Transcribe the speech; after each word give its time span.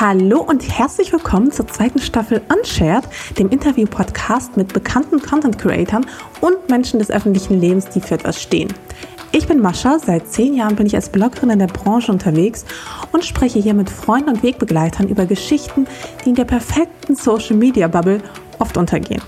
Hallo 0.00 0.42
und 0.42 0.62
herzlich 0.78 1.12
willkommen 1.12 1.50
zur 1.50 1.66
zweiten 1.66 1.98
Staffel 1.98 2.40
Unshared, 2.56 3.02
dem 3.36 3.48
Interview-Podcast 3.48 4.56
mit 4.56 4.72
bekannten 4.72 5.20
Content-Creatern 5.20 6.06
und 6.40 6.68
Menschen 6.68 7.00
des 7.00 7.10
öffentlichen 7.10 7.60
Lebens, 7.60 7.88
die 7.88 8.00
für 8.00 8.14
etwas 8.14 8.40
stehen. 8.40 8.72
Ich 9.32 9.48
bin 9.48 9.60
Mascha, 9.60 9.98
seit 9.98 10.28
zehn 10.28 10.54
Jahren 10.54 10.76
bin 10.76 10.86
ich 10.86 10.94
als 10.94 11.08
Bloggerin 11.08 11.50
in 11.50 11.58
der 11.58 11.66
Branche 11.66 12.12
unterwegs 12.12 12.64
und 13.10 13.24
spreche 13.24 13.58
hier 13.58 13.74
mit 13.74 13.90
Freunden 13.90 14.28
und 14.28 14.44
Wegbegleitern 14.44 15.08
über 15.08 15.26
Geschichten, 15.26 15.88
die 16.24 16.28
in 16.28 16.36
der 16.36 16.44
perfekten 16.44 17.16
Social-Media-Bubble 17.16 18.22
oft 18.60 18.76
untergehen. 18.76 19.22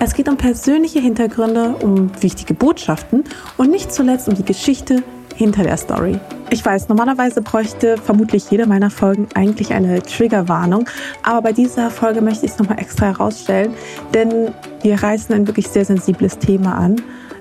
Es 0.00 0.12
geht 0.12 0.28
um 0.28 0.36
persönliche 0.36 0.98
Hintergründe, 0.98 1.76
um 1.76 2.10
wichtige 2.20 2.52
Botschaften 2.52 3.22
und 3.58 3.70
nicht 3.70 3.92
zuletzt 3.92 4.28
um 4.28 4.34
die 4.34 4.44
Geschichte 4.44 5.04
hinter 5.36 5.62
der 5.62 5.76
Story. 5.76 6.18
Ich 6.50 6.64
weiß, 6.64 6.88
normalerweise 6.88 7.42
bräuchte 7.42 7.96
vermutlich 7.98 8.50
jede 8.50 8.66
meiner 8.66 8.90
Folgen 8.90 9.28
eigentlich 9.34 9.72
eine 9.72 10.00
Triggerwarnung, 10.02 10.88
aber 11.22 11.42
bei 11.42 11.52
dieser 11.52 11.90
Folge 11.90 12.20
möchte 12.20 12.46
ich 12.46 12.52
es 12.52 12.58
nochmal 12.58 12.78
extra 12.78 13.06
herausstellen, 13.06 13.74
denn 14.14 14.52
wir 14.82 15.02
reißen 15.02 15.34
ein 15.34 15.46
wirklich 15.46 15.68
sehr 15.68 15.84
sensibles 15.84 16.38
Thema 16.38 16.76
an, 16.76 16.96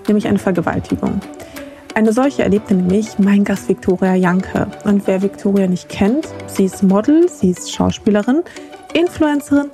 nämlich 0.07 0.27
eine 0.27 0.39
Vergewaltigung. 0.39 1.21
Eine 1.93 2.11
solche 2.11 2.43
erlebte 2.43 2.75
nämlich 2.75 3.19
mein 3.19 3.45
Gast 3.45 3.69
Viktoria 3.69 4.15
Janke. 4.15 4.67
Und 4.83 5.07
wer 5.07 5.21
Viktoria 5.21 5.65
nicht 5.65 5.87
kennt, 5.87 6.27
sie 6.45 6.65
ist 6.65 6.83
Model, 6.83 7.29
sie 7.29 7.51
ist 7.51 7.73
Schauspielerin, 7.73 8.41
Influencerin 8.93 9.69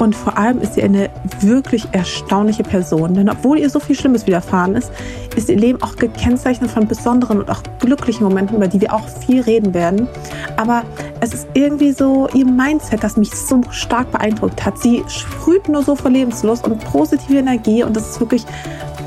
und 0.00 0.16
vor 0.16 0.38
allem 0.38 0.60
ist 0.60 0.74
sie 0.74 0.82
eine 0.82 1.10
wirklich 1.40 1.86
erstaunliche 1.92 2.62
Person. 2.62 3.14
Denn 3.14 3.28
obwohl 3.28 3.58
ihr 3.58 3.68
so 3.68 3.80
viel 3.80 3.96
Schlimmes 3.96 4.26
widerfahren 4.26 4.74
ist, 4.74 4.90
ist 5.36 5.48
ihr 5.48 5.56
Leben 5.56 5.82
auch 5.82 5.96
gekennzeichnet 5.96 6.70
von 6.70 6.86
besonderen 6.86 7.40
und 7.40 7.50
auch 7.50 7.62
glücklichen 7.80 8.24
Momenten, 8.24 8.56
über 8.56 8.68
die 8.68 8.80
wir 8.80 8.94
auch 8.94 9.06
viel 9.08 9.42
reden 9.42 9.74
werden. 9.74 10.08
Aber 10.56 10.82
es 11.20 11.34
ist 11.34 11.48
irgendwie 11.54 11.92
so 11.92 12.28
ihr 12.34 12.46
Mindset, 12.46 13.02
das 13.02 13.16
mich 13.16 13.30
so 13.30 13.60
stark 13.70 14.10
beeindruckt 14.10 14.64
hat. 14.64 14.78
Sie 14.78 15.04
sprüht 15.08 15.68
nur 15.68 15.82
so 15.82 15.94
vor 15.94 16.10
Lebenslust 16.10 16.66
und 16.66 16.82
positive 16.84 17.38
Energie 17.38 17.82
und 17.82 17.94
das 17.94 18.10
ist 18.10 18.20
wirklich 18.20 18.44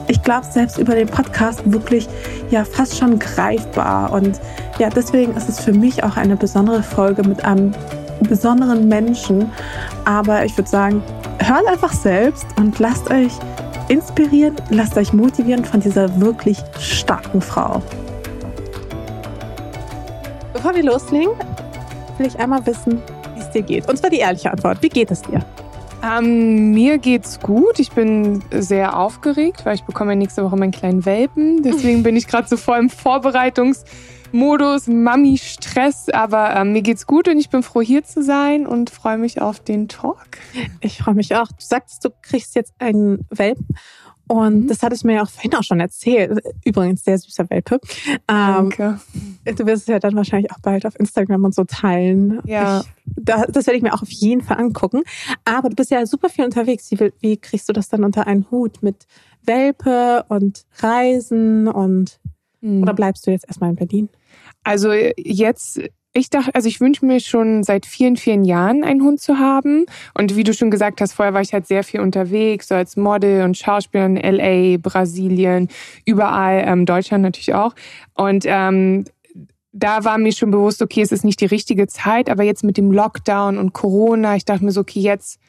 ich 0.08 0.22
glaube, 0.22 0.46
selbst 0.46 0.78
über 0.78 0.96
den 0.96 1.08
Podcast 1.08 1.62
wirklich 1.66 2.08
ja 2.50 2.66
fast 2.66 2.98
schon 2.98 3.20
greifbar. 3.20 4.12
Und 4.12 4.40
ja, 4.78 4.90
deswegen 4.90 5.34
ist 5.36 5.48
es 5.50 5.60
für 5.60 5.72
mich 5.72 6.04
auch 6.04 6.18
eine 6.18 6.36
besondere 6.36 6.84
Folge 6.84 7.24
mit 7.24 7.44
einem 7.46 7.74
besonderen 8.24 8.88
Menschen. 8.88 9.52
Aber 10.06 10.46
ich 10.46 10.58
würde 10.58 10.70
sagen, 10.70 11.04
hört 11.40 11.68
einfach 11.68 11.94
selbst 11.94 12.46
und 12.58 12.80
lasst 12.80 13.10
euch 13.10 13.32
inspirieren, 13.88 14.56
lasst 14.70 14.98
euch 14.98 15.14
motivieren 15.14 15.66
von 15.66 15.80
dieser 15.80 16.20
wirklich 16.20 16.58
starken 16.80 17.42
Frau. 17.42 17.82
Bevor 20.54 20.76
wir 20.76 20.84
loslegen, 20.84 21.34
will 22.18 22.28
ich 22.28 22.40
einmal 22.40 22.66
wissen, 22.66 23.02
wie 23.36 23.42
es 23.42 23.50
dir 23.52 23.62
geht. 23.62 23.90
Und 23.90 23.98
zwar 23.98 24.10
die 24.10 24.20
ehrliche 24.20 24.52
Antwort. 24.52 24.82
Wie 24.82 24.90
geht 24.90 25.12
es 25.12 25.22
dir? 25.22 25.44
Ähm, 26.04 26.72
mir 26.72 26.98
geht's 26.98 27.40
gut. 27.40 27.80
Ich 27.80 27.92
bin 27.92 28.44
sehr 28.52 28.98
aufgeregt, 28.98 29.66
weil 29.66 29.76
ich 29.76 29.84
bekomme 29.84 30.16
nächste 30.16 30.44
Woche 30.44 30.58
meinen 30.58 30.72
kleinen 30.72 31.06
Welpen. 31.06 31.64
Deswegen 31.64 32.04
bin 32.04 32.16
ich 32.16 32.28
gerade 32.28 32.48
so 32.48 32.58
voll 32.58 32.80
im 32.80 32.90
Vorbereitungs- 32.90 33.84
Modus, 34.34 34.88
Mami-Stress, 34.88 36.10
aber 36.10 36.56
äh, 36.56 36.66
mir 36.66 36.82
geht's 36.82 37.08
gut 37.08 37.28
und 37.28 37.38
ich 37.38 37.50
bin 37.50 37.64
froh 37.64 37.82
hier 37.82 38.04
zu 38.04 38.24
sein 38.24 38.66
und 38.66 38.90
freue 38.90 39.18
mich 39.18 39.42
auf 39.42 39.60
den 39.60 39.88
Talk. 39.88 40.40
Ich 40.82 40.98
freue 40.98 41.14
mich 41.14 41.36
auch. 41.36 41.48
Du 41.48 41.56
sagst, 41.60 42.04
du 42.04 42.10
kriegst 42.22 42.56
jetzt 42.56 42.74
einen 42.80 43.26
Welpen 43.30 43.68
und 44.28 44.64
mhm. 44.64 44.68
das 44.68 44.82
hattest 44.82 45.04
du 45.04 45.08
mir 45.08 45.16
ja 45.16 45.24
auch 45.24 45.30
vorhin 45.30 45.54
auch 45.56 45.64
schon 45.64 45.80
erzählt. 45.80 46.40
Übrigens, 46.64 47.04
sehr 47.04 47.18
süßer 47.18 47.50
Welpe. 47.50 47.80
Danke. 48.26 49.00
Ähm, 49.46 49.56
du 49.56 49.66
wirst 49.66 49.84
es 49.84 49.88
ja 49.88 50.00
dann 50.00 50.16
wahrscheinlich 50.16 50.52
auch 50.52 50.60
bald 50.60 50.86
auf 50.86 50.98
Instagram 51.00 51.44
und 51.44 51.54
so 51.54 51.66
teilen. 51.66 52.40
Ja. 52.46 52.80
Ich, 52.80 53.14
da, 53.18 53.46
das 53.46 53.68
werde 53.68 53.78
ich 53.78 53.84
mir 53.84 53.94
auch 53.94 54.02
auf 54.02 54.12
jeden 54.12 54.42
Fall 54.42 54.58
angucken. 54.58 55.04
Aber 55.46 55.70
du 55.70 55.76
bist 55.76 55.92
ja 55.92 56.06
super 56.06 56.30
viel 56.30 56.46
unterwegs. 56.46 56.90
Wie, 56.92 57.12
wie 57.20 57.38
kriegst 57.38 57.68
du 57.68 57.74
das 57.74 57.90
dann 57.90 58.04
unter 58.04 58.26
einen 58.26 58.50
Hut 58.50 58.82
mit 58.82 59.06
Welpe 59.46 60.26
und 60.30 60.66
Reisen 60.80 61.68
und 61.68 62.20
mhm. 62.62 62.82
oder 62.82 62.94
bleibst 62.94 63.28
du 63.28 63.32
jetzt 63.32 63.46
erstmal 63.48 63.72
in 63.72 63.76
Berlin? 63.76 64.10
Also 64.64 64.92
jetzt 64.92 65.82
ich 66.16 66.30
dachte, 66.30 66.54
also 66.54 66.68
ich 66.68 66.80
wünsche 66.80 67.06
mir 67.06 67.20
schon 67.20 67.64
seit 67.64 67.88
vielen, 67.88 68.18
vielen 68.18 68.46
Jahren 68.46 68.84
einen 68.84 69.02
Hund 69.02 69.20
zu 69.20 69.40
haben. 69.40 69.88
Und 70.14 70.36
wie 70.36 70.44
du 70.44 70.54
schon 70.54 70.70
gesagt 70.70 71.02
hast, 71.02 71.14
vorher 71.14 71.34
war 71.34 71.42
ich 71.42 71.54
halt 71.54 71.68
sehr 71.68 71.84
viel 71.84 72.02
unterwegs, 72.02 72.68
so 72.68 72.76
als 72.76 72.96
Model 72.96 73.44
und 73.44 73.58
Schauspieler 73.58 74.06
in 74.06 74.18
LA, 74.18 74.78
Brasilien, 74.78 75.70
überall, 76.06 76.64
ähm, 76.68 76.86
Deutschland 76.86 77.24
natürlich 77.24 77.56
auch. 77.56 77.74
Und 78.14 78.46
ähm, 78.48 79.06
da 79.72 80.06
war 80.06 80.20
mir 80.20 80.32
schon 80.32 80.52
bewusst, 80.52 80.84
okay, 80.84 81.02
es 81.02 81.12
ist 81.12 81.26
nicht 81.26 81.42
die 81.42 81.48
richtige 81.48 81.88
Zeit, 81.88 82.30
aber 82.30 82.44
jetzt 82.44 82.64
mit 82.64 82.78
dem 82.78 82.92
Lockdown 82.92 83.58
und 83.58 83.74
Corona, 83.74 84.36
ich 84.36 84.46
dachte 84.46 84.64
mir 84.64 84.72
so, 84.72 84.82
okay, 84.82 85.00
jetzt 85.00 85.40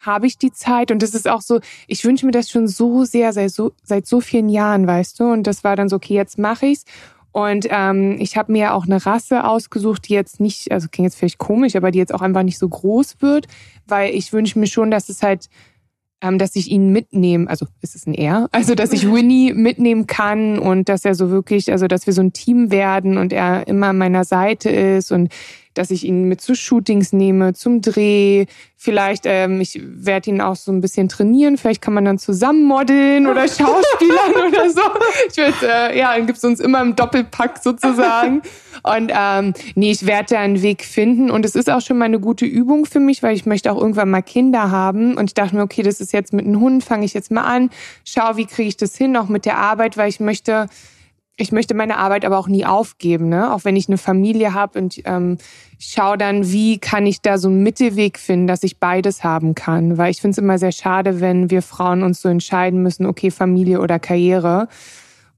habe 0.00 0.26
ich 0.26 0.36
die 0.36 0.52
Zeit 0.52 0.90
und 0.90 1.02
das 1.02 1.14
ist 1.14 1.28
auch 1.28 1.40
so, 1.40 1.60
ich 1.86 2.04
wünsche 2.04 2.26
mir 2.26 2.32
das 2.32 2.50
schon 2.50 2.68
so 2.68 3.04
sehr 3.04 3.32
seit 3.32 3.52
so, 3.52 3.72
seit 3.82 4.06
so 4.06 4.20
vielen 4.20 4.50
Jahren, 4.50 4.86
weißt 4.86 5.18
du, 5.20 5.24
und 5.24 5.46
das 5.46 5.64
war 5.64 5.76
dann 5.76 5.88
so, 5.88 5.96
okay, 5.96 6.14
jetzt 6.14 6.38
mache 6.38 6.66
ich's 6.66 6.84
und 7.32 7.66
ähm, 7.70 8.16
ich 8.18 8.36
habe 8.36 8.50
mir 8.50 8.74
auch 8.74 8.86
eine 8.86 9.04
Rasse 9.04 9.44
ausgesucht, 9.44 10.08
die 10.08 10.14
jetzt 10.14 10.40
nicht, 10.40 10.72
also 10.72 10.88
klingt 10.90 11.06
jetzt 11.06 11.18
vielleicht 11.18 11.38
komisch, 11.38 11.76
aber 11.76 11.90
die 11.90 11.98
jetzt 11.98 12.12
auch 12.12 12.22
einfach 12.22 12.42
nicht 12.42 12.58
so 12.58 12.68
groß 12.68 13.16
wird, 13.20 13.46
weil 13.86 14.14
ich 14.14 14.32
wünsche 14.32 14.58
mir 14.58 14.66
schon, 14.66 14.90
dass 14.90 15.08
es 15.08 15.22
halt, 15.22 15.48
ähm, 16.22 16.38
dass 16.38 16.56
ich 16.56 16.70
ihn 16.70 16.90
mitnehme, 16.90 17.48
also 17.48 17.66
ist 17.82 17.94
es 17.94 18.06
ein 18.06 18.14
Er, 18.14 18.48
also 18.50 18.74
dass 18.74 18.92
ich 18.92 19.08
Winnie 19.12 19.54
mitnehmen 19.54 20.08
kann 20.08 20.58
und 20.58 20.88
dass 20.88 21.04
er 21.04 21.14
so 21.14 21.30
wirklich, 21.30 21.70
also 21.70 21.86
dass 21.86 22.06
wir 22.06 22.14
so 22.14 22.22
ein 22.22 22.32
Team 22.32 22.72
werden 22.72 23.16
und 23.16 23.32
er 23.32 23.68
immer 23.68 23.88
an 23.88 23.98
meiner 23.98 24.24
Seite 24.24 24.68
ist 24.70 25.12
und 25.12 25.32
dass 25.74 25.90
ich 25.90 26.04
ihn 26.04 26.24
mit 26.24 26.40
zu 26.40 26.54
Shootings 26.54 27.12
nehme, 27.12 27.54
zum 27.54 27.80
Dreh. 27.80 28.46
Vielleicht, 28.76 29.24
ähm, 29.26 29.60
ich 29.60 29.80
werde 29.82 30.30
ihn 30.30 30.40
auch 30.40 30.56
so 30.56 30.72
ein 30.72 30.80
bisschen 30.80 31.08
trainieren. 31.08 31.58
Vielleicht 31.58 31.82
kann 31.82 31.94
man 31.94 32.04
dann 32.04 32.18
zusammen 32.18 32.64
modeln 32.64 33.26
oder 33.26 33.42
Schauspielern 33.48 34.48
oder 34.48 34.70
so. 34.70 34.80
Ich 35.30 35.36
würde, 35.36 35.54
äh, 35.62 35.98
ja, 35.98 36.16
dann 36.16 36.26
gibt's 36.26 36.44
uns 36.44 36.60
immer 36.60 36.80
im 36.80 36.96
Doppelpack 36.96 37.58
sozusagen. 37.62 38.42
Und 38.82 39.12
ähm, 39.14 39.54
nee, 39.74 39.90
ich 39.90 40.06
werde 40.06 40.34
da 40.34 40.40
einen 40.40 40.62
Weg 40.62 40.84
finden. 40.84 41.30
Und 41.30 41.44
es 41.44 41.54
ist 41.54 41.70
auch 41.70 41.80
schon 41.80 41.98
mal 41.98 42.06
eine 42.06 42.20
gute 42.20 42.46
Übung 42.46 42.86
für 42.86 43.00
mich, 43.00 43.22
weil 43.22 43.34
ich 43.34 43.46
möchte 43.46 43.70
auch 43.70 43.78
irgendwann 43.78 44.10
mal 44.10 44.22
Kinder 44.22 44.70
haben. 44.70 45.16
Und 45.16 45.30
ich 45.30 45.34
dachte 45.34 45.54
mir, 45.54 45.62
okay, 45.62 45.82
das 45.82 46.00
ist 46.00 46.12
jetzt 46.12 46.32
mit 46.32 46.46
einem 46.46 46.60
Hund, 46.60 46.82
fange 46.82 47.04
ich 47.04 47.14
jetzt 47.14 47.30
mal 47.30 47.42
an. 47.42 47.70
Schau, 48.04 48.36
wie 48.36 48.46
kriege 48.46 48.68
ich 48.68 48.76
das 48.76 48.96
hin, 48.96 49.16
auch 49.16 49.28
mit 49.28 49.44
der 49.44 49.58
Arbeit, 49.58 49.96
weil 49.96 50.08
ich 50.08 50.20
möchte 50.20 50.66
ich 51.40 51.52
möchte 51.52 51.74
meine 51.74 51.96
Arbeit 51.96 52.26
aber 52.26 52.38
auch 52.38 52.48
nie 52.48 52.66
aufgeben, 52.66 53.30
ne? 53.30 53.52
Auch 53.54 53.64
wenn 53.64 53.74
ich 53.74 53.88
eine 53.88 53.96
Familie 53.96 54.52
habe 54.52 54.78
und 54.78 55.00
ähm, 55.06 55.38
schaue 55.78 56.18
dann, 56.18 56.52
wie 56.52 56.78
kann 56.78 57.06
ich 57.06 57.22
da 57.22 57.38
so 57.38 57.48
einen 57.48 57.62
Mittelweg 57.62 58.18
finden, 58.18 58.46
dass 58.46 58.62
ich 58.62 58.78
beides 58.78 59.24
haben 59.24 59.54
kann. 59.54 59.96
Weil 59.96 60.10
ich 60.10 60.20
finde 60.20 60.32
es 60.32 60.38
immer 60.38 60.58
sehr 60.58 60.72
schade, 60.72 61.20
wenn 61.20 61.50
wir 61.50 61.62
Frauen 61.62 62.02
uns 62.02 62.20
so 62.20 62.28
entscheiden 62.28 62.82
müssen, 62.82 63.06
okay, 63.06 63.30
Familie 63.30 63.80
oder 63.80 63.98
Karriere. 63.98 64.68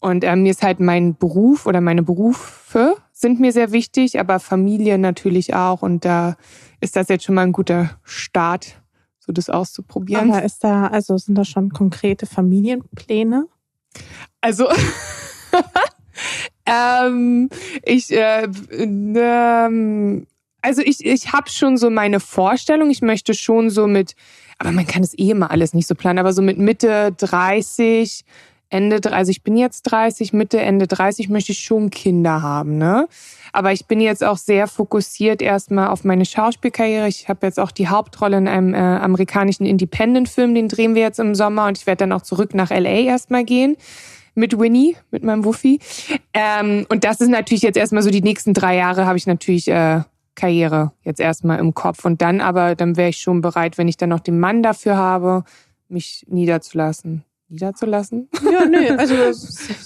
Und 0.01 0.25
äh, 0.25 0.35
mir 0.35 0.51
ist 0.51 0.65
halt 0.65 0.81
mein 0.81 1.17
Beruf 1.17 1.67
oder 1.67 1.81
meine 1.81 2.03
Berufe 2.03 2.97
sind 3.13 3.39
mir 3.39 3.53
sehr 3.53 3.71
wichtig, 3.71 4.19
aber 4.19 4.41
Familie 4.41 4.99
natürlich 4.99 5.55
auch. 5.55 5.83
Und 5.83 6.05
da 6.05 6.37
ist 6.81 6.97
das 6.97 7.09
jetzt 7.09 7.25
schon 7.25 7.37
mal 7.37 7.43
ein 7.43 7.53
guter 7.53 7.91
Start, 8.03 8.83
so 9.21 9.33
das 9.33 9.49
auszuprobieren. 9.49 10.33
Aber 10.33 10.43
ist 10.43 10.65
da, 10.65 10.89
also 10.89 11.17
sind 11.17 11.37
da 11.39 11.45
schon 11.45 11.71
konkrete 11.71 12.27
Familienpläne? 12.27 13.47
Also 14.41 14.67
ähm, 16.67 17.49
ich, 17.85 18.11
äh, 18.11 18.49
ähm, 18.71 20.27
also 20.63 20.83
ich, 20.83 21.05
ich 21.05 21.33
habe 21.33 21.51
schon 21.51 21.77
so 21.77 21.91
meine 21.91 22.21
Vorstellung. 22.21 22.91
Ich 22.91 23.03
möchte 23.03 23.35
schon 23.35 23.71
so 23.71 23.87
mit, 23.87 24.15
aber 24.59 24.73
man 24.73 24.87
kann 24.87 25.03
es 25.03 25.19
eh 25.19 25.31
immer 25.31 25.51
alles 25.51 25.75
nicht 25.75 25.89
so 25.89 25.95
planen, 25.95 26.19
aber 26.19 26.33
so 26.33 26.43
mit 26.43 26.59
Mitte 26.59 27.13
30, 27.17 28.25
Ende, 28.73 29.13
also 29.13 29.31
ich 29.31 29.43
bin 29.43 29.57
jetzt 29.57 29.83
30, 29.83 30.33
Mitte, 30.33 30.59
Ende 30.59 30.87
30 30.87 31.29
möchte 31.29 31.53
ich 31.53 31.61
schon 31.61 31.91
Kinder 31.91 32.41
haben, 32.41 32.79
ne? 32.79 33.07
Aber 33.53 33.73
ich 33.73 33.85
bin 33.85 34.01
jetzt 34.01 34.25
auch 34.25 34.39
sehr 34.39 34.67
fokussiert 34.67 35.43
erstmal 35.43 35.89
auf 35.89 36.05
meine 36.05 36.25
Schauspielkarriere. 36.25 37.07
Ich 37.07 37.29
habe 37.29 37.45
jetzt 37.45 37.61
auch 37.61 37.71
die 37.71 37.89
Hauptrolle 37.89 38.39
in 38.39 38.49
einem 38.49 38.73
äh, 38.73 38.79
amerikanischen 38.79 39.67
Independent-Film, 39.67 40.55
den 40.55 40.69
drehen 40.69 40.95
wir 40.95 41.03
jetzt 41.03 41.21
im 41.21 41.35
Sommer 41.35 41.67
und 41.67 41.77
ich 41.77 41.87
werde 41.87 41.99
dann 41.99 42.13
auch 42.13 42.23
zurück 42.23 42.55
nach 42.55 42.71
LA 42.71 43.01
erstmal 43.01 43.45
gehen 43.45 43.77
mit 44.35 44.59
Winnie, 44.59 44.97
mit 45.11 45.25
meinem 45.25 45.45
Wuffi. 45.45 45.81
Ähm, 46.33 46.87
und 46.89 47.05
das 47.05 47.21
ist 47.21 47.29
natürlich 47.29 47.63
jetzt 47.63 47.77
erstmal 47.77 48.03
so 48.03 48.11
die 48.11 48.23
nächsten 48.23 48.55
drei 48.55 48.77
Jahre 48.77 49.07
habe 49.07 49.19
ich 49.19 49.27
natürlich 49.27 49.69
äh, 49.69 50.03
Karriere 50.35 50.93
jetzt 51.03 51.21
erstmal 51.21 51.59
im 51.59 51.75
Kopf. 51.75 52.05
Und 52.05 52.23
dann 52.23 52.41
aber, 52.41 52.75
dann 52.75 52.97
wäre 52.97 53.11
ich 53.11 53.19
schon 53.19 53.41
bereit, 53.41 53.79
wenn 53.79 53.89
ich 53.89 53.97
dann 53.97 54.09
noch 54.09 54.21
den 54.21 54.41
Mann 54.41 54.63
dafür 54.63 54.97
habe, 54.97 55.45
mich 55.89 56.25
niederzulassen. 56.29 57.25
Niederzulassen? 57.49 58.29
Ja, 58.51 58.65
nee, 58.65 58.89
also 58.97 59.15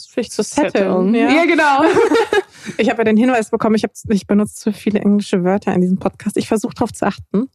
vielleicht 0.08 0.32
zu 0.32 0.42
setteln. 0.42 1.14
Ja. 1.14 1.30
ja, 1.30 1.44
genau. 1.44 1.82
Ich 2.78 2.90
habe 2.90 2.98
ja 2.98 3.04
den 3.04 3.16
Hinweis 3.16 3.50
bekommen, 3.50 3.76
ich, 3.76 3.84
hab, 3.84 3.92
ich 4.08 4.26
benutze 4.26 4.56
zu 4.56 4.72
viele 4.72 4.98
englische 4.98 5.44
Wörter 5.44 5.72
in 5.72 5.82
diesem 5.82 5.98
Podcast. 5.98 6.36
Ich 6.36 6.48
versuche 6.48 6.74
darauf 6.74 6.92
zu 6.92 7.06
achten. 7.06 7.48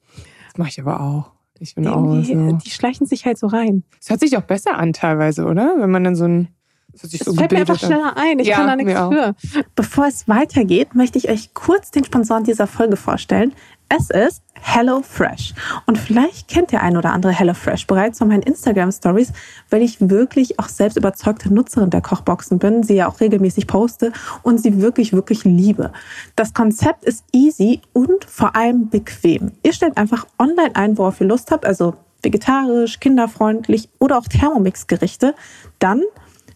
Das 0.48 0.58
mache 0.58 0.70
ich 0.70 0.80
aber 0.80 1.02
auch. 1.02 1.32
Ich 1.60 1.76
bin 1.76 1.86
auch 1.86 2.24
so. 2.24 2.52
Die 2.54 2.70
schleichen 2.70 3.06
sich 3.06 3.26
halt 3.26 3.38
so 3.38 3.48
rein. 3.48 3.84
Es 4.00 4.10
hört 4.10 4.22
sich 4.22 4.38
auch 4.38 4.44
besser 4.44 4.78
an 4.78 4.94
teilweise, 4.94 5.44
oder? 5.44 5.76
Wenn 5.78 5.92
man 5.92 6.06
dann 6.06 6.16
so 6.16 6.24
ein 6.24 6.48
das, 6.94 7.12
das 7.12 7.20
so 7.20 7.34
fällt 7.34 7.52
mir 7.52 7.60
einfach 7.60 7.80
schneller 7.80 8.14
ein. 8.16 8.40
Ich 8.40 8.48
ja, 8.48 8.56
kann 8.56 8.68
da 8.68 8.76
nichts 8.76 8.94
für. 8.94 9.36
Bevor 9.76 10.08
es 10.08 10.28
weitergeht, 10.28 10.96
möchte 10.96 11.18
ich 11.18 11.30
euch 11.30 11.54
kurz 11.54 11.92
den 11.92 12.04
Sponsoren 12.04 12.44
dieser 12.44 12.68
Folge 12.68 12.98
vorstellen. 12.98 13.54
Es 13.94 14.10
ist 14.10 14.42
HelloFresh. 14.54 15.54
Und 15.86 15.98
vielleicht 15.98 16.48
kennt 16.48 16.72
der 16.72 16.82
ein 16.82 16.96
oder 16.96 17.12
andere 17.12 17.34
HelloFresh 17.34 17.88
bereits 17.88 18.20
von 18.20 18.30
meinen 18.30 18.44
Instagram 18.44 18.92
Stories, 18.92 19.34
weil 19.70 19.82
ich 19.82 19.98
wirklich 20.00 20.60
auch 20.60 20.70
selbst 20.70 20.96
überzeugte 20.96 21.54
Nutzerin 21.54 21.90
der 21.90 22.00
Kochboxen 22.02 22.58
bin, 22.58 22.84
sie 22.84 22.96
ja 22.96 23.10
auch 23.10 23.20
regelmäßig 23.20 23.68
poste 23.68 24.14
und 24.44 24.62
sie 24.62 24.82
wirklich, 24.82 25.12
wirklich 25.12 25.44
liebe. 25.44 25.92
Das 26.38 26.54
Konzept 26.54 27.04
ist 27.04 27.26
easy 27.34 27.82
und 27.92 28.24
vor 28.24 28.56
allem 28.56 28.90
bequem. 28.90 29.52
Ihr 29.62 29.74
stellt 29.74 29.98
einfach 29.98 30.26
online 30.40 30.76
ein, 30.76 30.98
worauf 30.98 31.20
ihr 31.20 31.28
Lust 31.28 31.52
habt, 31.52 31.66
also 31.66 31.96
vegetarisch, 32.24 33.00
kinderfreundlich 33.02 33.90
oder 34.00 34.18
auch 34.18 34.28
Thermomix-Gerichte. 34.28 35.36
Dann 35.80 36.02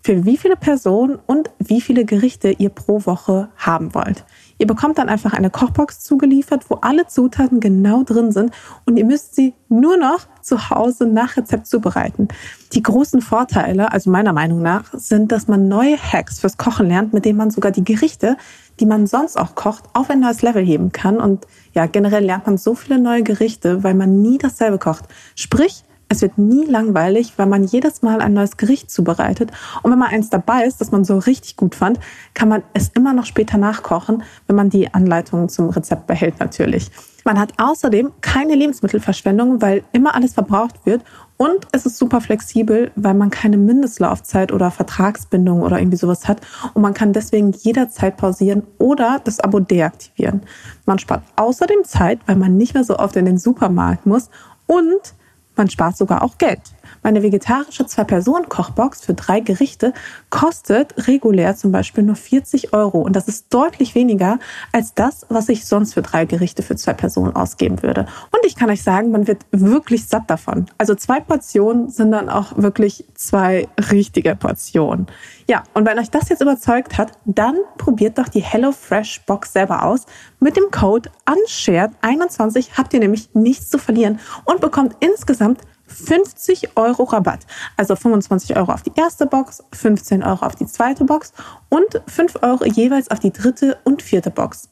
für 0.05 0.23
wie 0.23 0.37
viele 0.37 0.55
Personen 0.55 1.17
und 1.25 1.49
wie 1.57 1.81
viele 1.81 2.05
Gerichte 2.05 2.51
ihr 2.51 2.69
pro 2.69 3.07
Woche 3.07 3.49
haben 3.57 3.95
wollt. 3.95 4.23
Ihr 4.59 4.67
bekommt 4.67 4.99
dann 4.99 5.09
einfach 5.09 5.33
eine 5.33 5.49
Kochbox 5.49 6.01
zugeliefert, 6.01 6.69
wo 6.69 6.75
alle 6.75 7.07
Zutaten 7.07 7.59
genau 7.59 8.03
drin 8.03 8.31
sind 8.31 8.51
und 8.85 8.97
ihr 8.97 9.05
müsst 9.05 9.33
sie 9.33 9.55
nur 9.67 9.97
noch 9.97 10.27
zu 10.43 10.69
Hause 10.69 11.07
nach 11.07 11.37
Rezept 11.37 11.65
zubereiten. 11.65 12.27
Die 12.73 12.83
großen 12.83 13.19
Vorteile, 13.19 13.91
also 13.91 14.11
meiner 14.11 14.31
Meinung 14.31 14.61
nach, 14.61 14.93
sind, 14.93 15.31
dass 15.31 15.47
man 15.47 15.67
neue 15.67 15.97
Hacks 15.97 16.39
fürs 16.39 16.57
Kochen 16.57 16.87
lernt, 16.87 17.11
mit 17.11 17.25
denen 17.25 17.39
man 17.39 17.49
sogar 17.49 17.71
die 17.71 17.83
Gerichte, 17.83 18.37
die 18.79 18.85
man 18.85 19.07
sonst 19.07 19.37
auch 19.37 19.55
kocht, 19.55 19.85
auf 19.93 20.11
ein 20.11 20.19
neues 20.19 20.43
Level 20.43 20.63
heben 20.63 20.91
kann. 20.91 21.17
Und 21.17 21.47
ja, 21.73 21.87
generell 21.87 22.23
lernt 22.23 22.45
man 22.45 22.59
so 22.59 22.75
viele 22.75 22.99
neue 22.99 23.23
Gerichte, 23.23 23.83
weil 23.83 23.95
man 23.95 24.21
nie 24.21 24.37
dasselbe 24.37 24.77
kocht. 24.77 25.05
Sprich, 25.33 25.83
es 26.09 26.21
wird 26.21 26.37
nie 26.37 26.65
langweilig, 26.65 27.33
weil 27.37 27.47
man 27.47 27.63
jedes 27.63 28.01
Mal 28.01 28.21
ein 28.21 28.33
neues 28.33 28.57
Gericht 28.57 28.91
zubereitet. 28.91 29.51
Und 29.81 29.91
wenn 29.91 29.99
man 29.99 30.09
eins 30.09 30.29
dabei 30.29 30.65
ist, 30.65 30.79
das 30.81 30.91
man 30.91 31.03
so 31.03 31.17
richtig 31.17 31.57
gut 31.57 31.75
fand, 31.75 31.99
kann 32.33 32.49
man 32.49 32.63
es 32.73 32.89
immer 32.89 33.13
noch 33.13 33.25
später 33.25 33.57
nachkochen, 33.57 34.23
wenn 34.47 34.55
man 34.55 34.69
die 34.69 34.93
Anleitungen 34.93 35.49
zum 35.49 35.69
Rezept 35.69 36.07
behält 36.07 36.39
natürlich. 36.39 36.91
Man 37.27 37.39
hat 37.39 37.53
außerdem 37.57 38.11
keine 38.21 38.53
Lebensmittelverschwendung, 38.53 39.59
weil 39.59 39.83
immer 39.93 40.13
alles 40.13 40.35
verbraucht 40.35 40.85
wird. 40.85 41.01
Und 41.37 41.67
es 41.71 41.87
ist 41.87 41.97
super 41.97 42.21
flexibel, 42.21 42.91
weil 42.95 43.15
man 43.15 43.31
keine 43.31 43.57
Mindestlaufzeit 43.57 44.51
oder 44.51 44.69
Vertragsbindung 44.69 45.63
oder 45.63 45.79
irgendwie 45.79 45.97
sowas 45.97 46.27
hat. 46.27 46.39
Und 46.75 46.83
man 46.83 46.93
kann 46.93 47.13
deswegen 47.13 47.51
jederzeit 47.51 48.17
pausieren 48.17 48.61
oder 48.77 49.19
das 49.23 49.39
Abo 49.39 49.59
deaktivieren. 49.59 50.43
Man 50.85 50.99
spart 50.99 51.23
außerdem 51.35 51.83
Zeit, 51.83 52.19
weil 52.27 52.35
man 52.35 52.57
nicht 52.57 52.75
mehr 52.75 52.83
so 52.83 52.99
oft 52.99 53.15
in 53.15 53.25
den 53.25 53.39
Supermarkt 53.39 54.05
muss. 54.05 54.29
Und 54.67 55.15
man 55.57 55.69
spart 55.69 55.97
sogar 55.97 56.23
auch 56.23 56.37
Geld. 56.37 56.61
Meine 57.03 57.21
vegetarische 57.21 57.85
Zwei-Personen-Kochbox 57.85 59.05
für 59.05 59.13
drei 59.13 59.39
Gerichte 59.39 59.93
kostet 60.31 61.07
regulär 61.07 61.55
zum 61.55 61.71
Beispiel 61.71 62.03
nur 62.03 62.15
40 62.15 62.73
Euro. 62.73 62.99
Und 62.99 63.15
das 63.15 63.27
ist 63.27 63.53
deutlich 63.53 63.93
weniger 63.93 64.39
als 64.71 64.95
das, 64.95 65.25
was 65.29 65.49
ich 65.49 65.65
sonst 65.65 65.93
für 65.93 66.01
drei 66.01 66.25
Gerichte 66.25 66.63
für 66.63 66.75
zwei 66.75 66.93
Personen 66.93 67.35
ausgeben 67.35 67.83
würde. 67.83 68.07
Und 68.31 68.45
ich 68.45 68.55
kann 68.55 68.71
euch 68.71 68.81
sagen, 68.81 69.11
man 69.11 69.27
wird 69.27 69.45
wirklich 69.51 70.07
satt 70.07 70.29
davon. 70.29 70.65
Also 70.79 70.95
zwei 70.95 71.19
Portionen 71.19 71.89
sind 71.89 72.11
dann 72.11 72.27
auch 72.27 72.57
wirklich 72.57 73.05
zwei 73.13 73.67
richtige 73.91 74.35
Portionen. 74.35 75.05
Ja, 75.47 75.63
und 75.75 75.85
wenn 75.85 75.99
euch 75.99 76.09
das 76.09 76.29
jetzt 76.29 76.41
überzeugt 76.41 76.97
hat, 76.97 77.11
dann 77.25 77.57
probiert 77.77 78.17
doch 78.17 78.27
die 78.27 78.39
HelloFresh 78.39 79.25
Box 79.27 79.53
selber 79.53 79.83
aus. 79.83 80.05
Mit 80.39 80.57
dem 80.57 80.71
Code 80.71 81.11
UNSHARED21 81.27 82.77
habt 82.77 82.93
ihr 82.95 82.99
nämlich 82.99 83.29
nichts 83.35 83.69
zu 83.69 83.77
verlieren 83.77 84.19
und 84.45 84.59
bekommt 84.59 84.95
insgesamt 85.01 85.61
50 85.85 86.75
Euro 86.77 87.03
Rabatt. 87.03 87.41
Also 87.77 87.95
25 87.95 88.57
Euro 88.57 88.71
auf 88.71 88.81
die 88.81 88.91
erste 88.95 89.27
Box, 89.27 89.63
15 89.71 90.23
Euro 90.23 90.43
auf 90.43 90.55
die 90.55 90.65
zweite 90.65 91.05
Box 91.05 91.31
und 91.69 92.01
5 92.07 92.41
Euro 92.41 92.65
jeweils 92.65 93.11
auf 93.11 93.19
die 93.19 93.31
dritte 93.31 93.77
und 93.83 94.01
vierte 94.01 94.31
Box. 94.31 94.69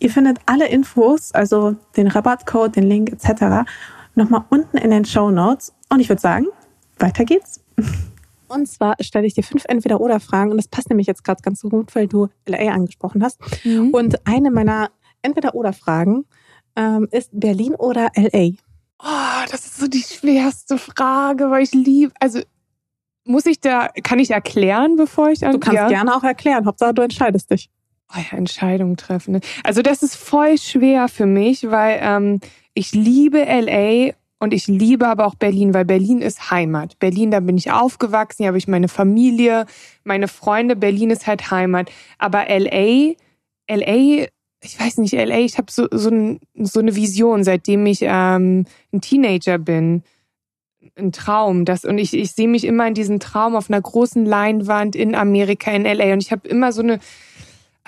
Ihr 0.00 0.10
findet 0.10 0.38
alle 0.46 0.66
Infos, 0.66 1.30
also 1.32 1.76
den 1.96 2.08
Rabattcode, 2.08 2.74
den 2.74 2.84
Link 2.84 3.12
etc. 3.12 3.68
nochmal 4.16 4.44
unten 4.48 4.78
in 4.78 4.90
den 4.90 5.04
Show 5.04 5.30
Notes. 5.30 5.72
Und 5.88 6.00
ich 6.00 6.08
würde 6.08 6.22
sagen, 6.22 6.46
weiter 6.98 7.24
geht's. 7.24 7.60
Und 8.48 8.66
zwar 8.66 8.96
stelle 9.00 9.26
ich 9.26 9.34
dir 9.34 9.42
fünf 9.42 9.64
Entweder-Oder-Fragen 9.66 10.50
und 10.50 10.56
das 10.56 10.68
passt 10.68 10.88
nämlich 10.88 11.06
jetzt 11.06 11.24
gerade 11.24 11.42
ganz 11.42 11.60
so 11.60 11.68
gut, 11.68 11.94
weil 11.94 12.08
du 12.08 12.28
LA 12.46 12.72
angesprochen 12.72 13.22
hast. 13.22 13.40
Mhm. 13.64 13.90
Und 13.90 14.26
eine 14.26 14.50
meiner 14.50 14.90
Entweder-Oder-Fragen 15.22 16.24
ähm, 16.76 17.08
ist 17.10 17.30
Berlin 17.32 17.74
oder 17.74 18.10
LA? 18.14 18.50
Oh, 19.00 19.46
das 19.50 19.66
ist 19.66 19.78
so 19.78 19.86
die 19.86 20.02
schwerste 20.02 20.78
Frage, 20.78 21.50
weil 21.50 21.62
ich 21.62 21.72
liebe, 21.72 22.12
also 22.20 22.40
muss 23.24 23.46
ich 23.46 23.60
da, 23.60 23.88
kann 24.02 24.18
ich 24.18 24.30
erklären, 24.30 24.96
bevor 24.96 25.30
ich 25.30 25.44
an, 25.44 25.52
Du 25.52 25.58
kannst 25.58 25.76
ja. 25.76 25.88
gerne 25.88 26.16
auch 26.16 26.24
erklären, 26.24 26.66
Hauptsache 26.66 26.94
du 26.94 27.02
entscheidest 27.02 27.50
dich. 27.50 27.70
Oh 28.14 28.18
ja, 28.18 28.38
Entscheidungen 28.38 28.96
treffen. 28.96 29.32
Ne? 29.32 29.40
Also 29.64 29.82
das 29.82 30.02
ist 30.02 30.16
voll 30.16 30.56
schwer 30.56 31.08
für 31.08 31.26
mich, 31.26 31.70
weil 31.70 31.98
ähm, 32.02 32.40
ich 32.72 32.92
liebe 32.92 33.44
LA 33.44 34.14
und 34.40 34.54
ich 34.54 34.68
liebe 34.68 35.08
aber 35.08 35.26
auch 35.26 35.34
Berlin, 35.34 35.74
weil 35.74 35.84
Berlin 35.84 36.22
ist 36.22 36.50
Heimat. 36.50 36.98
Berlin, 37.00 37.30
da 37.30 37.40
bin 37.40 37.56
ich 37.56 37.72
aufgewachsen, 37.72 38.38
hier 38.38 38.48
habe 38.48 38.58
ich 38.58 38.68
meine 38.68 38.88
Familie, 38.88 39.66
meine 40.04 40.28
Freunde. 40.28 40.76
Berlin 40.76 41.10
ist 41.10 41.26
halt 41.26 41.50
Heimat. 41.50 41.90
Aber 42.18 42.46
LA, 42.48 43.14
LA, 43.68 44.26
ich 44.62 44.80
weiß 44.80 44.98
nicht, 44.98 45.12
LA, 45.12 45.38
ich 45.40 45.58
habe 45.58 45.72
so, 45.72 45.88
so, 45.90 46.38
so 46.54 46.80
eine 46.80 46.94
Vision, 46.94 47.42
seitdem 47.42 47.84
ich 47.86 48.00
ähm, 48.02 48.66
ein 48.92 49.00
Teenager 49.00 49.58
bin. 49.58 50.04
Ein 50.96 51.10
Traum. 51.10 51.64
Das, 51.64 51.84
und 51.84 51.98
ich, 51.98 52.14
ich 52.14 52.32
sehe 52.32 52.48
mich 52.48 52.64
immer 52.64 52.86
in 52.86 52.94
diesem 52.94 53.18
Traum 53.18 53.56
auf 53.56 53.68
einer 53.68 53.80
großen 53.80 54.24
Leinwand 54.24 54.94
in 54.94 55.16
Amerika, 55.16 55.72
in 55.72 55.82
LA. 55.82 56.12
Und 56.12 56.22
ich 56.22 56.30
habe 56.30 56.46
immer 56.46 56.70
so 56.70 56.82
eine, 56.82 57.00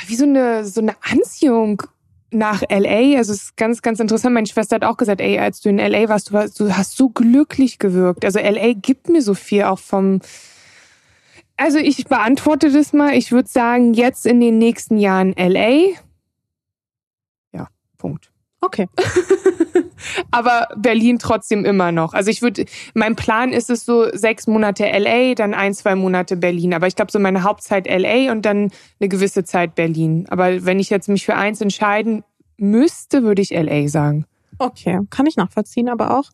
wie 0.06 0.16
so 0.16 0.24
eine, 0.24 0.64
so 0.64 0.80
eine 0.80 0.96
Anziehung 1.00 1.82
nach 2.32 2.62
LA, 2.62 3.16
also 3.16 3.32
es 3.32 3.44
ist 3.44 3.56
ganz, 3.56 3.82
ganz 3.82 4.00
interessant. 4.00 4.34
Meine 4.34 4.46
Schwester 4.46 4.76
hat 4.76 4.84
auch 4.84 4.96
gesagt, 4.96 5.20
ey, 5.20 5.38
als 5.38 5.60
du 5.60 5.68
in 5.68 5.78
LA 5.78 6.08
warst, 6.08 6.30
du, 6.30 6.34
warst, 6.34 6.60
du 6.60 6.76
hast 6.76 6.96
so 6.96 7.08
glücklich 7.08 7.78
gewirkt. 7.78 8.24
Also 8.24 8.38
LA 8.38 8.74
gibt 8.74 9.08
mir 9.08 9.22
so 9.22 9.34
viel 9.34 9.64
auch 9.64 9.78
vom, 9.78 10.20
also 11.56 11.78
ich 11.78 12.06
beantworte 12.06 12.70
das 12.70 12.92
mal. 12.92 13.14
Ich 13.14 13.32
würde 13.32 13.48
sagen, 13.48 13.94
jetzt 13.94 14.26
in 14.26 14.40
den 14.40 14.58
nächsten 14.58 14.96
Jahren 14.96 15.34
LA. 15.36 15.96
Ja, 17.52 17.68
Punkt. 17.98 18.29
Okay. 18.60 18.88
Aber 20.30 20.68
Berlin 20.76 21.18
trotzdem 21.18 21.64
immer 21.64 21.92
noch. 21.92 22.14
Also 22.14 22.30
ich 22.30 22.42
würde, 22.42 22.64
mein 22.94 23.16
Plan 23.16 23.52
ist 23.52 23.70
es 23.70 23.84
so 23.84 24.06
sechs 24.12 24.46
Monate 24.46 24.84
LA, 24.84 25.34
dann 25.34 25.54
ein, 25.54 25.74
zwei 25.74 25.94
Monate 25.94 26.36
Berlin. 26.36 26.74
Aber 26.74 26.86
ich 26.86 26.96
glaube 26.96 27.10
so 27.12 27.18
meine 27.18 27.42
Hauptzeit 27.42 27.86
LA 27.86 28.32
und 28.32 28.44
dann 28.44 28.70
eine 29.00 29.08
gewisse 29.08 29.44
Zeit 29.44 29.74
Berlin. 29.74 30.26
Aber 30.28 30.64
wenn 30.64 30.78
ich 30.78 30.90
jetzt 30.90 31.08
mich 31.08 31.24
für 31.24 31.36
eins 31.36 31.60
entscheiden 31.60 32.22
müsste, 32.56 33.22
würde 33.22 33.42
ich 33.42 33.50
LA 33.50 33.88
sagen. 33.88 34.26
Okay, 34.58 35.00
kann 35.08 35.26
ich 35.26 35.36
nachvollziehen, 35.36 35.88
aber 35.88 36.18
auch 36.18 36.30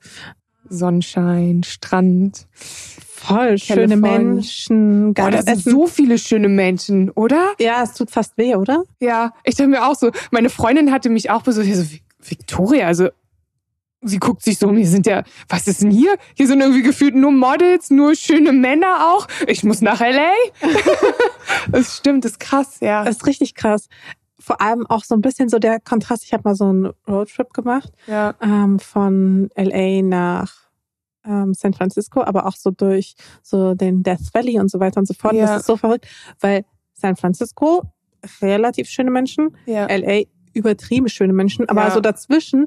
Sonnenschein, 0.69 1.63
Strand. 1.63 2.47
Voll 2.55 3.59
schöne 3.59 3.97
Menschen, 3.97 5.15
geil. 5.15 5.27
Oh, 5.29 5.31
da 5.31 5.43
sind 5.43 5.63
so 5.63 5.87
viele 5.87 6.19
schöne 6.19 6.49
Menschen, 6.49 7.11
oder? 7.11 7.53
Ja, 7.59 7.83
es 7.83 7.95
tut 7.95 8.11
fast 8.11 8.37
weh, 8.37 8.55
oder? 8.57 8.85
Ja, 9.01 9.33
ich 9.45 9.55
dachte 9.55 9.69
mir 9.69 9.87
auch 9.87 9.95
so, 9.95 10.11
meine 10.31 10.51
Freundin 10.51 10.93
hatte 10.93 11.09
mich 11.09 11.31
auch 11.31 11.43
besucht, 11.43 11.67
so, 11.73 11.85
Victoria, 12.31 12.87
also 12.87 13.09
sie 14.03 14.19
guckt 14.19 14.43
sich 14.43 14.59
so 14.59 14.69
um, 14.69 14.77
hier 14.77 14.87
sind 14.87 15.07
ja, 15.07 15.25
was 15.49 15.67
ist 15.67 15.83
denn 15.83 15.91
hier? 15.91 16.17
Hier 16.35 16.47
sind 16.47 16.61
irgendwie 16.61 16.83
gefühlt 16.83 17.15
nur 17.15 17.33
Models, 17.33 17.91
nur 17.91 18.15
schöne 18.15 18.53
Männer 18.53 19.13
auch. 19.13 19.27
Ich 19.47 19.65
muss 19.65 19.81
nach 19.81 20.01
LA. 20.01 20.33
das 21.71 21.97
stimmt, 21.97 22.25
das 22.25 22.33
ist 22.33 22.41
krass, 22.41 22.79
ja. 22.81 23.05
Das 23.05 23.17
ist 23.17 23.27
richtig 23.27 23.55
krass. 23.55 23.89
Vor 24.39 24.61
allem 24.61 24.87
auch 24.87 25.03
so 25.03 25.15
ein 25.15 25.23
bisschen 25.23 25.49
so 25.49 25.59
der 25.59 25.81
Kontrast. 25.81 26.25
Ich 26.25 26.33
habe 26.33 26.43
mal 26.45 26.55
so 26.55 26.67
einen 26.67 26.93
Roadtrip 27.09 27.53
gemacht 27.53 27.91
ja. 28.07 28.35
ähm, 28.41 28.79
von 28.79 29.51
LA 29.57 30.03
nach 30.03 30.53
ähm, 31.25 31.55
San 31.55 31.73
Francisco, 31.73 32.23
aber 32.23 32.47
auch 32.47 32.55
so 32.55 32.71
durch 32.71 33.17
so 33.43 33.75
den 33.75 34.03
Death 34.03 34.33
Valley 34.33 34.61
und 34.61 34.71
so 34.71 34.79
weiter 34.79 35.01
und 35.01 35.07
so 35.07 35.15
fort. 35.15 35.35
Ja. 35.35 35.47
Das 35.47 35.61
ist 35.61 35.67
so 35.67 35.77
verrückt, 35.77 36.07
weil 36.41 36.65
San 36.95 37.17
Francisco 37.17 37.83
relativ 38.41 38.89
schöne 38.89 39.11
Menschen, 39.11 39.57
ja. 39.67 39.87
LA 39.87 40.23
übertrieben 40.57 41.09
schöne 41.09 41.33
Menschen, 41.33 41.69
aber 41.69 41.85
ja. 41.85 41.91
so 41.91 42.01
dazwischen 42.01 42.67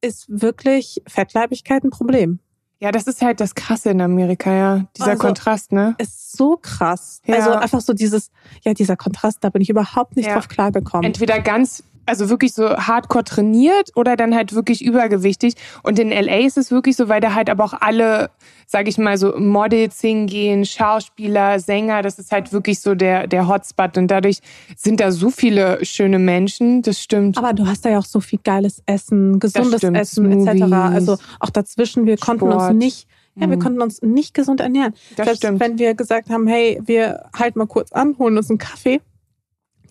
ist 0.00 0.26
wirklich 0.28 1.02
Fettleibigkeit 1.06 1.82
ein 1.84 1.90
Problem. 1.90 2.38
Ja, 2.80 2.92
das 2.92 3.08
ist 3.08 3.22
halt 3.22 3.40
das 3.40 3.56
Krasse 3.56 3.90
in 3.90 4.00
Amerika, 4.00 4.52
ja. 4.52 4.84
Dieser 4.96 5.10
also, 5.10 5.26
Kontrast, 5.26 5.72
ne? 5.72 5.96
Ist 5.98 6.36
so 6.36 6.56
krass. 6.56 7.20
Ja. 7.24 7.34
Also 7.34 7.50
einfach 7.50 7.80
so 7.80 7.92
dieses, 7.92 8.30
ja, 8.62 8.72
dieser 8.72 8.96
Kontrast, 8.96 9.38
da 9.42 9.50
bin 9.50 9.62
ich 9.62 9.70
überhaupt 9.70 10.14
nicht 10.14 10.26
ja. 10.26 10.34
drauf 10.34 10.46
klargekommen. 10.46 11.04
Entweder 11.04 11.40
ganz 11.40 11.82
also 12.08 12.30
wirklich 12.30 12.52
so 12.52 12.68
hardcore 12.68 13.24
trainiert 13.24 13.90
oder 13.94 14.16
dann 14.16 14.34
halt 14.34 14.54
wirklich 14.54 14.84
übergewichtig. 14.84 15.54
Und 15.82 15.98
in 15.98 16.10
LA 16.10 16.46
ist 16.46 16.58
es 16.58 16.70
wirklich 16.70 16.96
so, 16.96 17.08
weil 17.08 17.20
da 17.20 17.34
halt 17.34 17.50
aber 17.50 17.64
auch 17.64 17.74
alle, 17.80 18.30
sag 18.66 18.88
ich 18.88 18.98
mal, 18.98 19.18
so 19.18 19.38
Models 19.38 20.00
hingehen, 20.00 20.64
Schauspieler, 20.64 21.60
Sänger, 21.60 22.02
das 22.02 22.18
ist 22.18 22.32
halt 22.32 22.52
wirklich 22.52 22.80
so 22.80 22.94
der, 22.94 23.26
der 23.26 23.48
Hotspot. 23.48 23.98
Und 23.98 24.08
dadurch 24.08 24.38
sind 24.76 25.00
da 25.00 25.12
so 25.12 25.30
viele 25.30 25.84
schöne 25.84 26.18
Menschen, 26.18 26.82
das 26.82 27.00
stimmt. 27.00 27.38
Aber 27.38 27.52
du 27.52 27.66
hast 27.66 27.84
da 27.84 27.90
ja 27.90 27.98
auch 27.98 28.04
so 28.04 28.20
viel 28.20 28.40
geiles 28.42 28.82
Essen, 28.86 29.38
gesundes 29.38 29.82
Essen 29.82 30.32
Smoothies, 30.32 30.62
etc. 30.62 30.72
Also 30.72 31.18
auch 31.40 31.50
dazwischen, 31.50 32.06
wir 32.06 32.16
Sport. 32.16 32.40
konnten 32.40 32.56
uns 32.56 32.72
nicht 32.74 33.08
ja, 33.40 33.48
wir 33.48 33.56
mhm. 33.56 33.60
konnten 33.60 33.82
uns 33.82 34.02
nicht 34.02 34.34
gesund 34.34 34.60
ernähren. 34.60 34.94
Das 35.16 35.26
Selbst 35.26 35.38
stimmt. 35.38 35.60
wenn 35.60 35.78
wir 35.78 35.94
gesagt 35.94 36.28
haben, 36.28 36.48
hey, 36.48 36.80
wir 36.84 37.26
halten 37.36 37.60
mal 37.60 37.66
kurz 37.66 37.92
an, 37.92 38.16
holen 38.18 38.36
uns 38.36 38.50
einen 38.50 38.58
Kaffee, 38.58 39.00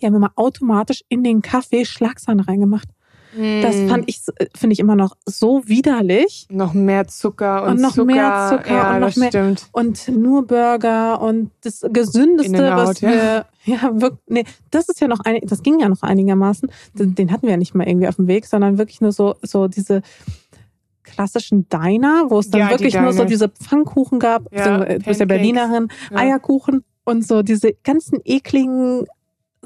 die 0.02 0.06
haben 0.06 0.16
immer 0.16 0.32
automatisch 0.36 1.04
in 1.10 1.24
den 1.24 1.42
Kaffee 1.42 1.86
Schlagsahne 1.86 2.48
reingemacht. 2.48 2.88
Mm. 3.36 3.62
Das 3.62 3.76
fand 3.90 4.08
ich, 4.08 4.22
finde 4.56 4.74
ich 4.74 4.80
immer 4.80 4.96
noch 4.96 5.16
so 5.26 5.68
widerlich. 5.68 6.48
Noch 6.50 6.74
mehr 6.74 7.08
Zucker 7.08 7.64
und, 7.64 7.72
und 7.72 7.82
noch 7.82 7.94
Zucker. 7.94 8.06
mehr 8.06 8.50
Zucker 8.50 8.74
ja, 8.74 8.94
und 8.96 9.02
noch 9.02 9.16
mehr 9.16 9.30
stimmt. 9.30 9.68
und 9.72 10.08
nur 10.08 10.48
Burger 10.48 11.22
und 11.22 11.52
das 11.62 11.86
gesündeste, 11.92 12.76
out, 12.76 12.88
was 12.88 13.02
wir 13.02 13.46
ja 13.66 14.02
wirklich, 14.02 14.22
nee, 14.28 14.44
das 14.72 14.90
ist 14.90 15.02
ja 15.02 15.08
noch 15.08 15.20
ein, 15.20 15.40
das 15.44 15.62
ging 15.62 15.80
ja 15.80 15.90
noch 15.90 16.02
einigermaßen. 16.02 16.72
Den, 16.94 17.16
den 17.16 17.32
hatten 17.32 17.44
wir 17.44 17.52
ja 17.52 17.58
nicht 17.58 17.76
mal 17.76 17.88
irgendwie 17.88 18.08
auf 18.08 18.16
dem 18.16 18.28
Weg, 18.28 18.46
sondern 18.46 18.78
wirklich 18.78 19.02
nur 19.02 19.12
so 19.12 19.36
so 19.42 19.68
diese 19.68 20.02
klassischen 21.04 21.68
Diner, 21.70 22.26
wo 22.30 22.40
es 22.40 22.50
dann 22.50 22.62
Ja, 22.62 22.70
wirklich 22.70 23.00
nur 23.00 23.14
so 23.14 23.26
diese 23.26 23.50
Pfannkuchen 23.50 24.20
gab. 24.20 24.52
Ja, 24.54 24.80
du 24.86 25.00
bist 25.00 25.20
ja. 25.20 25.26
Berlinerin, 25.26 25.88
Ja. 26.12 26.18
Eierkuchen 26.18 26.84
und 27.06 27.26
so 27.26 27.42
diese 27.42 27.74
ganzen 27.84 28.20
ekligen. 28.24 29.06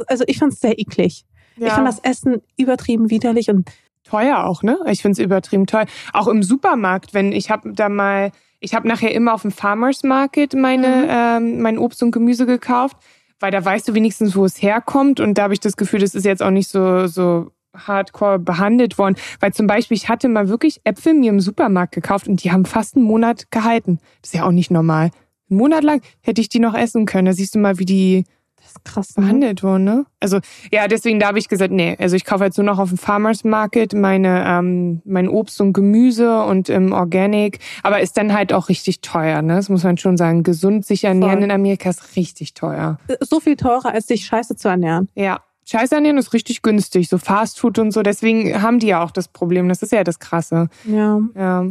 Also 0.07 0.23
ich 0.27 0.37
fand 0.37 0.53
es 0.53 0.59
sehr 0.59 0.77
eklig. 0.79 1.25
Ja. 1.57 1.67
Ich 1.67 1.73
fand 1.73 1.87
das 1.87 1.99
Essen 1.99 2.41
übertrieben 2.57 3.09
widerlich 3.09 3.49
und 3.49 3.69
teuer 4.03 4.45
auch, 4.45 4.63
ne? 4.63 4.79
Ich 4.87 5.01
find's 5.01 5.19
übertrieben 5.19 5.67
teuer. 5.67 5.85
Auch 6.13 6.27
im 6.27 6.43
Supermarkt, 6.43 7.13
wenn 7.13 7.31
ich 7.31 7.49
habe 7.49 7.71
da 7.73 7.89
mal, 7.89 8.31
ich 8.59 8.73
habe 8.73 8.87
nachher 8.87 9.13
immer 9.13 9.33
auf 9.33 9.43
dem 9.43 9.51
Farmers 9.51 10.03
Market 10.03 10.53
meine 10.53 11.07
ähm, 11.09 11.61
mein 11.61 11.77
Obst 11.77 12.01
und 12.03 12.11
Gemüse 12.11 12.45
gekauft, 12.45 12.97
weil 13.39 13.51
da 13.51 13.63
weißt 13.63 13.87
du 13.87 13.93
wenigstens, 13.93 14.35
wo 14.35 14.45
es 14.45 14.61
herkommt 14.61 15.19
und 15.19 15.37
da 15.37 15.43
habe 15.43 15.53
ich 15.53 15.59
das 15.59 15.77
Gefühl, 15.77 15.99
das 15.99 16.15
ist 16.15 16.25
jetzt 16.25 16.43
auch 16.43 16.51
nicht 16.51 16.69
so 16.69 17.07
so 17.07 17.51
hardcore 17.75 18.39
behandelt 18.39 18.97
worden, 18.97 19.15
weil 19.39 19.53
zum 19.53 19.67
Beispiel 19.67 19.95
ich 19.95 20.09
hatte 20.09 20.27
mal 20.27 20.49
wirklich 20.49 20.81
Äpfel 20.83 21.13
mir 21.13 21.29
im 21.29 21.39
Supermarkt 21.39 21.93
gekauft 21.93 22.27
und 22.27 22.43
die 22.43 22.51
haben 22.51 22.65
fast 22.65 22.95
einen 22.95 23.05
Monat 23.05 23.51
gehalten. 23.51 23.99
Das 24.21 24.31
ist 24.31 24.39
ja 24.39 24.45
auch 24.45 24.51
nicht 24.51 24.71
normal. 24.71 25.11
Einen 25.49 25.59
Monat 25.59 25.83
lang 25.83 26.01
hätte 26.21 26.41
ich 26.41 26.49
die 26.49 26.59
noch 26.59 26.73
essen 26.73 27.05
können. 27.05 27.25
Da 27.25 27.33
siehst 27.33 27.55
du 27.55 27.59
mal, 27.59 27.77
wie 27.79 27.85
die 27.85 28.25
das 28.61 28.71
ist 28.71 28.85
krass. 28.85 29.17
Ne? 29.17 29.23
behandelt 29.23 29.63
wurden, 29.63 29.83
ne? 29.83 30.05
Also 30.19 30.39
ja, 30.71 30.87
deswegen 30.87 31.19
da 31.19 31.27
habe 31.27 31.39
ich 31.39 31.47
gesagt, 31.47 31.71
nee, 31.71 31.95
also 31.99 32.15
ich 32.15 32.25
kaufe 32.25 32.43
jetzt 32.43 32.57
nur 32.57 32.65
noch 32.65 32.79
auf 32.79 32.89
dem 32.89 32.97
Farmers 32.97 33.43
Market 33.43 33.93
meine 33.93 34.45
ähm, 34.45 35.01
mein 35.05 35.27
Obst 35.27 35.59
und 35.61 35.73
Gemüse 35.73 36.43
und 36.43 36.69
im 36.69 36.93
Organic, 36.93 37.59
aber 37.83 38.01
ist 38.01 38.17
dann 38.17 38.33
halt 38.33 38.53
auch 38.53 38.69
richtig 38.69 39.01
teuer, 39.01 39.41
ne? 39.41 39.55
Das 39.55 39.69
muss 39.69 39.83
man 39.83 39.97
schon 39.97 40.17
sagen. 40.17 40.43
Gesund 40.43 40.85
sich 40.85 41.03
ernähren 41.03 41.39
Voll. 41.39 41.43
in 41.43 41.51
Amerika 41.51 41.89
ist 41.89 42.15
richtig 42.15 42.53
teuer. 42.53 42.97
So 43.21 43.39
viel 43.39 43.55
teurer, 43.55 43.93
als 43.93 44.07
sich 44.07 44.25
scheiße 44.25 44.55
zu 44.55 44.69
ernähren. 44.69 45.09
Ja. 45.15 45.41
Scheiße 45.65 45.95
ernähren 45.95 46.17
ist 46.17 46.33
richtig 46.33 46.63
günstig, 46.63 47.07
so 47.07 47.17
Fast 47.17 47.59
Food 47.59 47.79
und 47.79 47.91
so. 47.91 48.01
Deswegen 48.01 48.61
haben 48.61 48.79
die 48.79 48.87
ja 48.87 49.03
auch 49.03 49.11
das 49.11 49.27
Problem. 49.27 49.69
Das 49.69 49.81
ist 49.81 49.91
ja 49.91 50.03
das 50.03 50.19
Krasse. 50.19 50.69
Ja. 50.85 51.21
Ja. 51.35 51.65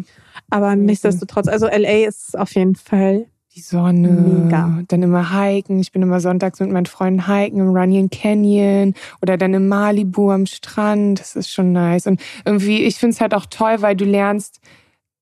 Aber 0.48 0.76
nichtsdestotrotz, 0.76 1.48
also 1.48 1.66
LA 1.66 2.06
ist 2.06 2.38
auf 2.38 2.54
jeden 2.54 2.76
Fall. 2.76 3.26
Die 3.56 3.60
Sonne. 3.60 4.08
Mega. 4.08 4.82
Dann 4.86 5.02
immer 5.02 5.34
hiken. 5.34 5.80
Ich 5.80 5.90
bin 5.90 6.02
immer 6.02 6.20
sonntags 6.20 6.60
mit 6.60 6.70
meinen 6.70 6.86
Freunden 6.86 7.26
hiken 7.26 7.60
im 7.60 7.70
Runyon 7.70 8.08
Canyon 8.08 8.94
oder 9.22 9.36
dann 9.36 9.54
im 9.54 9.66
Malibu 9.66 10.30
am 10.30 10.46
Strand. 10.46 11.18
Das 11.18 11.34
ist 11.34 11.50
schon 11.50 11.72
nice. 11.72 12.06
Und 12.06 12.20
irgendwie, 12.44 12.84
ich 12.84 12.96
finde 12.96 13.14
es 13.14 13.20
halt 13.20 13.34
auch 13.34 13.46
toll, 13.46 13.82
weil 13.82 13.96
du 13.96 14.04
lernst, 14.04 14.60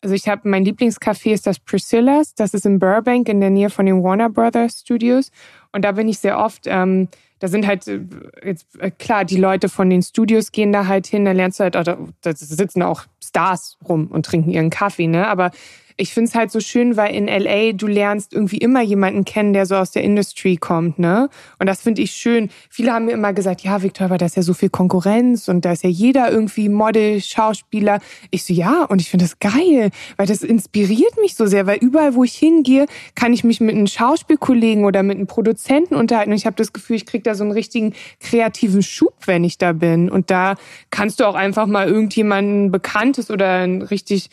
also 0.02 0.14
ich 0.14 0.28
habe 0.28 0.46
mein 0.48 0.64
Lieblingscafé 0.64 1.32
ist 1.32 1.46
das 1.46 1.58
Priscilla's. 1.58 2.34
Das 2.34 2.52
ist 2.52 2.66
in 2.66 2.78
Burbank 2.78 3.30
in 3.30 3.40
der 3.40 3.50
Nähe 3.50 3.70
von 3.70 3.86
den 3.86 4.02
Warner 4.02 4.28
Brothers 4.28 4.80
Studios. 4.80 5.30
Und 5.72 5.84
da 5.86 5.92
bin 5.92 6.06
ich 6.06 6.18
sehr 6.18 6.38
oft. 6.38 6.64
Ähm, 6.66 7.08
da 7.38 7.48
sind 7.48 7.66
halt 7.66 7.86
äh, 7.88 8.00
jetzt 8.44 8.78
äh, 8.78 8.90
klar, 8.90 9.24
die 9.24 9.36
Leute 9.36 9.70
von 9.70 9.88
den 9.88 10.02
Studios 10.02 10.52
gehen 10.52 10.72
da 10.72 10.86
halt 10.86 11.06
hin, 11.06 11.24
da 11.24 11.32
lernst 11.32 11.60
du 11.60 11.64
halt, 11.64 11.74
da 11.76 11.96
sitzen 12.34 12.82
auch 12.82 13.04
Stars 13.24 13.78
rum 13.88 14.08
und 14.08 14.26
trinken 14.26 14.50
ihren 14.50 14.70
Kaffee, 14.70 15.06
ne? 15.06 15.26
Aber 15.28 15.50
ich 15.98 16.14
find's 16.14 16.34
halt 16.34 16.52
so 16.52 16.60
schön, 16.60 16.96
weil 16.96 17.14
in 17.14 17.26
LA 17.26 17.72
du 17.72 17.88
lernst 17.88 18.32
irgendwie 18.32 18.58
immer 18.58 18.80
jemanden 18.82 19.24
kennen, 19.24 19.52
der 19.52 19.66
so 19.66 19.74
aus 19.74 19.90
der 19.90 20.04
Industry 20.04 20.56
kommt, 20.56 20.98
ne? 20.98 21.28
Und 21.58 21.66
das 21.66 21.82
finde 21.82 22.02
ich 22.02 22.12
schön. 22.12 22.50
Viele 22.70 22.92
haben 22.92 23.06
mir 23.06 23.12
immer 23.12 23.32
gesagt, 23.32 23.62
ja, 23.62 23.82
Victor, 23.82 24.06
aber 24.06 24.16
da 24.16 24.26
ist 24.26 24.36
ja 24.36 24.42
so 24.42 24.54
viel 24.54 24.70
Konkurrenz 24.70 25.48
und 25.48 25.64
da 25.64 25.72
ist 25.72 25.82
ja 25.82 25.90
jeder 25.90 26.30
irgendwie 26.30 26.68
Model, 26.68 27.20
Schauspieler. 27.20 27.98
Ich 28.30 28.44
so, 28.44 28.54
ja, 28.54 28.84
und 28.84 29.00
ich 29.00 29.10
finde 29.10 29.24
das 29.24 29.40
geil, 29.40 29.90
weil 30.16 30.26
das 30.26 30.42
inspiriert 30.42 31.18
mich 31.20 31.34
so 31.34 31.46
sehr, 31.46 31.66
weil 31.66 31.78
überall, 31.78 32.14
wo 32.14 32.22
ich 32.22 32.34
hingehe, 32.34 32.86
kann 33.16 33.32
ich 33.32 33.42
mich 33.42 33.60
mit 33.60 33.74
einem 33.74 33.88
Schauspielkollegen 33.88 34.84
oder 34.84 35.02
mit 35.02 35.16
einem 35.16 35.26
Produzenten 35.26 35.96
unterhalten 35.96 36.30
und 36.30 36.36
ich 36.36 36.46
habe 36.46 36.56
das 36.56 36.72
Gefühl, 36.72 36.96
ich 36.96 37.06
krieg 37.06 37.24
da 37.24 37.34
so 37.34 37.42
einen 37.42 37.52
richtigen 37.52 37.92
kreativen 38.20 38.82
Schub, 38.82 39.14
wenn 39.26 39.42
ich 39.42 39.58
da 39.58 39.72
bin. 39.72 40.10
Und 40.10 40.30
da 40.30 40.54
kannst 40.90 41.18
du 41.18 41.24
auch 41.24 41.34
einfach 41.34 41.66
mal 41.66 41.88
irgendjemanden 41.88 42.70
Bekanntes 42.70 43.32
oder 43.32 43.54
einen 43.54 43.82
richtig 43.82 44.30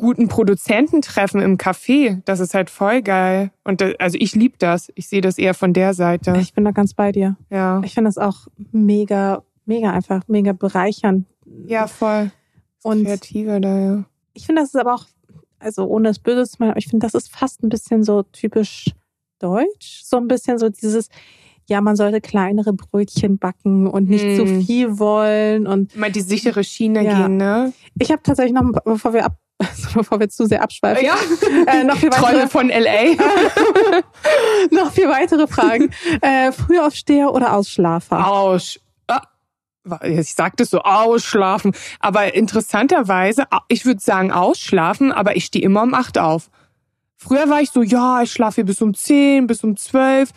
guten 0.00 0.28
Produzenten 0.28 1.02
treffen 1.02 1.42
im 1.42 1.58
Café. 1.58 2.22
Das 2.24 2.40
ist 2.40 2.54
halt 2.54 2.70
voll 2.70 3.02
geil. 3.02 3.50
Und 3.64 3.82
da, 3.82 3.90
also 3.98 4.16
ich 4.18 4.34
lieb 4.34 4.58
das. 4.58 4.90
Ich 4.94 5.08
sehe 5.08 5.20
das 5.20 5.36
eher 5.36 5.52
von 5.52 5.74
der 5.74 5.92
Seite. 5.92 6.34
Ich 6.40 6.54
bin 6.54 6.64
da 6.64 6.70
ganz 6.70 6.94
bei 6.94 7.12
dir. 7.12 7.36
Ja. 7.50 7.82
Ich 7.84 7.92
finde 7.92 8.08
das 8.08 8.16
auch 8.16 8.46
mega, 8.72 9.42
mega 9.66 9.92
einfach, 9.92 10.22
mega 10.26 10.52
bereichernd. 10.52 11.26
Ja, 11.66 11.86
voll. 11.86 12.30
Und 12.82 13.04
Kreativer 13.04 13.60
da, 13.60 13.78
ja. 13.78 14.04
ich 14.32 14.46
finde, 14.46 14.62
das 14.62 14.70
ist 14.70 14.80
aber 14.80 14.94
auch, 14.94 15.04
also 15.58 15.84
ohne 15.86 16.08
es 16.08 16.18
böse 16.18 16.44
zu 16.50 16.56
meinen, 16.60 16.70
aber 16.70 16.78
ich 16.78 16.86
finde, 16.88 17.04
das 17.04 17.12
ist 17.14 17.30
fast 17.30 17.62
ein 17.62 17.68
bisschen 17.68 18.02
so 18.02 18.22
typisch 18.22 18.86
deutsch. 19.38 20.00
So 20.04 20.16
ein 20.16 20.28
bisschen 20.28 20.56
so 20.58 20.70
dieses, 20.70 21.08
ja, 21.68 21.80
man 21.82 21.94
sollte 21.96 22.20
kleinere 22.22 22.72
Brötchen 22.72 23.38
backen 23.38 23.86
und 23.86 24.08
nicht 24.08 24.24
Hm. 24.24 24.36
zu 24.36 24.46
viel 24.64 24.98
wollen. 24.98 25.66
Und 25.66 25.94
Mal 25.96 26.10
die 26.10 26.22
sichere 26.22 26.64
Schiene 26.64 27.04
Ja. 27.04 27.26
gehen, 27.26 27.36
ne? 27.36 27.72
ich 27.98 28.10
habe 28.10 28.22
tatsächlich 28.22 28.54
noch, 28.54 28.70
bevor 28.84 29.12
wir 29.12 29.26
ab, 29.26 29.36
bevor 29.94 30.20
wir 30.20 30.28
zu 30.28 30.46
sehr 30.46 30.62
abschweifen, 30.62 31.04
Ja. 31.04 31.14
äh, 31.66 31.84
noch 31.84 31.96
viel 31.96 32.10
weitere, 32.12 32.32
Träume 32.32 32.48
von 32.48 32.68
LA. 32.68 33.16
noch 34.70 34.92
viel 34.92 35.08
weitere 35.08 35.46
Fragen. 35.46 35.90
äh, 36.20 36.52
Frühaufsteher 36.52 37.32
oder 37.32 37.54
Ausschlafer? 37.54 38.26
Aus. 38.26 38.80
Ah, 39.08 39.22
Ich 40.04 40.34
sagte 40.34 40.62
es 40.64 40.70
so, 40.70 40.80
ausschlafen. 40.80 41.72
Aber 42.00 42.34
interessanterweise, 42.34 43.44
ich 43.68 43.84
würde 43.84 44.00
sagen 44.00 44.32
ausschlafen, 44.32 45.12
aber 45.12 45.36
ich 45.36 45.44
stehe 45.46 45.64
immer 45.64 45.82
um 45.82 45.94
acht 45.94 46.18
auf. 46.18 46.50
Früher 47.16 47.48
war 47.50 47.60
ich 47.60 47.70
so, 47.70 47.82
ja, 47.82 48.22
ich 48.22 48.32
schlafe 48.32 48.56
hier 48.56 48.64
bis 48.64 48.80
um 48.80 48.94
zehn, 48.94 49.46
bis 49.46 49.62
um 49.62 49.76
zwölf. 49.76 50.30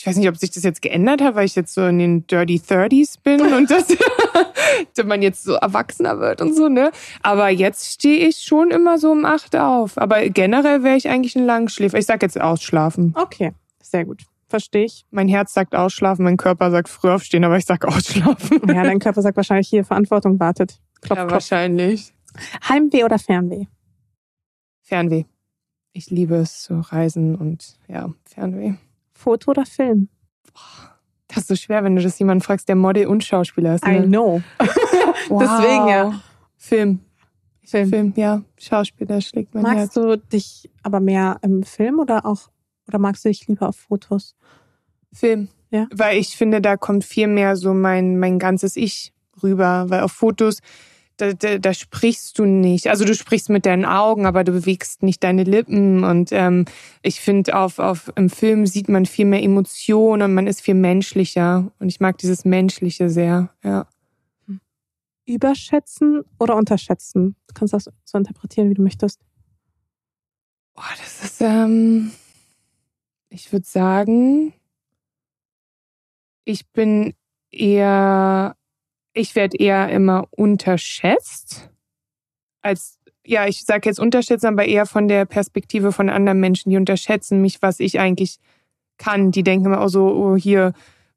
Ich 0.00 0.06
weiß 0.06 0.16
nicht, 0.16 0.30
ob 0.30 0.38
sich 0.38 0.50
das 0.50 0.62
jetzt 0.62 0.80
geändert 0.80 1.20
hat, 1.20 1.34
weil 1.34 1.44
ich 1.44 1.54
jetzt 1.54 1.74
so 1.74 1.84
in 1.84 1.98
den 1.98 2.26
Dirty 2.26 2.58
Thirties 2.58 3.18
bin 3.18 3.42
und 3.52 3.70
das, 3.70 3.86
dass 4.96 5.04
man 5.04 5.20
jetzt 5.20 5.44
so 5.44 5.52
erwachsener 5.56 6.18
wird 6.18 6.40
und 6.40 6.56
so, 6.56 6.70
ne? 6.70 6.90
Aber 7.22 7.50
jetzt 7.50 7.92
stehe 7.92 8.26
ich 8.26 8.38
schon 8.38 8.70
immer 8.70 8.96
so 8.96 9.12
um 9.12 9.26
acht 9.26 9.54
auf. 9.54 9.98
Aber 9.98 10.26
generell 10.30 10.82
wäre 10.84 10.96
ich 10.96 11.10
eigentlich 11.10 11.36
ein 11.36 11.44
Langschläfer. 11.44 11.98
Ich 11.98 12.06
sag 12.06 12.22
jetzt 12.22 12.40
ausschlafen. 12.40 13.12
Okay, 13.14 13.52
sehr 13.82 14.06
gut. 14.06 14.22
Verstehe 14.48 14.86
ich. 14.86 15.04
Mein 15.10 15.28
Herz 15.28 15.52
sagt 15.52 15.74
ausschlafen, 15.74 16.24
mein 16.24 16.38
Körper 16.38 16.70
sagt 16.70 16.88
früh 16.88 17.10
aufstehen, 17.10 17.44
aber 17.44 17.58
ich 17.58 17.66
sag 17.66 17.84
ausschlafen. 17.84 18.58
Ja, 18.68 18.82
dein 18.82 18.98
Körper 19.00 19.20
sagt 19.20 19.36
wahrscheinlich 19.36 19.68
hier, 19.68 19.84
Verantwortung 19.84 20.40
wartet. 20.40 20.80
Klopf, 21.02 21.18
ja, 21.18 21.24
klopf. 21.24 21.32
wahrscheinlich. 21.32 22.14
Heimweh 22.66 23.04
oder 23.04 23.18
Fernweh? 23.18 23.66
Fernweh. 24.80 25.24
Ich 25.92 26.08
liebe 26.08 26.36
es 26.36 26.62
zu 26.62 26.80
reisen 26.80 27.34
und 27.34 27.76
ja, 27.86 28.08
Fernweh. 28.24 28.76
Foto 29.20 29.52
oder 29.52 29.66
Film? 29.66 30.08
Das 31.28 31.38
ist 31.38 31.48
so 31.48 31.54
schwer, 31.54 31.84
wenn 31.84 31.94
du 31.94 32.02
das 32.02 32.18
jemanden 32.18 32.42
fragst, 32.42 32.68
der 32.68 32.74
Model 32.74 33.06
und 33.06 33.22
Schauspieler 33.22 33.76
ist. 33.76 33.86
Ne? 33.86 34.02
know. 34.02 34.42
Wow. 35.28 35.42
Deswegen, 35.42 35.88
ja. 35.88 36.20
Film. 36.56 37.00
Film. 37.62 37.88
Film, 37.88 38.12
ja. 38.16 38.42
Schauspieler 38.58 39.20
schlägt 39.20 39.54
mein 39.54 39.64
Herz. 39.64 39.94
Magst 39.94 39.96
du 39.96 40.16
dich 40.16 40.70
aber 40.82 40.98
mehr 40.98 41.38
im 41.42 41.62
Film 41.62 42.00
oder 42.00 42.26
auch 42.26 42.48
oder 42.88 42.98
magst 42.98 43.24
du 43.24 43.28
dich 43.28 43.46
lieber 43.46 43.68
auf 43.68 43.76
Fotos? 43.76 44.34
Film. 45.12 45.48
Ja. 45.70 45.86
Weil 45.94 46.18
ich 46.18 46.36
finde, 46.36 46.60
da 46.60 46.76
kommt 46.76 47.04
viel 47.04 47.28
mehr 47.28 47.54
so 47.54 47.72
mein, 47.72 48.18
mein 48.18 48.40
ganzes 48.40 48.74
Ich 48.74 49.12
rüber. 49.40 49.84
Weil 49.88 50.00
auf 50.00 50.10
Fotos, 50.10 50.58
da, 51.20 51.32
da, 51.32 51.58
da 51.58 51.74
sprichst 51.74 52.38
du 52.38 52.44
nicht. 52.44 52.88
Also 52.88 53.04
du 53.04 53.14
sprichst 53.14 53.50
mit 53.50 53.66
deinen 53.66 53.84
Augen, 53.84 54.26
aber 54.26 54.44
du 54.44 54.52
bewegst 54.52 55.02
nicht 55.02 55.22
deine 55.22 55.44
Lippen. 55.44 56.04
Und 56.04 56.32
ähm, 56.32 56.64
ich 57.02 57.20
finde, 57.20 57.56
auf, 57.56 57.78
auf, 57.78 58.12
im 58.16 58.30
Film 58.30 58.66
sieht 58.66 58.88
man 58.88 59.06
viel 59.06 59.26
mehr 59.26 59.42
Emotionen 59.42 60.22
und 60.22 60.34
man 60.34 60.46
ist 60.46 60.60
viel 60.60 60.74
menschlicher. 60.74 61.70
Und 61.78 61.88
ich 61.88 62.00
mag 62.00 62.18
dieses 62.18 62.44
Menschliche 62.44 63.10
sehr. 63.10 63.50
Ja. 63.62 63.86
Überschätzen 65.26 66.24
oder 66.38 66.56
unterschätzen? 66.56 67.36
Du 67.46 67.54
kannst 67.54 67.74
das 67.74 67.88
so 68.04 68.18
interpretieren, 68.18 68.70
wie 68.70 68.74
du 68.74 68.82
möchtest. 68.82 69.20
Boah, 70.74 70.90
das 70.98 71.24
ist, 71.24 71.40
ähm, 71.40 72.12
ich 73.28 73.52
würde 73.52 73.66
sagen, 73.66 74.52
ich 76.44 76.68
bin 76.70 77.14
eher, 77.50 78.56
ich 79.20 79.34
werde 79.34 79.56
eher 79.56 79.88
immer 79.90 80.26
unterschätzt. 80.30 81.70
Als, 82.62 82.98
ja, 83.24 83.46
ich 83.46 83.64
sage 83.64 83.88
jetzt 83.88 84.00
unterschätzen, 84.00 84.46
aber 84.46 84.64
eher 84.64 84.86
von 84.86 85.08
der 85.08 85.24
Perspektive 85.24 85.92
von 85.92 86.08
anderen 86.08 86.40
Menschen, 86.40 86.70
die 86.70 86.76
unterschätzen 86.76 87.40
mich, 87.40 87.62
was 87.62 87.80
ich 87.80 88.00
eigentlich 88.00 88.38
kann. 88.98 89.30
Die 89.30 89.42
denken 89.42 89.66
immer 89.66 89.80
auch 89.80 89.88
so, 89.88 90.08
oh, 90.08 90.36
hier 90.36 90.72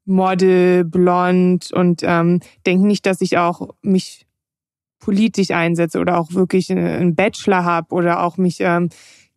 Model, 0.06 0.84
blond 0.84 1.72
und 1.72 2.02
ähm, 2.04 2.42
denken 2.66 2.88
nicht, 2.88 3.06
dass 3.06 3.22
ich 3.22 3.38
auch 3.38 3.70
mich 3.82 4.26
politisch 5.00 5.52
einsetze 5.52 6.00
oder 6.00 6.18
auch 6.18 6.34
wirklich 6.34 6.72
einen 6.72 7.16
Bachelor 7.16 7.66
habe 7.66 7.94
oder 7.94 8.24
auch 8.24 8.38
mich 8.38 8.60
ähm, 8.60 8.90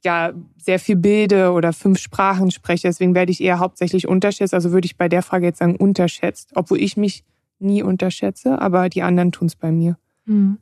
ja 0.05 0.33
sehr 0.57 0.79
viel 0.79 0.97
bilde 0.97 1.53
oder 1.53 1.73
fünf 1.73 1.99
Sprachen 1.99 2.51
spreche. 2.51 2.89
Deswegen 2.89 3.15
werde 3.15 3.33
ich 3.33 3.41
eher 3.41 3.59
hauptsächlich 3.59 4.07
unterschätzt. 4.07 4.55
Also 4.55 4.73
würde 4.73 4.87
ich 4.87 4.97
bei 4.97 5.09
der 5.09 5.23
Frage 5.23 5.47
jetzt 5.47 5.59
sagen 5.59 5.77
unterschätzt, 5.77 6.51
obwohl 6.55 6.81
ich 6.81 6.97
mich 6.97 7.25
nie 7.59 7.83
unterschätze, 7.83 8.61
aber 8.61 8.89
die 8.89 9.03
anderen 9.03 9.33
tun 9.33 9.47
es 9.47 9.57
bei 9.57 9.73
mir. 9.73 9.97
Hm. 10.27 10.59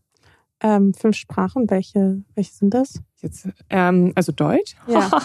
Ähm, 0.61 0.95
fünf 0.95 1.17
Sprachen, 1.17 1.69
welche, 1.69 2.23
welche 2.35 2.53
sind 2.53 2.73
das? 2.73 3.03
Jetzt, 3.21 3.49
ähm, 3.71 4.13
also 4.15 4.33
Deutsch? 4.33 4.77
Ja. 4.87 5.11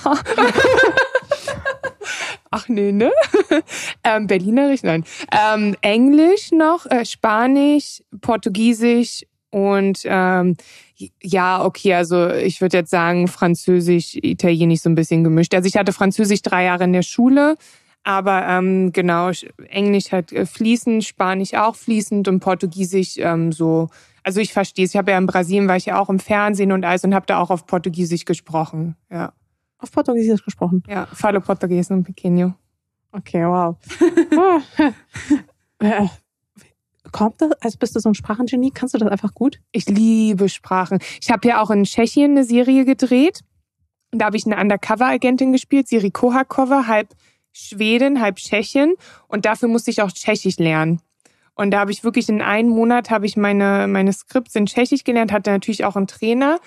Ach 2.51 2.67
nee, 2.67 2.91
ne? 2.91 3.11
ähm, 4.03 4.27
Berlinerisch, 4.27 4.83
nein. 4.83 5.03
Ähm, 5.31 5.75
Englisch 5.81 6.51
noch, 6.51 6.85
äh, 6.87 7.05
Spanisch, 7.05 8.01
Portugiesisch 8.21 9.23
und 9.51 10.01
ähm, 10.05 10.55
ja, 11.21 11.63
okay, 11.63 11.93
also 11.93 12.29
ich 12.29 12.61
würde 12.61 12.77
jetzt 12.77 12.91
sagen 12.91 13.27
Französisch, 13.27 14.15
Italienisch 14.15 14.81
so 14.81 14.89
ein 14.89 14.95
bisschen 14.95 15.23
gemischt. 15.23 15.53
Also 15.53 15.67
ich 15.67 15.75
hatte 15.75 15.93
Französisch 15.93 16.41
drei 16.41 16.65
Jahre 16.65 16.83
in 16.83 16.93
der 16.93 17.03
Schule, 17.03 17.55
aber 18.03 18.47
ähm, 18.47 18.91
genau, 18.91 19.31
Englisch 19.69 20.11
halt 20.11 20.33
fließend, 20.47 21.03
Spanisch 21.03 21.53
auch 21.53 21.75
fließend 21.75 22.27
und 22.27 22.39
Portugiesisch 22.39 23.17
ähm, 23.17 23.51
so. 23.51 23.89
Also 24.23 24.41
ich 24.41 24.53
verstehe 24.53 24.85
es. 24.85 24.91
Ich 24.91 24.97
habe 24.97 25.11
ja 25.11 25.17
in 25.17 25.25
Brasilien, 25.25 25.67
war 25.67 25.77
ich 25.77 25.85
ja 25.85 25.99
auch 25.99 26.09
im 26.09 26.19
Fernsehen 26.19 26.71
und 26.71 26.83
alles 26.85 27.03
und 27.03 27.13
habe 27.13 27.25
da 27.25 27.39
auch 27.39 27.49
auf 27.49 27.65
Portugiesisch 27.65 28.25
gesprochen. 28.25 28.95
Ja. 29.09 29.33
Auf 29.77 29.91
Portugiesisch 29.91 30.43
gesprochen? 30.43 30.83
Ja, 30.87 31.05
falo 31.07 31.39
português 31.39 31.91
um 31.91 32.03
pequeno. 32.03 32.53
Okay, 33.11 33.45
wow. 33.45 33.75
Äh, 35.81 36.07
kommt 37.13 37.41
das? 37.41 37.53
Also 37.61 37.77
bist 37.77 37.95
du 37.95 38.01
so 38.01 38.09
ein 38.09 38.13
Sprachengenie? 38.13 38.71
Kannst 38.73 38.95
du 38.95 38.97
das 38.97 39.07
einfach 39.07 39.33
gut? 39.33 39.61
Ich 39.71 39.87
liebe 39.87 40.49
Sprachen. 40.49 40.99
Ich 41.21 41.31
habe 41.31 41.47
ja 41.47 41.61
auch 41.61 41.69
in 41.69 41.85
Tschechien 41.85 42.31
eine 42.31 42.43
Serie 42.43 42.83
gedreht. 42.83 43.45
Da 44.11 44.25
habe 44.25 44.35
ich 44.35 44.45
eine 44.45 44.59
Undercover-Agentin 44.59 45.53
gespielt, 45.53 45.87
Siri 45.87 46.11
Kohakova, 46.11 46.87
halb 46.87 47.15
Schweden, 47.59 48.21
halb 48.21 48.37
Tschechien. 48.37 48.95
Und 49.27 49.45
dafür 49.45 49.67
musste 49.69 49.91
ich 49.91 50.01
auch 50.01 50.11
Tschechisch 50.11 50.57
lernen. 50.57 51.01
Und 51.55 51.71
da 51.71 51.79
habe 51.79 51.91
ich 51.91 52.03
wirklich 52.03 52.29
in 52.29 52.41
einem 52.41 52.69
Monat 52.69 53.09
habe 53.09 53.25
ich 53.25 53.35
meine, 53.35 53.85
meine 53.87 54.13
Skripts 54.13 54.55
in 54.55 54.65
Tschechisch 54.65 55.03
gelernt, 55.03 55.33
hatte 55.33 55.51
natürlich 55.51 55.83
auch 55.83 55.97
einen 55.97 56.07
Trainer. 56.07 56.59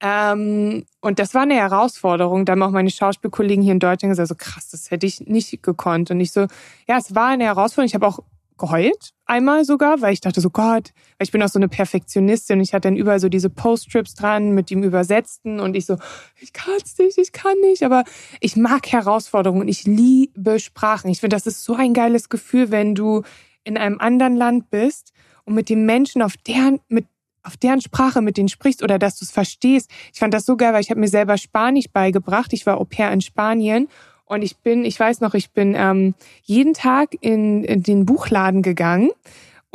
Ähm, 0.00 0.84
und 1.00 1.18
das 1.18 1.32
war 1.32 1.42
eine 1.42 1.54
Herausforderung. 1.54 2.44
Da 2.44 2.52
haben 2.52 2.62
auch 2.62 2.70
meine 2.70 2.90
Schauspielkollegen 2.90 3.62
hier 3.62 3.72
in 3.72 3.78
Deutschland 3.78 4.12
gesagt, 4.12 4.28
so 4.28 4.34
krass, 4.34 4.68
das 4.68 4.90
hätte 4.90 5.06
ich 5.06 5.20
nicht 5.20 5.62
gekonnt. 5.62 6.10
Und 6.10 6.20
ich 6.20 6.30
so, 6.30 6.46
ja, 6.86 6.98
es 6.98 7.14
war 7.14 7.28
eine 7.28 7.44
Herausforderung. 7.44 7.86
Ich 7.86 7.94
habe 7.94 8.06
auch 8.06 8.18
geheult, 8.58 9.10
einmal 9.26 9.64
sogar, 9.64 10.00
weil 10.00 10.12
ich 10.12 10.20
dachte 10.20 10.40
so, 10.40 10.50
Gott, 10.50 10.90
weil 11.18 11.24
ich 11.24 11.32
bin 11.32 11.42
auch 11.42 11.48
so 11.48 11.58
eine 11.58 11.68
Perfektionistin 11.68 12.58
und 12.58 12.62
ich 12.62 12.72
hatte 12.72 12.88
dann 12.88 12.96
überall 12.96 13.20
so 13.20 13.28
diese 13.28 13.50
Post-Trips 13.50 14.14
dran 14.14 14.52
mit 14.52 14.70
dem 14.70 14.82
Übersetzten 14.82 15.60
und 15.60 15.76
ich 15.76 15.86
so, 15.86 15.96
ich 16.40 16.52
kann's 16.52 16.96
nicht, 16.98 17.18
ich 17.18 17.32
kann 17.32 17.58
nicht, 17.60 17.82
aber 17.82 18.04
ich 18.40 18.56
mag 18.56 18.90
Herausforderungen, 18.90 19.66
ich 19.68 19.84
liebe 19.84 20.60
Sprachen. 20.60 21.10
Ich 21.10 21.20
finde, 21.20 21.36
das 21.36 21.46
ist 21.46 21.64
so 21.64 21.74
ein 21.74 21.94
geiles 21.94 22.28
Gefühl, 22.28 22.70
wenn 22.70 22.94
du 22.94 23.22
in 23.64 23.76
einem 23.76 23.98
anderen 23.98 24.36
Land 24.36 24.70
bist 24.70 25.12
und 25.44 25.54
mit 25.54 25.68
den 25.68 25.84
Menschen 25.84 26.22
auf 26.22 26.36
deren, 26.36 26.80
mit 26.88 27.06
auf 27.44 27.58
deren 27.58 27.82
Sprache 27.82 28.22
mit 28.22 28.38
denen 28.38 28.48
sprichst 28.48 28.82
oder 28.82 28.98
dass 28.98 29.18
du 29.18 29.24
es 29.26 29.30
verstehst. 29.30 29.90
Ich 30.12 30.18
fand 30.18 30.32
das 30.32 30.46
so 30.46 30.56
geil, 30.56 30.72
weil 30.72 30.80
ich 30.80 30.88
habe 30.88 31.00
mir 31.00 31.08
selber 31.08 31.36
Spanisch 31.36 31.90
beigebracht. 31.92 32.54
Ich 32.54 32.64
war 32.64 32.80
Au 32.80 32.84
pair 32.84 33.12
in 33.12 33.20
Spanien 33.20 33.88
und 34.26 34.42
ich 34.42 34.56
bin, 34.58 34.84
ich 34.84 34.98
weiß 34.98 35.20
noch, 35.20 35.34
ich 35.34 35.50
bin 35.50 35.74
ähm, 35.76 36.14
jeden 36.42 36.74
Tag 36.74 37.10
in, 37.20 37.64
in 37.64 37.82
den 37.82 38.06
Buchladen 38.06 38.62
gegangen 38.62 39.10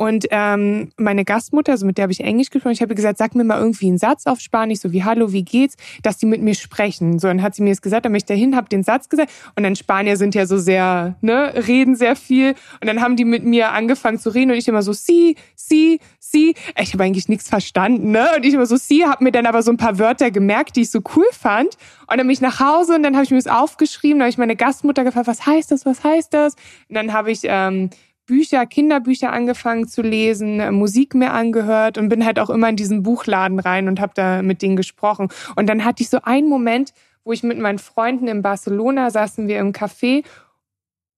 und 0.00 0.28
ähm, 0.30 0.92
meine 0.96 1.26
Gastmutter, 1.26 1.72
also 1.72 1.84
mit 1.84 1.98
der 1.98 2.04
habe 2.04 2.12
ich 2.12 2.20
Englisch 2.20 2.48
gesprochen, 2.48 2.72
ich 2.72 2.80
habe 2.80 2.94
gesagt, 2.94 3.18
sag 3.18 3.34
mir 3.34 3.44
mal 3.44 3.58
irgendwie 3.58 3.88
einen 3.88 3.98
Satz 3.98 4.26
auf 4.26 4.40
Spanisch, 4.40 4.78
so 4.78 4.92
wie 4.92 5.04
Hallo, 5.04 5.30
wie 5.34 5.42
geht's, 5.42 5.76
dass 6.02 6.16
die 6.16 6.24
mit 6.24 6.40
mir 6.40 6.54
sprechen. 6.54 7.18
So, 7.18 7.28
dann 7.28 7.42
hat 7.42 7.54
sie 7.54 7.62
mir 7.62 7.68
das 7.68 7.82
gesagt, 7.82 8.06
dann 8.06 8.12
bin 8.12 8.16
ich 8.16 8.24
dahin, 8.24 8.56
habe 8.56 8.70
den 8.70 8.82
Satz 8.82 9.10
gesagt 9.10 9.30
und 9.56 9.62
dann 9.62 9.76
Spanier 9.76 10.16
sind 10.16 10.34
ja 10.34 10.46
so 10.46 10.56
sehr, 10.56 11.16
ne, 11.20 11.52
reden 11.66 11.96
sehr 11.96 12.16
viel 12.16 12.54
und 12.80 12.86
dann 12.86 13.02
haben 13.02 13.14
die 13.16 13.26
mit 13.26 13.44
mir 13.44 13.72
angefangen 13.72 14.18
zu 14.18 14.30
reden 14.30 14.52
und 14.52 14.56
ich 14.56 14.66
immer 14.68 14.80
so, 14.80 14.94
si, 14.94 15.36
si, 15.54 16.00
si. 16.18 16.54
Ich 16.80 16.94
habe 16.94 17.04
eigentlich 17.04 17.28
nichts 17.28 17.50
verstanden, 17.50 18.10
ne? 18.10 18.26
Und 18.34 18.46
ich 18.46 18.54
immer 18.54 18.64
so, 18.64 18.76
si, 18.76 19.00
habe 19.00 19.22
mir 19.22 19.32
dann 19.32 19.44
aber 19.44 19.62
so 19.62 19.70
ein 19.70 19.76
paar 19.76 19.98
Wörter 19.98 20.30
gemerkt, 20.30 20.76
die 20.76 20.80
ich 20.80 20.90
so 20.90 21.00
cool 21.14 21.26
fand 21.32 21.76
und 22.06 22.16
dann 22.16 22.26
bin 22.26 22.30
ich 22.30 22.40
nach 22.40 22.58
Hause 22.58 22.94
und 22.94 23.02
dann 23.02 23.16
habe 23.16 23.24
ich 23.24 23.32
mir 23.32 23.36
das 23.36 23.48
aufgeschrieben, 23.48 24.20
dann 24.20 24.24
habe 24.24 24.30
ich 24.30 24.38
meine 24.38 24.56
Gastmutter 24.56 25.04
gefragt, 25.04 25.26
was 25.26 25.44
heißt 25.44 25.70
das, 25.70 25.84
was 25.84 26.02
heißt 26.02 26.32
das? 26.32 26.54
Und 26.88 26.94
dann 26.94 27.12
habe 27.12 27.30
ich 27.30 27.40
ähm, 27.44 27.90
Bücher, 28.30 28.64
Kinderbücher 28.64 29.32
angefangen 29.32 29.88
zu 29.88 30.02
lesen, 30.02 30.60
äh, 30.60 30.70
Musik 30.70 31.16
mehr 31.16 31.34
angehört 31.34 31.98
und 31.98 32.08
bin 32.08 32.24
halt 32.24 32.38
auch 32.38 32.48
immer 32.48 32.68
in 32.68 32.76
diesen 32.76 33.02
Buchladen 33.02 33.58
rein 33.58 33.88
und 33.88 34.00
habe 34.00 34.12
da 34.14 34.40
mit 34.40 34.62
denen 34.62 34.76
gesprochen. 34.76 35.30
Und 35.56 35.66
dann 35.68 35.84
hatte 35.84 36.04
ich 36.04 36.10
so 36.10 36.20
einen 36.22 36.48
Moment, 36.48 36.94
wo 37.24 37.32
ich 37.32 37.42
mit 37.42 37.58
meinen 37.58 37.80
Freunden 37.80 38.28
in 38.28 38.40
Barcelona 38.40 39.10
saßen 39.10 39.48
wir 39.48 39.58
im 39.58 39.72
Café 39.72 40.24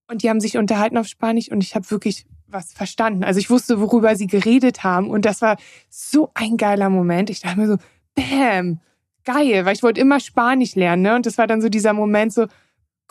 und 0.07 0.23
die 0.23 0.29
haben 0.31 0.39
sich 0.39 0.57
unterhalten 0.57 0.97
auf 0.97 1.05
Spanisch 1.05 1.51
und 1.51 1.61
ich 1.61 1.75
habe 1.75 1.91
wirklich 1.91 2.25
was 2.47 2.73
verstanden. 2.73 3.23
Also 3.23 3.39
ich 3.39 3.51
wusste, 3.51 3.79
worüber 3.79 4.15
sie 4.15 4.25
geredet 4.25 4.83
haben 4.83 5.11
und 5.11 5.25
das 5.25 5.43
war 5.43 5.57
so 5.91 6.31
ein 6.33 6.57
geiler 6.57 6.89
Moment. 6.89 7.29
Ich 7.29 7.41
dachte 7.41 7.59
mir 7.59 7.67
so, 7.67 7.77
bam, 8.15 8.79
geil, 9.23 9.65
weil 9.65 9.75
ich 9.75 9.83
wollte 9.83 10.01
immer 10.01 10.19
Spanisch 10.19 10.73
lernen, 10.73 11.03
ne? 11.03 11.15
Und 11.15 11.27
das 11.27 11.37
war 11.37 11.45
dann 11.45 11.61
so 11.61 11.69
dieser 11.69 11.93
Moment 11.93 12.33
so, 12.33 12.47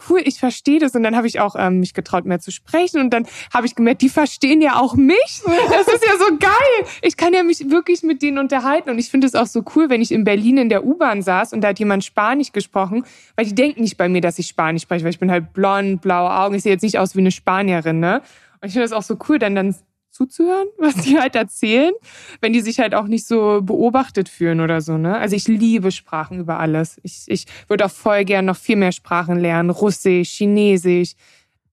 cool, 0.09 0.20
ich 0.24 0.38
verstehe 0.38 0.78
das. 0.78 0.94
Und 0.94 1.02
dann 1.02 1.16
habe 1.16 1.26
ich 1.26 1.40
auch 1.40 1.55
ähm, 1.59 1.81
mich 1.81 1.94
getraut, 1.94 2.24
mehr 2.24 2.40
zu 2.40 2.50
sprechen. 2.50 3.00
Und 3.00 3.11
dann 3.11 3.26
habe 3.52 3.66
ich 3.66 3.74
gemerkt, 3.74 4.02
die 4.02 4.09
verstehen 4.09 4.61
ja 4.61 4.81
auch 4.81 4.94
mich. 4.94 5.42
Das 5.70 5.87
ist 5.87 6.05
ja 6.07 6.16
so 6.18 6.37
geil. 6.38 6.87
Ich 7.02 7.16
kann 7.16 7.33
ja 7.33 7.42
mich 7.42 7.70
wirklich 7.70 8.02
mit 8.02 8.22
denen 8.22 8.38
unterhalten. 8.38 8.90
Und 8.90 8.98
ich 8.98 9.11
finde 9.11 9.26
es 9.26 9.35
auch 9.35 9.46
so 9.46 9.64
cool, 9.74 9.90
wenn 9.90 10.02
ich 10.02 10.12
in 10.12 10.24
Berlin 10.24 10.59
in 10.59 10.68
der 10.68 10.85
U-Bahn 10.85 11.22
saß 11.22 11.52
und 11.52 11.61
da 11.61 11.68
hat 11.68 11.78
jemand 11.78 12.05
Spanisch 12.05 12.52
gesprochen, 12.52 13.05
weil 13.37 13.46
die 13.46 13.55
denken 13.55 13.83
nicht 13.83 13.96
bei 13.96 14.09
mir, 14.09 14.20
dass 14.20 14.38
ich 14.38 14.46
Spanisch 14.46 14.83
spreche, 14.83 15.05
weil 15.05 15.12
ich 15.12 15.18
bin 15.18 15.31
halt 15.31 15.52
blond, 15.52 16.02
blaue 16.02 16.31
Augen. 16.31 16.55
Ich 16.55 16.62
sehe 16.62 16.72
jetzt 16.72 16.83
nicht 16.83 16.98
aus 16.98 17.14
wie 17.14 17.20
eine 17.20 17.31
Spanierin, 17.31 18.00
ne? 18.00 18.22
Und 18.61 18.68
ich 18.68 18.72
finde 18.72 18.88
das 18.88 18.92
auch 18.92 19.02
so 19.02 19.16
cool, 19.28 19.38
dann 19.38 19.55
dann 19.55 19.74
zuzuhören, 20.17 20.67
was 20.78 20.96
die 20.96 21.20
halt 21.20 21.36
erzählen, 21.36 21.93
wenn 22.41 22.54
die 22.54 22.62
sich 22.62 22.80
halt 22.80 22.96
auch 22.96 23.08
nicht 23.08 23.28
so 23.28 23.62
beobachtet 23.62 24.30
fühlen 24.30 24.62
oder 24.62 24.82
so. 24.82 24.98
Ne? 24.98 25.15
Also 25.17 25.36
ich 25.36 25.48
liebe 25.48 25.91
Sprachen 25.91 26.39
über 26.39 26.60
alles. 26.60 27.00
Ich, 27.04 27.26
ich 27.28 27.46
würde 27.67 27.86
auch 27.86 27.91
voll 27.91 28.26
gern 28.26 28.46
noch 28.46 28.58
viel 28.58 28.78
mehr 28.78 28.91
Sprachen 28.91 29.39
lernen. 29.39 29.70
Russisch, 29.70 30.32
Chinesisch. 30.32 31.13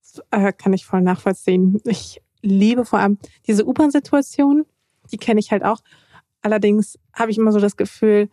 Das, 0.03 0.23
äh, 0.31 0.53
kann 0.53 0.73
ich 0.75 0.85
voll 0.85 1.01
nachvollziehen. 1.01 1.81
Ich 1.85 2.21
liebe 2.43 2.85
vor 2.85 2.99
allem 2.99 3.19
diese 3.47 3.67
U-Bahn-Situation. 3.67 4.67
Die 5.11 5.17
kenne 5.17 5.41
ich 5.41 5.51
halt 5.51 5.65
auch. 5.65 5.81
Allerdings 6.43 6.99
habe 7.15 7.31
ich 7.31 7.39
immer 7.39 7.53
so 7.53 7.61
das 7.61 7.77
Gefühl, 7.77 8.29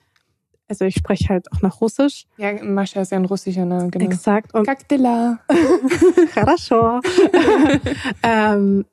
also 0.68 0.86
ich 0.86 0.96
spreche 0.96 1.30
halt 1.30 1.52
auch 1.52 1.62
nach 1.62 1.82
Russisch. 1.82 2.28
Ja, 2.38 2.54
Mascha 2.64 3.02
ist 3.02 3.12
ja 3.12 3.18
ein 3.18 3.26
russischer 3.26 3.66
Name, 3.66 3.90
genau. 3.90 4.06
Exakt. 4.06 4.54
Und 4.54 4.66
Kaktila. 4.66 5.40
Хорошо. 6.34 7.02
ähm, 8.24 8.86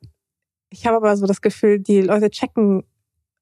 ich 0.74 0.86
habe 0.86 0.96
aber 0.96 1.16
so 1.16 1.26
das 1.26 1.40
Gefühl, 1.40 1.78
die 1.78 2.00
Leute 2.02 2.30
checken, 2.30 2.84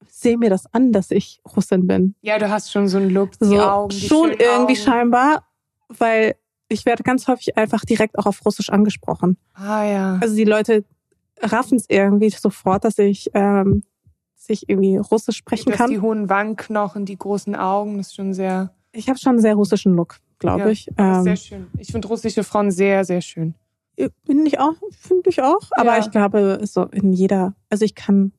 sehen 0.09 0.41
mir 0.41 0.51
das 0.51 0.73
an, 0.75 0.93
dass 0.93 1.11
ich 1.11 1.41
Russin 1.57 1.87
bin. 1.87 2.15
Ja, 2.21 2.39
du 2.39 2.51
hast 2.51 2.71
schon 2.71 2.89
so 2.89 2.99
einen 2.99 3.11
Look, 3.11 3.33
die 3.39 3.47
so, 3.47 3.61
Augen. 3.61 3.89
Die 3.89 4.01
schon 4.07 4.31
irgendwie 4.31 4.73
Augen. 4.73 4.77
scheinbar, 4.77 5.47
weil 5.89 6.35
ich 6.69 6.85
werde 6.87 7.03
ganz 7.03 7.29
häufig 7.29 7.57
einfach 7.57 7.85
direkt 7.85 8.19
auch 8.19 8.27
auf 8.27 8.45
Russisch 8.45 8.71
angesprochen. 8.71 9.37
Ah 9.55 9.85
ja. 9.85 10.19
Also 10.23 10.35
die 10.37 10.45
Leute 10.45 10.85
raffen 11.41 11.77
es 11.77 11.87
irgendwie 11.89 12.31
sofort, 12.31 12.85
dass 12.85 12.99
ich, 12.99 13.31
ähm, 13.35 13.83
dass 14.37 14.49
ich 14.49 14.69
irgendwie 14.69 14.97
Russisch 14.97 15.37
sprechen 15.39 15.67
Du 15.67 15.71
hast 15.73 15.79
kann. 15.79 15.91
die 15.91 16.01
hohen 16.01 16.29
Wangenknochen, 16.29 17.05
die 17.05 17.17
großen 17.19 17.55
Augen, 17.57 17.99
das 17.99 18.09
ist 18.09 18.15
schon 18.17 18.33
sehr, 18.35 18.75
Ich 18.93 19.09
habe 19.09 19.19
schon 19.19 19.31
einen 19.33 19.41
sehr 19.41 19.55
russischen 19.55 19.95
Look, 19.95 20.19
glaube 20.39 20.61
Ja, 20.61 20.69
ich. 20.69 20.89
ist 20.89 20.97
sehr 20.97 21.27
Ähm, 21.27 21.37
schön. 21.37 21.67
Ich 21.79 21.91
finde 21.93 22.09
russische 22.09 22.45
Frauen 22.45 22.71
sehr, 22.71 23.05
sehr 23.05 23.21
schön. 23.21 23.55
Finde 24.27 24.47
ich 24.47 24.59
auch, 24.59 24.75
finde 24.99 25.31
ich 25.31 25.43
auch. 25.43 25.61
Aber 25.73 25.93
Ja. 25.95 25.99
ich 25.99 26.11
glaube, 26.11 26.61
so 26.65 26.85
in 26.85 27.13
jeder, 27.13 27.55
also 27.71 27.85
ich 27.85 27.95
kann, 27.95 28.33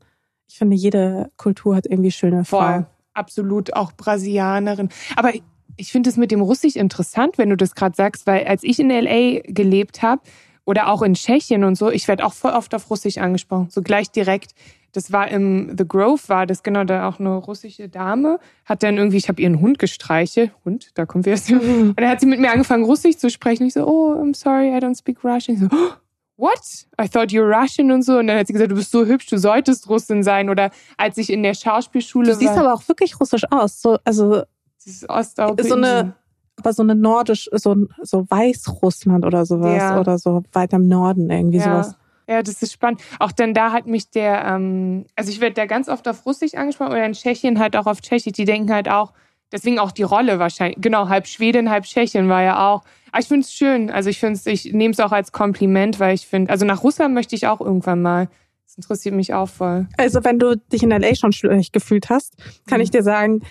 ich 0.48 0.58
finde, 0.58 0.76
jede 0.76 1.32
Kultur 1.38 1.76
hat 1.76 1.86
irgendwie 1.86 2.12
schöne 2.12 2.46
Voll. 2.46 2.60
Frauen. 2.60 2.86
Absolut, 3.14 3.74
auch 3.76 3.92
Brasilianerin. 3.94 4.90
Aber 5.16 5.32
ich 5.78 5.92
finde 5.92 6.10
es 6.10 6.18
mit 6.18 6.32
dem 6.32 6.42
Russisch 6.42 6.76
interessant, 6.76 7.38
wenn 7.38 7.50
du 7.50 7.58
das 7.58 7.76
gerade 7.76 7.96
sagst, 7.96 8.26
weil 8.28 8.46
als 8.46 8.64
ich 8.64 8.80
in 8.80 8.90
LA 8.90 9.42
gelebt 9.46 10.02
habe 10.02 10.22
oder 10.66 10.88
auch 10.90 11.02
in 11.02 11.14
Tschechien 11.14 11.64
und 11.64 11.76
so, 11.76 11.90
ich 11.92 12.08
werde 12.08 12.26
auch 12.26 12.34
voll 12.34 12.52
oft 12.52 12.74
auf 12.74 12.90
Russisch 12.90 13.18
angesprochen, 13.18 13.68
so 13.70 13.82
gleich 13.82 14.10
direkt. 14.12 14.54
Das 14.94 15.12
war 15.12 15.28
im 15.28 15.76
The 15.76 15.88
Grove, 15.88 16.22
war 16.28 16.46
das 16.46 16.62
genau 16.62 16.84
da 16.84 17.10
auch 17.10 17.20
eine 17.20 17.36
russische 17.36 17.90
Dame, 17.90 18.40
hat 18.64 18.84
dann 18.84 18.98
irgendwie, 18.98 19.18
ich 19.18 19.28
habe 19.28 19.42
ihren 19.42 19.60
Hund 19.60 19.80
gestreichelt, 19.80 20.52
Hund, 20.64 20.92
da 20.94 21.08
kommt 21.08 21.26
wir 21.26 21.32
erst. 21.32 21.52
Und 21.52 21.96
dann 21.98 22.08
hat 22.08 22.20
sie 22.20 22.28
mit 22.28 22.40
mir 22.40 22.52
angefangen, 22.52 22.86
Russisch 22.86 23.18
zu 23.18 23.32
sprechen. 23.32 23.66
Ich 23.66 23.74
so, 23.74 23.88
oh, 23.88 24.14
I'm 24.14 24.36
sorry, 24.36 24.70
I 24.70 24.78
don't 24.78 24.96
speak 24.96 25.24
Russian. 25.24 25.56
Ich 25.56 25.62
so, 25.62 25.68
oh, 25.72 25.94
what? 26.38 26.60
I 27.02 27.10
thought 27.10 27.32
you're 27.32 27.50
Russian 27.50 27.92
und 27.92 28.04
so. 28.04 28.20
Und 28.20 28.28
dann 28.28 28.38
hat 28.38 28.48
sie 28.48 28.54
gesagt, 28.54 28.72
du 28.72 28.76
bist 28.76 28.92
so 28.92 29.06
hübsch, 29.06 29.26
du 29.28 29.38
solltest 29.38 29.90
Russin 29.90 30.22
sein. 30.22 30.50
Oder 30.50 30.70
als 30.98 31.18
ich 31.18 31.32
in 31.32 31.42
der 31.42 31.56
Schauspielschule 31.56 32.28
Du 32.32 32.36
siehst 32.36 32.56
war. 32.56 32.66
aber 32.66 32.74
auch 32.76 32.88
wirklich 32.88 33.20
russisch 33.20 33.44
aus. 33.50 33.82
So, 33.82 33.98
also, 34.04 34.44
Dieses 34.86 35.10
Osteuropäische. 35.10 35.70
so 35.70 35.76
eine, 35.76 36.14
aber 36.58 36.74
so 36.74 36.84
eine 36.84 36.94
nordisch, 36.94 37.50
so, 37.52 37.88
so 38.04 38.30
Weißrussland 38.30 39.26
oder 39.26 39.46
sowas. 39.46 39.78
Ja. 39.78 40.00
Oder 40.00 40.20
so 40.20 40.44
weiter 40.52 40.78
im 40.78 40.88
Norden 40.88 41.32
irgendwie 41.32 41.58
ja. 41.58 41.64
sowas. 41.64 41.96
Ja, 42.28 42.42
das 42.42 42.62
ist 42.62 42.74
spannend. 42.74 43.02
Auch 43.20 43.32
dann 43.32 43.54
da 43.54 43.72
hat 43.72 43.88
mich 43.88 44.10
der, 44.10 44.46
ähm, 44.46 45.06
also 45.16 45.32
ich 45.32 45.42
werde 45.42 45.56
da 45.56 45.66
ganz 45.66 45.90
oft 45.90 46.08
auf 46.08 46.26
Russisch 46.26 46.54
angesprochen 46.54 46.92
oder 46.92 47.06
in 47.06 47.14
Tschechien 47.14 47.60
halt 47.60 47.76
auch 47.76 47.86
auf 47.86 48.02
Tschechisch. 48.02 48.34
Die 48.34 48.46
denken 48.46 48.72
halt 48.72 48.90
auch, 48.90 49.14
deswegen 49.52 49.80
auch 49.80 49.92
die 49.92 50.04
Rolle 50.04 50.40
wahrscheinlich. 50.40 50.78
Genau, 50.82 51.10
halb 51.10 51.28
Schwedin, 51.28 51.70
halb 51.70 51.86
Tschechien 51.86 52.30
war 52.30 52.42
ja 52.42 52.70
auch. 52.70 52.84
Aber 53.12 53.22
ich 53.22 53.28
finde 53.28 53.46
es 53.46 53.54
schön. 53.54 53.92
Also 53.92 54.10
ich 54.10 54.20
finde 54.20 54.34
es, 54.34 54.46
ich 54.46 54.74
nehme 54.74 54.94
es 54.94 55.00
auch 55.00 55.12
als 55.12 55.32
Kompliment, 55.32 56.00
weil 56.00 56.16
ich 56.16 56.26
finde, 56.26 56.52
also 56.52 56.66
nach 56.66 56.84
Russland 56.84 57.14
möchte 57.14 57.36
ich 57.36 57.48
auch 57.48 57.62
irgendwann 57.62 58.02
mal. 58.02 58.30
Das 58.66 58.76
interessiert 58.78 59.14
mich 59.14 59.34
auch 59.34 59.50
voll. 59.50 59.88
Also 59.98 60.24
wenn 60.24 60.40
du 60.40 60.58
dich 60.58 60.82
in 60.82 60.90
LA 60.90 61.16
schon 61.16 61.32
schlecht 61.32 61.74
gefühlt 61.74 62.10
hast, 62.10 62.36
kann 62.66 62.80
mhm. 62.80 62.84
ich 62.84 62.92
dir 62.92 63.04
sagen, 63.04 63.42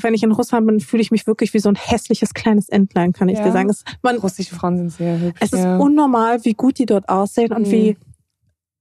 wenn 0.00 0.14
ich 0.14 0.22
in 0.22 0.32
Russland 0.32 0.66
bin, 0.66 0.80
fühle 0.80 1.02
ich 1.02 1.10
mich 1.10 1.26
wirklich 1.26 1.54
wie 1.54 1.60
so 1.60 1.68
ein 1.68 1.76
hässliches 1.76 2.34
kleines 2.34 2.68
Entlein, 2.68 3.12
kann 3.12 3.28
ich 3.28 3.38
ja. 3.38 3.44
dir 3.44 3.52
sagen. 3.52 3.70
Es, 3.70 3.84
man, 4.02 4.16
Russische 4.16 4.54
Frauen 4.54 4.76
sind 4.76 4.90
sehr 4.90 5.20
hübsch. 5.20 5.40
Es 5.40 5.52
ja. 5.52 5.76
ist 5.76 5.80
unnormal, 5.80 6.44
wie 6.44 6.54
gut 6.54 6.78
die 6.78 6.86
dort 6.86 7.08
aussehen 7.08 7.52
und 7.52 7.68
mhm. 7.68 7.70
wie, 7.70 7.96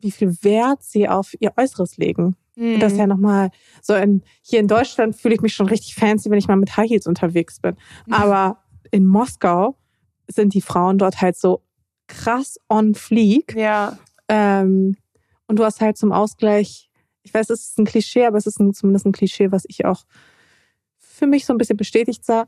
wie 0.04 0.12
viel 0.12 0.44
Wert 0.44 0.84
sie 0.84 1.08
auf 1.08 1.34
ihr 1.40 1.54
Äußeres 1.58 1.98
legen. 1.98 2.36
Mhm. 2.56 2.80
Das 2.80 2.94
ist 2.94 3.00
ja 3.00 3.08
nochmal 3.08 3.50
so 3.82 3.96
in, 3.96 4.22
hier 4.42 4.60
in 4.60 4.68
Deutschland 4.68 5.16
fühle 5.16 5.36
ich 5.36 5.42
mich 5.42 5.54
schon 5.54 5.68
richtig 5.68 5.96
fancy, 5.96 6.30
wenn 6.30 6.38
ich 6.38 6.48
mal 6.48 6.56
mit 6.56 6.76
High 6.78 6.90
Heels 6.90 7.08
unterwegs 7.08 7.60
bin. 7.60 7.76
Mhm. 8.06 8.14
Aber 8.14 8.64
in 8.92 9.06
Moskau 9.06 9.78
sind 10.28 10.54
die 10.54 10.62
Frauen 10.62 10.98
dort 10.98 11.22
halt 11.22 11.36
so 11.36 11.64
krass 12.08 12.58
on 12.70 12.96
fleek. 12.96 13.56
Ja. 13.56 13.98
Ähm, 14.28 14.96
und 15.48 15.60
du 15.60 15.66
hast 15.66 15.82
halt 15.82 15.98
zum 15.98 16.12
Ausgleich, 16.12 16.90
ich 17.24 17.34
weiß, 17.34 17.50
es 17.50 17.70
ist 17.70 17.80
ein 17.80 17.86
Klischee, 17.86 18.26
aber 18.26 18.38
es 18.38 18.46
ist 18.46 18.60
ein, 18.60 18.74
zumindest 18.74 19.06
ein 19.06 19.12
Klischee, 19.12 19.52
was 19.52 19.64
ich 19.68 19.86
auch 19.86 20.04
für 20.98 21.28
mich 21.28 21.46
so 21.46 21.54
ein 21.54 21.58
bisschen 21.58 21.78
bestätigt 21.78 22.26
sah, 22.26 22.48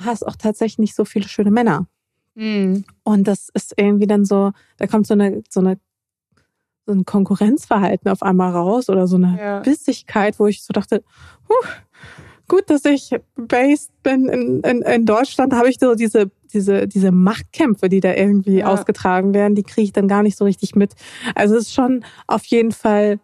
hast 0.00 0.26
auch 0.26 0.36
tatsächlich 0.36 0.78
nicht 0.78 0.94
so 0.94 1.04
viele 1.04 1.28
schöne 1.28 1.50
Männer. 1.50 1.86
Mhm. 2.34 2.84
Und 3.02 3.26
das 3.26 3.48
ist 3.54 3.74
irgendwie 3.76 4.06
dann 4.06 4.24
so, 4.24 4.52
da 4.76 4.86
kommt 4.86 5.06
so 5.06 5.14
eine, 5.14 5.42
so 5.48 5.60
eine 5.60 5.78
so 6.86 6.92
ein 6.92 7.04
Konkurrenzverhalten 7.04 8.10
auf 8.10 8.22
einmal 8.22 8.52
raus 8.52 8.88
oder 8.88 9.06
so 9.06 9.16
eine 9.16 9.36
ja. 9.38 9.60
Bissigkeit, 9.60 10.38
wo 10.38 10.46
ich 10.46 10.62
so 10.62 10.72
dachte, 10.72 11.02
huh, 11.48 11.68
gut, 12.48 12.70
dass 12.70 12.84
ich 12.84 13.10
based 13.34 13.90
bin 14.02 14.28
in, 14.28 14.60
in, 14.60 14.82
in 14.82 15.04
Deutschland, 15.04 15.52
habe 15.52 15.68
ich 15.68 15.78
so 15.80 15.94
diese, 15.94 16.30
diese, 16.52 16.86
diese 16.86 17.10
Machtkämpfe, 17.10 17.88
die 17.88 18.00
da 18.00 18.14
irgendwie 18.14 18.58
ja. 18.58 18.66
ausgetragen 18.66 19.34
werden, 19.34 19.54
die 19.54 19.64
kriege 19.64 19.86
ich 19.86 19.92
dann 19.92 20.08
gar 20.08 20.22
nicht 20.22 20.38
so 20.38 20.44
richtig 20.44 20.76
mit. 20.76 20.92
Also 21.34 21.56
es 21.56 21.64
ist 21.64 21.74
schon 21.74 22.04
auf 22.28 22.44
jeden 22.46 22.72
Fall 22.72 23.18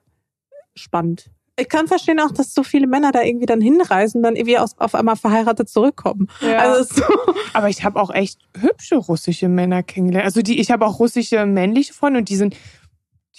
spannend. 0.74 1.30
Ich 1.58 1.68
kann 1.68 1.86
verstehen 1.86 2.18
auch, 2.18 2.32
dass 2.32 2.54
so 2.54 2.62
viele 2.62 2.86
Männer 2.86 3.12
da 3.12 3.22
irgendwie 3.22 3.46
dann 3.46 3.60
hinreisen 3.60 4.18
und 4.18 4.22
dann 4.22 4.36
irgendwie 4.36 4.58
aus, 4.58 4.76
auf 4.78 4.94
einmal 4.94 5.16
verheiratet 5.16 5.68
zurückkommen. 5.68 6.28
Ja. 6.40 6.58
Also 6.58 6.94
so. 6.94 7.04
Aber 7.52 7.68
ich 7.68 7.84
habe 7.84 8.00
auch 8.00 8.10
echt 8.12 8.38
hübsche 8.58 8.96
russische 8.96 9.48
Männer 9.48 9.82
kennengelernt. 9.82 10.24
Also 10.24 10.40
die, 10.40 10.58
ich 10.58 10.70
habe 10.70 10.86
auch 10.86 10.98
russische 10.98 11.44
männliche 11.44 11.92
Freunde 11.92 12.20
und 12.20 12.30
die 12.30 12.36
sind, 12.36 12.56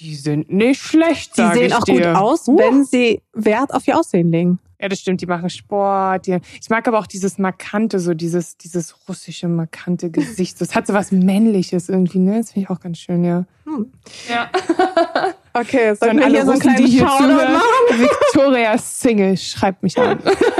die 0.03 0.15
sind 0.15 0.51
nicht 0.51 0.81
schlecht. 0.81 1.37
Die 1.37 1.47
sehen 1.53 1.73
auch 1.73 1.83
dir. 1.83 1.93
gut 1.93 2.05
aus, 2.05 2.47
uh. 2.47 2.57
wenn 2.57 2.83
sie 2.83 3.21
Wert 3.33 3.73
auf 3.73 3.87
ihr 3.87 3.97
Aussehen 3.97 4.29
legen. 4.29 4.59
Ja, 4.79 4.89
das 4.89 4.99
stimmt, 4.99 5.21
die 5.21 5.25
machen 5.25 5.49
Sport. 5.49 6.27
Die, 6.27 6.39
ich 6.61 6.69
mag 6.69 6.85
aber 6.89 6.99
auch 6.99 7.07
dieses 7.07 7.37
markante, 7.37 8.01
so 8.01 8.13
dieses, 8.13 8.57
dieses 8.57 8.93
russische 9.07 9.47
markante 9.47 10.09
Gesicht. 10.09 10.59
Das 10.59 10.75
hat 10.75 10.87
so 10.87 10.93
was 10.93 11.13
Männliches 11.13 11.87
irgendwie, 11.87 12.19
ne? 12.19 12.39
Das 12.39 12.51
finde 12.51 12.65
ich 12.65 12.69
auch 12.69 12.81
ganz 12.81 12.97
schön, 12.97 13.23
ja. 13.23 13.45
Hm. 13.65 13.91
Ja. 14.29 14.49
Okay, 15.55 15.93
sollen 15.93 16.17
wir 16.17 16.25
hier 16.29 16.45
so 16.45 16.51
ein 16.53 16.59
kleines 16.59 16.81
die 16.81 16.87
hier 16.87 17.07
zuhören, 17.07 17.61
Victoria 17.91 18.75
Single, 18.75 19.37
schreibt 19.37 19.83
mich 19.83 19.95
an. 19.99 20.19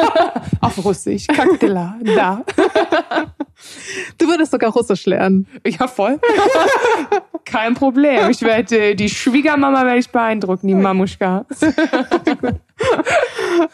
Auf 0.61 0.85
Russisch. 0.85 1.25
Kaktela, 1.25 1.95
da. 2.15 2.43
Du 4.19 4.27
würdest 4.27 4.51
sogar 4.51 4.71
Russisch 4.71 5.07
lernen. 5.07 5.47
Ja, 5.65 5.87
voll. 5.87 6.19
Kein 7.45 7.73
Problem. 7.73 8.29
Ich 8.29 8.41
werde 8.41 8.95
die 8.95 9.09
Schwiegermama 9.09 9.85
werde 9.85 9.99
ich 9.99 10.09
beeindrucken, 10.09 10.67
die 10.67 10.75
Mamuschka. 10.75 11.45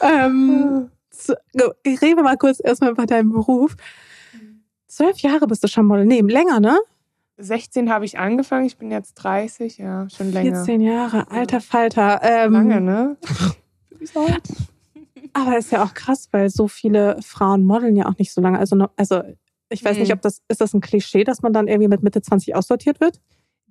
ähm, 0.02 0.90
reden 1.86 2.18
wir 2.18 2.24
mal 2.24 2.38
kurz 2.38 2.60
erstmal 2.64 2.92
über 2.92 3.06
deinen 3.06 3.32
Beruf. 3.32 3.76
Zwölf 4.88 5.20
Jahre 5.20 5.48
bist 5.48 5.64
du 5.64 5.68
schon 5.68 5.86
Model. 5.86 6.06
Nee, 6.06 6.22
länger, 6.22 6.60
ne? 6.60 6.78
16 7.38 7.90
habe 7.90 8.06
ich 8.06 8.20
angefangen, 8.20 8.66
ich 8.66 8.78
bin 8.78 8.92
jetzt 8.92 9.14
30, 9.16 9.78
ja, 9.78 10.10
schon 10.10 10.32
länger. 10.32 10.58
14 10.58 10.82
Jahre, 10.82 11.32
alter 11.32 11.62
Falter. 11.62 12.20
Ähm, 12.22 12.54
Lange, 12.54 12.82
ne? 12.82 13.18
aber 15.34 15.58
ist 15.58 15.72
ja 15.72 15.84
auch 15.84 15.94
krass, 15.94 16.28
weil 16.32 16.50
so 16.50 16.68
viele 16.68 17.18
Frauen 17.22 17.64
modeln 17.64 17.96
ja 17.96 18.08
auch 18.08 18.18
nicht 18.18 18.34
so 18.34 18.42
lange. 18.42 18.60
Also, 18.60 18.88
also 18.98 19.22
ich 19.70 19.84
weiß 19.84 19.96
mhm. 19.96 20.02
nicht, 20.02 20.14
ob 20.14 20.22
das, 20.22 20.42
ist 20.48 20.60
das 20.60 20.74
ein 20.74 20.82
Klischee, 20.82 21.24
dass 21.24 21.42
man 21.42 21.54
dann 21.54 21.68
irgendwie 21.68 21.88
mit 21.88 22.04
Mitte 22.04 22.22
20 22.22 22.56
aussortiert 22.56 23.00
wird? 23.00 23.22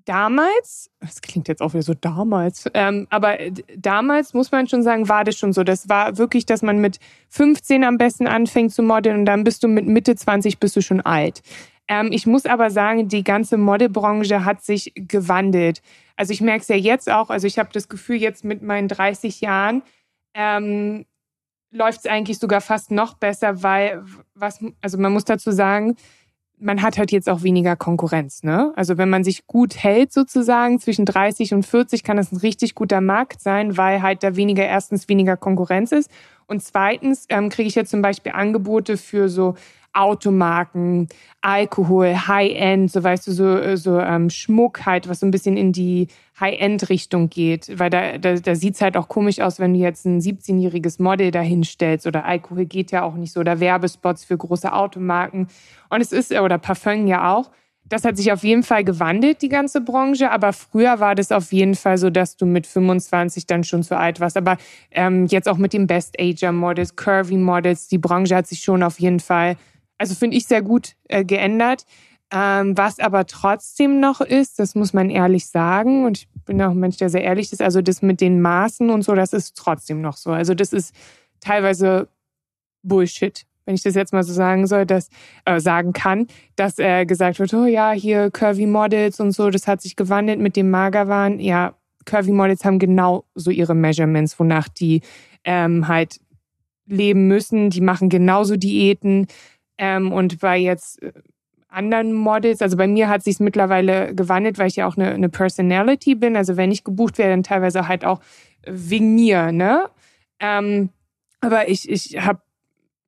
Damals, 0.09 0.91
das 1.01 1.21
klingt 1.21 1.49
jetzt 1.49 1.61
auch 1.61 1.75
wieder 1.75 1.83
so 1.83 1.95
damals, 1.95 2.65
ähm, 2.73 3.07
aber 3.11 3.37
damals 3.77 4.33
muss 4.33 4.51
man 4.51 4.67
schon 4.67 4.83
sagen, 4.83 5.09
war 5.09 5.25
das 5.25 5.37
schon 5.37 5.53
so. 5.53 5.65
Das 5.65 5.89
war 5.89 6.17
wirklich, 6.17 6.47
dass 6.47 6.63
man 6.63 6.79
mit 6.79 6.99
15 7.29 7.85
am 7.85 7.99
besten 7.99 8.27
anfängt 8.27 8.73
zu 8.73 8.83
modeln 8.83 9.21
und 9.21 9.27
dann 9.27 9.45
bist 9.45 9.63
du 9.63 9.69
mit 9.69 9.87
Mitte 9.87 10.17
20 10.17 10.59
bist 10.59 10.77
du 10.77 10.81
schon 10.81 11.03
alt. 11.03 11.43
Ähm, 11.89 12.09
ich 12.11 12.27
muss 12.27 12.47
aber 12.47 12.71
sagen, 12.71 13.09
die 13.09 13.23
ganze 13.23 13.59
Modelbranche 13.59 14.45
hat 14.45 14.63
sich 14.63 14.93
gewandelt. 14.95 15.83
Also 16.17 16.33
ich 16.33 16.41
merke 16.41 16.63
es 16.63 16.69
ja 16.69 16.77
jetzt 16.77 17.11
auch, 17.11 17.31
also 17.31 17.47
ich 17.47 17.59
habe 17.59 17.71
das 17.73 17.89
Gefühl, 17.89 18.17
jetzt 18.17 18.45
mit 18.45 18.63
meinen 18.63 18.89
30 18.89 19.41
Jahren 19.41 19.83
ähm, 20.35 21.05
läuft 21.71 22.01
es 22.01 22.07
eigentlich 22.07 22.39
sogar 22.39 22.61
fast 22.61 22.91
noch 22.91 23.15
besser, 23.15 23.63
weil 23.63 24.03
was, 24.35 24.61
also 24.81 24.99
man 24.99 25.13
muss 25.13 25.25
dazu 25.25 25.51
sagen, 25.51 25.97
man 26.61 26.83
hat 26.83 26.99
halt 26.99 27.13
jetzt 27.13 27.29
auch 27.29 27.43
weniger 27.43 27.77
Konkurrenz. 27.77 28.43
Ne? 28.43 28.73
Also 28.77 28.99
wenn 28.99 29.09
man 29.09 29.25
sich 29.25 29.47
gut 29.47 29.77
hält 29.77 30.13
sozusagen 30.13 30.79
zwischen 30.79 31.05
30 31.05 31.55
und 31.55 31.65
40, 31.65 32.03
kann 32.03 32.17
das 32.17 32.33
ein 32.33 32.39
richtig 32.39 32.75
guter 32.75 33.01
Markt 33.01 33.41
sein, 33.41 33.77
weil 33.77 34.03
halt 34.03 34.23
da 34.23 34.37
weniger 34.37 34.65
erstens 34.65 35.09
weniger 35.09 35.37
Konkurrenz 35.37 35.93
ist 35.93 36.11
und 36.49 36.63
zweitens 36.63 37.27
ähm, 37.29 37.51
kriege 37.51 37.69
ich 37.69 37.75
jetzt 37.75 37.91
zum 37.91 38.03
Beispiel 38.03 38.33
Angebote 38.33 38.97
für 38.97 39.29
so 39.29 39.55
Automarken, 39.93 41.09
Alkohol, 41.41 42.15
High-End, 42.15 42.91
so 42.91 43.03
weißt 43.03 43.27
du, 43.27 43.33
so, 43.33 43.77
so 43.77 43.99
ähm, 44.01 44.31
Schmuck 44.31 44.87
halt, 44.87 45.09
was 45.09 45.21
so 45.21 45.27
ein 45.27 45.31
bisschen 45.31 45.57
in 45.57 45.73
die 45.73 46.09
High-End-Richtung 46.39 47.31
geht. 47.31 47.79
Weil 47.79 47.91
da, 47.91 48.19
da, 48.19 48.35
da 48.35 48.55
sieht 48.55 48.75
es 48.75 48.81
halt 48.81 48.97
auch 48.97 49.09
komisch 49.09 49.41
aus, 49.41 49.59
wenn 49.59 49.75
du 49.75 49.81
jetzt 49.81 50.05
ein 50.05 50.21
17-jähriges 50.21 51.03
Model 51.03 51.31
dahinstellst 51.31 52.07
oder 52.07 52.25
Alkohol 52.25 52.67
geht 52.67 52.91
ja 52.91 53.03
auch 53.03 53.15
nicht 53.15 53.33
so 53.33 53.41
oder 53.41 53.61
Werbespots 53.61 54.25
für 54.25 54.37
große 54.37 54.73
Automarken. 54.73 55.49
Und 55.91 56.01
es 56.01 56.13
ist, 56.13 56.33
oder 56.33 56.59
Parfum 56.59 57.07
ja 57.07 57.35
auch. 57.35 57.51
Das 57.89 58.05
hat 58.05 58.19
sich 58.19 58.33
auf 58.33 58.45
jeden 58.45 58.63
Fall 58.63 58.85
gewandelt, 58.85 59.41
die 59.41 59.49
ganze 59.49 59.81
Branche. 59.81 60.31
Aber 60.31 60.53
früher 60.53 61.01
war 61.01 61.15
das 61.15 61.33
auf 61.33 61.53
jeden 61.53 61.75
Fall 61.75 61.97
so, 61.97 62.11
dass 62.11 62.37
du 62.37 62.45
mit 62.45 62.67
25 62.67 63.47
dann 63.47 63.65
schon 63.65 63.83
zu 63.83 63.97
alt 63.97 64.21
warst. 64.21 64.37
Aber 64.37 64.59
ähm, 64.91 65.27
jetzt 65.27 65.49
auch 65.49 65.57
mit 65.57 65.73
den 65.73 65.87
Best-Ager-Models, 65.87 66.97
Curvy-Models, 66.97 67.89
die 67.89 67.99
Branche 67.99 68.37
hat 68.37 68.47
sich 68.47 68.61
schon 68.61 68.83
auf 68.83 69.01
jeden 69.01 69.21
Fall 69.21 69.57
also 69.99 70.15
finde 70.15 70.37
ich 70.37 70.47
sehr 70.47 70.63
gut 70.63 70.95
äh, 71.09 71.25
geändert. 71.25 71.85
Ähm, 72.31 72.77
was 72.77 72.99
aber 72.99 73.27
trotzdem 73.27 74.01
noch 74.01 74.21
ist, 74.21 74.59
das 74.59 74.75
muss 74.75 74.93
man 74.93 75.09
ehrlich 75.09 75.47
sagen, 75.47 76.05
und 76.05 76.19
ich 76.19 76.29
bin 76.45 76.61
auch 76.61 76.73
ein 76.73 76.79
Mensch, 76.79 76.99
der 76.99 77.09
sehr 77.09 77.23
ehrlich 77.23 77.53
ist, 77.53 77.63
also 77.63 77.81
das 77.81 78.03
mit 78.03 78.21
den 78.21 78.41
Maßen 78.43 78.91
und 78.91 79.03
so, 79.03 79.15
das 79.15 79.33
ist 79.33 79.57
trotzdem 79.57 80.03
noch 80.03 80.17
so. 80.17 80.31
Also 80.31 80.55
das 80.55 80.75
ist 80.75 80.95
teilweise 81.41 82.09
Bullshit, 82.83 83.47
wenn 83.65 83.75
ich 83.75 83.83
das 83.83 83.95
jetzt 83.95 84.13
mal 84.13 84.23
so 84.23 84.33
sagen 84.33 84.67
soll, 84.67 84.85
dass 84.85 85.09
äh, 85.47 85.59
sagen 85.59 85.93
kann, 85.93 86.27
dass 86.57 86.79
äh, 86.79 87.07
gesagt 87.07 87.39
wird, 87.39 87.53
oh 87.55 87.65
ja, 87.65 87.93
hier 87.93 88.31
Curvy 88.31 88.67
Models 88.67 89.21
und 89.21 89.33
so, 89.33 89.51
das 89.51 89.67
hat 89.67 89.81
sich 89.81 89.97
gewandelt 89.97 90.39
mit 90.39 90.57
dem 90.57 90.71
Magerwahn. 90.71 91.41
Ja, 91.41 91.75
Curvy 92.05 92.33
Models 92.33 92.65
haben 92.65 92.79
genau 92.79 93.25
so 93.35 93.51
ihre 93.51 93.75
Measurements, 93.75 94.39
wonach 94.39 94.69
die 94.69 95.03
ähm, 95.45 95.89
halt 95.89 96.21
leben 96.87 97.29
müssen. 97.29 97.71
Die 97.71 97.81
machen 97.81 98.09
genauso 98.09 98.57
Diäten. 98.57 99.27
Ähm, 99.79 100.13
und 100.13 100.41
bei 100.41 100.59
jetzt 100.59 101.03
äh, 101.03 101.13
anderen 101.69 102.13
Models, 102.13 102.63
also 102.63 102.77
bei 102.77 102.89
mir 102.89 103.09
hat 103.09 103.23
sich 103.23 103.41
mittlerweile 103.41 104.15
gewandelt, 104.15 104.59
weil 104.59 104.69
ich 104.69 104.77
ja 104.77 104.87
auch 104.87 104.97
eine, 104.97 105.11
eine 105.11 105.29
Personality 105.29 106.15
bin. 106.15 106.37
Also 106.37 106.57
wenn 106.57 106.73
ich 106.73 106.85
gebucht 106.85 107.19
werde, 107.19 107.33
dann 107.33 107.43
teilweise 107.43 107.89
halt 107.89 108.05
auch 108.05 108.21
wegen 108.67 109.15
mir, 109.15 109.53
ne? 109.53 109.85
Ähm, 110.41 110.91
aber 111.41 111.69
ich, 111.69 111.89
ich 111.89 112.19
habe 112.21 112.41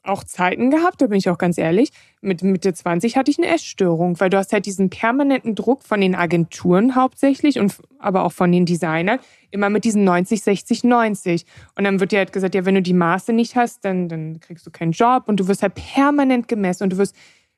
auch 0.03 0.25
Zeiten 0.25 0.71
gehabt, 0.71 1.03
da 1.03 1.09
bin 1.09 1.19
ich 1.19 1.29
auch 1.29 1.37
ganz 1.37 1.59
ehrlich. 1.59 1.91
Mit 2.23 2.43
Mitte 2.43 2.73
20 2.73 3.17
hatte 3.17 3.31
ich 3.31 3.39
eine 3.39 3.49
Essstörung, 3.49 4.19
weil 4.19 4.31
du 4.31 4.39
hast 4.39 4.53
halt 4.53 4.65
diesen 4.67 4.89
permanenten 4.89 5.55
Druck 5.55 5.83
von 5.83 6.01
den 6.01 6.15
Agenturen 6.15 6.95
hauptsächlich 6.95 7.59
und 7.59 7.77
aber 7.99 8.25
auch 8.25 8.33
von 8.33 8.51
den 8.51 8.65
Designern, 8.65 9.19
immer 9.51 9.69
mit 9.69 9.85
diesen 9.85 10.05
90, 10.05 10.43
60, 10.43 10.85
90. 10.85 11.45
Und 11.77 11.85
dann 11.85 12.01
wird 12.01 12.13
dir 12.13 12.19
halt 12.19 12.33
gesagt, 12.33 12.55
ja, 12.55 12.65
wenn 12.65 12.77
du 12.77 12.83
die 12.83 12.95
Maße 12.95 13.33
nicht 13.33 13.57
hast, 13.57 13.85
dann, 13.85 14.09
dann 14.09 14.41
kriegst 14.41 14.67
du 14.67 14.71
keinen 14.71 14.93
Job 14.93 15.25
und 15.27 15.39
du 15.39 15.49
wirst 15.49 15.63
halt 15.63 15.75
permanent 15.75 16.49
gemessen 16.49 16.85
und 16.85 16.93
du 16.95 16.99
wirst 16.99 17.15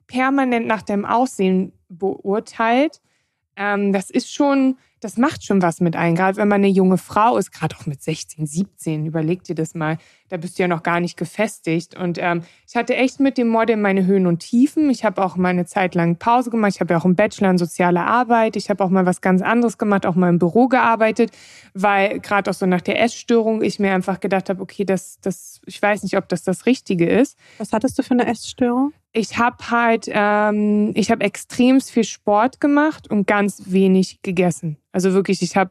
permanent 0.09 0.66
nach 0.66 0.83
deinem 0.83 1.05
Aussehen 1.05 1.72
beurteilt. 1.88 3.00
Ähm, 3.57 3.92
das 3.92 4.11
ist 4.11 4.33
schon, 4.33 4.78
das 5.02 5.16
macht 5.16 5.44
schon 5.44 5.62
was 5.62 5.80
mit 5.80 5.96
einem, 5.96 6.14
gerade 6.14 6.36
wenn 6.36 6.46
man 6.46 6.60
eine 6.60 6.68
junge 6.68 6.96
Frau 6.96 7.36
ist, 7.36 7.50
gerade 7.50 7.74
auch 7.76 7.86
mit 7.86 8.00
16, 8.00 8.46
17, 8.46 9.04
überleg 9.04 9.42
dir 9.42 9.56
das 9.56 9.74
mal, 9.74 9.98
da 10.28 10.36
bist 10.36 10.58
du 10.58 10.62
ja 10.62 10.68
noch 10.68 10.84
gar 10.84 11.00
nicht 11.00 11.16
gefestigt. 11.16 11.96
Und 11.98 12.18
ähm, 12.20 12.44
ich 12.68 12.76
hatte 12.76 12.94
echt 12.94 13.18
mit 13.18 13.36
dem 13.36 13.48
Model 13.48 13.76
meine 13.76 14.06
Höhen 14.06 14.28
und 14.28 14.38
Tiefen. 14.38 14.88
Ich 14.90 15.04
habe 15.04 15.22
auch 15.24 15.34
mal 15.34 15.48
eine 15.48 15.66
Zeit 15.66 15.96
lang 15.96 16.16
Pause 16.16 16.50
gemacht. 16.50 16.74
Ich 16.76 16.80
habe 16.80 16.94
ja 16.94 17.00
auch 17.00 17.04
einen 17.04 17.16
Bachelor 17.16 17.50
in 17.50 17.58
soziale 17.58 18.02
Arbeit. 18.02 18.54
Ich 18.54 18.70
habe 18.70 18.82
auch 18.84 18.90
mal 18.90 19.04
was 19.04 19.20
ganz 19.20 19.42
anderes 19.42 19.76
gemacht, 19.76 20.06
auch 20.06 20.14
mal 20.14 20.28
im 20.28 20.38
Büro 20.38 20.68
gearbeitet, 20.68 21.32
weil 21.74 22.20
gerade 22.20 22.48
auch 22.48 22.54
so 22.54 22.66
nach 22.66 22.80
der 22.80 23.02
Essstörung 23.02 23.60
ich 23.60 23.80
mir 23.80 23.92
einfach 23.92 24.20
gedacht 24.20 24.50
habe, 24.50 24.62
okay, 24.62 24.84
das, 24.84 25.18
das, 25.20 25.60
ich 25.66 25.82
weiß 25.82 26.04
nicht, 26.04 26.16
ob 26.16 26.28
das 26.28 26.44
das 26.44 26.64
Richtige 26.64 27.10
ist. 27.10 27.36
Was 27.58 27.72
hattest 27.72 27.98
du 27.98 28.04
für 28.04 28.12
eine 28.12 28.26
Essstörung? 28.26 28.92
Ich 29.12 29.38
habe 29.38 29.70
halt, 29.70 30.07
ähm, 30.09 30.92
ich 30.94 31.11
habe 31.11 31.22
extrem 31.22 31.81
viel 31.81 32.05
Sport 32.05 32.61
gemacht 32.61 33.11
und 33.11 33.27
ganz 33.27 33.62
wenig 33.66 34.22
gegessen. 34.22 34.79
Also 34.90 35.12
wirklich, 35.12 35.42
ich 35.42 35.57
habe 35.57 35.70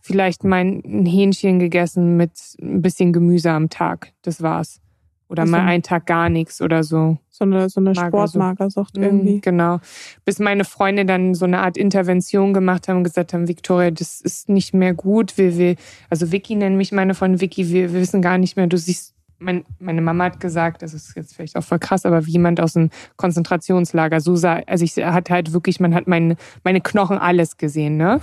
vielleicht 0.00 0.44
mein 0.44 0.82
Hähnchen 0.84 1.58
gegessen 1.58 2.16
mit 2.16 2.32
ein 2.60 2.80
bisschen 2.82 3.12
Gemüse 3.12 3.50
am 3.50 3.68
Tag. 3.68 4.12
Das 4.22 4.42
war's. 4.42 4.80
Oder 5.28 5.42
also, 5.42 5.52
mal 5.52 5.66
einen 5.66 5.82
Tag 5.82 6.06
gar 6.06 6.30
nichts 6.30 6.62
oder 6.62 6.82
so. 6.82 7.18
So 7.28 7.44
eine, 7.44 7.68
so 7.68 7.80
eine 7.80 7.94
Sportmagersucht 7.94 8.96
mhm, 8.96 9.02
irgendwie. 9.02 9.40
Genau. 9.40 9.78
Bis 10.24 10.38
meine 10.38 10.64
Freunde 10.64 11.04
dann 11.04 11.34
so 11.34 11.44
eine 11.44 11.58
Art 11.58 11.76
Intervention 11.76 12.54
gemacht 12.54 12.88
haben 12.88 12.98
und 12.98 13.04
gesagt 13.04 13.34
haben, 13.34 13.46
Victoria, 13.46 13.90
das 13.90 14.20
ist 14.20 14.48
nicht 14.48 14.72
mehr 14.72 14.94
gut. 14.94 15.36
Wir, 15.36 15.58
wir, 15.58 15.76
also 16.08 16.32
Vicky 16.32 16.54
nennt 16.54 16.76
mich 16.76 16.92
meine 16.92 17.14
Freundin 17.14 17.40
Vicky, 17.40 17.68
wir, 17.68 17.92
wir 17.92 18.00
wissen 18.00 18.22
gar 18.22 18.38
nicht 18.38 18.56
mehr, 18.56 18.66
du 18.66 18.78
siehst, 18.78 19.14
mein, 19.38 19.64
meine 19.78 20.00
Mama 20.00 20.24
hat 20.24 20.40
gesagt, 20.40 20.82
das 20.82 20.94
ist 20.94 21.14
jetzt 21.16 21.36
vielleicht 21.36 21.56
auch 21.56 21.64
voll 21.64 21.78
krass, 21.78 22.04
aber 22.04 22.26
wie 22.26 22.32
jemand 22.32 22.60
aus 22.60 22.76
einem 22.76 22.90
Konzentrationslager, 23.16 24.20
so 24.20 24.36
sah, 24.36 24.62
also 24.66 24.84
ich 24.84 24.96
hatte 24.96 25.32
halt 25.32 25.52
wirklich, 25.52 25.80
man 25.80 25.94
hat 25.94 26.06
meine, 26.06 26.36
meine 26.64 26.80
Knochen 26.80 27.18
alles 27.18 27.56
gesehen, 27.56 27.96
ne? 27.96 28.20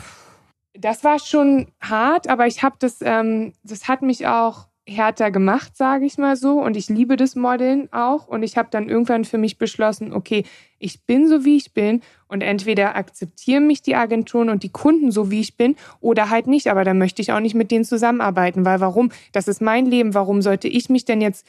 Das 0.78 1.06
war 1.06 1.20
schon 1.20 1.68
hart, 1.82 2.28
aber 2.28 2.48
ich 2.48 2.62
habe 2.62 2.76
das, 2.80 2.98
ähm, 3.02 3.54
das 3.64 3.88
hat 3.88 4.02
mich 4.02 4.28
auch 4.28 4.68
härter 4.88 5.32
gemacht, 5.32 5.76
sage 5.76 6.06
ich 6.06 6.18
mal 6.18 6.36
so. 6.36 6.62
Und 6.62 6.78
ich 6.78 6.90
liebe 6.90 7.16
das 7.18 7.36
Modeln 7.36 7.92
auch. 7.92 8.28
Und 8.28 8.44
ich 8.44 8.56
habe 8.56 8.70
dann 8.72 8.88
irgendwann 8.88 9.26
für 9.26 9.38
mich 9.38 9.58
beschlossen, 9.58 10.14
okay, 10.14 10.44
ich 10.78 11.04
bin 11.06 11.28
so, 11.28 11.44
wie 11.44 11.58
ich 11.58 11.74
bin. 11.74 12.02
Und 12.28 12.42
entweder 12.42 12.96
akzeptieren 12.96 13.66
mich 13.66 13.82
die 13.82 13.96
Agenturen 13.96 14.50
und 14.50 14.64
die 14.64 14.70
Kunden 14.70 15.12
so, 15.12 15.32
wie 15.32 15.40
ich 15.40 15.58
bin, 15.58 15.76
oder 16.02 16.30
halt 16.30 16.48
nicht. 16.48 16.68
Aber 16.68 16.84
dann 16.84 17.00
möchte 17.00 17.22
ich 17.22 17.32
auch 17.32 17.40
nicht 17.40 17.56
mit 17.56 17.72
denen 17.72 17.84
zusammenarbeiten. 17.84 18.64
Weil 18.66 18.80
warum? 18.80 19.12
Das 19.32 19.48
ist 19.48 19.62
mein 19.62 19.88
Leben. 19.88 20.14
Warum 20.14 20.42
sollte 20.42 20.68
ich 20.68 20.90
mich 20.90 21.06
denn 21.06 21.22
jetzt 21.22 21.48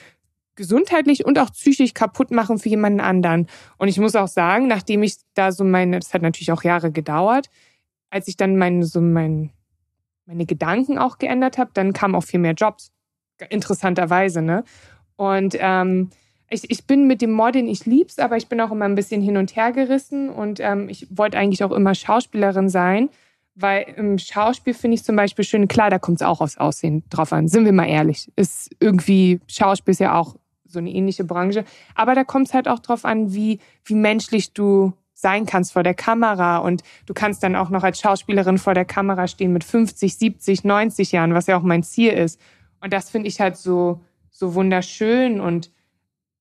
gesundheitlich 0.55 1.27
und 1.27 1.39
auch 1.39 1.53
psychisch 1.53 1.93
kaputt 1.93 2.31
machen 2.31 2.59
für 2.59 2.71
jemanden 2.71 3.01
anderen? 3.01 3.49
Und 3.77 3.89
ich 3.89 3.99
muss 3.99 4.17
auch 4.17 4.29
sagen, 4.29 4.67
nachdem 4.67 5.03
ich 5.03 5.17
da 5.35 5.53
so 5.53 5.65
meine, 5.65 5.99
das 5.99 6.15
hat 6.15 6.23
natürlich 6.23 6.53
auch 6.53 6.63
Jahre 6.63 6.91
gedauert, 6.91 7.51
als 8.09 8.29
ich 8.29 8.39
dann 8.39 8.57
meine, 8.57 8.87
so 8.87 9.03
mein, 9.03 9.51
meine 10.25 10.47
Gedanken 10.47 10.97
auch 10.97 11.19
geändert 11.19 11.59
habe, 11.59 11.73
dann 11.75 11.93
kamen 11.93 12.15
auch 12.15 12.25
viel 12.25 12.41
mehr 12.41 12.55
Jobs 12.55 12.93
interessanterweise, 13.51 14.43
ne? 14.43 14.65
Und 15.17 15.57
ähm, 15.59 16.11
ich, 16.49 16.71
ich 16.71 16.87
bin 16.87 17.07
mit 17.07 17.23
dem 17.23 17.33
Modeln, 17.33 17.67
ich 17.67 17.87
lieb's, 17.87 18.19
aber 18.19 18.37
ich 18.37 18.49
bin 18.49 18.61
auch 18.61 18.71
immer 18.71 18.85
ein 18.85 18.95
bisschen 18.95 19.23
hin 19.23 19.37
und 19.37 19.57
her 19.57 19.73
gerissen 19.73 20.31
und 20.31 20.61
ähm, 20.61 20.89
ich 20.89 21.07
wollte 21.11 21.39
eigentlich 21.39 21.65
auch 21.65 21.73
immer 21.73 21.95
Schauspielerin 21.95 22.69
sein, 22.69 23.09
weil 23.55 23.87
im 23.97 24.19
Schauspiel 24.19 24.75
finde 24.75 24.97
ich 24.97 25.05
zum 25.05 25.17
Beispiel 25.17 25.45
schön, 25.45 25.67
klar, 25.67 25.91
da 25.91 25.99
kommt 25.99 26.21
es 26.21 26.27
auch 26.27 26.41
aufs 26.41 26.59
Aussehen 26.59 27.03
drauf 27.11 27.33
an, 27.33 27.49
sind 27.49 27.65
wir 27.65 27.73
mal 27.73 27.89
ehrlich. 27.89 28.31
Ist 28.37 28.71
irgendwie, 28.79 29.41
Schauspiel 29.49 29.93
ist 29.93 30.01
ja 30.01 30.19
auch 30.19 30.37
so 30.65 30.79
eine 30.79 30.91
ähnliche 30.91 31.25
Branche, 31.25 31.65
aber 31.95 32.15
da 32.15 32.23
kommt 32.23 32.49
es 32.49 32.55
halt 32.55 32.69
auch 32.69 32.79
drauf 32.79 33.05
an, 33.05 33.33
wie, 33.33 33.59
wie 33.85 33.95
menschlich 33.95 34.53
du 34.53 34.93
sein 35.15 35.47
kannst 35.47 35.73
vor 35.73 35.83
der 35.83 35.95
Kamera 35.95 36.59
und 36.59 36.83
du 37.07 37.15
kannst 37.15 37.43
dann 37.43 37.57
auch 37.57 37.71
noch 37.71 37.83
als 37.83 37.99
Schauspielerin 37.99 38.59
vor 38.59 38.75
der 38.75 38.85
Kamera 38.85 39.27
stehen 39.27 39.53
mit 39.53 39.65
50, 39.65 40.15
70, 40.15 40.63
90 40.63 41.13
Jahren, 41.13 41.33
was 41.33 41.47
ja 41.47 41.57
auch 41.57 41.63
mein 41.63 41.83
Ziel 41.83 42.13
ist. 42.13 42.39
Und 42.87 42.93
das 42.93 43.11
finde 43.11 43.27
ich 43.27 43.41
halt 43.41 43.57
so, 43.57 44.01
so 44.31 44.55
wunderschön. 44.55 45.41
Und 45.41 45.73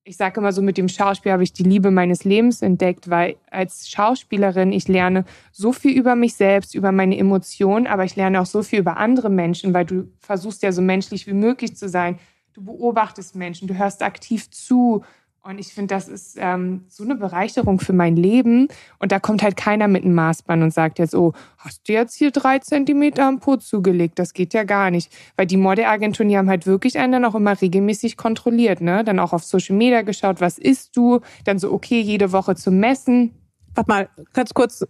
ich 0.04 0.16
sage 0.16 0.40
immer 0.40 0.52
so, 0.52 0.62
mit 0.62 0.78
dem 0.78 0.88
Schauspiel 0.88 1.32
habe 1.32 1.42
ich 1.42 1.54
die 1.54 1.64
Liebe 1.64 1.90
meines 1.90 2.24
Lebens 2.24 2.62
entdeckt, 2.62 3.10
weil 3.10 3.38
als 3.50 3.90
Schauspielerin 3.90 4.72
ich 4.72 4.88
lerne 4.88 5.26
so 5.52 5.74
viel 5.74 5.98
über 5.98 6.16
mich 6.16 6.36
selbst, 6.36 6.76
über 6.76 6.92
meine 6.92 7.18
Emotionen, 7.18 7.88
aber 7.88 8.06
ich 8.06 8.16
lerne 8.16 8.40
auch 8.40 8.46
so 8.46 8.62
viel 8.62 8.78
über 8.78 8.98
andere 8.98 9.32
Menschen, 9.32 9.74
weil 9.74 9.86
du 9.86 10.12
versuchst 10.20 10.62
ja 10.62 10.72
so 10.72 10.84
menschlich 10.84 11.26
wie 11.26 11.34
möglich 11.34 11.76
zu 11.76 11.90
sein. 11.90 12.20
Du 12.54 12.64
beobachtest 12.64 13.36
Menschen, 13.36 13.68
du 13.68 13.76
hörst 13.76 14.04
aktiv 14.04 14.48
zu 14.52 15.04
und 15.48 15.60
ich 15.60 15.74
finde, 15.74 15.94
das 15.94 16.08
ist 16.08 16.38
ähm, 16.40 16.86
so 16.88 17.04
eine 17.04 17.14
Bereicherung 17.14 17.80
für 17.80 17.94
mein 17.94 18.16
Leben. 18.16 18.68
Und 18.98 19.12
da 19.12 19.20
kommt 19.20 19.44
halt 19.44 19.56
keiner 19.56 19.88
mit 19.88 20.04
einem 20.04 20.16
Maßband 20.16 20.64
und 20.64 20.74
sagt 20.74 20.98
jetzt, 20.98 21.14
oh, 21.14 21.34
hast 21.60 21.88
du 21.88 21.94
jetzt 21.94 22.16
hier 22.16 22.32
drei 22.32 22.58
Zentimeter 22.58 23.28
am 23.28 23.40
Po 23.40 23.56
zugelegt? 23.56 24.18
Das 24.18 24.34
geht 24.34 24.56
ja 24.56 24.64
gar 24.64 24.90
nicht. 24.90 25.16
Weil 25.36 25.46
die 25.46 25.58
Modelagenturen, 25.58 26.30
die 26.30 26.38
haben 26.38 26.50
halt 26.50 26.66
wirklich 26.66 26.98
einen 26.98 27.12
dann 27.14 27.26
auch 27.26 27.36
immer 27.36 27.62
regelmäßig 27.62 28.18
kontrolliert, 28.18 28.82
ne? 28.82 29.04
Dann 29.04 29.20
auch 29.20 29.34
auf 29.34 29.44
Social 29.44 29.76
Media 29.76 30.02
geschaut, 30.02 30.42
was 30.42 30.58
isst 30.58 30.98
du? 30.98 31.20
Dann 31.44 31.60
so, 31.60 31.72
okay, 31.72 32.02
jede 32.02 32.32
Woche 32.32 32.56
zu 32.56 32.72
messen. 32.72 33.36
Warte 33.76 33.92
mal, 33.92 34.10
ganz 34.34 34.52
kurz. 34.52 34.84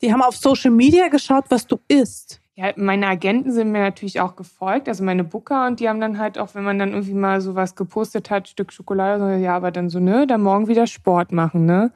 Die 0.00 0.12
haben 0.12 0.22
auf 0.22 0.36
Social 0.36 0.70
Media 0.70 1.08
geschaut, 1.08 1.46
was 1.48 1.66
du 1.66 1.80
isst. 1.88 2.39
Ja, 2.60 2.74
meine 2.76 3.06
Agenten 3.06 3.52
sind 3.52 3.72
mir 3.72 3.80
natürlich 3.80 4.20
auch 4.20 4.36
gefolgt, 4.36 4.86
also 4.86 5.02
meine 5.02 5.24
Booker, 5.24 5.66
und 5.66 5.80
die 5.80 5.88
haben 5.88 5.98
dann 5.98 6.18
halt 6.18 6.36
auch, 6.36 6.54
wenn 6.54 6.62
man 6.62 6.78
dann 6.78 6.90
irgendwie 6.90 7.14
mal 7.14 7.40
sowas 7.40 7.74
gepostet 7.74 8.28
hat, 8.28 8.48
Stück 8.48 8.70
Schokolade, 8.70 9.18
so, 9.18 9.42
ja, 9.42 9.56
aber 9.56 9.70
dann 9.70 9.88
so, 9.88 9.98
ne, 9.98 10.26
dann 10.26 10.42
morgen 10.42 10.68
wieder 10.68 10.86
Sport 10.86 11.32
machen, 11.32 11.64
ne? 11.64 11.90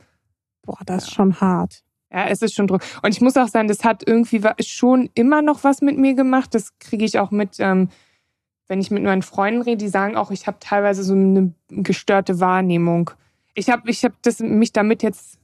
Boah, 0.63 0.79
das 0.87 1.05
ist 1.05 1.13
schon 1.13 1.39
hart. 1.39 1.85
Ja, 2.11 2.29
es 2.29 2.41
ist 2.41 2.55
schon 2.55 2.67
Druck. 2.67 2.81
Und 3.03 3.13
ich 3.13 3.21
muss 3.21 3.37
auch 3.37 3.49
sagen, 3.49 3.69
das 3.69 3.85
hat 3.85 4.05
irgendwie 4.07 4.41
schon 4.61 5.11
immer 5.13 5.43
noch 5.43 5.65
was 5.65 5.83
mit 5.83 5.99
mir 5.99 6.15
gemacht. 6.15 6.55
Das 6.55 6.79
kriege 6.79 7.05
ich 7.05 7.19
auch 7.19 7.31
mit, 7.31 7.57
ähm, 7.59 7.91
wenn 8.67 8.81
ich 8.81 8.91
mit 8.91 9.03
meinen 9.03 9.21
Freunden 9.21 9.61
rede, 9.61 9.85
die 9.85 9.89
sagen 9.89 10.17
auch, 10.17 10.31
ich 10.31 10.47
habe 10.47 10.57
teilweise 10.61 11.03
so 11.03 11.13
eine 11.13 11.53
gestörte 11.69 12.41
Wahrnehmung. 12.41 13.11
Ich 13.53 13.69
habe 13.69 13.91
ich 13.91 14.03
hab 14.03 14.15
das, 14.23 14.41
mich 14.41 14.73
damit 14.73 15.03
jetzt 15.03 15.39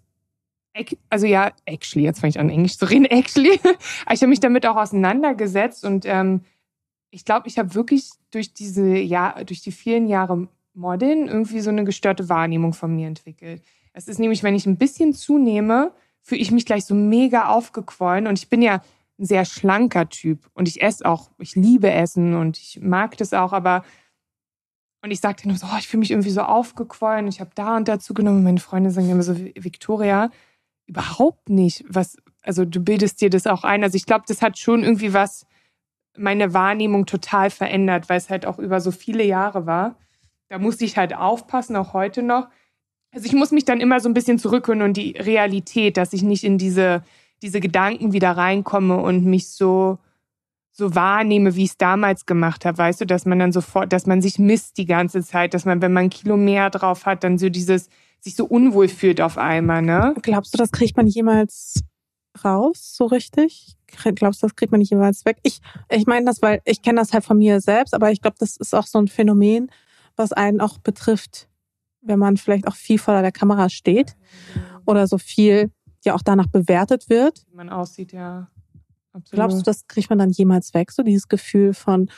also 1.09 1.27
ja, 1.27 1.53
actually, 1.65 2.05
jetzt 2.05 2.21
fange 2.21 2.31
ich 2.31 2.41
an 2.41 2.51
Englisch 2.51 2.79
zu 2.79 2.85
reden, 2.89 3.05
actually. 3.11 3.61
ich 4.11 4.21
habe 4.21 4.29
mich 4.29 4.41
damit 4.41 4.67
auch 4.67 4.77
auseinandergesetzt 4.77 5.85
und 5.85 6.05
ähm, 6.07 6.43
ich 7.11 7.25
glaube, 7.25 7.49
ich 7.49 7.59
habe 7.59 7.75
wirklich 7.75 8.11
durch 8.31 8.55
diese 8.55 8.97
Jahr, 8.97 9.45
durch 9.45 9.63
die 9.63 9.73
vielen 9.73 10.09
Jahre 10.09 10.49
Modeln 10.75 11.27
irgendwie 11.27 11.61
so 11.61 11.71
eine 11.71 11.85
gestörte 11.85 12.29
Wahrnehmung 12.29 12.73
von 12.73 12.95
mir 12.95 13.09
entwickelt. 13.09 13.63
Es 13.93 14.07
ist 14.07 14.21
nämlich, 14.21 14.43
wenn 14.43 14.55
ich 14.55 14.67
ein 14.67 14.77
bisschen 14.77 15.13
zunehme, 15.13 15.93
fühle 16.23 16.41
ich 16.41 16.53
mich 16.53 16.67
gleich 16.67 16.85
so 16.85 16.95
mega 16.95 17.49
aufgequollen 17.49 18.27
und 18.27 18.39
ich 18.39 18.49
bin 18.49 18.63
ja 18.63 18.83
ein 19.19 19.25
sehr 19.25 19.45
schlanker 19.45 20.09
Typ 20.09 20.49
und 20.55 20.69
ich 20.69 20.83
esse 20.83 21.05
auch, 21.05 21.31
ich 21.39 21.57
liebe 21.57 21.91
Essen 21.91 22.35
und 22.35 22.59
ich 22.59 22.79
mag 22.81 23.17
das 23.17 23.33
auch, 23.33 23.53
aber 23.53 23.85
und 25.03 25.11
ich 25.11 25.21
sagte 25.21 25.49
nur 25.49 25.57
so, 25.57 25.67
oh, 25.67 25.77
ich 25.79 25.89
fühle 25.89 26.01
mich 26.01 26.11
irgendwie 26.11 26.31
so 26.31 26.43
aufgequollen, 26.43 27.27
ich 27.27 27.41
habe 27.41 27.51
da 27.55 27.77
und 27.77 27.89
dazu 27.89 28.13
genommen. 28.13 28.43
Meine 28.43 28.61
Freunde 28.61 28.91
sagen 28.91 29.09
immer 29.09 29.23
so, 29.23 29.35
Victoria, 29.35 30.31
überhaupt 30.91 31.49
nicht. 31.49 31.85
Was, 31.89 32.17
also 32.43 32.65
du 32.65 32.81
bildest 32.81 33.21
dir 33.21 33.31
das 33.31 33.47
auch 33.47 33.65
ein. 33.65 33.83
Also 33.83 33.97
ich 33.97 34.07
glaube, 34.07 34.25
das 34.27 34.43
hat 34.43 34.59
schon 34.59 34.83
irgendwie 34.83 35.15
was 35.15 35.47
meine 36.19 36.53
Wahrnehmung 36.53 37.07
total 37.07 37.51
verändert, 37.51 38.09
weil 38.09 38.19
es 38.19 38.29
halt 38.29 38.45
auch 38.45 38.59
über 38.59 38.81
so 38.81 38.91
viele 38.91 39.25
Jahre 39.25 39.67
war. 39.67 39.97
Da 40.49 40.59
musste 40.59 40.85
ich 40.85 40.97
halt 40.97 41.15
aufpassen, 41.15 41.77
auch 41.77 41.93
heute 41.93 42.23
noch. 42.23 42.49
Also 43.13 43.27
ich 43.27 43.33
muss 43.33 43.53
mich 43.53 43.65
dann 43.65 43.81
immer 43.81 44.01
so 44.01 44.09
ein 44.09 44.15
bisschen 44.15 44.39
zurückholen 44.39 44.83
und 44.83 44.97
die 44.97 45.13
Realität, 45.13 45.97
dass 45.97 46.13
ich 46.13 46.23
nicht 46.23 46.43
in 46.43 46.59
diese, 46.59 47.03
diese 47.43 47.61
Gedanken 47.61 48.13
wieder 48.13 48.33
reinkomme 48.33 48.97
und 48.97 49.25
mich 49.25 49.49
so, 49.49 49.99
so 50.73 50.95
wahrnehme, 50.97 51.55
wie 51.55 51.65
ich 51.65 51.71
es 51.71 51.79
damals 51.79 52.27
gemacht 52.27 52.65
habe. 52.65 52.79
Weißt 52.79 53.01
du, 53.01 53.07
dass 53.07 53.27
man 53.27 53.39
dann 53.39 53.53
sofort, 53.53 53.93
dass 53.93 54.07
man 54.07 54.21
sich 54.21 54.41
misst 54.41 54.77
die 54.77 54.87
ganze 54.87 55.23
Zeit, 55.23 55.55
dass 55.55 55.65
man, 55.65 55.81
wenn 55.83 55.93
man 55.93 56.05
ein 56.05 56.11
Kilo 56.11 56.37
mehr 56.37 56.69
drauf 56.71 57.07
hat, 57.07 57.23
dann 57.23 57.39
so 57.39 57.49
dieses, 57.49 57.89
sich 58.21 58.37
so 58.37 58.45
unwohl 58.45 58.89
fühlt 58.89 59.21
auf 59.21 59.39
einmal, 59.39 59.83
ne? 59.83 60.15
Glaubst 60.23 60.55
du, 60.55 60.59
das 60.59 60.73
kriegt 60.73 60.97
man 60.97 61.07
jemals 61.07 61.83
raus, 62.45 62.95
so 62.97 63.07
richtig? 63.07 63.77
Glaubst 64.15 64.43
du, 64.43 64.47
das 64.47 64.57
kriegt 64.57 64.71
man 64.71 64.79
nicht 64.79 64.91
jemals 64.91 65.25
weg? 65.25 65.39
Ich, 65.43 65.61
ich 65.91 66.07
meine 66.07 66.27
das, 66.27 66.43
weil 66.43 66.61
ich 66.65 66.83
kenne 66.83 67.01
das 67.01 67.13
halt 67.13 67.25
von 67.25 67.39
mir 67.39 67.61
selbst, 67.61 67.95
aber 67.95 68.13
ich 68.13 68.21
glaube, 68.21 68.37
das 68.39 68.57
ist 68.57 68.75
auch 68.75 68.87
so 68.87 68.99
ein 68.99 69.09
Phänomen, 69.09 69.71
was 70.17 70.33
einen 70.33 70.61
auch 70.61 70.79
betrifft, 70.79 71.49
wenn 72.03 72.19
man 72.19 72.37
vielleicht 72.37 72.67
auch 72.69 72.77
viel 72.77 72.99
vor 72.99 73.21
der 73.21 73.33
Kamera 73.33 73.69
steht 73.69 74.17
oder 74.87 75.07
so 75.07 75.19
viel 75.19 75.71
ja 76.05 76.15
auch 76.15 76.23
danach 76.23 76.47
bewertet 76.47 77.09
wird. 77.09 77.45
Wie 77.51 77.57
man 77.57 77.69
aussieht, 77.69 78.13
ja. 78.13 78.49
Absolut. 79.13 79.33
Glaubst 79.33 79.59
du, 79.59 79.63
das 79.63 79.87
kriegt 79.87 80.09
man 80.09 80.19
dann 80.19 80.31
jemals 80.31 80.73
weg, 80.73 80.93
so 80.93 81.03
dieses 81.03 81.29
Gefühl 81.29 81.75
von, 81.75 82.11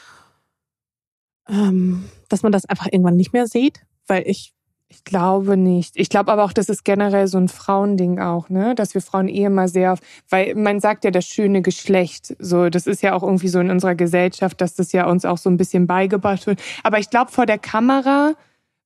ähm, 1.48 2.04
dass 2.28 2.42
man 2.42 2.52
das 2.52 2.66
einfach 2.66 2.86
irgendwann 2.86 3.16
nicht 3.16 3.32
mehr 3.32 3.46
sieht? 3.46 3.84
Weil 4.06 4.24
ich 4.26 4.52
ich 4.92 5.04
glaube 5.04 5.56
nicht. 5.56 5.94
Ich 5.96 6.10
glaube 6.10 6.30
aber 6.30 6.44
auch, 6.44 6.52
das 6.52 6.68
ist 6.68 6.84
generell 6.84 7.26
so 7.26 7.38
ein 7.38 7.48
Frauending 7.48 8.20
auch, 8.20 8.50
ne? 8.50 8.74
Dass 8.74 8.92
wir 8.92 9.00
Frauen 9.00 9.26
eh 9.26 9.44
immer 9.44 9.66
sehr 9.66 9.94
auf, 9.94 10.00
weil 10.28 10.54
man 10.54 10.80
sagt 10.80 11.04
ja 11.04 11.10
das 11.10 11.24
schöne 11.24 11.62
Geschlecht. 11.62 12.36
So, 12.38 12.68
das 12.68 12.86
ist 12.86 13.02
ja 13.02 13.14
auch 13.14 13.22
irgendwie 13.22 13.48
so 13.48 13.58
in 13.58 13.70
unserer 13.70 13.94
Gesellschaft, 13.94 14.60
dass 14.60 14.74
das 14.74 14.92
ja 14.92 15.06
uns 15.06 15.24
auch 15.24 15.38
so 15.38 15.48
ein 15.48 15.56
bisschen 15.56 15.86
beigebracht 15.86 16.46
wird. 16.46 16.60
Aber 16.82 16.98
ich 16.98 17.08
glaube, 17.08 17.30
vor 17.30 17.46
der 17.46 17.58
Kamera 17.58 18.34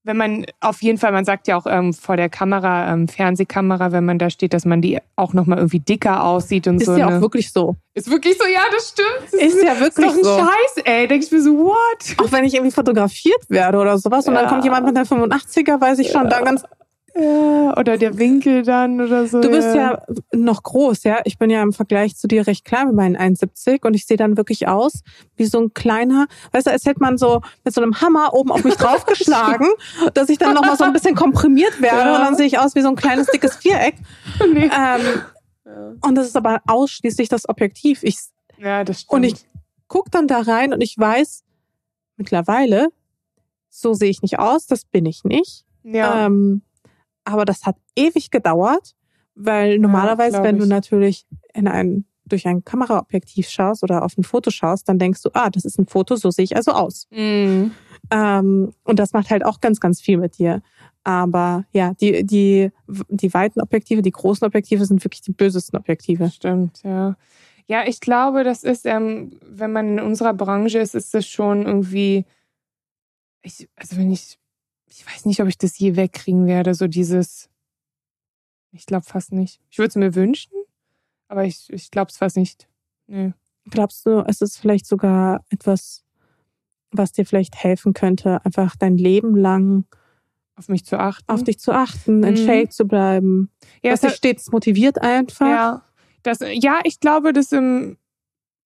wenn 0.06 0.16
man 0.16 0.46
auf 0.60 0.82
jeden 0.82 0.98
Fall, 0.98 1.12
man 1.12 1.24
sagt 1.24 1.48
ja 1.48 1.56
auch 1.56 1.66
ähm, 1.66 1.92
vor 1.92 2.16
der 2.16 2.28
Kamera, 2.28 2.92
ähm, 2.92 3.08
Fernsehkamera, 3.08 3.90
wenn 3.90 4.04
man 4.04 4.18
da 4.18 4.30
steht, 4.30 4.54
dass 4.54 4.64
man 4.64 4.80
die 4.80 4.98
auch 5.16 5.32
nochmal 5.32 5.58
irgendwie 5.58 5.80
dicker 5.80 6.24
aussieht 6.24 6.68
und 6.68 6.76
ist 6.76 6.86
so. 6.86 6.92
Ist 6.92 6.98
ja 6.98 7.10
ne? 7.10 7.16
auch 7.16 7.20
wirklich 7.20 7.52
so. 7.52 7.74
Ist 7.94 8.08
wirklich 8.10 8.38
so, 8.38 8.46
ja, 8.46 8.60
das 8.72 8.90
stimmt. 8.90 9.32
Das 9.32 9.34
ist, 9.34 9.54
ist 9.56 9.64
ja 9.64 9.80
wirklich 9.80 10.06
ist 10.06 10.14
doch 10.14 10.16
ein 10.16 10.24
so. 10.24 10.38
Scheiß, 10.38 10.84
ey. 10.84 11.08
Denke 11.08 11.26
ich 11.26 11.32
mir 11.32 11.42
so, 11.42 11.58
what? 11.58 12.16
Auch 12.18 12.30
wenn 12.30 12.44
ich 12.44 12.54
irgendwie 12.54 12.72
fotografiert 12.72 13.42
werde 13.48 13.78
oder 13.78 13.98
sowas 13.98 14.26
und 14.28 14.34
dann 14.34 14.46
kommt 14.46 14.64
jemand 14.64 14.86
mit 14.86 14.96
einer 14.96 15.06
85er, 15.06 15.80
weiß 15.80 15.98
ich 15.98 16.12
schon, 16.12 16.24
ja. 16.24 16.30
da 16.30 16.40
ganz 16.40 16.62
ja, 17.18 17.76
oder 17.78 17.96
der 17.96 18.18
Winkel 18.18 18.62
dann 18.62 19.00
oder 19.00 19.26
so. 19.26 19.40
Du 19.40 19.48
bist 19.48 19.74
ja. 19.74 19.92
ja. 19.92 20.02
noch 20.34 20.62
groß, 20.62 21.04
ja. 21.04 21.20
Ich 21.24 21.38
bin 21.38 21.48
ja 21.48 21.62
im 21.62 21.72
Vergleich 21.72 22.16
zu 22.16 22.28
dir 22.28 22.46
recht 22.46 22.64
klein 22.64 22.88
mit 22.88 22.96
meinen 22.96 23.16
1,70 23.16 23.86
und 23.86 23.94
ich 23.94 24.06
sehe 24.06 24.16
dann 24.16 24.36
wirklich 24.36 24.68
aus 24.68 25.02
wie 25.36 25.46
so 25.46 25.58
ein 25.58 25.72
kleiner, 25.72 26.26
weißt 26.52 26.66
du, 26.66 26.70
als 26.70 26.84
hätte 26.84 27.00
man 27.00 27.16
so 27.16 27.40
mit 27.64 27.72
so 27.72 27.80
einem 27.80 28.00
Hammer 28.00 28.34
oben 28.34 28.52
auf 28.52 28.64
mich 28.64 28.74
draufgeschlagen, 28.76 29.68
dass 30.12 30.28
ich 30.28 30.38
dann 30.38 30.54
nochmal 30.54 30.76
so 30.76 30.84
ein 30.84 30.92
bisschen 30.92 31.14
komprimiert 31.14 31.80
werde 31.80 32.10
ja. 32.10 32.16
und 32.16 32.22
dann 32.22 32.36
sehe 32.36 32.46
ich 32.46 32.58
aus 32.58 32.74
wie 32.74 32.82
so 32.82 32.88
ein 32.88 32.96
kleines 32.96 33.28
dickes 33.28 33.56
Viereck. 33.56 33.94
Nee. 34.52 34.70
Ähm, 34.76 35.22
und 36.02 36.14
das 36.14 36.26
ist 36.26 36.36
aber 36.36 36.60
ausschließlich 36.66 37.28
das 37.28 37.48
Objektiv. 37.48 38.02
Ich 38.02 38.18
Ja, 38.58 38.84
das 38.84 39.00
stimmt. 39.00 39.12
Und 39.12 39.24
ich 39.24 39.34
guck 39.88 40.10
dann 40.10 40.28
da 40.28 40.40
rein 40.40 40.72
und 40.72 40.80
ich 40.80 40.96
weiß 40.96 41.42
mittlerweile, 42.16 42.88
so 43.70 43.94
sehe 43.94 44.10
ich 44.10 44.22
nicht 44.22 44.38
aus, 44.38 44.66
das 44.66 44.84
bin 44.84 45.06
ich 45.06 45.24
nicht. 45.24 45.64
ja. 45.82 46.26
Ähm, 46.26 46.62
aber 47.26 47.44
das 47.44 47.66
hat 47.66 47.76
ewig 47.96 48.30
gedauert, 48.30 48.94
weil 49.34 49.78
normalerweise, 49.78 50.36
glaub 50.36 50.44
wenn 50.44 50.58
du 50.58 50.64
ich. 50.64 50.70
natürlich 50.70 51.26
in 51.52 51.68
ein, 51.68 52.06
durch 52.24 52.46
ein 52.46 52.64
Kameraobjektiv 52.64 53.48
schaust 53.48 53.82
oder 53.82 54.04
auf 54.04 54.16
ein 54.16 54.24
Foto 54.24 54.50
schaust, 54.50 54.88
dann 54.88 54.98
denkst 54.98 55.22
du, 55.22 55.30
ah, 55.34 55.50
das 55.50 55.64
ist 55.64 55.78
ein 55.78 55.86
Foto, 55.86 56.16
so 56.16 56.30
sehe 56.30 56.44
ich 56.44 56.56
also 56.56 56.72
aus. 56.72 57.06
Mhm. 57.10 57.72
Ähm, 58.10 58.72
und 58.84 58.98
das 58.98 59.12
macht 59.12 59.30
halt 59.30 59.44
auch 59.44 59.60
ganz, 59.60 59.80
ganz 59.80 60.00
viel 60.00 60.16
mit 60.16 60.38
dir. 60.38 60.62
Aber 61.04 61.64
ja, 61.72 61.94
die, 61.94 62.24
die, 62.24 62.70
die 63.08 63.34
weiten 63.34 63.60
Objektive, 63.60 64.02
die 64.02 64.10
großen 64.10 64.46
Objektive 64.46 64.84
sind 64.84 65.04
wirklich 65.04 65.22
die 65.22 65.32
bösesten 65.32 65.78
Objektive. 65.78 66.30
Stimmt, 66.30 66.82
ja. 66.82 67.16
Ja, 67.68 67.84
ich 67.86 68.00
glaube, 68.00 68.44
das 68.44 68.62
ist, 68.62 68.86
ähm, 68.86 69.38
wenn 69.42 69.72
man 69.72 69.98
in 69.98 70.00
unserer 70.00 70.34
Branche 70.34 70.78
ist, 70.78 70.94
ist 70.94 71.14
das 71.14 71.26
schon 71.26 71.66
irgendwie, 71.66 72.24
ich, 73.42 73.68
also 73.74 73.96
wenn 73.96 74.12
ich, 74.12 74.38
ich 74.88 75.06
weiß 75.06 75.24
nicht, 75.26 75.40
ob 75.40 75.48
ich 75.48 75.58
das 75.58 75.78
je 75.78 75.96
wegkriegen 75.96 76.46
werde, 76.46 76.74
so 76.74 76.86
dieses, 76.86 77.48
ich 78.72 78.86
glaube 78.86 79.04
fast 79.04 79.32
nicht. 79.32 79.60
Ich 79.70 79.78
würde 79.78 79.88
es 79.88 79.96
mir 79.96 80.14
wünschen, 80.14 80.52
aber 81.28 81.44
ich, 81.44 81.70
ich 81.72 81.90
glaube 81.90 82.10
es 82.10 82.16
fast 82.18 82.36
nicht. 82.36 82.68
Nee. 83.06 83.32
Glaubst 83.70 84.06
du, 84.06 84.20
es 84.26 84.40
ist 84.40 84.58
vielleicht 84.58 84.86
sogar 84.86 85.44
etwas, 85.50 86.04
was 86.92 87.12
dir 87.12 87.26
vielleicht 87.26 87.56
helfen 87.56 87.92
könnte, 87.94 88.44
einfach 88.44 88.76
dein 88.76 88.96
Leben 88.96 89.34
lang 89.36 89.84
Auf 90.56 90.68
mich 90.68 90.84
zu 90.86 90.98
achten. 90.98 91.28
auf 91.30 91.42
dich 91.42 91.58
zu 91.58 91.72
achten, 91.72 92.22
in 92.22 92.34
Mhm. 92.34 92.46
Shape 92.46 92.68
zu 92.68 92.86
bleiben, 92.86 93.50
ja, 93.82 93.90
dass 93.90 94.00
dich 94.02 94.10
hat, 94.10 94.16
stets 94.18 94.52
motiviert 94.52 95.00
einfach? 95.02 95.46
ja, 95.48 95.82
das, 96.22 96.38
ja, 96.40 96.80
ich 96.84 97.00
glaube, 97.00 97.32
das 97.32 97.50
im, 97.52 97.98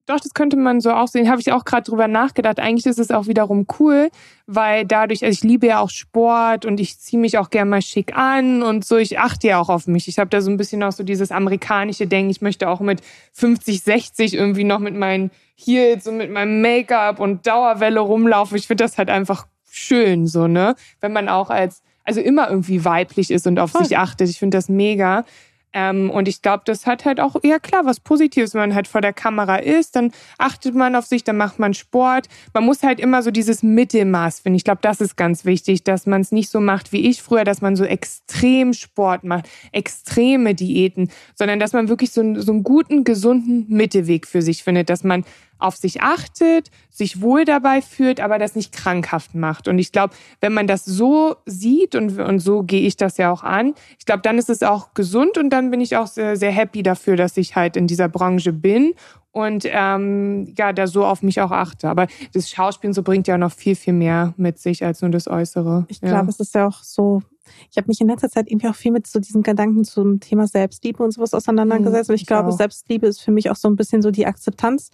doch, 0.07 0.19
das 0.19 0.35
könnte 0.35 0.57
man 0.57 0.81
so 0.81 0.91
auch 0.91 1.09
sehen. 1.09 1.31
Habe 1.31 1.41
ich 1.41 1.53
auch 1.53 1.65
gerade 1.65 1.89
drüber 1.89 2.09
nachgedacht. 2.09 2.59
Eigentlich 2.59 2.87
ist 2.87 2.99
es 2.99 3.11
auch 3.11 3.27
wiederum 3.27 3.67
cool, 3.79 4.11
weil 4.47 4.85
dadurch, 4.85 5.25
also 5.25 5.33
ich 5.33 5.45
liebe 5.45 5.67
ja 5.69 5.79
auch 5.79 5.91
Sport 5.91 6.65
und 6.67 6.81
ich 6.81 6.99
ziehe 6.99 7.21
mich 7.21 7.39
auch 7.39 7.51
gerne 7.51 7.71
mal 7.71 7.83
schick 7.83 8.17
an 8.17 8.63
und 8.63 8.85
so. 8.85 8.97
Ich 8.97 9.19
achte 9.19 9.49
ja 9.49 9.61
auch 9.61 9.69
auf 9.69 9.87
mich. 9.87 10.09
Ich 10.09 10.19
habe 10.19 10.31
da 10.31 10.41
so 10.41 10.51
ein 10.51 10.57
bisschen 10.57 10.83
auch 10.83 10.93
so 10.93 11.05
dieses 11.05 11.31
amerikanische 11.31 12.07
Denken. 12.07 12.31
Ich 12.31 12.41
möchte 12.41 12.69
auch 12.69 12.81
mit 12.81 13.03
50, 13.35 13.83
60 13.83 14.35
irgendwie 14.35 14.65
noch 14.65 14.81
mit 14.81 14.97
meinen 14.97 15.31
Heels 15.55 16.07
und 16.07 16.17
mit 16.17 16.31
meinem 16.31 16.61
Make-up 16.61 17.21
und 17.21 17.47
Dauerwelle 17.47 18.01
rumlaufen. 18.01 18.57
Ich 18.57 18.67
finde 18.67 18.85
das 18.85 18.99
halt 18.99 19.11
einfach 19.11 19.47
schön, 19.71 20.27
so, 20.27 20.49
ne? 20.49 20.75
Wenn 21.01 21.13
man 21.13 21.29
auch 21.29 21.51
als, 21.51 21.83
also 22.05 22.21
immer 22.21 22.49
irgendwie 22.51 22.85
weiblich 22.85 23.31
ist 23.31 23.47
und 23.47 23.59
auf 23.59 23.71
Voll. 23.71 23.85
sich 23.85 23.97
achtet. 23.97 24.29
Ich 24.29 24.39
finde 24.39 24.57
das 24.57 24.69
mega. 24.69 25.25
Ähm, 25.73 26.11
und 26.11 26.27
ich 26.27 26.43
glaube, 26.43 26.63
das 26.67 26.87
hat 26.87 27.05
halt 27.05 27.21
auch, 27.21 27.37
ja 27.43 27.59
klar, 27.59 27.85
was 27.85 28.01
Positives, 28.01 28.55
wenn 28.55 28.61
man 28.61 28.75
halt 28.75 28.89
vor 28.89 29.01
der 29.01 29.13
Kamera 29.13 29.57
ist, 29.57 29.95
dann 29.97 30.13
achtet 30.39 30.75
man 30.75 30.97
auf 30.97 31.07
sich, 31.07 31.23
dann 31.23 31.37
macht 31.37 31.59
man 31.59 31.75
Sport. 31.75 32.29
Man 32.53 32.65
muss 32.65 32.83
halt 32.83 32.99
immer 32.99 33.23
so 33.23 33.31
dieses 33.31 33.63
Mittelmaß 33.63 34.41
finden. 34.41 34.57
Ich 34.57 34.65
glaube, 34.65 34.81
das 34.83 35.01
ist 35.01 35.17
ganz 35.17 35.45
wichtig, 35.45 35.85
dass 35.85 36.07
man 36.07 36.23
es 36.23 36.33
nicht 36.33 36.51
so 36.51 36.61
macht 36.61 36.93
wie 36.93 37.09
ich 37.09 37.23
früher, 37.23 37.45
dass 37.45 37.61
man 37.61 37.77
so 37.77 37.85
extrem 37.85 38.73
Sport 38.73 39.25
macht, 39.25 39.49
extreme 39.73 40.55
Diäten, 40.55 41.11
sondern 41.35 41.61
dass 41.61 41.73
man 41.73 41.89
wirklich 41.89 42.11
so, 42.11 42.23
so 42.41 42.53
einen 42.53 42.65
guten, 42.65 43.05
gesunden 43.05 43.67
Mittelweg 43.69 44.27
für 44.27 44.43
sich 44.43 44.65
findet, 44.65 44.91
dass 44.91 45.05
man 45.05 45.25
auf 45.61 45.77
sich 45.77 46.03
achtet, 46.03 46.71
sich 46.91 47.21
wohl 47.21 47.45
dabei 47.45 47.83
fühlt, 47.83 48.21
aber 48.21 48.39
das 48.39 48.57
nicht 48.57 48.73
krankhaft 48.73 49.35
macht. 49.35 49.69
Und 49.69 49.79
ich 49.79 49.93
glaube, 49.93 50.15
wenn 50.41 50.53
man 50.53 50.67
das 50.67 50.85
so 50.85 51.37
sieht 51.47 51.95
und, 51.95 52.19
und 52.19 52.41
so 52.41 52.63
gehe 52.63 52.87
ich 52.87 52.97
das 52.97 53.17
ja 53.17 53.31
auch 53.31 53.43
an, 53.43 53.75
ich 53.99 54.07
glaube, 54.07 54.23
dann 54.23 54.39
ist 54.39 54.51
es 54.51 54.63
auch 54.63 54.95
gesund 54.95 55.39
und 55.39 55.51
dann 55.51 55.71
bin 55.71 55.81
ich 55.81 55.97
auch 55.97 56.07
sehr, 56.07 56.37
sehr 56.37 56.51
happy 56.51 56.83
dafür, 56.83 57.17
dass 57.17 57.37
ich 57.37 57.57
halt 57.57 57.77
in 57.77 57.87
dieser 57.87 58.09
Branche 58.09 58.53
bin 58.53 58.95
und 59.33 59.65
ähm, 59.67 60.53
ja, 60.59 60.73
da 60.73 60.87
so 60.87 61.05
auf 61.05 61.23
mich 61.23 61.41
auch 61.41 61.53
achte. 61.53 61.89
Aber 61.89 62.07
das 62.33 62.51
Schauspielen 62.51 62.93
so 62.93 63.03
bringt 63.03 63.29
ja 63.29 63.39
noch 63.39 63.53
viel, 63.53 63.77
viel 63.77 63.93
mehr 63.93 64.35
mit 64.37 64.59
sich 64.59 64.85
als 64.85 65.03
nur 65.03 65.11
das 65.11 65.29
Äußere. 65.29 65.87
Ich 65.89 66.01
ja. 66.01 66.09
glaube, 66.09 66.31
es 66.31 66.41
ist 66.41 66.55
ja 66.55 66.67
auch 66.67 66.83
so. 66.83 67.23
Ich 67.71 67.77
habe 67.77 67.89
mich 67.89 68.01
in 68.01 68.07
letzter 68.07 68.29
Zeit 68.29 68.49
irgendwie 68.49 68.69
auch 68.69 68.75
viel 68.75 68.93
mit 68.93 69.07
so 69.07 69.19
diesen 69.19 69.43
Gedanken 69.43 69.85
zum 69.85 70.21
Thema 70.21 70.47
Selbstliebe 70.47 71.03
und 71.03 71.13
sowas 71.13 71.35
auseinandergesetzt. 71.35 72.09
Mhm, 72.09 72.13
und 72.13 72.17
ich, 72.17 72.23
ich 72.23 72.27
glaube, 72.27 72.49
auch. 72.49 72.57
Selbstliebe 72.57 73.07
ist 73.07 73.21
für 73.21 73.33
mich 73.33 73.51
auch 73.51 73.57
so 73.57 73.69
ein 73.69 73.77
bisschen 73.77 74.03
so 74.03 74.11
die 74.11 74.27
Akzeptanz 74.27 74.91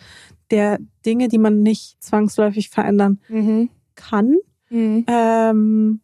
der 0.50 0.78
Dinge, 1.04 1.28
die 1.28 1.38
man 1.38 1.62
nicht 1.62 2.02
zwangsläufig 2.02 2.70
verändern 2.70 3.20
Mhm. 3.28 3.70
kann. 3.94 4.36
Mhm. 4.70 5.04
Ähm, 5.08 6.00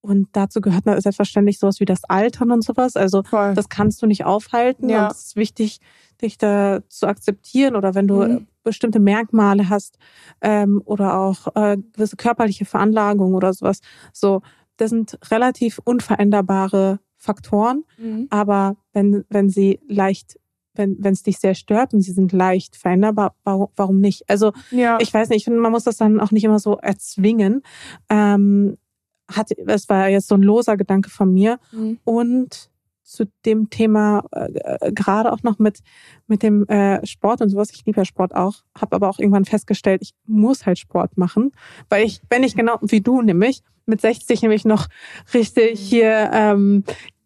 und 0.00 0.28
dazu 0.32 0.60
gehört 0.60 0.84
selbstverständlich 0.84 1.58
sowas 1.58 1.80
wie 1.80 1.86
das 1.86 2.04
Altern 2.04 2.50
und 2.50 2.62
sowas. 2.62 2.94
Also 2.96 3.22
Voll. 3.22 3.54
das 3.54 3.68
kannst 3.70 4.02
du 4.02 4.06
nicht 4.06 4.24
aufhalten. 4.24 4.88
Ja. 4.90 5.04
Und 5.06 5.12
es 5.12 5.24
ist 5.26 5.36
wichtig, 5.36 5.80
dich 6.20 6.36
da 6.36 6.80
zu 6.88 7.06
akzeptieren 7.06 7.74
oder 7.74 7.94
wenn 7.94 8.06
du 8.06 8.16
Mhm. 8.16 8.30
äh, 8.36 8.40
bestimmte 8.64 9.00
Merkmale 9.00 9.68
hast 9.70 9.96
ähm, 10.42 10.82
oder 10.84 11.18
auch 11.18 11.54
äh, 11.56 11.76
gewisse 11.92 12.16
körperliche 12.16 12.64
Veranlagungen 12.66 13.34
oder 13.34 13.52
sowas. 13.54 13.80
So, 14.12 14.42
das 14.76 14.90
sind 14.90 15.18
relativ 15.30 15.80
unveränderbare 15.84 17.00
Faktoren, 17.16 17.84
Mhm. 17.96 18.26
aber 18.30 18.76
wenn, 18.92 19.24
wenn 19.30 19.48
sie 19.48 19.80
leicht, 19.88 20.38
wenn 20.74 21.12
es 21.12 21.22
dich 21.22 21.38
sehr 21.38 21.54
stört 21.54 21.94
und 21.94 22.00
sie 22.02 22.12
sind 22.12 22.32
leicht 22.32 22.76
veränderbar, 22.76 23.34
warum, 23.44 23.68
warum 23.76 24.00
nicht? 24.00 24.28
Also 24.28 24.52
Ja. 24.70 24.98
ich 25.00 25.12
weiß 25.12 25.28
nicht, 25.28 25.38
ich 25.38 25.44
finde, 25.44 25.60
man 25.60 25.72
muss 25.72 25.84
das 25.84 25.96
dann 25.96 26.20
auch 26.20 26.30
nicht 26.30 26.44
immer 26.44 26.58
so 26.58 26.76
erzwingen. 26.78 27.62
Ähm, 28.08 28.76
hat, 29.32 29.50
es 29.66 29.88
war 29.88 30.08
jetzt 30.08 30.28
so 30.28 30.34
ein 30.34 30.42
loser 30.42 30.76
Gedanke 30.76 31.10
von 31.10 31.32
mir. 31.32 31.58
Mhm. 31.72 31.98
Und 32.04 32.70
zu 33.04 33.26
dem 33.44 33.68
Thema 33.70 34.24
äh, 34.32 34.48
äh, 34.54 34.92
gerade 34.92 35.30
auch 35.32 35.42
noch 35.42 35.58
mit 35.58 35.80
mit 36.26 36.42
dem 36.42 36.66
äh, 36.68 37.04
Sport 37.06 37.42
und 37.42 37.50
sowas. 37.50 37.68
Ich 37.70 37.84
liebe 37.84 38.00
ja 38.00 38.04
Sport 38.04 38.34
auch, 38.34 38.54
habe 38.78 38.96
aber 38.96 39.08
auch 39.10 39.18
irgendwann 39.18 39.44
festgestellt, 39.44 40.00
ich 40.02 40.14
muss 40.26 40.64
halt 40.66 40.78
Sport 40.78 41.16
machen, 41.18 41.52
weil 41.90 42.04
ich, 42.06 42.22
wenn 42.30 42.42
ich 42.42 42.56
genau 42.56 42.78
wie 42.80 43.02
du 43.02 43.20
nämlich 43.20 43.62
mit 43.86 44.00
60 44.00 44.40
nämlich 44.42 44.64
noch 44.64 44.88
richtig 45.34 45.78
hier 45.78 46.30
ähm, 46.32 46.84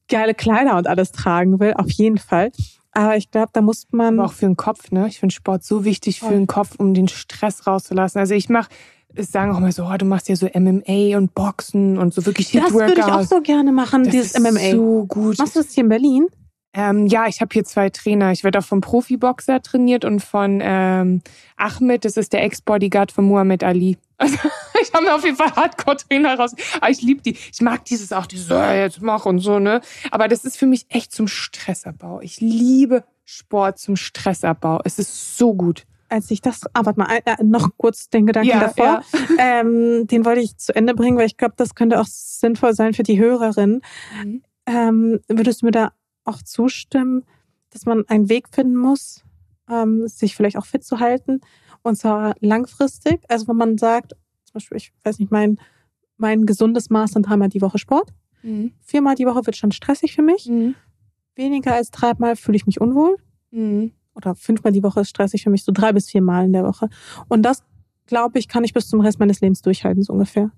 geile 0.09 0.35
Kleider 0.35 0.77
und 0.77 0.89
alles 0.89 1.13
tragen 1.13 1.61
will, 1.61 1.75
auf 1.75 1.91
jeden 1.93 2.19
Fall. 2.19 2.51
Aber 2.99 3.17
ich 3.17 3.31
glaube, 3.31 3.51
da 3.53 3.61
muss 3.61 3.87
man 3.93 4.19
Aber 4.19 4.27
auch 4.27 4.33
für 4.33 4.47
den 4.47 4.57
Kopf, 4.57 4.91
ne? 4.91 5.07
Ich 5.07 5.21
finde 5.21 5.33
Sport 5.33 5.63
so 5.63 5.85
wichtig 5.85 6.19
für 6.19 6.31
den 6.31 6.49
Kopf, 6.49 6.75
um 6.79 6.95
den 6.95 7.07
Stress 7.07 7.65
rauszulassen. 7.65 8.19
Also 8.19 8.35
ich 8.35 8.49
mache, 8.49 8.71
es 9.15 9.31
sagen 9.31 9.53
auch 9.53 9.61
mal 9.61 9.71
so, 9.71 9.85
oh, 9.85 9.97
du 9.97 10.05
machst 10.05 10.29
ja 10.29 10.35
so 10.35 10.49
MMA 10.53 11.17
und 11.17 11.33
Boxen 11.33 11.97
und 11.97 12.13
so 12.13 12.27
wirklich 12.27 12.51
das 12.51 12.73
würde 12.73 12.95
ich 12.95 13.05
auch 13.05 13.23
so 13.23 13.41
gerne 13.41 13.71
machen, 13.71 14.03
Das 14.03 14.11
dieses 14.11 14.33
ist 14.35 14.41
MMA. 14.41 14.73
so 14.73 15.05
gut. 15.07 15.39
Machst 15.39 15.55
du 15.55 15.61
das 15.61 15.71
hier 15.71 15.85
in 15.85 15.89
Berlin? 15.91 16.27
Ähm, 16.75 17.07
ja, 17.07 17.29
ich 17.29 17.41
habe 17.41 17.51
hier 17.53 17.63
zwei 17.63 17.89
Trainer. 17.89 18.33
Ich 18.33 18.43
werde 18.43 18.59
auch 18.59 18.65
vom 18.65 18.81
Profiboxer 18.81 19.63
trainiert 19.63 20.05
und 20.05 20.19
von 20.19 20.59
ähm, 20.61 21.23
Ahmed, 21.57 22.05
das 22.05 22.17
ist 22.17 22.33
der 22.33 22.43
Ex-Bodyguard 22.43 23.13
von 23.13 23.27
Muhammad 23.27 23.63
Ali. 23.63 23.97
Also 24.19 24.37
ich 24.83 24.93
habe 24.93 25.05
mir 25.05 25.15
auf 25.15 25.25
jeden 25.25 25.37
Fall 25.37 25.55
Hardcore-Trainer 25.55 26.39
raus. 26.39 26.53
Aber 26.81 26.91
ich 26.91 27.01
liebe 27.03 27.23
die. 27.23 27.37
Ich 27.53 27.61
mag 27.61 27.85
dieses 27.85 28.13
auch, 28.13 28.27
dieses, 28.27 28.49
so, 28.49 28.57
jetzt 28.61 29.01
mach 29.01 29.25
und 29.27 29.39
so, 29.39 29.59
ne? 29.59 29.81
Aber 30.11 30.29
das 30.29 30.45
ist 30.45 30.59
für 30.59 30.67
mich 30.67 30.87
echt 30.89 31.13
zum 31.13 31.29
Stressabbau. 31.29 32.21
Ich 32.21 32.41
liebe 32.41 33.05
Sport 33.25 33.79
zum 33.79 33.97
Stressabbau. 33.97 34.81
Es 34.85 34.99
ist 34.99 35.39
so 35.39 35.55
gut. 35.55 35.85
Als 36.11 36.31
ich 36.31 36.41
das, 36.41 36.63
ah, 36.73 36.85
warte 36.85 36.99
mal, 36.99 37.21
äh, 37.25 37.43
noch 37.45 37.69
kurz 37.77 38.09
den 38.09 38.27
Gedanken 38.27 38.49
Ja, 38.51 38.61
davor. 38.61 38.85
ja. 38.87 39.03
Ähm, 39.39 40.07
den 40.07 40.25
wollte 40.25 40.41
ich 40.41 40.57
zu 40.57 40.75
Ende 40.75 40.95
bringen, 40.95 41.17
weil 41.17 41.27
ich 41.27 41.37
glaube, 41.37 41.55
das 41.57 41.75
könnte 41.75 42.01
auch 42.01 42.07
sinnvoll 42.09 42.75
sein 42.75 42.95
für 42.95 43.03
die 43.03 43.19
Hörerin. 43.19 43.83
Mhm. 44.25 44.43
Ähm, 44.67 45.21
würdest 45.29 45.63
du 45.63 45.67
mir 45.67 45.73
da 45.73 45.93
auch 46.25 46.43
zustimmen, 46.43 47.25
dass 47.71 47.87
man 47.87 48.05
einen 48.09 48.29
Weg 48.29 48.49
finden 48.51 48.77
muss, 48.77 49.23
ähm, 49.71 50.09
sich 50.09 50.35
vielleicht 50.35 50.57
auch 50.57 50.67
fit 50.67 50.83
zu 50.85 50.99
halten 50.99 51.41
und 51.83 51.97
zwar 51.97 52.35
langfristig? 52.41 53.21
Also 53.29 53.49
wenn 53.49 53.57
man 53.57 53.79
sagt, 53.79 54.13
zum 54.45 54.55
Beispiel, 54.55 54.77
ich 54.77 54.93
weiß 55.05 55.19
nicht, 55.19 55.31
mein, 55.31 55.59
mein 56.17 56.47
gesundes 56.47 56.91
Maß 56.91 57.13
sind 57.13 57.29
dreimal 57.29 57.49
die 57.49 57.61
Woche 57.61 57.79
Sport. 57.79 58.13
Mhm. 58.43 58.73
Viermal 58.81 59.15
die 59.15 59.27
Woche 59.27 59.47
wird 59.47 59.57
schon 59.57 59.73
stressig 59.73 60.15
für 60.15 60.23
mich. 60.23 60.47
Mhm. 60.47 60.75
Weniger 61.35 61.75
als 61.75 61.91
dreimal 61.91 62.37
fühle 62.37 62.57
ich 62.57 62.67
mich 62.67 62.81
unwohl. 62.81 63.17
Mhm. 63.51 63.93
Oder 64.15 64.35
fünfmal 64.35 64.73
die 64.73 64.83
Woche 64.83 65.01
ist 65.01 65.11
stressig 65.11 65.45
für 65.45 65.51
mich, 65.51 65.65
so 65.65 65.73
drei 65.73 65.93
bis 65.93 66.11
viermal 66.11 66.45
in 66.45 66.53
der 66.53 66.65
Woche. 66.65 66.89
Und 67.29 67.43
das, 67.43 67.63
glaube 68.07 68.39
ich, 68.39 68.49
kann 68.49 68.65
ich 68.65 68.75
bis 68.75 68.89
zum 68.89 69.01
Rest 69.01 69.21
meines 69.21 69.41
Lebens 69.41 69.63
durchhalten, 69.63 70.03
so 70.03 70.13
ungefähr. 70.13 70.51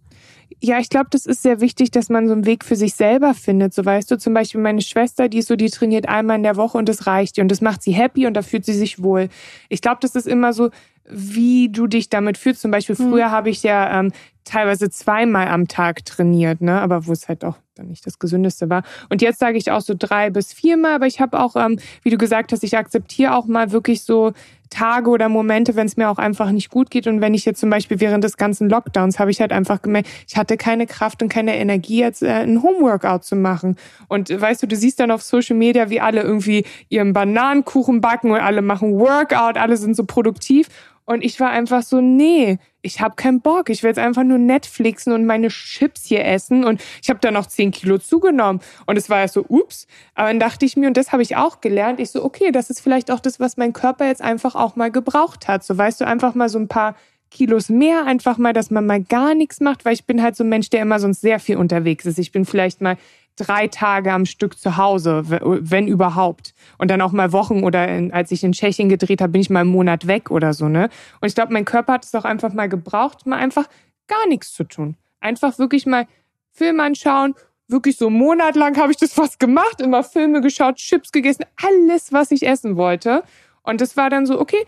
Ja, 0.62 0.78
ich 0.78 0.88
glaube, 0.88 1.09
das 1.11 1.26
ist 1.26 1.42
sehr 1.42 1.61
wichtig, 1.61 1.90
dass 1.90 2.09
man 2.09 2.26
so 2.26 2.32
einen 2.32 2.47
Weg 2.47 2.64
für 2.64 2.76
sich 2.76 2.95
selber 2.95 3.34
findet. 3.34 3.74
So 3.74 3.84
weißt 3.84 4.11
du, 4.11 4.18
zum 4.18 4.34
Beispiel 4.34 4.61
meine 4.61 4.80
Schwester, 4.80 5.28
die 5.28 5.38
ist 5.38 5.49
so, 5.49 5.57
die 5.57 5.68
trainiert 5.70 6.09
einmal 6.09 6.36
in 6.36 6.42
der 6.42 6.57
Woche 6.57 6.78
und 6.78 6.88
das 6.88 7.07
reicht 7.07 7.38
ihr 7.38 7.42
und 7.42 7.51
das 7.51 7.61
macht 7.61 7.82
sie 7.82 7.92
happy 7.92 8.26
und 8.26 8.34
da 8.34 8.42
fühlt 8.42 8.64
sie 8.64 8.72
sich 8.72 9.03
wohl. 9.03 9.28
Ich 9.68 9.80
glaube, 9.80 9.99
das 10.01 10.14
ist 10.14 10.26
immer 10.26 10.53
so, 10.53 10.70
wie 11.12 11.68
du 11.70 11.86
dich 11.86 12.08
damit 12.08 12.38
fühlst. 12.38 12.62
Zum 12.62 12.70
Beispiel 12.70 12.96
Mhm. 12.98 13.11
früher 13.11 13.30
habe 13.30 13.50
ich 13.50 13.62
ja 13.62 14.00
ähm, 14.00 14.12
teilweise 14.44 14.90
zweimal 14.90 15.48
am 15.48 15.68
Tag 15.68 16.04
trainiert, 16.04 16.61
ne, 16.61 16.80
aber 16.80 17.06
wo 17.06 17.12
es 17.12 17.28
halt 17.28 17.44
auch 17.44 17.56
dann 17.74 17.88
nicht 17.88 18.06
das 18.06 18.18
Gesündeste 18.18 18.68
war. 18.70 18.82
Und 19.08 19.22
jetzt 19.22 19.38
sage 19.38 19.58
ich 19.58 19.70
auch 19.70 19.80
so 19.80 19.94
drei 19.96 20.30
bis 20.30 20.52
viermal, 20.52 20.94
aber 20.94 21.06
ich 21.06 21.20
habe 21.20 21.38
auch, 21.38 21.56
ähm, 21.56 21.78
wie 22.02 22.11
du 22.11 22.18
gesagt 22.18 22.52
hast, 22.52 22.64
ich 22.64 22.76
akzeptiere 22.76 23.34
auch 23.34 23.46
mal 23.46 23.70
wirklich 23.72 24.02
so 24.02 24.32
Tage 24.70 25.11
oder 25.11 25.28
Momente, 25.28 25.74
wenn 25.74 25.86
es 25.86 25.96
mir 25.96 26.08
auch 26.08 26.18
einfach 26.18 26.52
nicht 26.52 26.70
gut 26.70 26.90
geht. 26.90 27.08
Und 27.08 27.20
wenn 27.20 27.34
ich 27.34 27.44
jetzt 27.44 27.58
zum 27.58 27.70
Beispiel 27.70 27.98
während 28.00 28.22
des 28.22 28.36
ganzen 28.36 28.68
Lockdowns 28.70 29.18
habe 29.18 29.30
ich 29.32 29.40
halt 29.40 29.50
einfach 29.52 29.82
gemerkt, 29.82 30.08
ich 30.28 30.36
hatte 30.36 30.56
keine 30.56 30.86
Kraft 30.86 31.22
und 31.22 31.28
keine 31.28 31.56
Energie, 31.56 31.98
jetzt 31.98 32.22
äh, 32.22 32.28
ein 32.28 32.62
Homeworkout 32.62 33.24
zu 33.24 33.34
machen. 33.34 33.76
Und 34.08 34.30
äh, 34.30 34.40
weißt 34.40 34.62
du, 34.62 34.68
du 34.68 34.76
siehst 34.76 35.00
dann 35.00 35.11
auf 35.11 35.22
Social 35.22 35.56
Media, 35.56 35.90
wie 35.90 36.00
alle 36.00 36.22
irgendwie 36.22 36.64
ihren 36.88 37.12
Bananenkuchen 37.12 38.00
backen 38.00 38.30
und 38.30 38.38
alle 38.40 38.62
machen 38.62 38.92
Workout, 38.98 39.56
alle 39.58 39.76
sind 39.76 39.96
so 39.96 40.04
produktiv. 40.04 40.68
Und 41.11 41.24
ich 41.24 41.40
war 41.40 41.50
einfach 41.50 41.82
so, 41.82 42.00
nee, 42.00 42.61
ich 42.82 43.00
habe 43.00 43.16
keinen 43.16 43.40
Bock. 43.40 43.68
Ich 43.68 43.82
will 43.82 43.90
jetzt 43.90 43.98
einfach 43.98 44.22
nur 44.22 44.38
Netflixen 44.38 45.12
und 45.12 45.26
meine 45.26 45.48
Chips 45.48 46.04
hier 46.04 46.24
essen. 46.24 46.62
Und 46.62 46.80
ich 47.02 47.11
habe 47.11 47.18
da 47.18 47.32
noch 47.32 47.46
10 47.46 47.72
Kilo 47.72 47.98
zugenommen. 47.98 48.61
Und 48.86 48.96
es 48.96 49.11
war 49.11 49.18
ja 49.18 49.26
so, 49.26 49.44
ups. 49.48 49.88
Aber 50.14 50.28
dann 50.28 50.38
dachte 50.38 50.64
ich 50.64 50.76
mir, 50.76 50.86
und 50.86 50.96
das 50.96 51.11
habe 51.11 51.22
ich 51.22 51.34
auch 51.34 51.61
gelernt, 51.61 51.98
ich 51.98 52.12
so, 52.12 52.24
okay, 52.24 52.52
das 52.52 52.70
ist 52.70 52.78
vielleicht 52.78 53.11
auch 53.11 53.18
das, 53.18 53.40
was 53.40 53.56
mein 53.56 53.72
Körper 53.72 54.06
jetzt 54.06 54.22
einfach 54.22 54.54
auch 54.54 54.76
mal 54.76 54.92
gebraucht 54.92 55.48
hat. 55.48 55.64
So 55.64 55.76
weißt 55.76 56.00
du, 56.00 56.06
einfach 56.06 56.36
mal 56.36 56.48
so 56.48 56.61
ein 56.61 56.68
paar 56.68 56.94
Kilos 57.32 57.70
mehr, 57.70 58.06
einfach 58.06 58.38
mal, 58.38 58.52
dass 58.52 58.70
man 58.70 58.86
mal 58.86 59.02
gar 59.02 59.34
nichts 59.34 59.58
macht, 59.58 59.84
weil 59.84 59.94
ich 59.94 60.04
bin 60.04 60.22
halt 60.22 60.36
so 60.36 60.44
ein 60.44 60.48
Mensch, 60.48 60.70
der 60.70 60.82
immer 60.82 61.00
sonst 61.00 61.22
sehr 61.22 61.40
viel 61.40 61.56
unterwegs 61.56 62.06
ist. 62.06 62.20
Ich 62.20 62.30
bin 62.30 62.44
vielleicht 62.44 62.80
mal 62.82 62.96
drei 63.41 63.68
Tage 63.68 64.12
am 64.12 64.26
Stück 64.26 64.59
zu 64.59 64.76
Hause, 64.76 65.22
wenn 65.26 65.88
überhaupt. 65.88 66.55
Und 66.78 66.91
dann 66.91 67.01
auch 67.01 67.12
mal 67.12 67.32
Wochen 67.32 67.62
oder 67.62 67.88
in, 67.88 68.12
als 68.12 68.30
ich 68.30 68.45
in 68.45 68.53
Tschechien 68.53 68.88
gedreht 68.88 69.20
habe, 69.20 69.32
bin 69.32 69.41
ich 69.41 69.51
mal 69.51 69.61
einen 69.61 69.70
Monat 69.70 70.07
weg 70.07 70.30
oder 70.30 70.53
so, 70.53 70.68
ne? 70.68 70.88
Und 71.20 71.28
ich 71.28 71.34
glaube, 71.34 71.53
mein 71.53 71.64
Körper 71.64 71.95
hat 71.95 72.05
es 72.05 72.14
auch 72.14 72.24
einfach 72.24 72.53
mal 72.53 72.68
gebraucht, 72.68 73.26
mal 73.26 73.38
einfach 73.38 73.66
gar 74.09 74.26
nichts 74.28 74.53
zu 74.53 74.64
tun. 74.64 74.97
Einfach 75.20 75.59
wirklich 75.59 75.86
mal 75.86 76.07
Film 76.51 76.80
anschauen. 76.80 77.34
Wirklich 77.68 77.97
so 77.97 78.09
einen 78.09 78.18
Monat 78.18 78.57
lang 78.57 78.76
habe 78.76 78.91
ich 78.91 78.99
das 78.99 79.12
fast 79.12 79.38
gemacht, 79.38 79.80
immer 79.80 80.03
Filme 80.03 80.41
geschaut, 80.41 80.76
Chips 80.76 81.12
gegessen, 81.12 81.45
alles, 81.62 82.12
was 82.12 82.30
ich 82.32 82.47
essen 82.47 82.76
wollte. 82.76 83.22
Und 83.62 83.80
das 83.80 83.97
war 83.97 84.11
dann 84.11 84.26
so, 84.26 84.41
okay, 84.41 84.66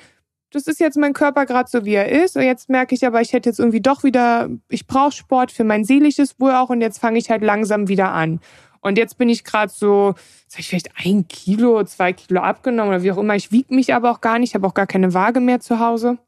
das 0.53 0.67
ist 0.67 0.81
jetzt 0.81 0.97
mein 0.97 1.13
Körper 1.13 1.47
gerade 1.47 1.71
so, 1.71 1.85
wie 1.85 1.95
er 1.95 2.11
ist. 2.11 2.37
Und 2.37 2.43
jetzt 2.43 2.69
merke 2.69 2.95
ich 2.95 3.07
aber, 3.07 3.21
ich 3.21 3.33
hätte 3.33 3.49
jetzt 3.49 3.59
irgendwie 3.59 3.81
doch 3.81 4.05
wieder, 4.05 4.49
ich 4.69 4.87
brauche 4.87 5.13
Sport 5.13 5.51
für 5.51 5.65
mein 5.65 5.85
seelisches 5.85 6.39
Wohl 6.39 6.53
auch. 6.53 6.71
Und 6.71 6.81
jetzt 6.81 6.99
fange 6.99 7.19
ich 7.19 7.31
halt 7.31 7.43
langsam 7.43 7.89
wieder 7.89 8.13
an. 8.13 8.41
Und 8.81 8.99
jetzt 8.99 9.17
bin 9.17 9.29
ich 9.29 9.45
gerade 9.45 9.73
so, 9.73 10.15
sag 10.49 10.61
ich 10.61 10.69
vielleicht 10.69 10.91
ein 11.05 11.29
Kilo, 11.29 11.83
zwei 11.85 12.13
Kilo 12.13 12.41
abgenommen 12.41 12.89
oder 12.89 13.03
wie 13.03 13.13
auch 13.13 13.19
immer. 13.19 13.37
Ich 13.37 13.53
wiege 13.53 13.75
mich 13.75 13.95
aber 13.95 14.11
auch 14.11 14.21
gar 14.21 14.39
nicht, 14.39 14.55
habe 14.55 14.67
auch 14.67 14.75
gar 14.75 14.89
keine 14.89 15.15
Waage 15.15 15.41
mehr 15.41 15.61
zu 15.61 15.79
Hause. 15.79 16.19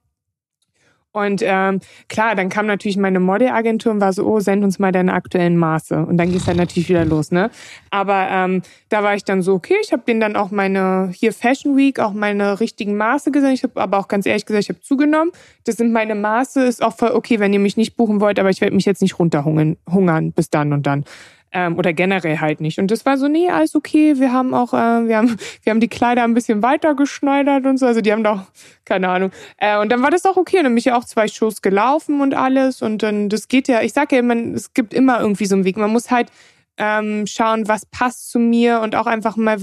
Und 1.14 1.42
ähm, 1.44 1.78
klar, 2.08 2.34
dann 2.34 2.48
kam 2.48 2.66
natürlich 2.66 2.96
meine 2.96 3.20
Modelagentur 3.20 3.92
und 3.92 4.00
war 4.00 4.12
so, 4.12 4.26
oh, 4.26 4.40
send 4.40 4.64
uns 4.64 4.80
mal 4.80 4.90
deine 4.90 5.12
aktuellen 5.12 5.56
Maße. 5.56 5.96
Und 5.96 6.16
dann 6.16 6.28
ging 6.28 6.38
es 6.38 6.48
halt 6.48 6.56
natürlich 6.56 6.88
wieder 6.88 7.04
los, 7.04 7.30
ne? 7.30 7.50
Aber 7.90 8.26
ähm, 8.28 8.62
da 8.88 9.04
war 9.04 9.14
ich 9.14 9.22
dann 9.22 9.40
so, 9.40 9.54
okay, 9.54 9.76
ich 9.80 9.92
habe 9.92 10.02
denen 10.04 10.18
dann 10.18 10.34
auch 10.34 10.50
meine, 10.50 11.10
hier 11.14 11.32
Fashion 11.32 11.76
Week, 11.76 12.00
auch 12.00 12.12
meine 12.12 12.58
richtigen 12.58 12.96
Maße 12.96 13.30
gesagt. 13.30 13.54
Ich 13.54 13.62
habe 13.62 13.80
aber 13.80 13.98
auch 13.98 14.08
ganz 14.08 14.26
ehrlich 14.26 14.44
gesagt, 14.44 14.64
ich 14.64 14.68
habe 14.70 14.80
zugenommen. 14.80 15.30
Das 15.62 15.76
sind 15.76 15.92
meine 15.92 16.16
Maße, 16.16 16.64
ist 16.64 16.82
auch 16.82 16.96
voll 16.96 17.12
okay, 17.12 17.38
wenn 17.38 17.52
ihr 17.52 17.60
mich 17.60 17.76
nicht 17.76 17.96
buchen 17.96 18.20
wollt, 18.20 18.40
aber 18.40 18.50
ich 18.50 18.60
werde 18.60 18.74
mich 18.74 18.84
jetzt 18.84 19.00
nicht 19.00 19.16
runterhungern 19.16 19.76
hungern 19.88 20.32
bis 20.32 20.50
dann 20.50 20.72
und 20.72 20.84
dann 20.84 21.04
ähm, 21.54 21.78
oder 21.78 21.92
generell 21.92 22.40
halt 22.40 22.60
nicht. 22.60 22.80
Und 22.80 22.90
das 22.90 23.06
war 23.06 23.16
so, 23.16 23.28
nee, 23.28 23.48
alles 23.48 23.76
okay. 23.76 24.18
Wir 24.18 24.32
haben 24.32 24.52
auch, 24.52 24.74
äh, 24.74 25.06
wir 25.06 25.16
haben, 25.16 25.36
wir 25.62 25.70
haben 25.70 25.80
die 25.80 25.88
Kleider 25.88 26.24
ein 26.24 26.34
bisschen 26.34 26.62
weiter 26.62 26.94
geschneidert 26.94 27.64
und 27.64 27.78
so. 27.78 27.86
Also 27.86 28.00
die 28.00 28.12
haben 28.12 28.24
doch, 28.24 28.42
keine 28.84 29.08
Ahnung. 29.08 29.30
Äh, 29.56 29.78
und 29.78 29.90
dann 29.90 30.02
war 30.02 30.10
das 30.10 30.26
auch 30.26 30.36
okay. 30.36 30.58
Und 30.58 30.64
dann 30.64 30.72
bin 30.72 30.78
ich 30.78 30.86
ja 30.86 30.98
auch 30.98 31.04
zwei 31.04 31.28
Shows 31.28 31.62
gelaufen 31.62 32.20
und 32.20 32.34
alles. 32.34 32.82
Und 32.82 33.02
dann, 33.04 33.28
das 33.28 33.46
geht 33.46 33.68
ja, 33.68 33.82
ich 33.82 33.92
sag 33.92 34.10
ja 34.10 34.18
immer, 34.18 34.36
es 34.36 34.74
gibt 34.74 34.92
immer 34.92 35.20
irgendwie 35.20 35.46
so 35.46 35.54
einen 35.54 35.64
Weg. 35.64 35.76
Man 35.76 35.92
muss 35.92 36.10
halt 36.10 36.30
ähm, 36.76 37.24
schauen, 37.26 37.68
was 37.68 37.86
passt 37.86 38.30
zu 38.30 38.40
mir 38.40 38.80
und 38.80 38.96
auch 38.96 39.06
einfach 39.06 39.36
mal 39.36 39.58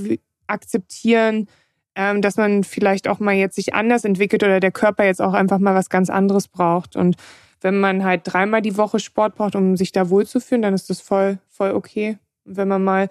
akzeptieren, 0.47 1.47
ähm, 1.95 2.21
dass 2.21 2.37
man 2.37 2.63
vielleicht 2.63 3.09
auch 3.09 3.19
mal 3.19 3.35
jetzt 3.35 3.55
sich 3.55 3.73
anders 3.73 4.05
entwickelt 4.05 4.43
oder 4.43 4.61
der 4.61 4.71
Körper 4.71 5.03
jetzt 5.03 5.21
auch 5.21 5.33
einfach 5.33 5.59
mal 5.59 5.75
was 5.75 5.89
ganz 5.89 6.09
anderes 6.09 6.47
braucht. 6.47 6.95
Und 6.95 7.17
wenn 7.61 7.79
man 7.79 8.03
halt 8.03 8.21
dreimal 8.25 8.61
die 8.61 8.75
Woche 8.77 8.99
Sport 8.99 9.35
braucht, 9.35 9.55
um 9.55 9.77
sich 9.77 9.91
da 9.91 10.09
wohlzufühlen, 10.09 10.63
dann 10.63 10.73
ist 10.73 10.89
das 10.89 10.99
voll, 10.99 11.39
voll 11.47 11.71
okay. 11.71 12.17
Und 12.43 12.57
wenn 12.57 12.67
man 12.67 12.83
mal 12.83 13.09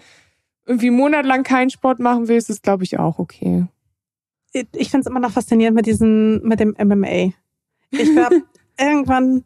irgendwie 0.66 0.90
monatelang 0.90 1.44
keinen 1.44 1.70
Sport 1.70 2.00
machen 2.00 2.28
will, 2.28 2.36
ist 2.36 2.50
das, 2.50 2.60
glaube 2.60 2.84
ich, 2.84 2.98
auch 2.98 3.18
okay. 3.18 3.66
Ich 4.52 4.90
finde 4.90 5.00
es 5.00 5.06
immer 5.06 5.20
noch 5.20 5.30
faszinierend 5.30 5.76
mit 5.76 5.86
diesem, 5.86 6.42
mit 6.42 6.58
dem 6.58 6.74
MMA. 6.76 7.32
Ich 7.92 8.12
glaube, 8.12 8.42
irgendwann, 8.78 9.44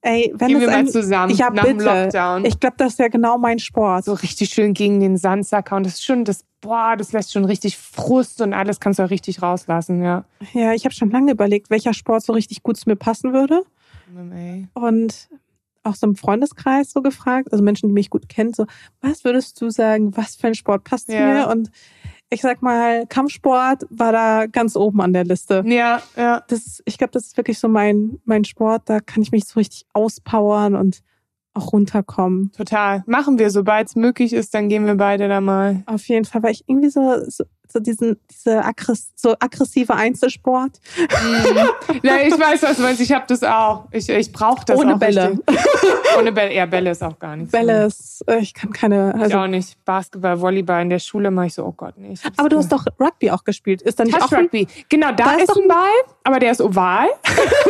ey, 0.00 0.32
wenn 0.34 0.48
Gehen 0.48 0.56
es 0.56 0.62
wir 0.62 0.74
ein, 0.74 0.84
mal 0.86 0.90
zusammen 0.90 1.34
ja, 1.34 1.50
nach 1.50 1.64
bitte. 1.64 1.76
dem 1.76 1.84
Lockdown. 1.84 2.44
Ich 2.46 2.58
glaube, 2.58 2.76
das 2.78 2.98
wäre 2.98 3.10
genau 3.10 3.36
mein 3.36 3.58
Sport. 3.58 4.06
so 4.06 4.14
richtig 4.14 4.50
schön 4.50 4.72
gegen 4.72 5.00
den 5.00 5.18
Sandsacker 5.18 5.76
und 5.76 5.84
das 5.84 5.94
ist 5.94 6.04
schon 6.04 6.24
das, 6.24 6.44
boah, 6.62 6.94
das 6.96 7.12
lässt 7.12 7.32
schon 7.32 7.44
richtig 7.44 7.76
Frust 7.76 8.40
und 8.40 8.54
alles 8.54 8.80
kannst 8.80 8.98
du 8.98 9.02
auch 9.02 9.10
richtig 9.10 9.42
rauslassen, 9.42 10.02
ja. 10.02 10.24
Ja, 10.54 10.72
ich 10.72 10.86
habe 10.86 10.94
schon 10.94 11.10
lange 11.10 11.32
überlegt, 11.32 11.68
welcher 11.68 11.92
Sport 11.92 12.22
so 12.24 12.32
richtig 12.32 12.62
gut 12.62 12.78
zu 12.78 12.88
mir 12.88 12.96
passen 12.96 13.34
würde. 13.34 13.62
MMA. 14.12 14.68
Und 14.74 15.28
auch 15.82 15.94
so 15.94 16.06
im 16.06 16.16
Freundeskreis 16.16 16.90
so 16.90 17.00
gefragt, 17.00 17.52
also 17.52 17.62
Menschen, 17.62 17.88
die 17.88 17.92
mich 17.92 18.10
gut 18.10 18.28
kennen, 18.28 18.52
so, 18.54 18.66
was 19.00 19.24
würdest 19.24 19.60
du 19.60 19.70
sagen, 19.70 20.16
was 20.16 20.34
für 20.36 20.48
ein 20.48 20.54
Sport 20.54 20.84
passt 20.84 21.08
Ja. 21.08 21.26
mir? 21.26 21.48
Und 21.48 21.70
ich 22.28 22.40
sag 22.40 22.60
mal, 22.60 23.06
Kampfsport 23.06 23.84
war 23.88 24.10
da 24.10 24.46
ganz 24.46 24.74
oben 24.74 25.00
an 25.00 25.12
der 25.12 25.24
Liste. 25.24 25.62
Ja, 25.66 26.02
ja. 26.16 26.42
Das 26.48 26.82
ich 26.84 26.98
glaube, 26.98 27.12
das 27.12 27.26
ist 27.26 27.36
wirklich 27.36 27.58
so 27.58 27.68
mein, 27.68 28.18
mein 28.24 28.44
Sport. 28.44 28.82
Da 28.86 28.98
kann 29.00 29.22
ich 29.22 29.30
mich 29.30 29.44
so 29.44 29.60
richtig 29.60 29.86
auspowern 29.92 30.74
und 30.74 31.02
auch 31.54 31.72
runterkommen. 31.72 32.50
Total. 32.52 33.02
Machen 33.06 33.38
wir, 33.38 33.50
sobald 33.50 33.88
es 33.88 33.96
möglich 33.96 34.32
ist, 34.32 34.54
dann 34.54 34.68
gehen 34.68 34.86
wir 34.86 34.96
beide 34.96 35.28
da 35.28 35.40
mal. 35.40 35.82
Auf 35.86 36.06
jeden 36.08 36.24
Fall, 36.24 36.42
weil 36.42 36.52
ich 36.52 36.64
irgendwie 36.66 36.90
so, 36.90 37.18
so, 37.28 37.44
so 37.72 37.80
diesen, 37.80 38.18
diese 38.30 38.64
aggress 38.64 39.12
so 39.16 39.34
aggressive 39.38 39.94
Einzelsport 39.94 40.80
ja, 42.02 42.16
ich 42.18 42.38
weiß, 42.38 42.62
was 42.62 42.76
du 42.76 42.82
meinst. 42.82 43.00
Ich 43.00 43.12
habe 43.12 43.24
das 43.28 43.42
auch. 43.42 43.86
Ich, 43.90 44.08
ich 44.08 44.32
brauche 44.32 44.64
das 44.64 44.78
ohne 44.78 44.94
auch 44.94 44.98
Bälle. 44.98 45.30
Richtig. 45.30 45.46
Ohne 46.18 46.32
Bälle. 46.32 46.54
Ja, 46.54 46.66
Bälle 46.66 46.90
ist 46.90 47.02
auch 47.02 47.18
gar 47.18 47.36
nichts. 47.36 47.52
Bälle 47.52 47.86
ist, 47.86 48.24
äh, 48.26 48.38
ich 48.38 48.54
kann 48.54 48.72
keine, 48.72 49.12
Ich 49.16 49.22
also, 49.22 49.38
auch 49.38 49.46
nicht. 49.46 49.84
Basketball, 49.84 50.40
Volleyball 50.40 50.82
in 50.82 50.90
der 50.90 50.98
Schule 50.98 51.30
mache 51.30 51.46
ich 51.46 51.54
so, 51.54 51.64
oh 51.64 51.72
Gott, 51.72 51.94
nee. 51.96 52.12
ich 52.12 52.24
hab's 52.24 52.38
aber 52.38 52.48
du 52.48 52.56
hast 52.56 52.70
nicht. 52.70 52.86
doch 52.86 52.86
Rugby 52.98 53.30
auch 53.30 53.44
gespielt. 53.44 53.82
Ist 53.82 54.00
da 54.00 54.04
nicht 54.04 54.14
auch 54.20 54.28
Touch 54.28 54.38
Rugby. 54.38 54.66
Genau, 54.88 55.08
da, 55.08 55.24
Da 55.24 55.32
ist 55.34 55.42
ist, 55.42 55.50
doch 55.50 55.56
ein 55.56 55.68
Ball, 55.68 56.14
aber 56.24 56.38
der 56.38 56.52
ist 56.52 56.60
oval. 56.60 57.08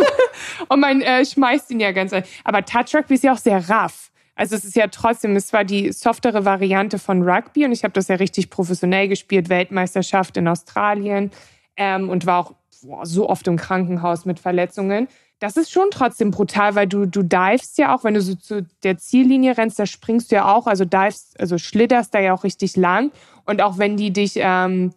und 0.69 0.81
man 0.81 1.01
äh, 1.01 1.25
schmeißt 1.25 1.71
ihn 1.71 1.81
ja 1.81 1.93
ganz. 1.93 2.13
ein. 2.13 2.25
Aber 2.45 2.65
Touch 2.65 2.95
Rugby 2.95 3.15
ist 3.15 3.25
ja 3.25 3.33
auch 3.33 3.39
sehr 3.39 3.69
raff. 3.69 4.11
Also 4.37 4.55
es 4.55 4.65
ist 4.65 4.77
ja 4.77 4.87
trotzdem, 4.89 5.35
es 5.35 5.53
war 5.53 5.65
die 5.65 5.91
softere 5.93 6.45
Variante 6.45 6.99
von 6.99 7.23
Rugby 7.23 7.65
und 7.65 7.73
ich 7.73 7.83
habe 7.83 7.93
das 7.93 8.09
ja 8.09 8.17
richtig 8.17 8.51
professionell 8.51 9.09
gespielt, 9.09 9.49
Weltmeisterschaft 9.49 10.37
in 10.37 10.47
Australien 10.47 11.31
ähm, 11.77 12.11
und 12.11 12.27
war 12.27 12.41
auch 12.41 12.55
boah, 12.83 13.07
so 13.07 13.29
oft 13.29 13.49
im 13.49 13.57
Krankenhaus 13.57 14.27
mit 14.27 14.39
Verletzungen. 14.39 15.09
Das 15.39 15.57
ist 15.57 15.71
schon 15.71 15.89
trotzdem 15.91 16.31
brutal, 16.31 16.75
weil 16.75 16.87
du, 16.87 17.07
du 17.07 17.23
divest 17.23 17.79
ja 17.79 17.95
auch, 17.95 18.05
wenn 18.05 18.15
du 18.15 18.21
so 18.21 18.35
zu 18.35 18.67
der 18.83 18.99
Ziellinie 18.99 19.57
rennst, 19.57 19.79
da 19.79 19.87
springst 19.87 20.31
du 20.31 20.37
ja 20.37 20.55
auch, 20.55 20.67
also 20.67 20.85
divest, 20.85 21.39
also 21.41 21.57
schlitterst 21.59 22.15
da 22.15 22.21
ja 22.21 22.35
auch 22.35 22.45
richtig 22.45 22.77
lang. 22.77 23.13
Und 23.45 23.63
auch 23.63 23.79
wenn 23.79 23.97
die 23.97 24.13
dich, 24.13 24.35
ähm, 24.37 24.93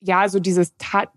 ja, 0.00 0.28
so 0.28 0.38
dieses 0.38 0.74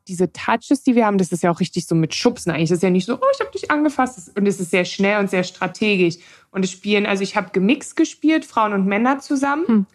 diese 0.08 0.32
Touches, 0.34 0.84
die 0.84 0.96
wir 0.96 1.06
haben, 1.06 1.18
das 1.18 1.32
ist 1.32 1.44
ja 1.44 1.52
auch 1.52 1.60
richtig 1.60 1.86
so 1.86 1.94
mit 1.96 2.16
Schubsen 2.16 2.52
eigentlich. 2.52 2.70
Das 2.70 2.78
ist 2.78 2.84
ja 2.84 2.90
nicht 2.90 3.06
so, 3.06 3.16
oh, 3.16 3.28
ich 3.34 3.40
habe 3.40 3.52
dich 3.52 3.70
angefasst. 3.70 4.18
Das- 4.18 4.30
Und 4.30 4.48
es 4.48 4.60
ist 4.60 4.72
sehr 4.72 4.86
schnell 4.86 5.20
und 5.20 5.30
sehr 5.30 5.44
strategisch. 5.44 6.16
Und 6.52 6.66
es 6.66 6.72
spielen, 6.72 7.06
also 7.06 7.24
ich 7.24 7.36
habe 7.36 7.52
gemixt 7.52 7.96
gespielt, 7.96 8.44
Frauen 8.46 8.74
und 8.74 8.86
Männer 8.88 9.20
zusammen. 9.20 9.68
Hm. 9.68 9.86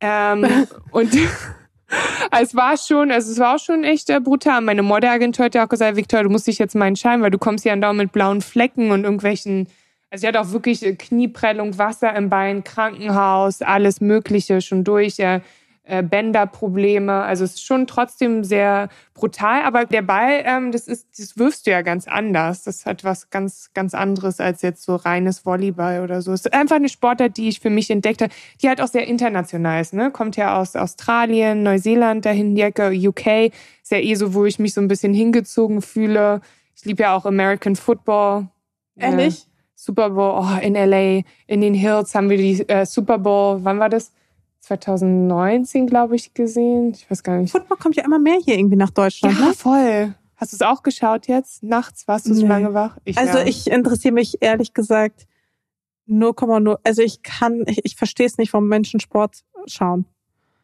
Ähm, 0.00 0.66
und 0.90 1.10
es 2.40 2.54
war 2.54 2.76
schon, 2.76 3.10
also 3.10 3.30
es 3.30 3.38
war 3.38 3.54
auch 3.54 3.58
schon 3.60 3.84
echt 3.84 4.10
äh, 4.10 4.20
brutal. 4.20 4.60
Meine 4.60 4.82
Modelagentur 4.82 5.46
hat 5.46 5.54
ja 5.54 5.64
auch 5.64 5.68
gesagt, 5.68 5.96
Victoria, 5.96 6.24
du 6.24 6.30
musst 6.30 6.46
dich 6.46 6.58
jetzt 6.58 6.74
mal 6.74 6.86
entscheiden, 6.88 7.22
weil 7.22 7.30
du 7.30 7.38
kommst 7.38 7.64
ja 7.64 7.72
andauernd 7.72 7.98
mit 7.98 8.12
blauen 8.12 8.40
Flecken 8.40 8.90
und 8.90 9.04
irgendwelchen, 9.04 9.68
also 10.10 10.22
sie 10.22 10.28
hat 10.28 10.36
auch 10.36 10.50
wirklich 10.50 10.84
äh, 10.84 10.94
Knieprellung, 10.94 11.78
Wasser 11.78 12.14
im 12.16 12.30
Bein, 12.30 12.64
Krankenhaus, 12.64 13.62
alles 13.62 14.00
Mögliche 14.00 14.60
schon 14.60 14.84
durch. 14.84 15.18
Äh, 15.18 15.40
Bänderprobleme. 15.84 17.12
Also 17.12 17.44
es 17.44 17.54
ist 17.54 17.64
schon 17.64 17.86
trotzdem 17.86 18.42
sehr 18.42 18.88
brutal. 19.12 19.62
Aber 19.62 19.84
der 19.84 20.02
Ball, 20.02 20.42
ähm, 20.44 20.72
das 20.72 20.88
ist, 20.88 21.18
das 21.18 21.36
wirfst 21.36 21.66
du 21.66 21.72
ja 21.72 21.82
ganz 21.82 22.08
anders. 22.08 22.62
Das 22.64 22.86
hat 22.86 23.04
was 23.04 23.28
ganz, 23.28 23.70
ganz 23.74 23.92
anderes 23.92 24.40
als 24.40 24.62
jetzt 24.62 24.82
so 24.82 24.96
reines 24.96 25.44
Volleyball 25.44 26.02
oder 26.02 26.22
so. 26.22 26.32
Es 26.32 26.46
ist 26.46 26.54
einfach 26.54 26.76
eine 26.76 26.88
Sportart, 26.88 27.36
die 27.36 27.48
ich 27.48 27.60
für 27.60 27.70
mich 27.70 27.90
entdeckt 27.90 28.22
habe, 28.22 28.32
die 28.62 28.68
halt 28.68 28.80
auch 28.80 28.88
sehr 28.88 29.06
international 29.06 29.80
ist. 29.80 29.92
Ne? 29.92 30.10
Kommt 30.10 30.36
ja 30.36 30.58
aus 30.58 30.74
Australien, 30.74 31.62
Neuseeland, 31.62 32.24
dahin 32.24 32.54
die 32.54 32.62
Ecke, 32.62 32.90
UK. 32.90 33.52
Ist 33.82 33.90
ja 33.90 33.98
eh 33.98 34.14
so, 34.14 34.32
wo 34.32 34.46
ich 34.46 34.58
mich 34.58 34.72
so 34.72 34.80
ein 34.80 34.88
bisschen 34.88 35.12
hingezogen 35.12 35.82
fühle. 35.82 36.40
Ich 36.74 36.84
liebe 36.86 37.02
ja 37.02 37.14
auch 37.14 37.26
American 37.26 37.76
Football. 37.76 38.48
Ehrlich? 38.96 39.40
Ja. 39.40 39.44
Super 39.76 40.10
Bowl, 40.10 40.40
oh, 40.40 40.58
in 40.62 40.74
LA, 40.74 41.22
in 41.46 41.60
den 41.60 41.74
Hills 41.74 42.14
haben 42.14 42.30
wir 42.30 42.38
die 42.38 42.66
äh, 42.68 42.86
Super 42.86 43.18
Bowl, 43.18 43.58
wann 43.64 43.80
war 43.80 43.90
das? 43.90 44.12
2019, 44.64 45.86
glaube 45.86 46.16
ich, 46.16 46.34
gesehen. 46.34 46.92
Ich 46.92 47.10
weiß 47.10 47.22
gar 47.22 47.38
nicht. 47.38 47.52
Football 47.52 47.78
kommt 47.78 47.96
ja 47.96 48.04
immer 48.04 48.18
mehr 48.18 48.38
hier 48.44 48.58
irgendwie 48.58 48.76
nach 48.76 48.90
Deutschland. 48.90 49.38
Ja, 49.38 49.46
ne? 49.48 49.54
voll. 49.54 50.14
Hast 50.36 50.52
du 50.52 50.56
es 50.56 50.62
auch 50.62 50.82
geschaut 50.82 51.26
jetzt? 51.28 51.62
Nachts 51.62 52.08
warst 52.08 52.26
du 52.28 52.34
so 52.34 52.42
Nee. 52.42 52.48
lange 52.48 52.74
wach? 52.74 52.98
Ich, 53.04 53.16
Also 53.16 53.38
ja. 53.38 53.46
ich 53.46 53.70
interessiere 53.70 54.12
mich 54.14 54.38
ehrlich 54.42 54.74
gesagt 54.74 55.26
0,0. 56.08 56.78
Also 56.82 57.02
ich 57.02 57.22
kann, 57.22 57.64
ich, 57.66 57.84
ich 57.84 57.96
verstehe 57.96 58.26
es 58.26 58.36
nicht, 58.38 58.52
warum 58.52 58.68
Menschen 58.68 59.00
Sport 59.00 59.44
schauen. 59.66 60.06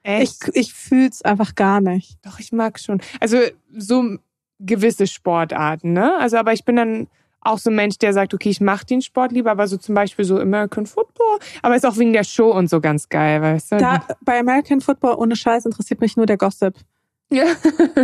Ich, 0.02 0.10
Echt? 0.10 0.50
ich 0.54 0.72
fühle 0.74 1.08
es 1.08 1.22
einfach 1.22 1.54
gar 1.54 1.80
nicht. 1.80 2.18
Doch, 2.24 2.40
ich 2.40 2.52
mag 2.52 2.78
schon. 2.80 3.00
Also 3.20 3.38
so 3.76 4.16
gewisse 4.58 5.06
Sportarten, 5.06 5.92
ne? 5.92 6.16
Also, 6.18 6.36
aber 6.36 6.52
ich 6.52 6.64
bin 6.64 6.76
dann 6.76 7.08
auch 7.42 7.58
so 7.58 7.70
ein 7.70 7.76
Mensch, 7.76 7.98
der 7.98 8.12
sagt, 8.12 8.34
okay, 8.34 8.50
ich 8.50 8.60
mache 8.60 8.84
den 8.84 9.02
Sport 9.02 9.32
lieber, 9.32 9.50
aber 9.50 9.66
so 9.66 9.76
zum 9.76 9.94
Beispiel 9.94 10.24
so 10.24 10.38
American 10.38 10.86
Football, 10.86 11.38
aber 11.62 11.76
ist 11.76 11.86
auch 11.86 11.96
wegen 11.96 12.12
der 12.12 12.24
Show 12.24 12.50
und 12.50 12.68
so 12.68 12.80
ganz 12.80 13.08
geil, 13.08 13.40
weißt 13.40 13.72
du? 13.72 13.76
Da, 13.78 14.06
bei 14.22 14.38
American 14.38 14.80
Football 14.80 15.14
ohne 15.16 15.36
Scheiß 15.36 15.64
interessiert 15.64 16.00
mich 16.00 16.16
nur 16.16 16.26
der 16.26 16.36
Gossip. 16.36 16.74
Ja. 17.32 17.44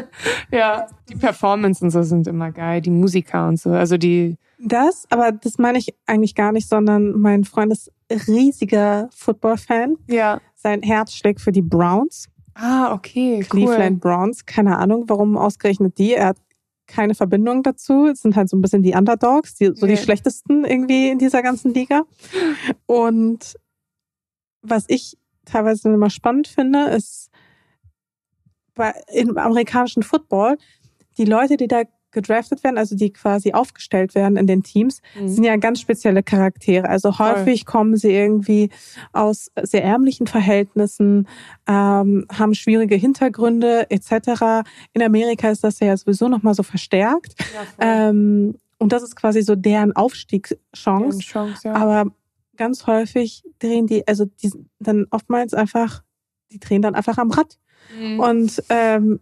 ja, 0.53 0.87
die 1.09 1.17
Performance 1.17 1.85
und 1.85 1.91
so 1.91 2.03
sind 2.03 2.27
immer 2.29 2.53
geil, 2.53 2.81
die 2.81 2.91
Musiker 2.91 3.49
und 3.49 3.59
so, 3.59 3.71
also 3.71 3.97
die. 3.97 4.37
Das, 4.59 5.05
aber 5.11 5.33
das 5.33 5.59
meine 5.59 5.79
ich 5.79 5.95
eigentlich 6.07 6.35
gar 6.35 6.53
nicht, 6.53 6.69
sondern 6.69 7.19
mein 7.19 7.45
Freund 7.45 7.73
ist 7.73 7.93
riesiger 8.11 9.09
Football-Fan. 9.15 9.97
Ja. 10.07 10.41
Sein 10.55 10.83
Herz 10.83 11.13
schlägt 11.13 11.41
für 11.41 11.53
die 11.53 11.63
Browns. 11.63 12.29
Ah, 12.55 12.95
okay. 12.95 13.45
Cleveland 13.47 14.03
cool. 14.03 14.11
Browns, 14.11 14.47
keine 14.47 14.79
Ahnung, 14.79 15.05
warum 15.09 15.37
ausgerechnet 15.37 15.99
die. 15.99 16.15
Er 16.15 16.29
hat 16.29 16.39
keine 16.87 17.15
Verbindung 17.15 17.63
dazu. 17.63 18.07
Es 18.07 18.23
sind 18.23 18.37
halt 18.37 18.49
so 18.49 18.57
ein 18.57 18.63
bisschen 18.63 18.83
die 18.83 18.95
Underdogs, 18.95 19.55
die, 19.55 19.73
so 19.75 19.87
nee. 19.87 19.95
die 19.95 20.03
schlechtesten 20.03 20.65
irgendwie 20.65 21.11
in 21.11 21.19
dieser 21.19 21.43
ganzen 21.43 21.75
Liga. 21.75 22.03
Und 22.87 23.57
was 24.63 24.85
ich 24.89 25.17
teilweise 25.45 25.93
immer 25.93 26.11
spannend 26.11 26.49
finde, 26.49 26.91
ist 26.91 27.31
bei, 28.75 28.93
im 29.13 29.37
amerikanischen 29.39 30.03
Football, 30.03 30.59
die 31.19 31.25
Leute, 31.25 31.57
die 31.57 31.69
da 31.69 31.83
gedraftet 32.17 32.65
werden, 32.65 32.79
also 32.79 32.97
die 32.97 33.13
quasi 33.13 33.53
aufgestellt 33.53 34.15
werden 34.15 34.39
in 34.39 34.47
den 34.47 34.63
Teams, 34.63 35.03
mhm. 35.21 35.29
sind 35.29 35.45
ja 35.45 35.57
ganz 35.57 35.81
spezielle 35.81 36.23
Charaktere. 36.23 36.89
Also 36.89 37.19
häufig 37.19 37.65
Voll. 37.65 37.73
kommen 37.73 37.97
sie 37.97 38.11
irgendwie 38.11 38.71
aus 39.13 39.53
sehr 39.63 39.85
ärmlichen 39.85 40.27
Verhältnissen, 40.27 41.29
ähm, 41.69 42.27
haben 42.33 42.55
schwierige 42.55 42.97
Hintergründe 42.97 43.91
etc. 43.91 44.65
In 44.95 45.03
Amerika 45.03 45.51
ist 45.51 45.63
das 45.63 45.79
ja 45.81 45.95
sowieso 45.95 46.29
nochmal 46.29 46.55
so 46.55 46.63
verstärkt. 46.63 47.35
Ja, 47.55 48.09
ähm, 48.09 48.55
und 48.79 48.93
das 48.93 49.03
ist 49.03 49.15
quasi 49.15 49.43
so 49.43 49.55
deren 49.55 49.95
Aufstiegschance. 49.95 51.19
Chance, 51.19 51.69
ja. 51.69 51.75
Aber 51.75 52.11
ganz 52.57 52.87
häufig 52.87 53.45
drehen 53.59 53.87
die, 53.87 54.09
also 54.09 54.25
die 54.25 54.53
dann 54.79 55.07
oftmals 55.11 55.53
einfach, 55.53 56.03
die 56.51 56.59
drehen 56.59 56.81
dann 56.81 56.95
einfach 56.95 57.19
am 57.19 57.31
Rad. 57.31 57.59
Mhm. 57.95 58.21
Und 58.21 58.63
ähm, 58.71 59.21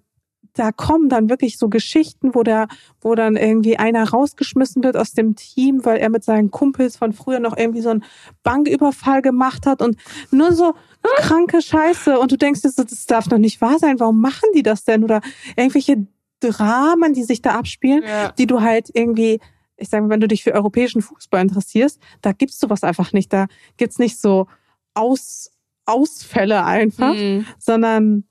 da 0.54 0.70
kommen 0.70 1.08
dann 1.08 1.28
wirklich 1.28 1.58
so 1.58 1.68
Geschichten, 1.68 2.34
wo 2.34 2.44
da, 2.44 2.68
wo 3.00 3.14
dann 3.14 3.36
irgendwie 3.36 3.76
einer 3.76 4.08
rausgeschmissen 4.08 4.82
wird 4.84 4.96
aus 4.96 5.12
dem 5.12 5.34
Team, 5.34 5.84
weil 5.84 5.98
er 5.98 6.08
mit 6.10 6.24
seinen 6.24 6.50
Kumpels 6.52 6.96
von 6.96 7.12
früher 7.12 7.40
noch 7.40 7.56
irgendwie 7.56 7.80
so 7.80 7.90
einen 7.90 8.04
Banküberfall 8.44 9.20
gemacht 9.20 9.66
hat 9.66 9.82
und 9.82 9.96
nur 10.30 10.52
so 10.52 10.74
kranke 11.02 11.60
Scheiße. 11.60 12.18
Und 12.18 12.30
du 12.30 12.38
denkst, 12.38 12.62
das, 12.62 12.76
das 12.76 13.06
darf 13.06 13.26
doch 13.26 13.38
nicht 13.38 13.60
wahr 13.60 13.78
sein. 13.78 13.98
Warum 13.98 14.20
machen 14.20 14.48
die 14.54 14.62
das 14.62 14.84
denn? 14.84 15.02
Oder 15.02 15.20
irgendwelche 15.56 16.06
Dramen, 16.38 17.12
die 17.14 17.24
sich 17.24 17.42
da 17.42 17.56
abspielen, 17.56 18.04
ja. 18.04 18.30
die 18.32 18.46
du 18.46 18.60
halt 18.60 18.90
irgendwie, 18.94 19.40
ich 19.76 19.88
sage, 19.88 20.08
wenn 20.08 20.20
du 20.20 20.28
dich 20.28 20.44
für 20.44 20.52
europäischen 20.52 21.02
Fußball 21.02 21.42
interessierst, 21.42 22.00
da 22.22 22.32
gibt's 22.32 22.60
sowas 22.60 22.84
einfach 22.84 23.12
nicht. 23.12 23.32
Da 23.32 23.46
gibt's 23.76 23.98
nicht 23.98 24.20
so 24.20 24.46
Aus, 24.94 25.50
Ausfälle 25.84 26.64
einfach, 26.64 27.14
mhm. 27.14 27.44
sondern 27.58 28.24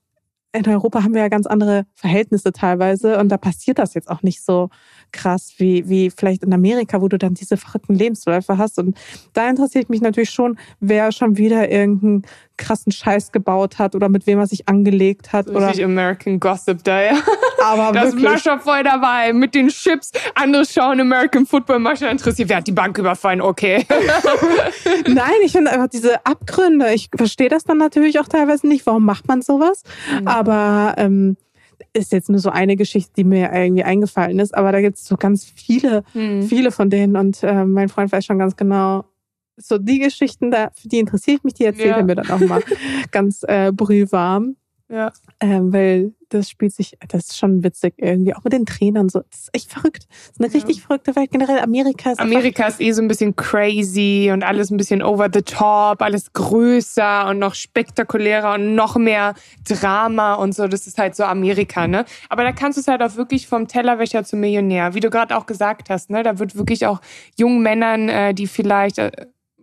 in 0.53 0.67
Europa 0.67 1.03
haben 1.03 1.15
wir 1.15 1.21
ja 1.21 1.29
ganz 1.29 1.47
andere 1.47 1.85
Verhältnisse 1.95 2.51
teilweise 2.51 3.17
und 3.19 3.29
da 3.29 3.37
passiert 3.37 3.79
das 3.79 3.95
jetzt 3.95 4.09
auch 4.09 4.21
nicht 4.21 4.43
so 4.43 4.69
krass 5.11 5.53
wie, 5.57 5.89
wie 5.89 6.11
vielleicht 6.11 6.43
in 6.43 6.53
Amerika, 6.53 7.01
wo 7.01 7.07
du 7.07 7.17
dann 7.17 7.33
diese 7.33 7.57
verrückten 7.57 7.95
Lebensläufe 7.95 8.57
hast. 8.57 8.77
Und 8.77 8.97
da 9.33 9.49
interessiert 9.49 9.89
mich 9.89 10.01
natürlich 10.01 10.29
schon, 10.29 10.57
wer 10.79 11.11
schon 11.11 11.37
wieder 11.37 11.71
irgendeinen 11.71 12.23
krassen 12.57 12.91
Scheiß 12.91 13.31
gebaut 13.31 13.79
hat 13.79 13.95
oder 13.95 14.09
mit 14.09 14.27
wem 14.27 14.39
er 14.39 14.47
sich 14.47 14.67
angelegt 14.67 15.33
hat. 15.33 15.47
Richtig 15.47 15.57
oder 15.57 15.85
American 15.85 16.39
Gossip 16.39 16.83
da, 16.83 17.01
ja. 17.01 17.13
Aber 17.63 17.91
das 17.91 18.11
wirklich. 18.11 18.23
Mascha 18.23 18.59
voll 18.59 18.83
dabei 18.83 19.33
mit 19.33 19.55
den 19.55 19.69
Chips. 19.69 20.11
Andere 20.35 20.65
schauen 20.65 20.99
American 20.99 21.45
Football, 21.45 21.79
Mascha 21.79 22.07
interessiert. 22.07 22.49
Wer 22.49 22.57
hat 22.57 22.67
die 22.67 22.71
Bank 22.71 22.97
überfallen? 22.97 23.41
Okay. 23.41 23.85
Nein, 25.07 25.33
ich 25.43 25.53
finde 25.53 25.71
einfach 25.71 25.87
diese 25.87 26.25
Abgründe. 26.25 26.93
Ich 26.93 27.09
verstehe 27.15 27.49
das 27.49 27.63
dann 27.63 27.77
natürlich 27.77 28.19
auch 28.19 28.27
teilweise 28.27 28.67
nicht. 28.67 28.85
Warum 28.85 29.05
macht 29.05 29.27
man 29.27 29.41
sowas? 29.41 29.83
Mhm. 30.19 30.27
Aber 30.27 30.95
ähm, 30.97 31.37
ist 31.93 32.11
jetzt 32.11 32.29
nur 32.29 32.39
so 32.39 32.49
eine 32.49 32.75
Geschichte, 32.75 33.11
die 33.17 33.23
mir 33.23 33.51
irgendwie 33.53 33.83
eingefallen 33.83 34.39
ist, 34.39 34.55
aber 34.55 34.71
da 34.71 34.81
gibt 34.81 34.97
es 34.97 35.05
so 35.05 35.15
ganz 35.15 35.45
viele, 35.45 36.03
mhm. 36.13 36.43
viele 36.43 36.71
von 36.71 36.89
denen 36.89 37.15
und 37.15 37.43
äh, 37.43 37.65
mein 37.65 37.89
Freund 37.89 38.11
weiß 38.11 38.25
schon 38.25 38.39
ganz 38.39 38.55
genau, 38.55 39.05
so 39.57 39.77
die 39.77 39.99
Geschichten, 39.99 40.51
da, 40.51 40.71
für 40.73 40.87
die 40.87 40.99
interessiere 40.99 41.37
ich 41.37 41.43
mich, 41.43 41.53
die 41.53 41.65
erzählt 41.65 41.89
ja. 41.89 41.97
er 41.97 42.03
mir 42.03 42.15
dann 42.15 42.29
auch 42.29 42.39
mal 42.39 42.63
ganz 43.11 43.43
äh, 43.47 43.71
brühwarm. 43.71 44.55
Ja. 44.89 45.11
Ähm, 45.39 45.73
weil 45.73 46.13
das 46.29 46.49
spielt 46.49 46.73
sich, 46.73 46.97
das 47.07 47.29
ist 47.29 47.37
schon 47.37 47.63
witzig 47.63 47.95
irgendwie, 47.97 48.35
auch 48.35 48.43
mit 48.43 48.53
den 48.53 48.65
Trainern 48.65 49.09
so. 49.09 49.21
Das 49.31 49.39
ist 49.39 49.49
echt 49.53 49.71
verrückt. 49.71 50.05
Das 50.09 50.31
ist 50.31 50.39
eine 50.39 50.47
ja. 50.49 50.53
richtig 50.53 50.83
verrückte 50.83 51.15
Welt. 51.15 51.31
Generell 51.31 51.59
Amerika 51.59 52.11
ist. 52.11 52.19
Amerika 52.19 52.67
ist 52.67 52.79
eh 52.79 52.91
so 52.91 53.01
ein 53.01 53.07
bisschen 53.07 53.35
crazy 53.35 54.29
und 54.31 54.43
alles 54.43 54.69
ein 54.69 54.77
bisschen 54.77 55.01
over 55.01 55.29
the 55.33 55.41
top, 55.41 56.01
alles 56.01 56.33
größer 56.33 57.27
und 57.27 57.39
noch 57.39 57.55
spektakulärer 57.55 58.53
und 58.53 58.75
noch 58.75 58.95
mehr 58.95 59.33
Drama 59.67 60.35
und 60.35 60.53
so. 60.53 60.67
Das 60.67 60.85
ist 60.85 60.99
halt 60.99 61.15
so 61.15 61.23
Amerika, 61.23 61.87
ne? 61.87 62.05
Aber 62.29 62.43
da 62.43 62.51
kannst 62.51 62.77
du 62.77 62.81
es 62.81 62.87
halt 62.87 63.01
auch 63.01 63.15
wirklich 63.15 63.47
vom 63.47 63.67
Tellerwäscher 63.67 64.23
zum 64.23 64.41
Millionär, 64.41 64.93
wie 64.93 64.99
du 64.99 65.09
gerade 65.09 65.35
auch 65.35 65.45
gesagt 65.45 65.89
hast, 65.89 66.09
ne? 66.09 66.23
Da 66.23 66.37
wird 66.37 66.55
wirklich 66.55 66.85
auch 66.85 67.01
jungen 67.35 67.63
Männern, 67.63 68.09
äh, 68.09 68.33
die 68.33 68.45
vielleicht 68.45 68.99
äh, 68.99 69.11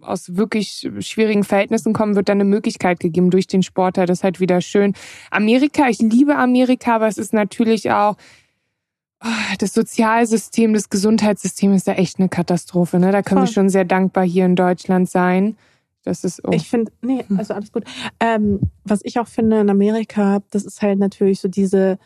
aus 0.02 0.36
wirklich 0.36 0.88
schwierigen 1.00 1.44
Verhältnissen 1.44 1.92
kommen, 1.92 2.16
wird 2.16 2.28
dann 2.28 2.40
eine 2.40 2.48
Möglichkeit 2.48 3.00
gegeben 3.00 3.30
durch 3.30 3.46
den 3.46 3.62
Sportler. 3.62 4.06
Das 4.06 4.18
ist 4.18 4.24
halt 4.24 4.40
wieder 4.40 4.60
schön. 4.60 4.94
Amerika, 5.30 5.88
ich 5.88 5.98
liebe 5.98 6.36
Amerika, 6.36 6.96
aber 6.96 7.08
es 7.08 7.18
ist 7.18 7.32
natürlich 7.32 7.90
auch 7.90 8.16
oh, 9.24 9.54
das 9.58 9.74
Sozialsystem, 9.74 10.72
das 10.74 10.88
Gesundheitssystem 10.90 11.72
ist 11.72 11.88
da 11.88 11.92
echt 11.92 12.18
eine 12.18 12.28
Katastrophe. 12.28 12.98
Ne? 12.98 13.12
Da 13.12 13.22
können 13.22 13.40
Voll. 13.40 13.48
wir 13.48 13.52
schon 13.52 13.68
sehr 13.68 13.84
dankbar 13.84 14.24
hier 14.24 14.46
in 14.46 14.56
Deutschland 14.56 15.08
sein. 15.08 15.56
Das 16.02 16.24
ist 16.24 16.42
oh. 16.44 16.50
Ich 16.52 16.68
finde, 16.68 16.92
nee, 17.02 17.24
also 17.36 17.54
alles 17.54 17.72
gut. 17.72 17.84
Ähm, 18.20 18.60
was 18.84 19.00
ich 19.04 19.18
auch 19.18 19.28
finde 19.28 19.60
in 19.60 19.68
Amerika, 19.68 20.40
das 20.50 20.64
ist 20.64 20.80
halt 20.80 20.98
natürlich 20.98 21.40
so 21.40 21.48
diese 21.48 21.98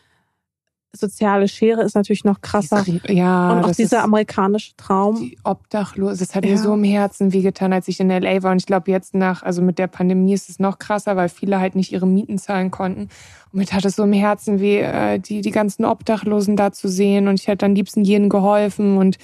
soziale 0.95 1.47
Schere 1.47 1.81
ist 1.83 1.95
natürlich 1.95 2.23
noch 2.23 2.41
krasser. 2.41 2.85
Ja, 3.07 3.51
und 3.51 3.65
auch 3.65 3.71
dieser 3.71 4.03
amerikanische 4.03 4.75
Traum. 4.77 5.15
Die 5.15 5.37
Obdachlose, 5.43 6.19
das 6.19 6.35
hat 6.35 6.45
ja. 6.45 6.51
mir 6.51 6.57
so 6.57 6.73
im 6.73 6.83
Herzen 6.83 7.33
wehgetan, 7.33 7.73
als 7.73 7.87
ich 7.87 7.99
in 7.99 8.09
LA 8.09 8.43
war. 8.43 8.51
Und 8.51 8.57
ich 8.57 8.65
glaube, 8.65 8.91
jetzt 8.91 9.13
nach, 9.13 9.43
also 9.43 9.61
mit 9.61 9.79
der 9.79 9.87
Pandemie 9.87 10.33
ist 10.33 10.49
es 10.49 10.59
noch 10.59 10.79
krasser, 10.79 11.15
weil 11.15 11.29
viele 11.29 11.59
halt 11.59 11.75
nicht 11.75 11.91
ihre 11.91 12.07
Mieten 12.07 12.37
zahlen 12.37 12.71
konnten. 12.71 13.09
Und 13.51 13.59
mir 13.59 13.65
tat 13.65 13.85
es 13.85 13.95
so 13.95 14.03
im 14.03 14.13
Herzen 14.13 14.59
weh, 14.59 14.79
äh, 14.81 15.19
die, 15.19 15.41
die 15.41 15.51
ganzen 15.51 15.85
Obdachlosen 15.85 16.55
da 16.55 16.71
zu 16.71 16.87
sehen. 16.87 17.27
Und 17.27 17.39
ich 17.39 17.47
hätte 17.47 17.65
am 17.65 17.73
liebsten 17.73 18.03
jenen 18.03 18.29
geholfen. 18.29 18.97
Und 18.97 19.17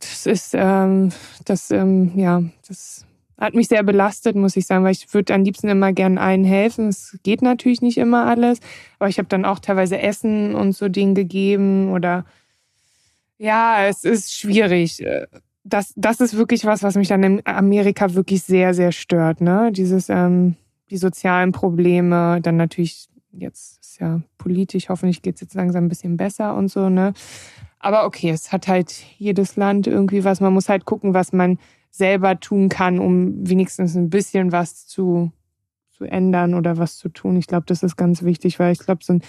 das 0.00 0.26
ist, 0.26 0.50
ähm, 0.54 1.10
das, 1.44 1.70
ähm, 1.70 2.12
ja, 2.16 2.42
das 2.66 3.06
hat 3.38 3.54
mich 3.54 3.68
sehr 3.68 3.82
belastet, 3.82 4.36
muss 4.36 4.56
ich 4.56 4.66
sagen, 4.66 4.84
weil 4.84 4.92
ich 4.92 5.12
würde 5.12 5.34
am 5.34 5.44
liebsten 5.44 5.68
immer 5.68 5.92
gern 5.92 6.18
allen 6.18 6.44
helfen. 6.44 6.88
Es 6.88 7.18
geht 7.22 7.42
natürlich 7.42 7.82
nicht 7.82 7.98
immer 7.98 8.26
alles, 8.26 8.60
aber 8.98 9.08
ich 9.08 9.18
habe 9.18 9.28
dann 9.28 9.44
auch 9.44 9.58
teilweise 9.58 9.98
Essen 9.98 10.54
und 10.54 10.72
so 10.72 10.88
Dinge 10.88 11.14
gegeben 11.14 11.92
oder 11.92 12.24
ja, 13.38 13.86
es 13.86 14.04
ist 14.04 14.32
schwierig. 14.32 15.04
Das, 15.64 15.92
das 15.96 16.20
ist 16.20 16.36
wirklich 16.36 16.64
was, 16.64 16.82
was 16.82 16.94
mich 16.94 17.08
dann 17.08 17.22
in 17.22 17.42
Amerika 17.44 18.14
wirklich 18.14 18.42
sehr, 18.42 18.72
sehr 18.72 18.92
stört. 18.92 19.40
Ne? 19.40 19.70
Dieses, 19.72 20.08
ähm, 20.08 20.56
die 20.90 20.96
sozialen 20.96 21.52
Probleme, 21.52 22.40
dann 22.40 22.56
natürlich 22.56 23.08
jetzt 23.32 23.80
ist 23.80 24.00
ja 24.00 24.20
politisch, 24.38 24.88
hoffentlich 24.88 25.22
geht 25.22 25.34
es 25.34 25.40
jetzt 25.42 25.54
langsam 25.54 25.84
ein 25.84 25.88
bisschen 25.88 26.16
besser 26.16 26.54
und 26.54 26.68
so, 26.68 26.88
ne? 26.88 27.12
Aber 27.78 28.06
okay, 28.06 28.30
es 28.30 28.52
hat 28.52 28.68
halt 28.68 28.92
jedes 29.18 29.56
Land 29.56 29.86
irgendwie 29.86 30.24
was. 30.24 30.40
Man 30.40 30.52
muss 30.52 30.68
halt 30.68 30.86
gucken, 30.86 31.14
was 31.14 31.32
man 31.32 31.58
selber 31.96 32.38
tun 32.38 32.68
kann, 32.68 32.98
um 32.98 33.48
wenigstens 33.48 33.96
ein 33.96 34.10
bisschen 34.10 34.52
was 34.52 34.86
zu, 34.86 35.32
zu 35.90 36.04
ändern 36.04 36.54
oder 36.54 36.76
was 36.76 36.98
zu 36.98 37.08
tun. 37.08 37.36
Ich 37.36 37.46
glaube, 37.46 37.64
das 37.66 37.82
ist 37.82 37.96
ganz 37.96 38.22
wichtig, 38.22 38.58
weil 38.58 38.72
ich 38.72 38.80
glaube, 38.80 39.02
so 39.02 39.14
ein 39.14 39.22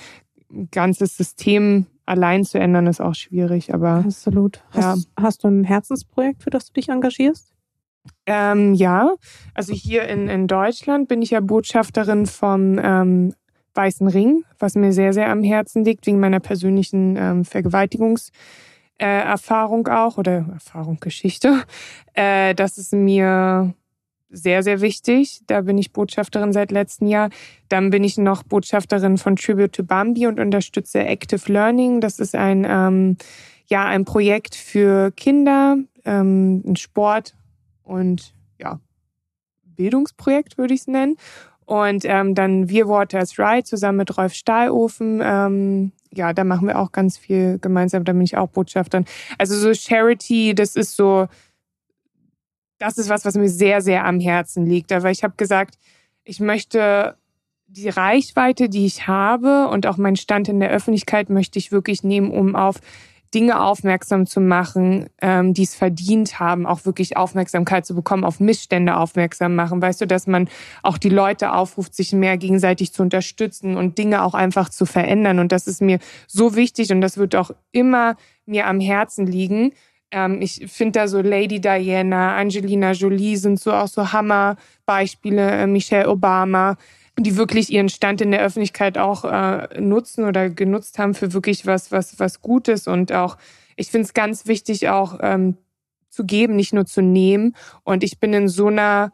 ganzes 0.72 1.16
System 1.16 1.86
allein 2.06 2.44
zu 2.44 2.60
ändern 2.60 2.88
ist 2.88 3.02
auch 3.02 3.16
schwierig. 3.16 3.74
Aber 3.74 4.04
absolut. 4.06 4.64
Ja. 4.74 4.92
Hast, 4.92 5.10
hast 5.18 5.44
du 5.44 5.48
ein 5.48 5.64
Herzensprojekt, 5.64 6.44
für 6.44 6.50
das 6.50 6.68
du 6.68 6.74
dich 6.74 6.90
engagierst? 6.90 7.54
Ähm, 8.26 8.74
ja, 8.74 9.16
also 9.54 9.74
hier 9.74 10.08
in, 10.08 10.30
in 10.30 10.48
Deutschland 10.48 11.08
bin 11.08 11.22
ich 11.22 11.32
ja 11.32 11.40
Botschafterin 11.40 12.26
vom 12.26 12.80
ähm, 12.82 13.34
Weißen 13.74 14.08
Ring, 14.08 14.44
was 14.60 14.76
mir 14.76 14.92
sehr, 14.92 15.14
sehr 15.14 15.30
am 15.30 15.44
Herzen 15.44 15.84
liegt, 15.86 16.08
wegen 16.08 16.20
meiner 16.20 16.40
persönlichen 16.40 17.16
ähm, 17.18 17.44
Vergewaltigungs- 17.44 18.32
äh, 18.98 19.06
Erfahrung 19.06 19.88
auch 19.88 20.18
oder 20.18 20.46
Erfahrung, 20.54 21.00
Geschichte. 21.00 21.64
Äh, 22.20 22.56
das 22.56 22.80
ist 22.80 22.94
mir 22.94 23.76
sehr, 24.30 24.64
sehr 24.64 24.82
wichtig. 24.82 25.42
Da 25.46 25.62
bin 25.62 25.78
ich 25.78 25.94
Botschafterin 25.94 26.52
seit 26.52 26.72
letztem 26.72 27.08
Jahr. 27.08 27.30
Dann 27.70 27.92
bin 27.92 28.04
ich 28.04 28.18
noch 28.18 28.42
Botschafterin 28.42 29.20
von 29.20 29.36
Tribute 29.36 29.72
to 29.72 29.84
Bambi 29.84 30.26
und 30.26 30.40
unterstütze 30.40 31.06
Active 31.06 31.52
Learning. 31.52 32.02
Das 32.02 32.18
ist 32.18 32.34
ein, 32.34 32.66
ähm, 32.68 33.18
ja, 33.68 33.86
ein 33.86 34.04
Projekt 34.04 34.56
für 34.56 35.12
Kinder, 35.12 35.78
ähm, 36.06 36.64
ein 36.66 36.76
Sport 36.76 37.36
und 37.84 38.34
ja, 38.60 38.80
Bildungsprojekt 39.64 40.58
würde 40.58 40.74
ich 40.74 40.82
es 40.82 40.88
nennen. 40.88 41.18
Und 41.66 42.04
ähm, 42.06 42.34
dann 42.34 42.70
Wir 42.70 42.88
Waters 42.88 43.38
Ride 43.38 43.66
zusammen 43.66 44.00
mit 44.00 44.18
Rolf 44.18 44.34
Stahlofen 44.34 45.22
ähm, 45.24 45.92
ja, 46.14 46.34
da 46.34 46.44
machen 46.44 46.68
wir 46.68 46.80
auch 46.80 46.92
ganz 46.92 47.18
viel 47.18 47.60
gemeinsam, 47.60 48.04
da 48.04 48.14
bin 48.14 48.22
ich 48.22 48.38
auch 48.38 48.50
Botschafterin. 48.50 49.06
Also 49.38 49.56
so 49.56 49.74
Charity, 49.74 50.56
das 50.56 50.76
ist 50.76 50.96
so, 50.96 51.28
das 52.78 52.98
ist 52.98 53.10
was, 53.10 53.26
was 53.26 53.36
mir 53.36 53.50
sehr, 53.50 53.82
sehr 53.82 54.06
am 54.06 54.20
Herzen 54.20 54.66
liegt. 54.66 54.92
Aber 54.92 55.10
ich 55.12 55.24
habe 55.24 55.36
gesagt, 55.38 55.78
ich 56.24 56.40
möchte 56.40 57.18
die 57.68 57.90
Reichweite, 57.90 58.70
die 58.70 58.86
ich 58.86 59.08
habe 59.08 59.68
und 59.68 59.88
auch 59.88 59.98
meinen 59.98 60.16
Stand 60.16 60.48
in 60.48 60.60
der 60.60 60.70
Öffentlichkeit 60.70 61.30
möchte 61.30 61.60
ich 61.60 61.72
wirklich 61.72 62.04
nehmen, 62.04 62.32
um 62.32 62.56
auf 62.56 62.80
Dinge 63.34 63.62
aufmerksam 63.62 64.26
zu 64.26 64.40
machen, 64.40 65.08
ähm, 65.22 65.54
die 65.54 65.64
es 65.64 65.76
verdient 65.76 66.40
haben, 66.40 66.66
auch 66.66 66.86
wirklich 66.86 67.18
Aufmerksamkeit 67.18 67.86
zu 67.86 67.96
bekommen, 67.96 68.24
auf 68.24 68.40
Missstände 68.40 68.98
aufmerksam 68.98 69.56
machen. 69.56 69.82
Weißt 69.82 70.02
du, 70.02 70.08
dass 70.08 70.28
man 70.28 70.50
auch 70.84 70.98
die 70.98 71.10
Leute 71.10 71.54
aufruft, 71.54 71.96
sich 71.96 72.14
mehr 72.14 72.38
gegenseitig 72.38 72.94
zu 72.94 73.04
unterstützen 73.04 73.78
und 73.78 73.98
Dinge 73.98 74.24
auch 74.24 74.34
einfach 74.34 74.70
zu 74.70 74.86
verändern. 74.86 75.40
Und 75.40 75.52
das 75.52 75.68
ist 75.68 75.82
mir 75.82 76.00
so 76.28 76.56
wichtig 76.56 76.92
und 76.92 77.02
das 77.02 77.18
wird 77.18 77.36
auch 77.36 77.52
immer 77.72 78.16
mir 78.46 78.68
am 78.68 78.80
Herzen 78.80 79.28
liegen. 79.28 79.74
Ähm, 80.12 80.42
ich 80.42 80.66
finde 80.68 81.00
da 81.00 81.08
so 81.08 81.22
Lady 81.22 81.60
Diana, 81.60 82.38
Angelina 82.38 82.92
Jolie 82.92 83.36
sind 83.36 83.60
so 83.60 83.74
auch 83.74 83.88
so 83.88 84.14
Hammerbeispiele, 84.14 85.52
äh, 85.52 85.68
Michelle 85.68 86.10
Obama 86.10 86.78
die 87.20 87.36
wirklich 87.36 87.72
ihren 87.72 87.90
Stand 87.90 88.22
in 88.22 88.32
der 88.32 88.42
Öffentlichkeit 88.42 88.98
auch 88.98 89.26
äh, 89.26 89.80
nutzen 89.80 90.26
oder 90.26 90.50
genutzt 90.50 91.00
haben 91.00 91.14
für 91.14 91.34
wirklich 91.34 91.66
was, 91.66 91.92
was, 91.92 92.20
was 92.20 92.42
Gutes. 92.42 92.88
Und 92.88 93.12
auch, 93.12 93.38
ich 93.76 93.90
finde 93.90 94.06
es 94.06 94.14
ganz 94.14 94.46
wichtig, 94.46 94.90
auch 94.90 95.20
ähm, 95.22 95.58
zu 96.10 96.26
geben, 96.26 96.56
nicht 96.56 96.74
nur 96.74 96.86
zu 96.86 97.02
nehmen. 97.02 97.56
Und 97.84 98.04
ich 98.04 98.20
bin 98.20 98.34
in 98.34 98.48
so 98.48 98.68
einer, 98.68 99.12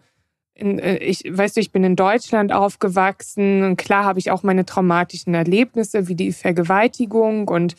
in, 0.53 0.79
äh, 0.79 0.97
ich 0.97 1.23
weißt 1.29 1.55
du, 1.55 1.61
ich 1.61 1.71
bin 1.71 1.83
in 1.83 1.95
Deutschland 1.95 2.51
aufgewachsen 2.51 3.63
und 3.63 3.77
klar 3.77 4.03
habe 4.03 4.19
ich 4.19 4.31
auch 4.31 4.43
meine 4.43 4.65
traumatischen 4.65 5.33
Erlebnisse 5.33 6.07
wie 6.07 6.15
die 6.15 6.33
Vergewaltigung 6.33 7.47
und 7.47 7.75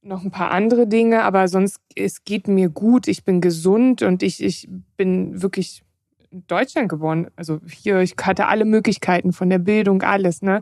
noch 0.00 0.22
ein 0.24 0.30
paar 0.30 0.50
andere 0.52 0.86
Dinge, 0.86 1.24
aber 1.24 1.48
sonst 1.48 1.80
es 1.96 2.24
geht 2.24 2.46
mir 2.46 2.68
gut, 2.68 3.08
ich 3.08 3.24
bin 3.24 3.40
gesund 3.40 4.02
und 4.02 4.22
ich 4.22 4.42
ich 4.42 4.68
bin 4.96 5.42
wirklich 5.42 5.82
Deutschland 6.30 6.88
geboren. 6.88 7.28
Also 7.36 7.60
hier, 7.66 8.00
ich 8.00 8.14
hatte 8.20 8.46
alle 8.46 8.64
Möglichkeiten 8.64 9.32
von 9.32 9.50
der 9.50 9.58
Bildung, 9.58 10.02
alles, 10.02 10.42
ne? 10.42 10.60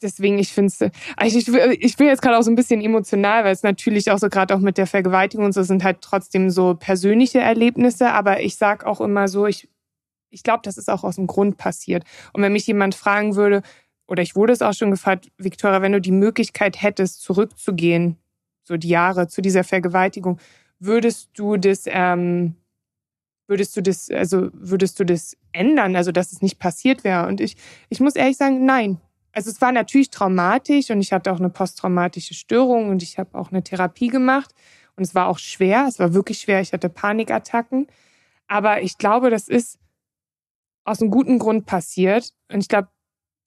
Deswegen, 0.00 0.38
ich 0.38 0.52
finde 0.52 0.68
es, 0.68 0.92
also 1.16 1.38
ich, 1.38 1.48
ich 1.48 1.96
bin 1.96 2.06
jetzt 2.06 2.22
gerade 2.22 2.38
auch 2.38 2.42
so 2.42 2.50
ein 2.52 2.54
bisschen 2.54 2.80
emotional, 2.80 3.44
weil 3.44 3.52
es 3.52 3.64
natürlich 3.64 4.10
auch 4.12 4.18
so 4.18 4.28
gerade 4.28 4.54
auch 4.54 4.60
mit 4.60 4.78
der 4.78 4.86
Vergewaltigung 4.86 5.46
und 5.46 5.52
so 5.52 5.62
sind 5.64 5.82
halt 5.82 6.02
trotzdem 6.02 6.50
so 6.50 6.74
persönliche 6.74 7.40
Erlebnisse. 7.40 8.12
Aber 8.12 8.40
ich 8.40 8.56
sag 8.56 8.84
auch 8.86 9.00
immer 9.00 9.26
so, 9.26 9.46
ich, 9.46 9.68
ich 10.30 10.44
glaube, 10.44 10.60
das 10.62 10.78
ist 10.78 10.88
auch 10.88 11.02
aus 11.02 11.16
dem 11.16 11.26
Grund 11.26 11.56
passiert. 11.56 12.04
Und 12.32 12.42
wenn 12.42 12.52
mich 12.52 12.66
jemand 12.66 12.94
fragen 12.94 13.34
würde, 13.34 13.62
oder 14.06 14.22
ich 14.22 14.36
wurde 14.36 14.52
es 14.52 14.62
auch 14.62 14.72
schon 14.72 14.92
gefragt, 14.92 15.30
Victoria, 15.36 15.82
wenn 15.82 15.92
du 15.92 16.00
die 16.00 16.12
Möglichkeit 16.12 16.80
hättest, 16.80 17.22
zurückzugehen, 17.22 18.16
so 18.62 18.76
die 18.76 18.88
Jahre 18.88 19.26
zu 19.26 19.42
dieser 19.42 19.64
Vergewaltigung, 19.64 20.38
würdest 20.78 21.30
du 21.34 21.56
das 21.56 21.84
ähm, 21.86 22.54
würdest 23.48 23.76
du 23.76 23.82
das, 23.82 24.10
also 24.10 24.50
würdest 24.52 25.00
du 25.00 25.04
das 25.04 25.36
ändern, 25.52 25.96
also 25.96 26.12
dass 26.12 26.32
es 26.32 26.42
nicht 26.42 26.58
passiert 26.58 27.02
wäre? 27.02 27.26
Und 27.26 27.40
ich, 27.40 27.56
ich 27.88 27.98
muss 27.98 28.14
ehrlich 28.14 28.36
sagen, 28.36 28.64
nein. 28.64 29.00
Also 29.32 29.50
es 29.50 29.60
war 29.60 29.72
natürlich 29.72 30.10
traumatisch 30.10 30.90
und 30.90 31.00
ich 31.00 31.12
hatte 31.12 31.32
auch 31.32 31.38
eine 31.38 31.50
posttraumatische 31.50 32.34
Störung 32.34 32.90
und 32.90 33.02
ich 33.02 33.18
habe 33.18 33.36
auch 33.38 33.50
eine 33.50 33.62
Therapie 33.62 34.08
gemacht 34.08 34.54
und 34.96 35.04
es 35.04 35.14
war 35.14 35.28
auch 35.28 35.38
schwer, 35.38 35.86
es 35.88 35.98
war 35.98 36.12
wirklich 36.12 36.40
schwer, 36.40 36.60
ich 36.60 36.72
hatte 36.72 36.88
Panikattacken. 36.88 37.86
Aber 38.48 38.82
ich 38.82 38.98
glaube, 38.98 39.30
das 39.30 39.48
ist 39.48 39.78
aus 40.84 41.00
einem 41.00 41.10
guten 41.10 41.38
Grund 41.38 41.66
passiert 41.66 42.32
und 42.52 42.60
ich 42.60 42.68
glaube, 42.68 42.88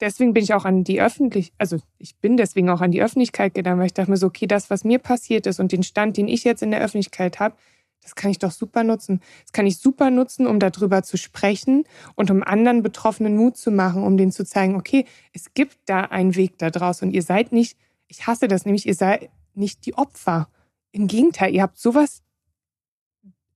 deswegen 0.00 0.32
bin 0.32 0.44
ich 0.44 0.54
auch 0.54 0.64
an 0.64 0.84
die 0.84 1.00
Öffentlichkeit, 1.00 1.54
also 1.58 1.78
ich 1.98 2.16
bin 2.16 2.36
deswegen 2.36 2.70
auch 2.70 2.80
an 2.80 2.90
die 2.90 3.02
Öffentlichkeit 3.02 3.54
gegangen, 3.54 3.78
weil 3.78 3.86
ich 3.86 3.94
dachte 3.94 4.10
mir 4.10 4.16
so, 4.16 4.28
okay, 4.28 4.46
das, 4.46 4.70
was 4.70 4.84
mir 4.84 4.98
passiert 4.98 5.46
ist 5.46 5.60
und 5.60 5.72
den 5.72 5.82
Stand, 5.82 6.16
den 6.16 6.28
ich 6.28 6.44
jetzt 6.44 6.62
in 6.62 6.70
der 6.70 6.80
Öffentlichkeit 6.80 7.38
habe, 7.38 7.56
das 8.02 8.14
kann 8.14 8.30
ich 8.30 8.38
doch 8.38 8.50
super 8.50 8.84
nutzen. 8.84 9.20
Das 9.42 9.52
kann 9.52 9.66
ich 9.66 9.78
super 9.78 10.10
nutzen, 10.10 10.46
um 10.46 10.58
darüber 10.58 11.02
zu 11.02 11.16
sprechen 11.16 11.84
und 12.16 12.30
um 12.30 12.42
anderen 12.42 12.82
Betroffenen 12.82 13.36
Mut 13.36 13.56
zu 13.56 13.70
machen, 13.70 14.02
um 14.02 14.16
denen 14.16 14.32
zu 14.32 14.44
zeigen, 14.44 14.74
okay, 14.74 15.06
es 15.32 15.54
gibt 15.54 15.78
da 15.86 16.02
einen 16.02 16.34
Weg 16.34 16.58
da 16.58 16.70
draus 16.70 17.02
und 17.02 17.12
ihr 17.12 17.22
seid 17.22 17.52
nicht, 17.52 17.76
ich 18.08 18.26
hasse 18.26 18.48
das 18.48 18.66
nämlich, 18.66 18.86
ihr 18.86 18.94
seid 18.94 19.30
nicht 19.54 19.86
die 19.86 19.94
Opfer. 19.94 20.48
Im 20.90 21.06
Gegenteil, 21.06 21.54
ihr 21.54 21.62
habt 21.62 21.78
sowas 21.78 22.22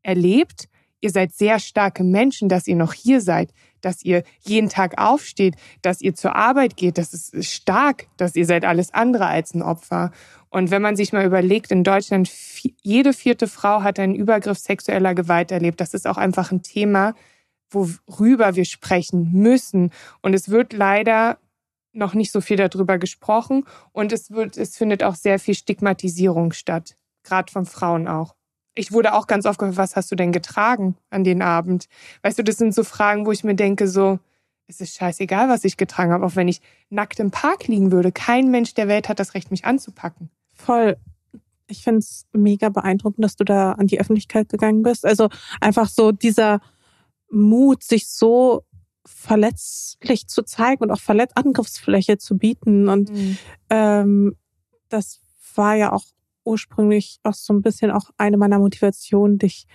erlebt, 0.03 0.69
ihr 1.01 1.11
seid 1.11 1.33
sehr 1.33 1.59
starke 1.59 2.05
Menschen, 2.05 2.49
dass 2.49 2.67
ihr 2.67 2.77
noch 2.77 2.93
hier 2.93 3.21
seid, 3.21 3.53
dass 3.81 4.03
ihr 4.05 4.23
jeden 4.41 4.69
Tag 4.69 4.99
aufsteht, 4.99 5.57
dass 5.83 6.01
ihr 6.01 6.15
zur 6.15 6.35
Arbeit 6.35 6.77
geht. 6.77 6.99
Das 6.99 7.13
ist 7.13 7.53
stark, 7.53 8.07
dass 8.17 8.37
ihr 8.37 8.47
seid 8.47 8.65
alles 8.65 8.95
andere 8.95 9.27
als 9.27 9.55
ein 9.55 9.63
Opfer. 9.63 10.13
Und 10.51 10.71
wenn 10.71 10.83
man 10.83 10.97
sich 10.97 11.13
mal 11.13 11.25
überlegt, 11.25 11.71
in 11.71 11.85
Deutschland, 11.85 12.31
jede 12.83 13.13
vierte 13.13 13.49
Frau 13.49 13.83
hat 13.83 13.99
einen 13.99 14.15
Übergriff 14.15 14.59
sexueller 14.59 15.15
Gewalt 15.15 15.51
erlebt. 15.51 15.81
Das 15.81 15.95
ist 15.95 16.07
auch 16.07 16.17
einfach 16.17 16.53
ein 16.53 16.63
Thema, 16.63 17.15
worüber 17.71 18.55
wir 18.55 18.65
sprechen 18.65 19.33
müssen. 19.33 19.91
Und 20.23 20.35
es 20.35 20.49
wird 20.49 20.73
leider 20.73 21.39
noch 21.97 22.15
nicht 22.15 22.31
so 22.31 22.41
viel 22.41 22.57
darüber 22.57 22.99
gesprochen 22.99 23.65
und 23.93 24.13
es 24.13 24.31
wird, 24.31 24.57
es 24.57 24.77
findet 24.77 25.03
auch 25.03 25.15
sehr 25.15 25.39
viel 25.39 25.55
Stigmatisierung 25.55 26.53
statt. 26.53 26.95
Gerade 27.25 27.51
von 27.51 27.67
Frauen 27.67 28.07
auch. 28.07 28.37
Ich 28.75 28.93
wurde 28.93 29.15
auch 29.15 29.27
ganz 29.27 29.47
oft 29.47 29.59
gefragt, 29.59 29.79
was 29.79 29.97
hast 29.97 30.13
du 30.13 30.17
denn 30.17 30.33
getragen 30.33 30.97
an 31.11 31.25
den 31.25 31.43
Abend? 31.43 31.89
Weißt 32.23 32.39
du, 32.39 32.45
das 32.45 32.59
sind 32.59 32.75
so 32.75 32.85
Fragen, 32.85 33.25
wo 33.25 33.33
ich 33.33 33.43
mir 33.43 33.55
denke, 33.55 33.89
so, 33.89 34.19
es 34.69 34.81
ist 34.81 34.97
scheißegal, 34.97 35.49
was 35.49 35.64
ich 35.64 35.77
getragen 35.77 36.12
habe, 36.12 36.27
auch 36.27 36.37
wenn 36.37 36.49
ich 36.49 36.61
nackt 36.91 37.21
im 37.21 37.31
Park 37.31 37.69
liegen 37.69 37.93
würde. 37.93 38.12
Kein 38.12 38.51
Mensch 38.51 38.75
der 38.75 38.89
Welt 38.89 39.09
hat 39.09 39.21
das 39.21 39.35
Recht, 39.35 39.51
mich 39.51 39.64
anzupacken. 39.64 40.31
Voll. 40.55 40.97
Ich 41.69 41.83
finde 41.83 41.99
es 42.01 42.27
mega 42.33 42.69
beeindruckend, 42.69 43.25
dass 43.25 43.37
du 43.37 43.45
da 43.45 43.73
an 43.73 43.87
die 43.87 44.01
Öffentlichkeit 44.01 44.49
gegangen 44.49 44.83
bist. 44.83 45.05
Also 45.05 45.29
einfach 45.61 45.89
so 45.89 46.12
dieser 46.12 46.61
Mut, 47.31 47.83
sich 47.83 48.09
so 48.09 48.62
verletzlich 49.05 50.27
zu 50.27 50.43
zeigen 50.43 50.83
und 50.83 50.91
auch 50.91 51.01
Verletz 51.01 51.33
Angriffsfläche 51.35 52.19
zu 52.19 52.37
bieten. 52.37 52.89
Und 52.89 53.11
mhm. 53.11 53.39
ähm, 53.71 54.37
das 54.89 55.21
war 55.55 55.75
ja 55.75 55.93
auch 55.93 56.05
ursprünglich 56.45 57.19
auch 57.23 57.35
so 57.35 57.53
ein 57.53 57.62
bisschen 57.62 57.91
auch 57.91 58.11
eine 58.19 58.37
meiner 58.37 58.59
Motivationen, 58.59 59.39
dich 59.39 59.67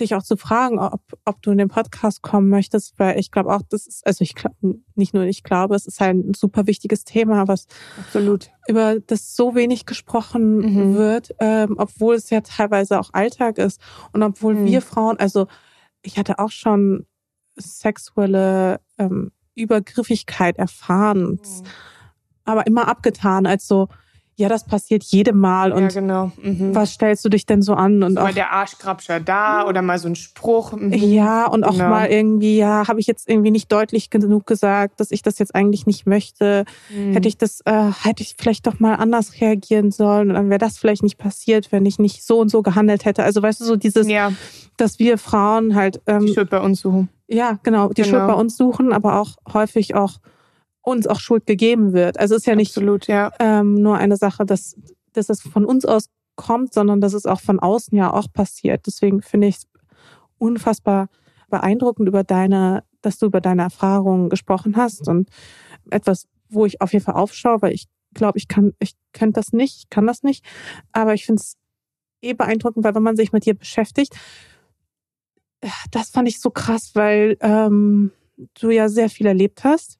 dich 0.00 0.14
auch 0.14 0.22
zu 0.22 0.36
fragen, 0.36 0.78
ob, 0.78 1.00
ob 1.24 1.42
du 1.42 1.50
in 1.52 1.58
den 1.58 1.68
Podcast 1.68 2.22
kommen 2.22 2.48
möchtest, 2.48 2.98
weil 2.98 3.18
ich 3.18 3.30
glaube 3.30 3.54
auch, 3.54 3.62
das 3.68 3.86
ist, 3.86 4.06
also 4.06 4.22
ich 4.22 4.34
glaube, 4.34 4.56
nicht 4.94 5.14
nur 5.14 5.24
ich 5.24 5.42
glaube, 5.42 5.74
es 5.74 5.86
ist 5.86 6.00
halt 6.00 6.16
ein 6.16 6.34
super 6.34 6.66
wichtiges 6.66 7.04
Thema, 7.04 7.46
was 7.46 7.66
Absolut. 7.98 8.50
über 8.66 8.98
das 9.00 9.36
so 9.36 9.54
wenig 9.54 9.86
gesprochen 9.86 10.56
mhm. 10.56 10.94
wird, 10.94 11.34
ähm, 11.38 11.76
obwohl 11.78 12.16
es 12.16 12.30
ja 12.30 12.40
teilweise 12.40 12.98
auch 12.98 13.10
Alltag 13.12 13.58
ist 13.58 13.80
und 14.12 14.22
obwohl 14.22 14.54
mhm. 14.54 14.66
wir 14.66 14.82
Frauen, 14.82 15.18
also 15.18 15.46
ich 16.02 16.18
hatte 16.18 16.38
auch 16.38 16.50
schon 16.50 17.06
sexuelle 17.56 18.80
ähm, 18.98 19.30
Übergriffigkeit 19.54 20.58
erfahren, 20.58 21.40
mhm. 21.42 21.62
aber 22.44 22.66
immer 22.66 22.88
abgetan 22.88 23.46
als 23.46 23.68
so, 23.68 23.88
ja, 24.36 24.48
das 24.48 24.64
passiert 24.64 25.04
jedem 25.04 25.38
Mal. 25.38 25.72
Und 25.72 25.82
ja, 25.82 25.88
genau. 26.00 26.32
Mhm. 26.42 26.74
was 26.74 26.92
stellst 26.92 27.24
du 27.24 27.28
dich 27.28 27.46
denn 27.46 27.62
so 27.62 27.74
an? 27.74 28.02
Und 28.02 28.14
so 28.14 28.20
auch, 28.20 28.24
mal 28.24 28.34
der 28.34 28.52
Arschkrabscher 28.52 29.20
da 29.20 29.66
oder 29.66 29.80
mal 29.80 29.98
so 29.98 30.08
ein 30.08 30.16
Spruch. 30.16 30.72
Mhm. 30.72 30.92
Ja, 30.92 31.46
und 31.46 31.64
auch 31.64 31.72
genau. 31.72 31.90
mal 31.90 32.06
irgendwie, 32.06 32.56
ja, 32.56 32.88
habe 32.88 32.98
ich 32.98 33.06
jetzt 33.06 33.28
irgendwie 33.28 33.52
nicht 33.52 33.70
deutlich 33.70 34.10
genug 34.10 34.46
gesagt, 34.46 34.98
dass 34.98 35.12
ich 35.12 35.22
das 35.22 35.38
jetzt 35.38 35.54
eigentlich 35.54 35.86
nicht 35.86 36.06
möchte. 36.06 36.64
Mhm. 36.90 37.12
Hätte 37.12 37.28
ich 37.28 37.38
das, 37.38 37.60
äh, 37.64 37.90
hätte 38.02 38.22
ich 38.22 38.34
vielleicht 38.36 38.66
doch 38.66 38.80
mal 38.80 38.94
anders 38.94 39.40
reagieren 39.40 39.92
sollen 39.92 40.30
und 40.30 40.34
dann 40.34 40.50
wäre 40.50 40.58
das 40.58 40.78
vielleicht 40.78 41.04
nicht 41.04 41.18
passiert, 41.18 41.70
wenn 41.70 41.86
ich 41.86 41.98
nicht 41.98 42.24
so 42.24 42.40
und 42.40 42.48
so 42.48 42.62
gehandelt 42.62 43.04
hätte. 43.04 43.22
Also 43.22 43.40
weißt 43.40 43.60
du, 43.60 43.64
so 43.64 43.76
dieses, 43.76 44.08
ja. 44.08 44.32
dass 44.76 44.98
wir 44.98 45.16
Frauen 45.18 45.76
halt 45.76 46.00
ähm, 46.06 46.26
die 46.26 46.34
Schuld 46.34 46.50
bei 46.50 46.60
uns 46.60 46.80
suchen. 46.80 47.08
Ja, 47.28 47.58
genau, 47.62 47.88
die 47.88 48.02
genau. 48.02 48.18
Schuld 48.18 48.26
bei 48.26 48.34
uns 48.34 48.56
suchen, 48.56 48.92
aber 48.92 49.20
auch 49.20 49.36
häufig 49.52 49.94
auch 49.94 50.18
uns 50.84 51.06
auch 51.06 51.18
Schuld 51.18 51.46
gegeben 51.46 51.92
wird. 51.92 52.20
Also 52.20 52.34
es 52.34 52.42
ist 52.42 52.46
ja 52.46 52.54
nicht 52.54 52.70
Absolut, 52.70 53.06
ja. 53.06 53.32
Ähm, 53.40 53.74
nur 53.74 53.96
eine 53.96 54.16
Sache, 54.16 54.44
dass, 54.44 54.76
dass 55.12 55.30
es 55.30 55.40
von 55.40 55.64
uns 55.64 55.84
aus 55.84 56.10
kommt, 56.36 56.74
sondern 56.74 57.00
dass 57.00 57.14
es 57.14 57.26
auch 57.26 57.40
von 57.40 57.58
außen 57.58 57.96
ja 57.96 58.12
auch 58.12 58.30
passiert. 58.32 58.86
Deswegen 58.86 59.22
finde 59.22 59.48
ich 59.48 59.56
es 59.56 59.66
unfassbar 60.38 61.08
beeindruckend 61.48 62.08
über 62.08 62.24
deine, 62.24 62.84
dass 63.00 63.18
du 63.18 63.26
über 63.26 63.40
deine 63.40 63.62
Erfahrungen 63.62 64.28
gesprochen 64.28 64.76
hast 64.76 65.08
und 65.08 65.30
etwas, 65.90 66.26
wo 66.48 66.66
ich 66.66 66.80
auf 66.80 66.92
jeden 66.92 67.04
Fall 67.04 67.14
aufschaue, 67.14 67.62
weil 67.62 67.72
ich 67.72 67.86
glaube, 68.12 68.38
ich 68.38 68.48
kann, 68.48 68.72
ich 68.78 68.94
könnte 69.12 69.40
das 69.40 69.52
nicht, 69.52 69.78
ich 69.78 69.90
kann 69.90 70.06
das 70.06 70.22
nicht. 70.22 70.44
Aber 70.92 71.14
ich 71.14 71.24
finde 71.24 71.40
es 71.40 71.56
eh 72.20 72.34
beeindruckend, 72.34 72.84
weil 72.84 72.94
wenn 72.94 73.02
man 73.02 73.16
sich 73.16 73.32
mit 73.32 73.46
dir 73.46 73.54
beschäftigt, 73.54 74.14
das 75.90 76.10
fand 76.10 76.28
ich 76.28 76.40
so 76.40 76.50
krass, 76.50 76.90
weil 76.94 77.38
ähm, 77.40 78.10
du 78.60 78.70
ja 78.70 78.88
sehr 78.88 79.08
viel 79.08 79.26
erlebt 79.26 79.64
hast 79.64 79.98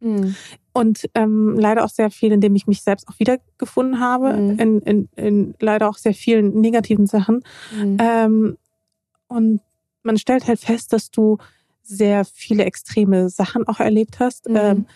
Mhm. 0.00 0.34
Und 0.72 1.08
ähm, 1.14 1.58
leider 1.58 1.84
auch 1.84 1.88
sehr 1.90 2.10
viel, 2.10 2.32
in 2.32 2.40
dem 2.40 2.54
ich 2.54 2.66
mich 2.66 2.82
selbst 2.82 3.08
auch 3.08 3.18
wiedergefunden 3.18 4.00
habe, 4.00 4.32
mhm. 4.34 4.58
in, 4.58 4.80
in, 4.80 5.08
in 5.16 5.54
leider 5.60 5.88
auch 5.88 5.98
sehr 5.98 6.14
vielen 6.14 6.60
negativen 6.60 7.06
Sachen. 7.06 7.42
Mhm. 7.76 7.96
Ähm, 8.00 8.56
und 9.28 9.60
man 10.02 10.16
stellt 10.16 10.46
halt 10.46 10.60
fest, 10.60 10.92
dass 10.92 11.10
du 11.10 11.38
sehr 11.82 12.24
viele 12.24 12.64
extreme 12.64 13.30
Sachen 13.30 13.66
auch 13.66 13.80
erlebt 13.80 14.20
hast. 14.20 14.48
Mhm. 14.48 14.56
Ähm, 14.56 14.86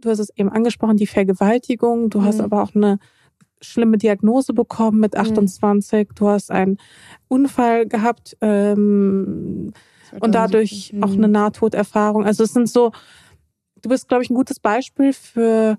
du 0.00 0.10
hast 0.10 0.18
es 0.18 0.30
eben 0.36 0.48
angesprochen, 0.48 0.96
die 0.96 1.06
Vergewaltigung, 1.06 2.10
du 2.10 2.20
mhm. 2.20 2.24
hast 2.24 2.40
aber 2.40 2.62
auch 2.62 2.74
eine 2.74 2.98
schlimme 3.60 3.98
Diagnose 3.98 4.54
bekommen 4.54 5.00
mit 5.00 5.16
28, 5.16 6.08
mhm. 6.08 6.14
du 6.14 6.28
hast 6.28 6.50
einen 6.50 6.78
Unfall 7.28 7.86
gehabt 7.86 8.36
ähm, 8.40 9.72
und 10.18 10.34
dadurch 10.34 10.92
mhm. 10.92 11.04
auch 11.04 11.12
eine 11.12 11.28
Nahtoderfahrung. 11.28 12.24
Also 12.24 12.44
es 12.44 12.54
sind 12.54 12.68
so, 12.68 12.92
du 13.82 13.88
bist, 13.88 14.08
glaube 14.08 14.22
ich, 14.22 14.30
ein 14.30 14.34
gutes 14.34 14.60
Beispiel 14.60 15.12
für 15.12 15.78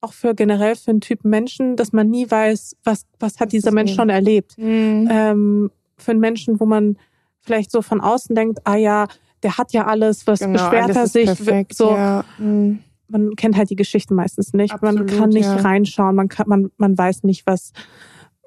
auch 0.00 0.12
für 0.12 0.34
generell 0.34 0.76
für 0.76 0.92
einen 0.92 1.00
Typ 1.00 1.24
Menschen, 1.24 1.76
dass 1.76 1.92
man 1.92 2.08
nie 2.08 2.30
weiß, 2.30 2.76
was, 2.84 3.04
was 3.18 3.40
hat 3.40 3.52
dieser 3.52 3.72
Mensch 3.72 3.94
schon 3.94 4.10
erlebt. 4.10 4.56
Mhm. 4.56 5.08
Ähm, 5.10 5.70
für 5.96 6.12
einen 6.12 6.20
Menschen, 6.20 6.60
wo 6.60 6.66
man 6.66 6.96
vielleicht 7.40 7.72
so 7.72 7.82
von 7.82 8.00
außen 8.00 8.34
denkt, 8.34 8.60
ah 8.64 8.76
ja, 8.76 9.08
der 9.42 9.58
hat 9.58 9.72
ja 9.72 9.86
alles, 9.86 10.26
was 10.26 10.40
genau, 10.40 10.52
beschwert 10.52 10.94
er 10.94 11.06
sich. 11.06 11.26
Perfekt, 11.26 11.74
so, 11.74 11.90
ja. 11.90 12.24
Mhm. 12.38 12.80
Man 13.08 13.34
kennt 13.36 13.56
halt 13.56 13.70
die 13.70 13.76
Geschichten 13.76 14.14
meistens 14.14 14.52
nicht. 14.52 14.74
Absolut, 14.74 15.10
man 15.10 15.18
kann 15.18 15.30
nicht 15.30 15.46
ja. 15.46 15.56
reinschauen, 15.56 16.14
man 16.14 16.28
kann, 16.28 16.48
man, 16.48 16.70
man 16.76 16.96
weiß 16.96 17.24
nicht, 17.24 17.46
was, 17.46 17.72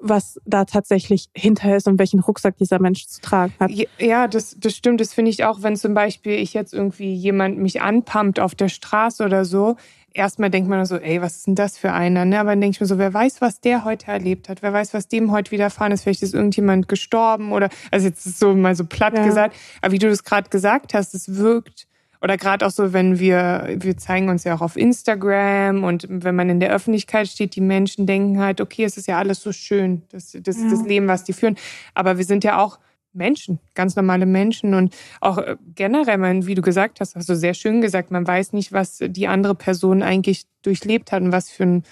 was 0.02 0.40
da 0.44 0.64
tatsächlich 0.64 1.28
hinter 1.34 1.76
ist 1.76 1.86
und 1.88 1.98
welchen 1.98 2.20
Rucksack 2.20 2.56
dieser 2.56 2.80
Mensch 2.80 3.06
zu 3.06 3.20
tragen 3.20 3.54
hat. 3.60 3.70
Ja, 3.98 4.28
das, 4.28 4.56
das 4.58 4.74
stimmt. 4.74 5.00
Das 5.00 5.14
finde 5.14 5.30
ich 5.30 5.44
auch, 5.44 5.62
wenn 5.62 5.76
zum 5.76 5.94
Beispiel 5.94 6.32
ich 6.32 6.52
jetzt 6.54 6.74
irgendwie 6.74 7.14
jemand 7.14 7.58
mich 7.58 7.80
anpumpt 7.80 8.40
auf 8.40 8.54
der 8.54 8.68
Straße 8.68 9.24
oder 9.24 9.44
so 9.44 9.76
erstmal 10.14 10.50
denkt 10.50 10.68
man 10.68 10.84
so, 10.86 10.96
ey, 10.96 11.20
was 11.22 11.36
ist 11.36 11.46
denn 11.46 11.54
das 11.54 11.78
für 11.78 11.92
einer? 11.92 12.24
Ne? 12.24 12.38
Aber 12.40 12.50
dann 12.50 12.60
denke 12.60 12.76
ich 12.76 12.80
mir 12.80 12.86
so, 12.86 12.98
wer 12.98 13.12
weiß, 13.12 13.40
was 13.40 13.60
der 13.60 13.84
heute 13.84 14.08
erlebt 14.08 14.48
hat? 14.48 14.62
Wer 14.62 14.72
weiß, 14.72 14.94
was 14.94 15.08
dem 15.08 15.32
heute 15.32 15.50
widerfahren 15.50 15.92
ist? 15.92 16.02
Vielleicht 16.02 16.22
ist 16.22 16.34
irgendjemand 16.34 16.88
gestorben 16.88 17.52
oder, 17.52 17.68
also 17.90 18.06
jetzt 18.06 18.26
ist 18.26 18.34
es 18.34 18.38
so 18.38 18.54
mal 18.54 18.74
so 18.74 18.84
platt 18.84 19.16
ja. 19.16 19.24
gesagt. 19.24 19.56
Aber 19.80 19.92
wie 19.92 19.98
du 19.98 20.08
das 20.08 20.24
gerade 20.24 20.50
gesagt 20.50 20.94
hast, 20.94 21.14
es 21.14 21.36
wirkt, 21.36 21.86
oder 22.22 22.36
gerade 22.36 22.64
auch 22.64 22.70
so, 22.70 22.92
wenn 22.92 23.18
wir, 23.18 23.74
wir 23.78 23.96
zeigen 23.96 24.28
uns 24.28 24.44
ja 24.44 24.54
auch 24.54 24.60
auf 24.60 24.76
Instagram 24.76 25.82
und 25.82 26.06
wenn 26.08 26.36
man 26.36 26.48
in 26.48 26.60
der 26.60 26.70
Öffentlichkeit 26.70 27.26
steht, 27.26 27.56
die 27.56 27.60
Menschen 27.60 28.06
denken 28.06 28.38
halt, 28.38 28.60
okay, 28.60 28.84
es 28.84 28.96
ist 28.96 29.08
ja 29.08 29.18
alles 29.18 29.42
so 29.42 29.50
schön, 29.50 30.02
das, 30.10 30.36
das, 30.40 30.56
ja. 30.58 30.70
das 30.70 30.84
Leben, 30.84 31.08
was 31.08 31.24
die 31.24 31.32
führen. 31.32 31.56
Aber 31.94 32.18
wir 32.18 32.24
sind 32.24 32.44
ja 32.44 32.58
auch 32.58 32.78
Menschen, 33.12 33.58
ganz 33.74 33.96
normale 33.96 34.24
Menschen 34.24 34.74
und 34.74 34.94
auch 35.20 35.38
äh, 35.38 35.56
generell, 35.74 36.16
man, 36.16 36.46
wie 36.46 36.54
du 36.54 36.62
gesagt 36.62 37.00
hast, 37.00 37.16
hast 37.16 37.28
du 37.28 37.34
sehr 37.34 37.54
schön 37.54 37.80
gesagt, 37.80 38.12
man 38.12 38.26
weiß 38.26 38.52
nicht, 38.52 38.72
was 38.72 38.98
die 39.00 39.26
andere 39.26 39.56
Person 39.56 40.02
eigentlich 40.02 40.44
durchlebt 40.62 41.10
hat 41.10 41.22
und 41.22 41.32
was 41.32 41.50
für, 41.50 41.64
ein, 41.64 41.82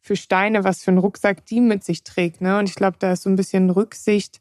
für 0.00 0.16
Steine, 0.16 0.64
was 0.64 0.82
für 0.82 0.90
einen 0.90 0.98
Rucksack 0.98 1.46
die 1.46 1.60
mit 1.60 1.84
sich 1.84 2.02
trägt. 2.02 2.40
Ne? 2.40 2.58
Und 2.58 2.68
ich 2.68 2.74
glaube, 2.74 2.96
da 2.98 3.12
ist 3.12 3.22
so 3.22 3.30
ein 3.30 3.36
bisschen 3.36 3.70
Rücksicht 3.70 4.40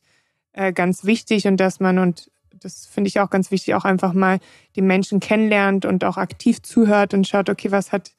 äh, 0.53 0.73
ganz 0.73 1.05
wichtig 1.05 1.47
und 1.47 1.57
dass 1.57 1.79
man, 1.79 1.99
und 1.99 2.31
das 2.65 2.87
finde 2.87 3.07
ich 3.07 3.19
auch 3.19 3.29
ganz 3.29 3.51
wichtig, 3.51 3.75
auch 3.75 3.85
einfach 3.85 4.13
mal 4.13 4.39
die 4.75 4.81
Menschen 4.81 5.19
kennenlernt 5.19 5.85
und 5.85 6.03
auch 6.03 6.17
aktiv 6.17 6.61
zuhört 6.63 7.13
und 7.13 7.27
schaut, 7.27 7.49
okay, 7.49 7.71
was 7.71 7.91
hat 7.91 8.11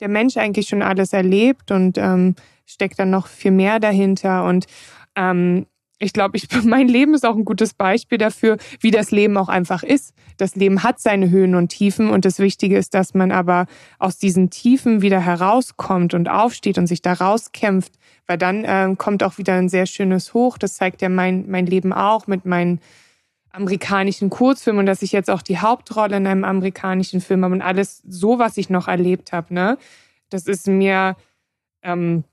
der 0.00 0.08
Mensch 0.08 0.36
eigentlich 0.36 0.68
schon 0.68 0.82
alles 0.82 1.12
erlebt 1.12 1.70
und 1.70 1.96
ähm, 1.96 2.34
steckt 2.66 2.98
dann 2.98 3.10
noch 3.10 3.26
viel 3.26 3.50
mehr 3.50 3.80
dahinter 3.80 4.44
und 4.44 4.66
ähm, 5.16 5.66
ich 5.98 6.12
glaube, 6.12 6.36
ich, 6.36 6.48
mein 6.64 6.88
Leben 6.88 7.14
ist 7.14 7.24
auch 7.24 7.36
ein 7.36 7.46
gutes 7.46 7.72
Beispiel 7.72 8.18
dafür, 8.18 8.58
wie 8.80 8.90
das 8.90 9.10
Leben 9.10 9.38
auch 9.38 9.48
einfach 9.48 9.82
ist. 9.82 10.12
Das 10.36 10.54
Leben 10.54 10.82
hat 10.82 11.00
seine 11.00 11.30
Höhen 11.30 11.54
und 11.54 11.68
Tiefen 11.68 12.10
und 12.10 12.26
das 12.26 12.38
Wichtige 12.40 12.76
ist, 12.76 12.92
dass 12.92 13.14
man 13.14 13.32
aber 13.32 13.66
aus 13.98 14.18
diesen 14.18 14.50
Tiefen 14.50 15.00
wieder 15.00 15.20
herauskommt 15.20 16.12
und 16.12 16.28
aufsteht 16.28 16.76
und 16.76 16.88
sich 16.88 17.00
da 17.00 17.14
rauskämpft, 17.14 17.94
weil 18.26 18.36
dann 18.36 18.64
äh, 18.64 18.94
kommt 18.98 19.22
auch 19.22 19.38
wieder 19.38 19.54
ein 19.54 19.70
sehr 19.70 19.86
schönes 19.86 20.34
Hoch. 20.34 20.58
Das 20.58 20.74
zeigt 20.74 21.00
ja 21.00 21.08
mein, 21.08 21.48
mein 21.48 21.64
Leben 21.64 21.94
auch 21.94 22.26
mit 22.26 22.44
meinen 22.44 22.80
amerikanischen 23.54 24.30
Kurzfilmen 24.30 24.80
und 24.80 24.86
dass 24.86 25.02
ich 25.02 25.12
jetzt 25.12 25.30
auch 25.30 25.42
die 25.42 25.58
Hauptrolle 25.58 26.16
in 26.16 26.26
einem 26.26 26.44
amerikanischen 26.44 27.20
Film 27.20 27.44
habe 27.44 27.54
und 27.54 27.62
alles 27.62 28.02
so, 28.06 28.38
was 28.38 28.56
ich 28.56 28.68
noch 28.68 28.88
erlebt 28.88 29.32
habe. 29.32 29.54
Ne? 29.54 29.78
Das 30.30 30.46
ist 30.46 30.66
mir... 30.66 31.16
Ähm, 31.82 32.24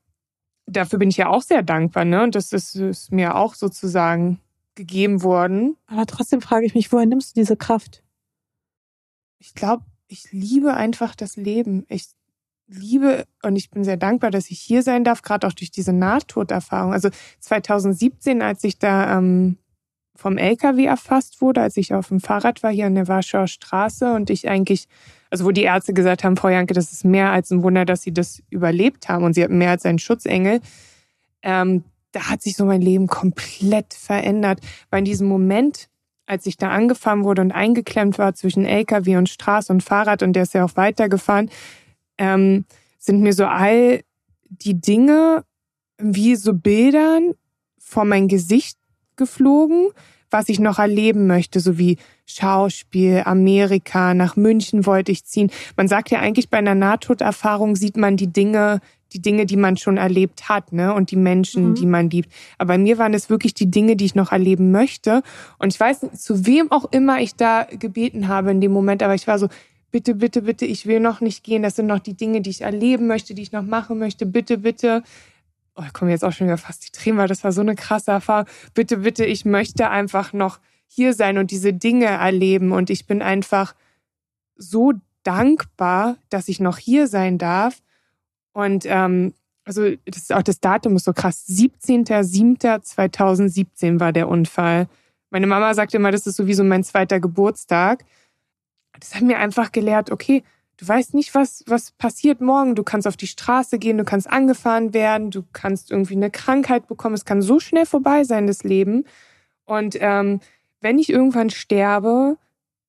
dafür 0.65 0.99
bin 0.99 1.09
ich 1.09 1.17
ja 1.17 1.27
auch 1.27 1.41
sehr 1.41 1.63
dankbar, 1.63 2.05
ne? 2.05 2.23
Und 2.23 2.35
das 2.35 2.53
ist, 2.53 2.75
ist 2.75 3.11
mir 3.11 3.35
auch 3.35 3.55
sozusagen 3.55 4.39
gegeben 4.75 5.23
worden. 5.23 5.77
Aber 5.87 6.05
trotzdem 6.05 6.41
frage 6.41 6.65
ich 6.65 6.75
mich, 6.75 6.91
woher 6.91 7.05
nimmst 7.05 7.35
du 7.35 7.41
diese 7.41 7.57
Kraft? 7.57 8.03
Ich 9.39 9.53
glaube, 9.53 9.83
ich 10.07 10.31
liebe 10.31 10.73
einfach 10.73 11.15
das 11.15 11.35
Leben. 11.35 11.85
Ich 11.89 12.07
liebe 12.67 13.25
und 13.43 13.55
ich 13.55 13.69
bin 13.69 13.83
sehr 13.83 13.97
dankbar, 13.97 14.31
dass 14.31 14.49
ich 14.49 14.59
hier 14.59 14.81
sein 14.81 15.03
darf, 15.03 15.21
gerade 15.21 15.45
auch 15.47 15.53
durch 15.53 15.71
diese 15.71 15.93
Nahtoderfahrung. 15.93 16.93
Also 16.93 17.09
2017, 17.39 18.41
als 18.41 18.63
ich 18.63 18.79
da 18.79 19.17
ähm, 19.17 19.57
vom 20.15 20.37
LKW 20.37 20.85
erfasst 20.85 21.41
wurde, 21.41 21.61
als 21.61 21.77
ich 21.77 21.93
auf 21.93 22.09
dem 22.09 22.19
Fahrrad 22.19 22.63
war 22.63 22.71
hier 22.71 22.85
an 22.85 22.95
der 22.95 23.07
Warschauer 23.07 23.47
Straße 23.47 24.13
und 24.13 24.29
ich 24.29 24.49
eigentlich 24.49 24.87
also 25.31 25.45
wo 25.45 25.51
die 25.51 25.63
Ärzte 25.63 25.93
gesagt 25.93 26.23
haben, 26.23 26.35
Frau 26.35 26.49
Janke, 26.49 26.73
das 26.73 26.91
ist 26.91 27.05
mehr 27.05 27.31
als 27.31 27.49
ein 27.51 27.63
Wunder, 27.63 27.85
dass 27.85 28.03
Sie 28.03 28.13
das 28.13 28.43
überlebt 28.49 29.07
haben 29.07 29.23
und 29.23 29.33
Sie 29.33 29.43
hatten 29.43 29.57
mehr 29.57 29.71
als 29.71 29.85
einen 29.85 29.97
Schutzengel. 29.97 30.59
Ähm, 31.41 31.85
da 32.11 32.29
hat 32.29 32.41
sich 32.41 32.57
so 32.57 32.65
mein 32.65 32.81
Leben 32.81 33.07
komplett 33.07 33.93
verändert, 33.93 34.59
weil 34.89 34.99
in 34.99 35.05
diesem 35.05 35.27
Moment, 35.27 35.87
als 36.25 36.45
ich 36.45 36.57
da 36.57 36.69
angefahren 36.69 37.23
wurde 37.23 37.41
und 37.41 37.53
eingeklemmt 37.53 38.17
war 38.17 38.35
zwischen 38.35 38.65
LKW 38.65 39.15
und 39.15 39.29
Straße 39.29 39.71
und 39.71 39.81
Fahrrad 39.81 40.21
und 40.21 40.33
der 40.33 40.43
ist 40.43 40.53
ja 40.53 40.65
auch 40.65 40.75
weitergefahren, 40.75 41.49
ähm, 42.17 42.65
sind 42.99 43.21
mir 43.21 43.33
so 43.33 43.45
all 43.45 44.01
die 44.49 44.79
Dinge 44.79 45.45
wie 45.97 46.35
so 46.35 46.53
Bildern 46.53 47.35
vor 47.79 48.03
mein 48.03 48.27
Gesicht 48.27 48.77
geflogen, 49.21 49.89
was 50.31 50.49
ich 50.49 50.59
noch 50.59 50.79
erleben 50.79 51.27
möchte, 51.27 51.59
so 51.59 51.77
wie 51.77 51.97
Schauspiel, 52.25 53.21
Amerika, 53.25 54.15
nach 54.15 54.35
München 54.35 54.85
wollte 54.87 55.11
ich 55.11 55.25
ziehen. 55.25 55.51
Man 55.77 55.87
sagt 55.87 56.09
ja 56.09 56.19
eigentlich 56.19 56.49
bei 56.49 56.57
einer 56.57 56.73
Nahtoderfahrung 56.73 57.75
sieht 57.75 57.97
man 57.97 58.17
die 58.17 58.33
Dinge, 58.33 58.79
die 59.13 59.21
Dinge, 59.21 59.45
die 59.45 59.57
man 59.57 59.77
schon 59.77 59.97
erlebt 59.97 60.49
hat, 60.49 60.73
ne, 60.73 60.93
und 60.93 61.11
die 61.11 61.17
Menschen, 61.17 61.69
mhm. 61.69 61.75
die 61.75 61.85
man 61.85 62.09
liebt. 62.09 62.31
Aber 62.57 62.69
bei 62.69 62.77
mir 62.79 62.97
waren 62.97 63.13
es 63.13 63.29
wirklich 63.29 63.53
die 63.53 63.69
Dinge, 63.69 63.95
die 63.95 64.05
ich 64.05 64.15
noch 64.15 64.31
erleben 64.31 64.71
möchte. 64.71 65.21
Und 65.59 65.71
ich 65.73 65.79
weiß 65.79 66.03
nicht, 66.03 66.19
zu 66.19 66.47
wem 66.47 66.71
auch 66.71 66.85
immer 66.91 67.19
ich 67.19 67.35
da 67.35 67.67
gebeten 67.69 68.27
habe 68.27 68.49
in 68.49 68.61
dem 68.61 68.71
Moment, 68.71 69.03
aber 69.03 69.13
ich 69.13 69.27
war 69.27 69.37
so, 69.37 69.49
bitte, 69.91 70.15
bitte, 70.15 70.41
bitte, 70.41 70.65
ich 70.65 70.87
will 70.87 70.99
noch 70.99 71.21
nicht 71.21 71.43
gehen. 71.43 71.61
Das 71.61 71.75
sind 71.75 71.87
noch 71.87 71.99
die 71.99 72.15
Dinge, 72.15 72.41
die 72.41 72.49
ich 72.49 72.61
erleben 72.61 73.05
möchte, 73.05 73.35
die 73.35 73.41
ich 73.41 73.51
noch 73.51 73.63
machen 73.63 73.99
möchte. 73.99 74.25
Bitte, 74.25 74.57
bitte 74.57 75.03
oh, 75.75 75.83
ich 75.85 75.93
komme 75.93 76.09
jetzt 76.11 76.23
auch 76.23 76.31
schon 76.31 76.47
wieder 76.47 76.57
fast 76.57 76.85
die 76.85 76.91
Tränen, 76.91 77.19
weil 77.19 77.27
das 77.27 77.43
war 77.43 77.51
so 77.51 77.61
eine 77.61 77.75
krasse 77.75 78.11
Erfahrung. 78.11 78.47
Bitte, 78.73 78.97
bitte, 78.97 79.25
ich 79.25 79.45
möchte 79.45 79.89
einfach 79.89 80.33
noch 80.33 80.59
hier 80.87 81.13
sein 81.13 81.37
und 81.37 81.51
diese 81.51 81.73
Dinge 81.73 82.05
erleben. 82.05 82.71
Und 82.71 82.89
ich 82.89 83.05
bin 83.07 83.21
einfach 83.21 83.75
so 84.55 84.93
dankbar, 85.23 86.17
dass 86.29 86.47
ich 86.47 86.59
noch 86.59 86.77
hier 86.77 87.07
sein 87.07 87.37
darf. 87.37 87.81
Und 88.53 88.85
ähm, 88.85 89.33
also 89.63 89.89
das 90.05 90.17
ist 90.17 90.33
auch 90.33 90.43
das 90.43 90.59
Datum 90.59 90.97
ist 90.97 91.05
so 91.05 91.13
krass. 91.13 91.45
17.07.2017 91.47 93.99
war 93.99 94.11
der 94.11 94.27
Unfall. 94.27 94.87
Meine 95.29 95.47
Mama 95.47 95.73
sagte 95.73 95.97
immer, 95.97 96.11
das 96.11 96.27
ist 96.27 96.35
sowieso 96.35 96.63
mein 96.63 96.83
zweiter 96.83 97.19
Geburtstag. 97.19 98.05
Das 98.99 99.15
hat 99.15 99.21
mir 99.21 99.37
einfach 99.37 99.71
gelehrt, 99.71 100.11
okay, 100.11 100.43
Du 100.81 100.87
weißt 100.87 101.13
nicht, 101.13 101.35
was, 101.35 101.63
was 101.67 101.91
passiert 101.91 102.41
morgen. 102.41 102.73
Du 102.73 102.81
kannst 102.81 103.07
auf 103.07 103.15
die 103.15 103.27
Straße 103.27 103.77
gehen, 103.77 103.99
du 103.99 104.03
kannst 104.03 104.27
angefahren 104.27 104.95
werden, 104.95 105.29
du 105.29 105.43
kannst 105.53 105.91
irgendwie 105.91 106.15
eine 106.15 106.31
Krankheit 106.31 106.87
bekommen. 106.87 107.13
Es 107.13 107.23
kann 107.23 107.43
so 107.43 107.59
schnell 107.59 107.85
vorbei 107.85 108.23
sein, 108.23 108.47
das 108.47 108.63
Leben. 108.63 109.05
Und 109.65 109.95
ähm, 109.99 110.39
wenn 110.79 110.97
ich 110.97 111.11
irgendwann 111.11 111.51
sterbe, 111.51 112.35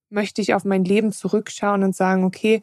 möchte 0.09 0.41
ich 0.41 0.55
auf 0.55 0.65
mein 0.65 0.85
Leben 0.85 1.13
zurückschauen 1.13 1.85
und 1.85 1.95
sagen, 1.95 2.25
okay, 2.25 2.63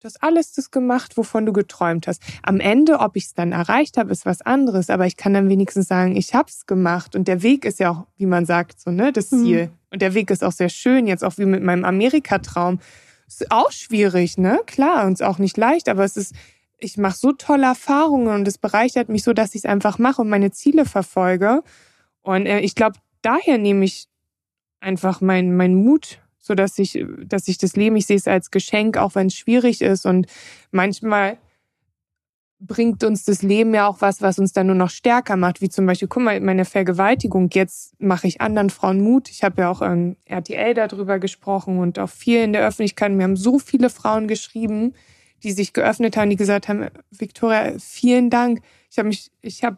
du 0.00 0.06
hast 0.06 0.22
alles 0.22 0.54
das 0.54 0.70
gemacht, 0.70 1.18
wovon 1.18 1.44
du 1.44 1.52
geträumt 1.52 2.06
hast. 2.06 2.22
Am 2.42 2.58
Ende, 2.58 3.00
ob 3.00 3.16
ich 3.16 3.24
es 3.24 3.34
dann 3.34 3.52
erreicht 3.52 3.98
habe, 3.98 4.10
ist 4.10 4.24
was 4.24 4.40
anderes, 4.40 4.88
aber 4.88 5.04
ich 5.04 5.18
kann 5.18 5.34
dann 5.34 5.50
wenigstens 5.50 5.86
sagen, 5.86 6.16
ich 6.16 6.32
habe 6.32 6.48
es 6.48 6.64
gemacht 6.64 7.14
und 7.14 7.28
der 7.28 7.42
Weg 7.42 7.66
ist 7.66 7.78
ja 7.78 7.90
auch, 7.90 8.06
wie 8.16 8.24
man 8.24 8.46
sagt, 8.46 8.80
so 8.80 8.90
ne, 8.90 9.12
das 9.12 9.32
mhm. 9.32 9.44
Ziel. 9.44 9.66
Mhm. 9.66 9.72
Und 9.90 10.00
der 10.00 10.14
Weg 10.14 10.30
ist 10.30 10.42
auch 10.42 10.52
sehr 10.52 10.70
schön, 10.70 11.06
jetzt 11.06 11.24
auch 11.24 11.36
wie 11.36 11.44
mit 11.44 11.62
meinem 11.62 11.84
Amerika-Traum. 11.84 12.80
Ist 13.26 13.50
auch 13.50 13.72
schwierig, 13.72 14.38
ne? 14.38 14.60
Klar, 14.66 15.06
und 15.06 15.14
ist 15.14 15.22
auch 15.22 15.38
nicht 15.38 15.56
leicht, 15.56 15.88
aber 15.88 16.04
es 16.04 16.16
ist, 16.16 16.34
ich 16.78 16.96
mache 16.96 17.16
so 17.16 17.32
tolle 17.32 17.66
Erfahrungen 17.66 18.28
und 18.28 18.46
es 18.46 18.58
bereichert 18.58 19.08
mich 19.08 19.24
so, 19.24 19.32
dass 19.32 19.54
ich 19.54 19.62
es 19.62 19.64
einfach 19.64 19.98
mache 19.98 20.22
und 20.22 20.28
meine 20.28 20.52
Ziele 20.52 20.84
verfolge. 20.84 21.62
Und 22.22 22.46
äh, 22.46 22.60
ich 22.60 22.74
glaube, 22.74 22.98
daher 23.22 23.58
nehme 23.58 23.84
ich 23.84 24.08
einfach 24.80 25.20
meinen 25.20 25.56
mein 25.56 25.74
Mut, 25.74 26.20
so 26.38 26.54
dass 26.54 26.78
ich, 26.78 27.04
dass 27.24 27.48
ich 27.48 27.58
das 27.58 27.74
Leben, 27.74 27.96
ich 27.96 28.06
sehe 28.06 28.16
es 28.16 28.28
als 28.28 28.50
Geschenk, 28.50 28.96
auch 28.96 29.14
wenn 29.16 29.26
es 29.26 29.34
schwierig 29.34 29.80
ist. 29.80 30.06
Und 30.06 30.26
manchmal 30.70 31.38
bringt 32.58 33.04
uns 33.04 33.24
das 33.24 33.42
Leben 33.42 33.74
ja 33.74 33.86
auch 33.86 34.00
was, 34.00 34.22
was 34.22 34.38
uns 34.38 34.52
dann 34.52 34.68
nur 34.68 34.76
noch 34.76 34.90
stärker 34.90 35.36
macht, 35.36 35.60
wie 35.60 35.68
zum 35.68 35.86
Beispiel, 35.86 36.08
guck 36.08 36.22
mal, 36.22 36.40
meine 36.40 36.64
Vergewaltigung, 36.64 37.50
jetzt 37.52 37.94
mache 38.00 38.26
ich 38.26 38.40
anderen 38.40 38.70
Frauen 38.70 39.00
Mut. 39.00 39.28
Ich 39.30 39.44
habe 39.44 39.62
ja 39.62 39.70
auch 39.70 39.82
ähm, 39.82 40.16
RTL 40.24 40.74
darüber 40.74 41.18
gesprochen 41.18 41.78
und 41.78 41.98
auch 41.98 42.08
viel 42.08 42.42
in 42.42 42.52
der 42.52 42.66
Öffentlichkeit. 42.66 43.12
Mir 43.12 43.24
haben 43.24 43.36
so 43.36 43.58
viele 43.58 43.90
Frauen 43.90 44.26
geschrieben, 44.26 44.94
die 45.42 45.52
sich 45.52 45.74
geöffnet 45.74 46.16
haben, 46.16 46.30
die 46.30 46.36
gesagt 46.36 46.68
haben, 46.68 46.88
Victoria, 47.10 47.74
vielen 47.78 48.30
Dank. 48.30 48.62
Ich 48.90 48.98
habe 48.98 49.08
mich, 49.08 49.30
ich 49.42 49.62
habe 49.62 49.76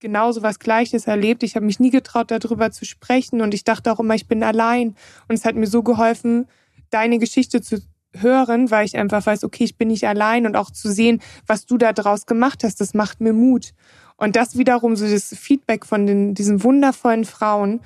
genauso 0.00 0.42
was 0.42 0.58
Gleiches 0.58 1.06
erlebt. 1.06 1.42
Ich 1.42 1.56
habe 1.56 1.66
mich 1.66 1.78
nie 1.78 1.90
getraut, 1.90 2.30
darüber 2.30 2.70
zu 2.70 2.86
sprechen 2.86 3.42
und 3.42 3.52
ich 3.52 3.64
dachte 3.64 3.92
auch 3.92 4.00
immer, 4.00 4.14
ich 4.14 4.28
bin 4.28 4.42
allein. 4.42 4.96
Und 5.28 5.34
es 5.34 5.44
hat 5.44 5.56
mir 5.56 5.66
so 5.66 5.82
geholfen, 5.82 6.46
deine 6.90 7.18
Geschichte 7.18 7.60
zu 7.60 7.82
hören, 8.20 8.70
weil 8.70 8.86
ich 8.86 8.96
einfach 8.96 9.24
weiß, 9.26 9.44
okay, 9.44 9.64
ich 9.64 9.76
bin 9.76 9.88
nicht 9.88 10.06
allein 10.06 10.46
und 10.46 10.56
auch 10.56 10.70
zu 10.70 10.90
sehen, 10.90 11.20
was 11.46 11.66
du 11.66 11.78
da 11.78 11.92
draus 11.92 12.26
gemacht 12.26 12.64
hast, 12.64 12.80
das 12.80 12.94
macht 12.94 13.20
mir 13.20 13.32
Mut. 13.32 13.72
Und 14.16 14.36
das 14.36 14.56
wiederum, 14.56 14.96
so 14.96 15.08
das 15.08 15.34
Feedback 15.36 15.84
von 15.84 16.06
den, 16.06 16.34
diesen 16.34 16.62
wundervollen 16.62 17.24
Frauen, 17.24 17.80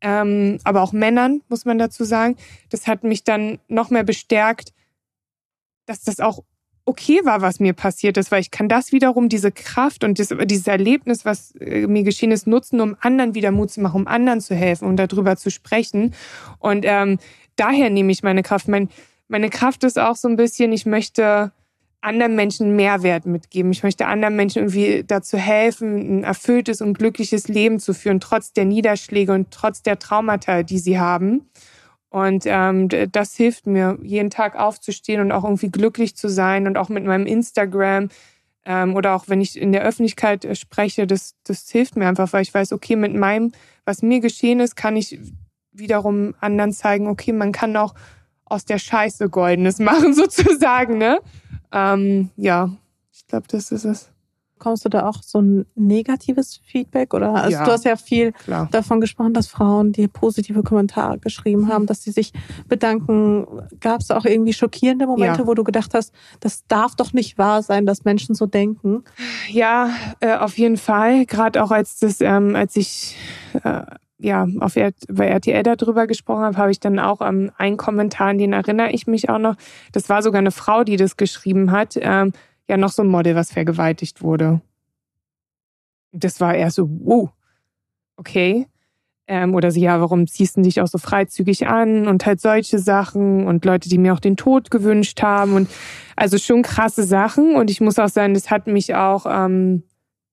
ähm, 0.00 0.58
aber 0.64 0.82
auch 0.82 0.92
Männern, 0.92 1.42
muss 1.48 1.64
man 1.64 1.78
dazu 1.78 2.04
sagen, 2.04 2.36
das 2.70 2.86
hat 2.86 3.04
mich 3.04 3.24
dann 3.24 3.58
noch 3.68 3.90
mehr 3.90 4.04
bestärkt, 4.04 4.72
dass 5.86 6.02
das 6.02 6.20
auch 6.20 6.42
okay 6.86 7.20
war, 7.24 7.42
was 7.42 7.60
mir 7.60 7.72
passiert 7.72 8.16
ist, 8.16 8.30
weil 8.30 8.40
ich 8.40 8.50
kann 8.50 8.68
das 8.68 8.92
wiederum, 8.92 9.28
diese 9.28 9.50
Kraft 9.50 10.04
und 10.04 10.18
das, 10.18 10.32
dieses 10.44 10.66
Erlebnis, 10.66 11.24
was 11.24 11.52
äh, 11.56 11.86
mir 11.86 12.04
geschehen 12.04 12.30
ist, 12.30 12.46
nutzen, 12.46 12.80
um 12.80 12.96
anderen 13.00 13.34
wieder 13.34 13.50
Mut 13.50 13.72
zu 13.72 13.80
machen, 13.80 14.02
um 14.02 14.06
anderen 14.06 14.40
zu 14.40 14.54
helfen, 14.54 14.86
um 14.86 14.96
darüber 14.96 15.36
zu 15.36 15.50
sprechen. 15.50 16.14
Und 16.58 16.84
ähm, 16.86 17.18
daher 17.56 17.90
nehme 17.90 18.12
ich 18.12 18.22
meine 18.22 18.42
Kraft. 18.42 18.68
Mein, 18.68 18.88
meine 19.28 19.50
Kraft 19.50 19.84
ist 19.84 19.98
auch 19.98 20.16
so 20.16 20.28
ein 20.28 20.36
bisschen, 20.36 20.72
ich 20.72 20.86
möchte 20.86 21.52
anderen 22.00 22.36
Menschen 22.36 22.76
Mehrwert 22.76 23.26
mitgeben. 23.26 23.72
Ich 23.72 23.82
möchte 23.82 24.06
anderen 24.06 24.36
Menschen 24.36 24.58
irgendwie 24.58 25.04
dazu 25.04 25.36
helfen, 25.36 26.20
ein 26.20 26.24
erfülltes 26.24 26.80
und 26.80 26.96
glückliches 26.96 27.48
Leben 27.48 27.80
zu 27.80 27.94
führen, 27.94 28.20
trotz 28.20 28.52
der 28.52 28.64
Niederschläge 28.64 29.32
und 29.32 29.50
trotz 29.50 29.82
der 29.82 29.98
Traumata, 29.98 30.62
die 30.62 30.78
sie 30.78 31.00
haben. 31.00 31.48
Und 32.08 32.44
ähm, 32.46 32.88
das 33.10 33.34
hilft 33.34 33.66
mir, 33.66 33.98
jeden 34.02 34.30
Tag 34.30 34.56
aufzustehen 34.56 35.20
und 35.20 35.32
auch 35.32 35.44
irgendwie 35.44 35.70
glücklich 35.70 36.16
zu 36.16 36.28
sein 36.28 36.66
und 36.66 36.76
auch 36.76 36.88
mit 36.88 37.04
meinem 37.04 37.26
Instagram 37.26 38.08
ähm, 38.64 38.94
oder 38.94 39.14
auch 39.14 39.28
wenn 39.28 39.40
ich 39.40 39.60
in 39.60 39.72
der 39.72 39.82
Öffentlichkeit 39.82 40.44
äh, 40.44 40.54
spreche, 40.54 41.06
das, 41.06 41.34
das 41.44 41.68
hilft 41.68 41.96
mir 41.96 42.08
einfach, 42.08 42.32
weil 42.32 42.42
ich 42.42 42.54
weiß, 42.54 42.72
okay, 42.72 42.96
mit 42.96 43.14
meinem, 43.14 43.52
was 43.84 44.02
mir 44.02 44.20
geschehen 44.20 44.60
ist, 44.60 44.76
kann 44.76 44.96
ich 44.96 45.18
wiederum 45.72 46.34
anderen 46.40 46.72
zeigen, 46.72 47.06
okay, 47.06 47.32
man 47.32 47.52
kann 47.52 47.76
auch 47.76 47.94
aus 48.46 48.64
der 48.64 48.78
Scheiße 48.78 49.28
Goldenes 49.28 49.78
machen, 49.78 50.14
sozusagen, 50.14 50.98
ne? 50.98 51.18
Ähm, 51.72 52.30
ja, 52.36 52.70
ich 53.12 53.26
glaube, 53.26 53.46
das 53.48 53.70
ist 53.70 53.84
es. 53.84 54.10
Kommst 54.58 54.86
du 54.86 54.88
da 54.88 55.06
auch 55.06 55.22
so 55.22 55.38
ein 55.42 55.66
negatives 55.74 56.62
Feedback? 56.64 57.12
Oder 57.12 57.34
also 57.34 57.58
ja, 57.58 57.64
du 57.64 57.72
hast 57.72 57.84
ja 57.84 57.96
viel 57.96 58.32
klar. 58.32 58.68
davon 58.70 59.02
gesprochen, 59.02 59.34
dass 59.34 59.48
Frauen 59.48 59.92
dir 59.92 60.08
positive 60.08 60.62
Kommentare 60.62 61.18
geschrieben 61.18 61.68
haben, 61.68 61.84
dass 61.84 62.02
sie 62.02 62.10
sich 62.10 62.32
bedanken. 62.66 63.46
Gab 63.80 64.00
es 64.00 64.10
auch 64.10 64.24
irgendwie 64.24 64.54
schockierende 64.54 65.06
Momente, 65.06 65.42
ja. 65.42 65.46
wo 65.46 65.52
du 65.52 65.62
gedacht 65.62 65.92
hast, 65.92 66.14
das 66.40 66.66
darf 66.68 66.94
doch 66.94 67.12
nicht 67.12 67.36
wahr 67.36 67.62
sein, 67.62 67.84
dass 67.84 68.04
Menschen 68.04 68.34
so 68.34 68.46
denken? 68.46 69.04
Ja, 69.50 69.90
äh, 70.20 70.36
auf 70.36 70.56
jeden 70.56 70.78
Fall. 70.78 71.26
Gerade 71.26 71.62
auch 71.62 71.70
als 71.70 71.98
das, 71.98 72.22
ähm, 72.22 72.56
als 72.56 72.76
ich 72.76 73.14
äh, 73.62 73.82
ja, 74.18 74.46
auf 74.60 74.76
R 74.76 74.92
bei 75.08 75.26
RTL 75.26 75.62
darüber 75.62 76.06
gesprochen 76.06 76.44
habe, 76.44 76.56
habe 76.56 76.70
ich 76.70 76.80
dann 76.80 76.98
auch 76.98 77.20
ähm, 77.20 77.50
einen 77.56 77.76
Kommentar, 77.76 78.28
an 78.28 78.38
den 78.38 78.52
erinnere 78.52 78.90
ich 78.90 79.06
mich 79.06 79.28
auch 79.28 79.38
noch. 79.38 79.56
Das 79.92 80.08
war 80.08 80.22
sogar 80.22 80.38
eine 80.38 80.50
Frau, 80.50 80.84
die 80.84 80.96
das 80.96 81.16
geschrieben 81.16 81.70
hat. 81.70 81.96
Ähm, 82.00 82.32
ja, 82.68 82.76
noch 82.76 82.90
so 82.90 83.02
ein 83.02 83.08
Model, 83.08 83.34
was 83.34 83.52
vergewaltigt 83.52 84.22
wurde. 84.22 84.60
Das 86.12 86.40
war 86.40 86.54
eher 86.54 86.70
so, 86.70 86.88
wow, 86.88 87.30
okay. 88.16 88.66
Ähm, 89.28 89.54
oder 89.54 89.70
sie, 89.70 89.80
ja, 89.80 90.00
warum 90.00 90.26
ziehst 90.26 90.56
du 90.56 90.62
dich 90.62 90.80
auch 90.80 90.86
so 90.86 90.98
freizügig 90.98 91.66
an 91.66 92.06
und 92.06 92.24
halt 92.24 92.40
solche 92.40 92.78
Sachen 92.78 93.46
und 93.46 93.64
Leute, 93.64 93.88
die 93.88 93.98
mir 93.98 94.14
auch 94.14 94.20
den 94.20 94.36
Tod 94.36 94.70
gewünscht 94.70 95.20
haben 95.20 95.54
und 95.54 95.68
also 96.14 96.38
schon 96.38 96.62
krasse 96.62 97.02
Sachen 97.02 97.56
und 97.56 97.70
ich 97.70 97.80
muss 97.80 97.98
auch 97.98 98.08
sagen, 98.08 98.34
das 98.34 98.50
hat 98.50 98.68
mich 98.68 98.94
auch 98.94 99.26
ähm, 99.28 99.82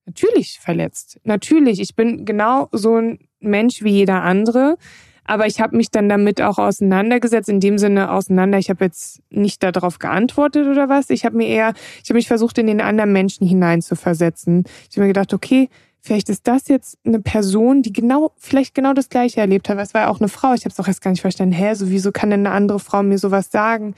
natürlich 0.05 0.59
verletzt. 0.59 1.19
Natürlich, 1.23 1.79
ich 1.79 1.95
bin 1.95 2.23
genau 2.23 2.69
so 2.71 2.97
ein 2.97 3.19
Mensch 3.43 3.83
wie 3.83 3.91
jeder 3.91 4.23
andere. 4.23 4.77
Aber 5.25 5.47
ich 5.47 5.61
habe 5.61 5.77
mich 5.77 5.89
dann 5.89 6.09
damit 6.09 6.41
auch 6.41 6.57
auseinandergesetzt, 6.57 7.47
in 7.47 7.59
dem 7.59 7.77
Sinne 7.77 8.11
auseinander. 8.11 8.57
Ich 8.57 8.69
habe 8.69 8.83
jetzt 8.83 9.21
nicht 9.29 9.63
darauf 9.63 9.99
geantwortet 9.99 10.67
oder 10.67 10.89
was. 10.89 11.09
Ich 11.09 11.23
habe 11.23 11.37
mir 11.37 11.47
eher, 11.47 11.73
ich 12.03 12.09
habe 12.09 12.17
mich 12.17 12.27
versucht, 12.27 12.57
in 12.57 12.67
den 12.67 12.81
anderen 12.81 13.13
Menschen 13.13 13.47
hineinzuversetzen. 13.47 14.65
Ich 14.89 14.97
habe 14.97 15.01
mir 15.01 15.13
gedacht, 15.13 15.33
okay, 15.33 15.69
vielleicht 16.01 16.27
ist 16.29 16.47
das 16.47 16.67
jetzt 16.67 16.97
eine 17.05 17.21
Person, 17.21 17.81
die 17.81 17.93
genau, 17.93 18.33
vielleicht 18.37 18.75
genau 18.75 18.93
das 18.93 19.07
Gleiche 19.07 19.39
erlebt 19.39 19.69
hat. 19.69 19.79
Es 19.79 19.93
war 19.93 20.01
ja 20.01 20.09
auch 20.09 20.19
eine 20.19 20.27
Frau. 20.27 20.53
Ich 20.53 20.65
habe 20.65 20.73
es 20.73 20.79
auch 20.79 20.87
erst 20.87 21.01
gar 21.01 21.11
nicht 21.11 21.21
verstanden. 21.21 21.53
Hä, 21.53 21.73
so 21.73 21.89
wieso 21.89 22.11
kann 22.11 22.29
denn 22.29 22.45
eine 22.45 22.55
andere 22.55 22.79
Frau 22.79 23.01
mir 23.01 23.17
sowas 23.17 23.49
sagen? 23.49 23.95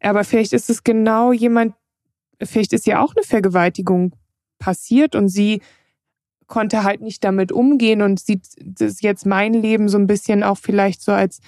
Aber 0.00 0.24
vielleicht 0.24 0.52
ist 0.52 0.68
es 0.68 0.84
genau 0.84 1.32
jemand, 1.32 1.74
vielleicht 2.42 2.74
ist 2.74 2.86
ja 2.86 3.02
auch 3.02 3.14
eine 3.16 3.24
Vergewaltigung 3.24 4.12
passiert 4.58 5.14
und 5.14 5.28
sie 5.28 5.62
konnte 6.46 6.84
halt 6.84 7.00
nicht 7.00 7.24
damit 7.24 7.52
umgehen 7.52 8.02
und 8.02 8.20
sieht 8.20 8.42
das 8.60 9.00
jetzt 9.00 9.26
mein 9.26 9.52
Leben 9.52 9.88
so 9.88 9.98
ein 9.98 10.06
bisschen 10.06 10.42
auch 10.42 10.58
vielleicht 10.58 11.02
so 11.02 11.12
als 11.12 11.40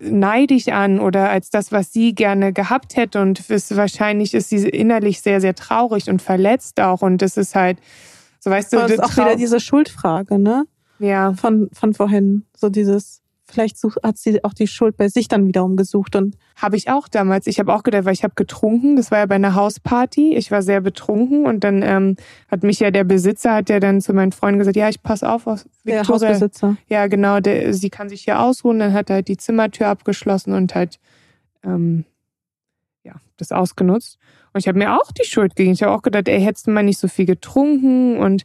neidisch 0.00 0.68
an 0.68 1.00
oder 1.00 1.30
als 1.30 1.50
das, 1.50 1.72
was 1.72 1.92
sie 1.92 2.14
gerne 2.14 2.52
gehabt 2.52 2.96
hätte. 2.96 3.20
Und 3.20 3.48
es, 3.48 3.74
wahrscheinlich 3.76 4.34
ist 4.34 4.50
sie 4.50 4.68
innerlich 4.68 5.20
sehr, 5.20 5.40
sehr 5.40 5.54
traurig 5.54 6.10
und 6.10 6.20
verletzt 6.20 6.80
auch. 6.80 7.02
Und 7.02 7.22
das 7.22 7.36
ist 7.36 7.54
halt, 7.54 7.78
so 8.40 8.50
weißt 8.50 8.72
du, 8.72 8.76
das 8.78 8.90
ist 8.92 9.02
auch 9.02 9.16
wieder 9.16 9.36
diese 9.36 9.60
Schuldfrage, 9.60 10.38
ne? 10.38 10.64
Ja. 10.98 11.32
Von, 11.34 11.70
von 11.72 11.94
vorhin. 11.94 12.44
So 12.56 12.68
dieses, 12.68 13.22
vielleicht 13.50 13.78
hat 14.02 14.18
sie 14.18 14.44
auch 14.44 14.52
die 14.52 14.66
Schuld 14.66 14.96
bei 14.96 15.08
sich 15.08 15.28
dann 15.28 15.46
wiederum 15.46 15.76
gesucht 15.76 16.16
und 16.16 16.36
habe 16.56 16.76
ich 16.76 16.90
auch 16.90 17.08
damals. 17.08 17.46
Ich 17.46 17.58
habe 17.58 17.74
auch 17.74 17.82
gedacht, 17.82 18.04
weil 18.04 18.12
ich 18.12 18.24
habe 18.24 18.34
getrunken. 18.34 18.96
Das 18.96 19.10
war 19.10 19.18
ja 19.18 19.26
bei 19.26 19.36
einer 19.36 19.54
Hausparty. 19.54 20.36
Ich 20.36 20.50
war 20.50 20.62
sehr 20.62 20.80
betrunken 20.80 21.46
und 21.46 21.64
dann 21.64 21.82
ähm, 21.82 22.16
hat 22.50 22.62
mich 22.62 22.80
ja 22.80 22.90
der 22.90 23.04
Besitzer 23.04 23.54
hat 23.54 23.70
ja 23.70 23.80
dann 23.80 24.00
zu 24.00 24.12
meinen 24.12 24.32
Freunden 24.32 24.58
gesagt, 24.58 24.76
ja, 24.76 24.88
ich 24.88 25.02
pass 25.02 25.22
auf 25.22 25.46
auf 25.46 25.64
Victoria. 25.84 26.02
Der 26.02 26.08
Hausbesitzer. 26.08 26.76
Ja, 26.88 27.06
genau. 27.06 27.40
Der, 27.40 27.72
sie 27.72 27.90
kann 27.90 28.08
sich 28.08 28.22
hier 28.22 28.40
ausruhen. 28.40 28.78
Dann 28.78 28.92
hat 28.92 29.10
er 29.10 29.16
halt 29.16 29.28
die 29.28 29.36
Zimmertür 29.36 29.88
abgeschlossen 29.88 30.52
und 30.52 30.74
halt 30.74 30.98
ähm, 31.64 32.04
ja 33.04 33.14
das 33.36 33.52
ausgenutzt. 33.52 34.18
Und 34.52 34.60
ich 34.60 34.68
habe 34.68 34.78
mir 34.78 34.94
auch 34.94 35.12
die 35.12 35.26
Schuld 35.26 35.56
gegeben. 35.56 35.74
Ich 35.74 35.82
habe 35.82 35.92
auch 35.92 36.02
gedacht, 36.02 36.28
ey, 36.28 36.40
hättest 36.40 36.66
du 36.66 36.70
mal 36.70 36.82
nicht 36.82 36.98
so 36.98 37.08
viel 37.08 37.26
getrunken 37.26 38.18
und 38.18 38.44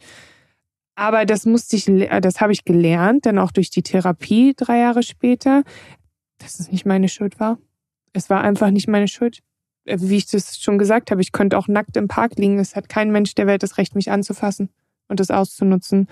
aber 0.96 1.26
das 1.26 1.46
musste 1.46 1.76
ich, 1.76 1.88
äh, 1.88 2.22
das 2.22 2.42
habe 2.42 2.54
ich 2.54 2.66
gelernt, 2.66 3.26
dann 3.26 3.40
auch 3.40 3.52
durch 3.52 3.70
die 3.70 3.84
Therapie 3.84 4.54
drei 4.56 4.80
Jahre 4.80 5.04
später, 5.04 5.64
dass 6.38 6.60
es 6.60 6.72
nicht 6.72 6.86
meine 6.86 7.10
Schuld 7.10 7.40
war. 7.40 7.58
Es 8.14 8.30
war 8.30 8.42
einfach 8.42 8.70
nicht 8.70 8.88
meine 8.88 9.08
Schuld. 9.08 9.40
Äh, 9.86 9.98
wie 10.02 10.18
ich 10.18 10.28
das 10.28 10.60
schon 10.60 10.78
gesagt 10.78 11.12
habe, 11.12 11.22
ich 11.22 11.32
könnte 11.32 11.58
auch 11.58 11.68
nackt 11.68 11.98
im 11.98 12.08
Park 12.08 12.38
liegen. 12.38 12.60
Es 12.60 12.76
hat 12.76 12.90
kein 12.90 13.12
Mensch 13.12 13.34
der 13.36 13.48
Welt 13.48 13.64
das 13.64 13.78
Recht, 13.78 13.96
mich 13.96 14.12
anzufassen 14.12 14.70
und 15.08 15.20
das 15.20 15.32
auszunutzen. 15.32 16.08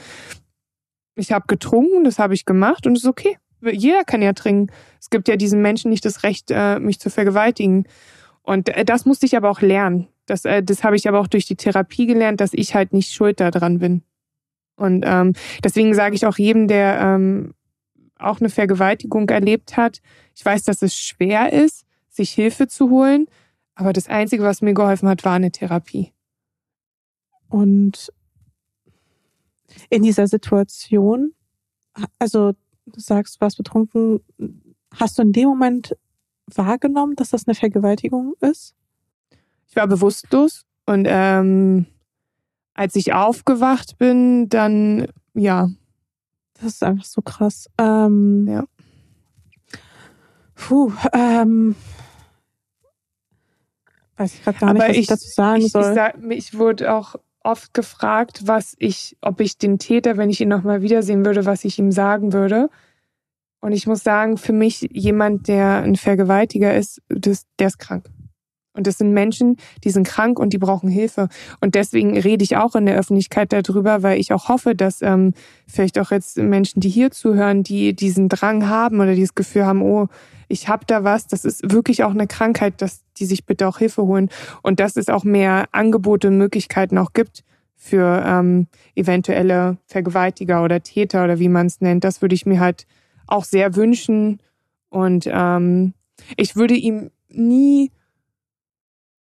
Ich 1.16 1.32
habe 1.32 1.46
getrunken, 1.48 2.04
das 2.04 2.20
habe 2.20 2.34
ich 2.34 2.46
gemacht 2.46 2.88
und 2.88 2.98
es 2.98 3.04
ist 3.04 3.10
okay. 3.10 3.38
Jeder 3.62 4.04
kann 4.04 4.24
ja 4.24 4.34
trinken. 4.34 4.74
Es 5.00 5.12
gibt 5.12 5.28
ja 5.28 5.36
diesen 5.36 5.62
Menschen 5.62 5.92
nicht 5.92 6.04
das 6.04 6.24
Recht, 6.24 6.50
äh, 6.50 6.80
mich 6.80 7.00
zu 7.00 7.12
vergewaltigen. 7.12 7.86
Und 8.42 8.72
das 8.86 9.06
musste 9.06 9.28
ich 9.28 9.38
aber 9.38 9.52
auch 9.52 9.62
lernen. 9.62 10.08
Das, 10.26 10.42
das 10.42 10.84
habe 10.84 10.96
ich 10.96 11.08
aber 11.08 11.20
auch 11.20 11.28
durch 11.28 11.46
die 11.46 11.56
Therapie 11.56 12.08
gelernt, 12.08 12.42
dass 12.42 12.54
ich 12.54 12.74
halt 12.74 12.92
nicht 12.92 13.14
schuld 13.14 13.40
daran 13.40 13.78
bin. 13.78 14.02
Und 14.82 15.04
ähm, 15.06 15.34
deswegen 15.64 15.94
sage 15.94 16.16
ich 16.16 16.26
auch 16.26 16.38
jedem, 16.38 16.68
der 16.68 17.00
ähm, 17.00 17.54
auch 18.18 18.40
eine 18.40 18.50
Vergewaltigung 18.50 19.30
erlebt 19.30 19.78
hat, 19.78 20.02
ich 20.36 20.44
weiß, 20.44 20.64
dass 20.64 20.82
es 20.82 20.96
schwer 20.96 21.54
ist, 21.54 21.86
sich 22.10 22.32
Hilfe 22.32 22.68
zu 22.68 22.90
holen, 22.90 23.28
aber 23.76 23.94
das 23.94 24.08
Einzige, 24.08 24.44
was 24.44 24.62
mir 24.62 24.74
geholfen 24.74 25.08
hat, 25.08 25.24
war 25.24 25.34
eine 25.34 25.52
Therapie. 25.52 26.14
Und 27.48 28.12
in 29.90 30.02
dieser 30.02 30.28
Situation, 30.28 31.34
also 32.18 32.54
du 32.86 33.00
sagst, 33.00 33.36
du 33.36 33.42
warst 33.42 33.58
betrunken, 33.58 34.22
hast 34.96 35.18
du 35.18 35.22
in 35.22 35.32
dem 35.32 35.50
Moment 35.50 35.96
wahrgenommen, 36.48 37.16
dass 37.16 37.30
das 37.30 37.48
eine 37.48 37.56
Vergewaltigung 37.56 38.34
ist? 38.40 38.74
Ich 39.68 39.76
war 39.76 39.88
bewusstlos 39.88 40.66
und 40.86 41.06
ähm, 41.08 41.86
als 42.74 42.96
ich 42.96 43.14
aufgewacht 43.14 43.98
bin, 43.98 44.50
dann 44.50 45.08
ja. 45.34 45.70
Das 46.56 46.74
ist 46.74 46.84
einfach 46.84 47.06
so 47.06 47.22
krass. 47.22 47.68
Ähm, 47.80 48.48
ja. 48.48 48.66
Puh, 50.56 50.92
ähm, 51.12 51.76
weiß 54.18 54.36
ich 54.36 54.44
gerade 54.44 54.60
gar 54.60 54.74
nicht, 54.74 54.82
was 54.84 54.90
ich, 54.92 54.98
ich 55.00 55.08
dazu 55.08 55.28
sagen 55.28 55.62
ich, 55.62 55.72
soll. 55.72 55.82
Ich, 55.82 55.96
sag, 55.96 56.16
ich 56.30 56.58
wurde 56.58 56.94
auch 56.94 57.16
oft 57.44 57.74
gefragt, 57.74 58.44
was 58.46 58.76
ich, 58.78 59.18
ob 59.22 59.42
ich 59.42 59.58
den 59.58 59.80
Täter, 59.80 60.18
wenn 60.18 60.30
ich 60.30 60.42
ihn 60.42 60.50
nochmal 60.50 60.82
wiedersehen 60.82 61.26
würde, 61.26 61.46
was 61.46 61.66
ich 61.66 61.80
ihm 61.80 61.92
sagen 61.92 62.34
würde. 62.34 62.70
Und 63.60 63.74
ich 63.74 63.88
muss 63.88 64.04
sagen, 64.04 64.38
für 64.38 64.54
mich 64.54 64.88
jemand, 64.92 65.48
der 65.48 65.82
ein 65.84 65.96
Vergewaltiger 65.96 66.76
ist, 66.76 67.02
das, 67.10 67.46
der 67.60 67.68
ist 67.68 67.80
krank. 67.80 68.10
Und 68.74 68.88
das 68.88 68.98
sind 68.98 69.12
Menschen, 69.12 69.58
die 69.84 69.90
sind 69.90 70.08
krank 70.08 70.40
und 70.40 70.54
die 70.54 70.58
brauchen 70.58 70.90
Hilfe. 70.90 71.28
Und 71.60 71.76
deswegen 71.76 72.18
rede 72.18 72.44
ich 72.44 72.56
auch 72.56 72.76
in 72.76 72.86
der 72.86 72.98
Öffentlichkeit 72.98 73.52
darüber, 73.52 74.02
weil 74.02 74.20
ich 74.20 74.32
auch 74.32 74.48
hoffe, 74.48 74.76
dass 74.76 75.02
ähm, 75.02 75.34
vielleicht 75.68 76.00
auch 76.00 76.12
jetzt 76.12 76.38
Menschen, 76.38 76.80
die 76.80 76.90
hier 76.90 77.12
zuhören, 77.12 77.64
die 77.64 77.94
diesen 77.94 78.30
Drang 78.30 78.70
haben 78.70 79.02
oder 79.02 79.14
dieses 79.14 79.36
Gefühl 79.36 79.66
haben, 79.66 79.82
oh, 79.82 80.08
ich 80.48 80.70
habe 80.70 80.86
da 80.86 81.04
was, 81.04 81.28
das 81.28 81.46
ist 81.46 81.72
wirklich 81.72 82.04
auch 82.04 82.12
eine 82.12 82.28
Krankheit, 82.28 82.82
dass 82.82 83.02
die 83.18 83.26
sich 83.26 83.46
bitte 83.46 83.68
auch 83.68 83.78
Hilfe 83.78 84.04
holen. 84.04 84.30
Und 84.62 84.80
dass 84.80 84.96
es 84.96 85.10
auch 85.10 85.24
mehr 85.24 85.66
Angebote 85.72 86.30
und 86.30 86.38
Möglichkeiten 86.38 86.98
auch 86.98 87.14
gibt 87.14 87.44
für 87.76 88.24
ähm, 88.26 88.68
eventuelle 88.96 89.78
Vergewaltiger 89.88 90.64
oder 90.64 90.82
Täter 90.82 91.24
oder 91.24 91.40
wie 91.40 91.50
man 91.50 91.66
es 91.66 91.82
nennt. 91.82 92.04
Das 92.04 92.22
würde 92.22 92.36
ich 92.36 92.46
mir 92.46 92.60
halt 92.60 92.86
auch 93.28 93.44
sehr 93.44 93.76
wünschen. 93.76 94.40
Und 94.90 95.28
ähm, 95.32 95.94
ich 96.38 96.56
würde 96.56 96.76
ihm 96.76 97.12
nie 97.30 97.92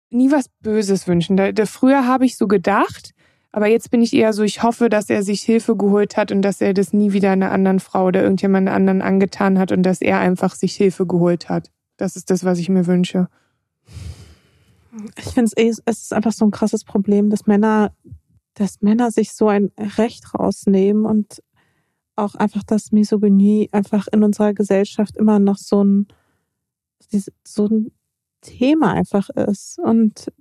nie 0.10 0.32
was 0.32 0.50
Böses 0.62 1.08
wünschen. 1.08 1.38
Da, 1.38 1.52
da, 1.52 1.66
früher 1.66 2.08
habe 2.08 2.26
ich 2.26 2.38
so 2.38 2.48
gedacht, 2.48 3.14
aber 3.52 3.68
jetzt 3.68 3.90
bin 3.92 4.02
ich 4.02 4.14
eher 4.14 4.34
so, 4.34 4.44
ich 4.44 4.64
hoffe, 4.64 4.90
dass 4.90 5.10
er 5.10 5.24
sich 5.24 5.42
Hilfe 5.42 5.76
geholt 5.76 6.18
hat 6.18 6.32
und 6.32 6.42
dass 6.42 6.62
er 6.62 6.74
das 6.74 6.94
nie 6.94 7.14
wieder 7.14 7.32
einer 7.32 7.52
anderen 7.52 7.80
Frau 7.80 8.08
oder 8.08 8.22
irgendjemand 8.22 8.70
anderen 8.70 9.02
angetan 9.02 9.58
hat 9.58 9.72
und 9.72 9.84
dass 9.84 10.02
er 10.02 10.20
einfach 10.20 10.56
sich 10.56 10.76
Hilfe 10.76 11.06
geholt 11.06 11.50
hat. 11.50 11.72
Das 11.98 12.16
ist 12.16 12.30
das, 12.30 12.44
was 12.44 12.60
ich 12.60 12.70
mir 12.70 12.86
wünsche. 12.86 13.28
Ich 15.18 15.34
finde 15.34 15.52
eh, 15.58 15.70
es 15.70 15.80
ist 15.80 16.14
einfach 16.14 16.32
so 16.32 16.46
ein 16.46 16.52
krasses 16.52 16.84
Problem, 16.84 17.30
dass 17.30 17.48
Männer, 17.48 17.94
dass 18.54 18.82
Männer 18.82 19.12
sich 19.12 19.34
so 19.34 19.48
ein 19.48 19.72
Recht 19.98 20.34
rausnehmen 20.34 21.06
und 21.06 21.42
auch 22.16 22.36
einfach, 22.36 22.64
dass 22.64 22.92
Misogynie 22.92 23.70
einfach 23.72 24.08
in 24.12 24.24
unserer 24.24 24.54
Gesellschaft 24.54 25.16
immer 25.18 25.40
noch 25.40 25.58
so 25.58 25.84
ein, 25.84 26.08
so 27.44 27.68
ein 27.68 27.92
Thema 28.48 28.94
einfach 28.94 29.30
ist. 29.30 29.80
Und 29.80 30.32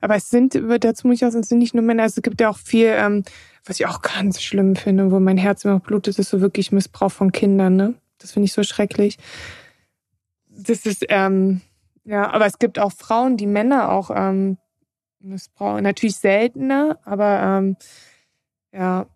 aber 0.00 0.16
es 0.16 0.30
sind, 0.30 0.54
dazu 0.54 1.06
muss 1.06 1.16
ich 1.16 1.24
auch 1.24 1.30
sagen, 1.30 1.42
es 1.42 1.48
sind 1.48 1.58
nicht 1.58 1.74
nur 1.74 1.82
Männer, 1.82 2.04
also 2.04 2.18
es 2.18 2.22
gibt 2.22 2.40
ja 2.40 2.50
auch 2.50 2.58
viel, 2.58 2.88
ähm, 2.88 3.24
was 3.64 3.80
ich 3.80 3.86
auch 3.86 4.02
ganz 4.02 4.42
schlimm 4.42 4.76
finde, 4.76 5.10
wo 5.10 5.20
mein 5.20 5.38
Herz 5.38 5.64
immer 5.64 5.80
blutet, 5.80 6.18
ist 6.18 6.30
so 6.30 6.40
wirklich 6.40 6.72
Missbrauch 6.72 7.12
von 7.12 7.32
Kindern, 7.32 7.76
ne? 7.76 7.94
Das 8.18 8.32
finde 8.32 8.46
ich 8.46 8.52
so 8.52 8.62
schrecklich. 8.62 9.18
Das 10.48 10.86
ist, 10.86 11.04
ähm, 11.08 11.60
ja, 12.04 12.30
aber 12.30 12.46
es 12.46 12.58
gibt 12.58 12.78
auch 12.78 12.92
Frauen, 12.92 13.36
die 13.36 13.46
Männer 13.46 13.90
auch 13.90 14.10
ähm, 14.14 14.58
missbrauchen. 15.20 15.82
Natürlich 15.82 16.16
seltener, 16.16 16.98
aber 17.04 17.42
ähm, 17.42 17.76
ja. 18.72 19.06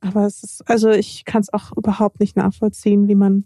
Aber 0.00 0.26
es 0.26 0.42
ist, 0.42 0.68
also 0.68 0.90
ich 0.90 1.24
kann 1.24 1.40
es 1.40 1.52
auch 1.52 1.72
überhaupt 1.76 2.20
nicht 2.20 2.36
nachvollziehen, 2.36 3.08
wie 3.08 3.14
man. 3.14 3.44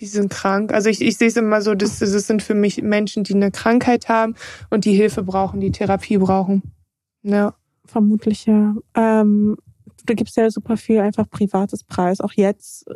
Die 0.00 0.06
sind 0.06 0.30
krank. 0.30 0.72
Also 0.72 0.88
ich, 0.88 1.00
ich 1.00 1.16
sehe 1.16 1.28
es 1.28 1.36
immer 1.36 1.60
so, 1.62 1.74
das, 1.74 1.98
das 1.98 2.10
sind 2.26 2.42
für 2.42 2.54
mich 2.54 2.82
Menschen, 2.82 3.24
die 3.24 3.34
eine 3.34 3.50
Krankheit 3.50 4.08
haben 4.08 4.34
und 4.70 4.84
die 4.84 4.94
Hilfe 4.94 5.22
brauchen, 5.22 5.60
die 5.60 5.72
Therapie 5.72 6.18
brauchen. 6.18 6.62
Ja. 7.22 7.54
Vermutlich, 7.84 8.44
ja. 8.44 8.74
Ähm, 8.94 9.56
du 10.04 10.14
gibst 10.14 10.36
ja 10.36 10.50
super 10.50 10.76
viel 10.76 11.00
einfach 11.00 11.28
privates 11.28 11.84
Preis, 11.84 12.20
auch 12.20 12.32
jetzt. 12.34 12.86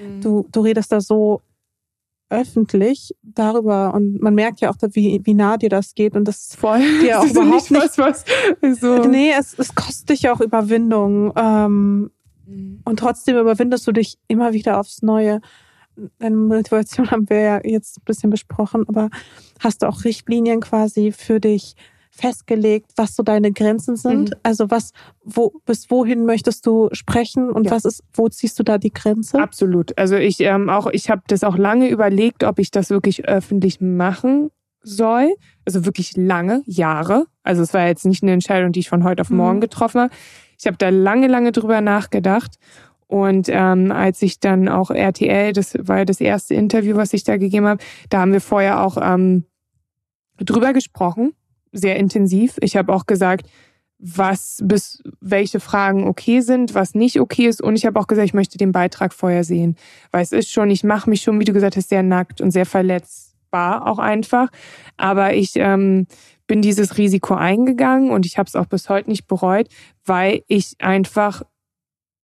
Mhm. 0.00 0.20
Du, 0.20 0.46
du 0.52 0.60
redest 0.60 0.92
da 0.92 1.00
so 1.00 1.42
öffentlich 2.28 3.12
darüber 3.22 3.92
und 3.92 4.22
man 4.22 4.34
merkt 4.34 4.60
ja 4.60 4.70
auch, 4.70 4.76
wie, 4.92 5.20
wie 5.24 5.34
nah 5.34 5.56
dir 5.56 5.68
das 5.68 5.94
geht 5.94 6.14
und 6.14 6.26
das 6.26 6.54
voll 6.54 6.78
dir 7.02 7.18
auch 7.18 7.24
das 7.24 7.32
überhaupt 7.32 7.70
nicht, 7.70 7.98
was, 7.98 7.98
was 7.98 8.24
so. 8.80 9.04
Nee, 9.04 9.32
es, 9.36 9.58
es 9.58 9.74
kostet 9.74 10.10
dich 10.10 10.28
auch 10.28 10.40
Überwindung 10.40 11.32
ähm, 11.36 12.10
mhm. 12.46 12.82
und 12.84 12.98
trotzdem 12.98 13.36
überwindest 13.36 13.86
du 13.86 13.92
dich 13.92 14.18
immer 14.28 14.52
wieder 14.52 14.78
aufs 14.78 15.02
Neue. 15.02 15.40
Deine 16.18 16.36
Motivation 16.36 17.10
haben 17.10 17.28
wir 17.28 17.40
ja 17.40 17.60
jetzt 17.64 17.98
ein 17.98 18.04
bisschen 18.04 18.30
besprochen, 18.30 18.84
aber 18.88 19.10
hast 19.58 19.82
du 19.82 19.88
auch 19.88 20.04
Richtlinien 20.04 20.60
quasi 20.60 21.12
für 21.12 21.40
dich 21.40 21.74
festgelegt, 22.10 22.92
was 22.96 23.16
so 23.16 23.22
deine 23.22 23.52
Grenzen 23.52 23.96
sind? 23.96 24.30
Mhm. 24.30 24.36
Also 24.42 24.70
was, 24.70 24.92
wo, 25.24 25.52
bis 25.64 25.90
wohin 25.90 26.26
möchtest 26.26 26.66
du 26.66 26.88
sprechen 26.92 27.50
und 27.50 27.64
ja. 27.64 27.70
was 27.72 27.84
ist, 27.84 28.02
wo 28.12 28.28
ziehst 28.28 28.58
du 28.58 28.62
da 28.62 28.78
die 28.78 28.92
Grenze? 28.92 29.38
Absolut. 29.38 29.96
Also 29.96 30.16
ich 30.16 30.40
ähm, 30.40 30.68
auch, 30.68 30.86
ich 30.86 31.08
habe 31.08 31.22
das 31.28 31.44
auch 31.44 31.56
lange 31.56 31.88
überlegt, 31.88 32.44
ob 32.44 32.58
ich 32.58 32.70
das 32.70 32.90
wirklich 32.90 33.26
öffentlich 33.26 33.80
machen 33.80 34.50
soll. 34.82 35.34
Also 35.64 35.84
wirklich 35.84 36.16
lange, 36.16 36.62
Jahre. 36.66 37.26
Also 37.42 37.62
es 37.62 37.72
war 37.74 37.86
jetzt 37.86 38.06
nicht 38.06 38.22
eine 38.22 38.32
Entscheidung, 38.32 38.72
die 38.72 38.80
ich 38.80 38.88
von 38.88 39.04
heute 39.04 39.22
auf 39.22 39.30
morgen 39.30 39.56
mhm. 39.56 39.62
getroffen 39.62 40.02
habe. 40.02 40.14
Ich 40.58 40.66
habe 40.66 40.76
da 40.76 40.90
lange, 40.90 41.26
lange 41.26 41.52
drüber 41.52 41.80
nachgedacht. 41.80 42.56
Und 43.10 43.48
ähm, 43.50 43.90
als 43.90 44.22
ich 44.22 44.38
dann 44.38 44.68
auch 44.68 44.92
RTL, 44.92 45.52
das 45.52 45.74
war 45.80 45.98
ja 45.98 46.04
das 46.04 46.20
erste 46.20 46.54
Interview, 46.54 46.94
was 46.94 47.12
ich 47.12 47.24
da 47.24 47.38
gegeben 47.38 47.66
habe, 47.66 47.82
da 48.08 48.20
haben 48.20 48.32
wir 48.32 48.40
vorher 48.40 48.84
auch 48.84 48.96
ähm, 49.02 49.46
drüber 50.38 50.72
gesprochen 50.72 51.32
sehr 51.72 51.96
intensiv. 51.96 52.56
Ich 52.60 52.76
habe 52.76 52.92
auch 52.92 53.06
gesagt, 53.06 53.48
was 53.98 54.60
bis 54.62 55.02
welche 55.20 55.58
Fragen 55.58 56.06
okay 56.06 56.40
sind, 56.40 56.74
was 56.74 56.94
nicht 56.94 57.20
okay 57.20 57.46
ist. 57.46 57.60
Und 57.60 57.74
ich 57.74 57.84
habe 57.84 57.98
auch 57.98 58.06
gesagt, 58.06 58.26
ich 58.26 58.34
möchte 58.34 58.58
den 58.58 58.70
Beitrag 58.70 59.12
vorher 59.12 59.42
sehen. 59.42 59.74
Weil 60.12 60.22
es 60.22 60.30
ist 60.30 60.50
schon, 60.52 60.70
ich 60.70 60.84
mache 60.84 61.10
mich 61.10 61.22
schon, 61.22 61.40
wie 61.40 61.44
du 61.44 61.52
gesagt 61.52 61.76
hast, 61.76 61.88
sehr 61.88 62.04
nackt 62.04 62.40
und 62.40 62.52
sehr 62.52 62.64
verletzbar 62.64 63.88
auch 63.88 63.98
einfach. 63.98 64.50
Aber 64.96 65.34
ich 65.34 65.56
ähm, 65.56 66.06
bin 66.46 66.62
dieses 66.62 66.96
Risiko 66.96 67.34
eingegangen 67.34 68.10
und 68.10 68.24
ich 68.24 68.38
habe 68.38 68.46
es 68.46 68.54
auch 68.54 68.66
bis 68.66 68.88
heute 68.88 69.10
nicht 69.10 69.26
bereut, 69.26 69.66
weil 70.04 70.42
ich 70.46 70.76
einfach 70.78 71.42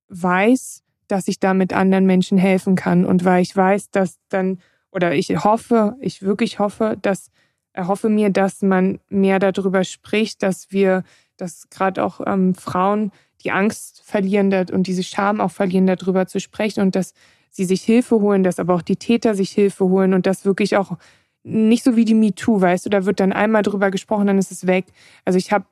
weiß, 0.08 0.82
dass 1.08 1.28
ich 1.28 1.38
damit 1.38 1.72
anderen 1.72 2.06
Menschen 2.06 2.38
helfen 2.38 2.74
kann 2.74 3.04
und 3.04 3.24
weil 3.24 3.42
ich 3.42 3.54
weiß, 3.56 3.90
dass 3.90 4.18
dann, 4.28 4.58
oder 4.90 5.14
ich 5.14 5.28
hoffe, 5.44 5.96
ich 6.00 6.22
wirklich 6.22 6.58
hoffe, 6.58 6.96
dass 7.00 7.30
erhoffe 7.72 8.08
mir, 8.08 8.30
dass 8.30 8.62
man 8.62 8.98
mehr 9.08 9.38
darüber 9.38 9.84
spricht, 9.84 10.42
dass 10.42 10.72
wir, 10.72 11.04
dass 11.36 11.68
gerade 11.68 12.02
auch 12.02 12.20
ähm, 12.26 12.54
Frauen 12.54 13.12
die 13.44 13.50
Angst 13.52 14.02
verlieren 14.02 14.52
und 14.72 14.86
diese 14.86 15.02
Scham 15.02 15.40
auch 15.40 15.50
verlieren, 15.50 15.86
darüber 15.86 16.26
zu 16.26 16.40
sprechen 16.40 16.80
und 16.80 16.96
dass 16.96 17.12
sie 17.50 17.64
sich 17.64 17.82
Hilfe 17.82 18.20
holen, 18.20 18.42
dass 18.42 18.58
aber 18.58 18.74
auch 18.74 18.82
die 18.82 18.96
Täter 18.96 19.34
sich 19.34 19.50
Hilfe 19.50 19.84
holen 19.84 20.14
und 20.14 20.26
das 20.26 20.44
wirklich 20.44 20.76
auch 20.76 20.96
nicht 21.44 21.84
so 21.84 21.94
wie 21.94 22.04
die 22.04 22.14
MeToo, 22.14 22.60
weißt 22.60 22.86
du, 22.86 22.90
da 22.90 23.04
wird 23.04 23.20
dann 23.20 23.32
einmal 23.32 23.62
drüber 23.62 23.90
gesprochen, 23.90 24.26
dann 24.26 24.38
ist 24.38 24.50
es 24.50 24.66
weg. 24.66 24.86
Also 25.24 25.38
ich 25.38 25.52
habe 25.52 25.66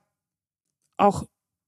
auch, 0.98 1.24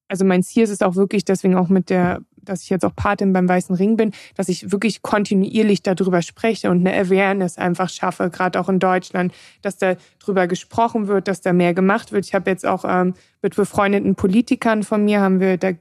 also 0.07 0.25
mein 0.25 0.45
Ziel 0.45 0.63
ist 0.63 0.71
es 0.71 0.83
auch 0.83 0.95
wirklich, 0.95 1.25
deswegen 1.25 1.57
auch 1.57 1.69
mit 1.69 1.91
der 1.91 2.21
dass 2.49 2.63
ich 2.63 2.71
jetzt 2.71 2.85
auch 2.85 2.95
Patin 2.95 3.33
beim 3.33 3.49
Weißen 3.49 3.75
Ring 3.75 3.97
bin, 3.97 4.13
dass 4.35 4.49
ich 4.49 4.73
wirklich 4.73 5.03
kontinuierlich 5.03 5.83
darüber 5.83 6.23
spreche 6.23 6.71
und 6.71 6.87
eine 6.87 6.99
Awareness 6.99 7.59
einfach 7.59 7.89
schaffe, 7.89 8.31
gerade 8.31 8.59
auch 8.59 8.69
in 8.69 8.79
Deutschland, 8.79 9.33
dass 9.63 9.77
da 9.77 9.97
drüber 10.19 10.47
gesprochen 10.47 11.09
wird, 11.09 11.29
dass 11.29 11.41
da 11.41 11.53
mehr 11.53 11.75
gemacht 11.75 12.13
wird. 12.13 12.27
Ich 12.27 12.35
habe 12.35 12.51
jetzt 12.51 12.67
auch 12.67 12.85
ähm, 12.87 13.15
mit 13.43 13.57
befreundeten 13.57 14.15
Politikern 14.15 14.83
von 14.83 15.05
mir, 15.05 15.21
haben 15.21 15.41
wir, 15.41 15.57
da 15.59 15.73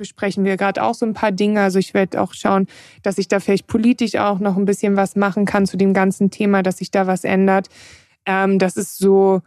besprechen 0.00 0.44
wir 0.44 0.56
gerade 0.56 0.82
auch 0.82 0.94
so 0.94 1.04
ein 1.04 1.12
paar 1.12 1.30
Dinge. 1.30 1.60
Also 1.60 1.78
ich 1.78 1.92
werde 1.92 2.22
auch 2.22 2.32
schauen, 2.32 2.66
dass 3.02 3.18
ich 3.18 3.28
da 3.28 3.38
vielleicht 3.38 3.66
politisch 3.66 4.16
auch 4.16 4.38
noch 4.38 4.56
ein 4.56 4.64
bisschen 4.64 4.96
was 4.96 5.14
machen 5.14 5.44
kann 5.44 5.66
zu 5.66 5.76
dem 5.76 5.92
ganzen 5.92 6.30
Thema, 6.30 6.62
dass 6.62 6.78
sich 6.78 6.90
da 6.90 7.06
was 7.06 7.22
ändert. 7.24 7.68
Ähm, 8.24 8.58
das 8.58 8.76
ist 8.76 8.96
so, 8.96 9.42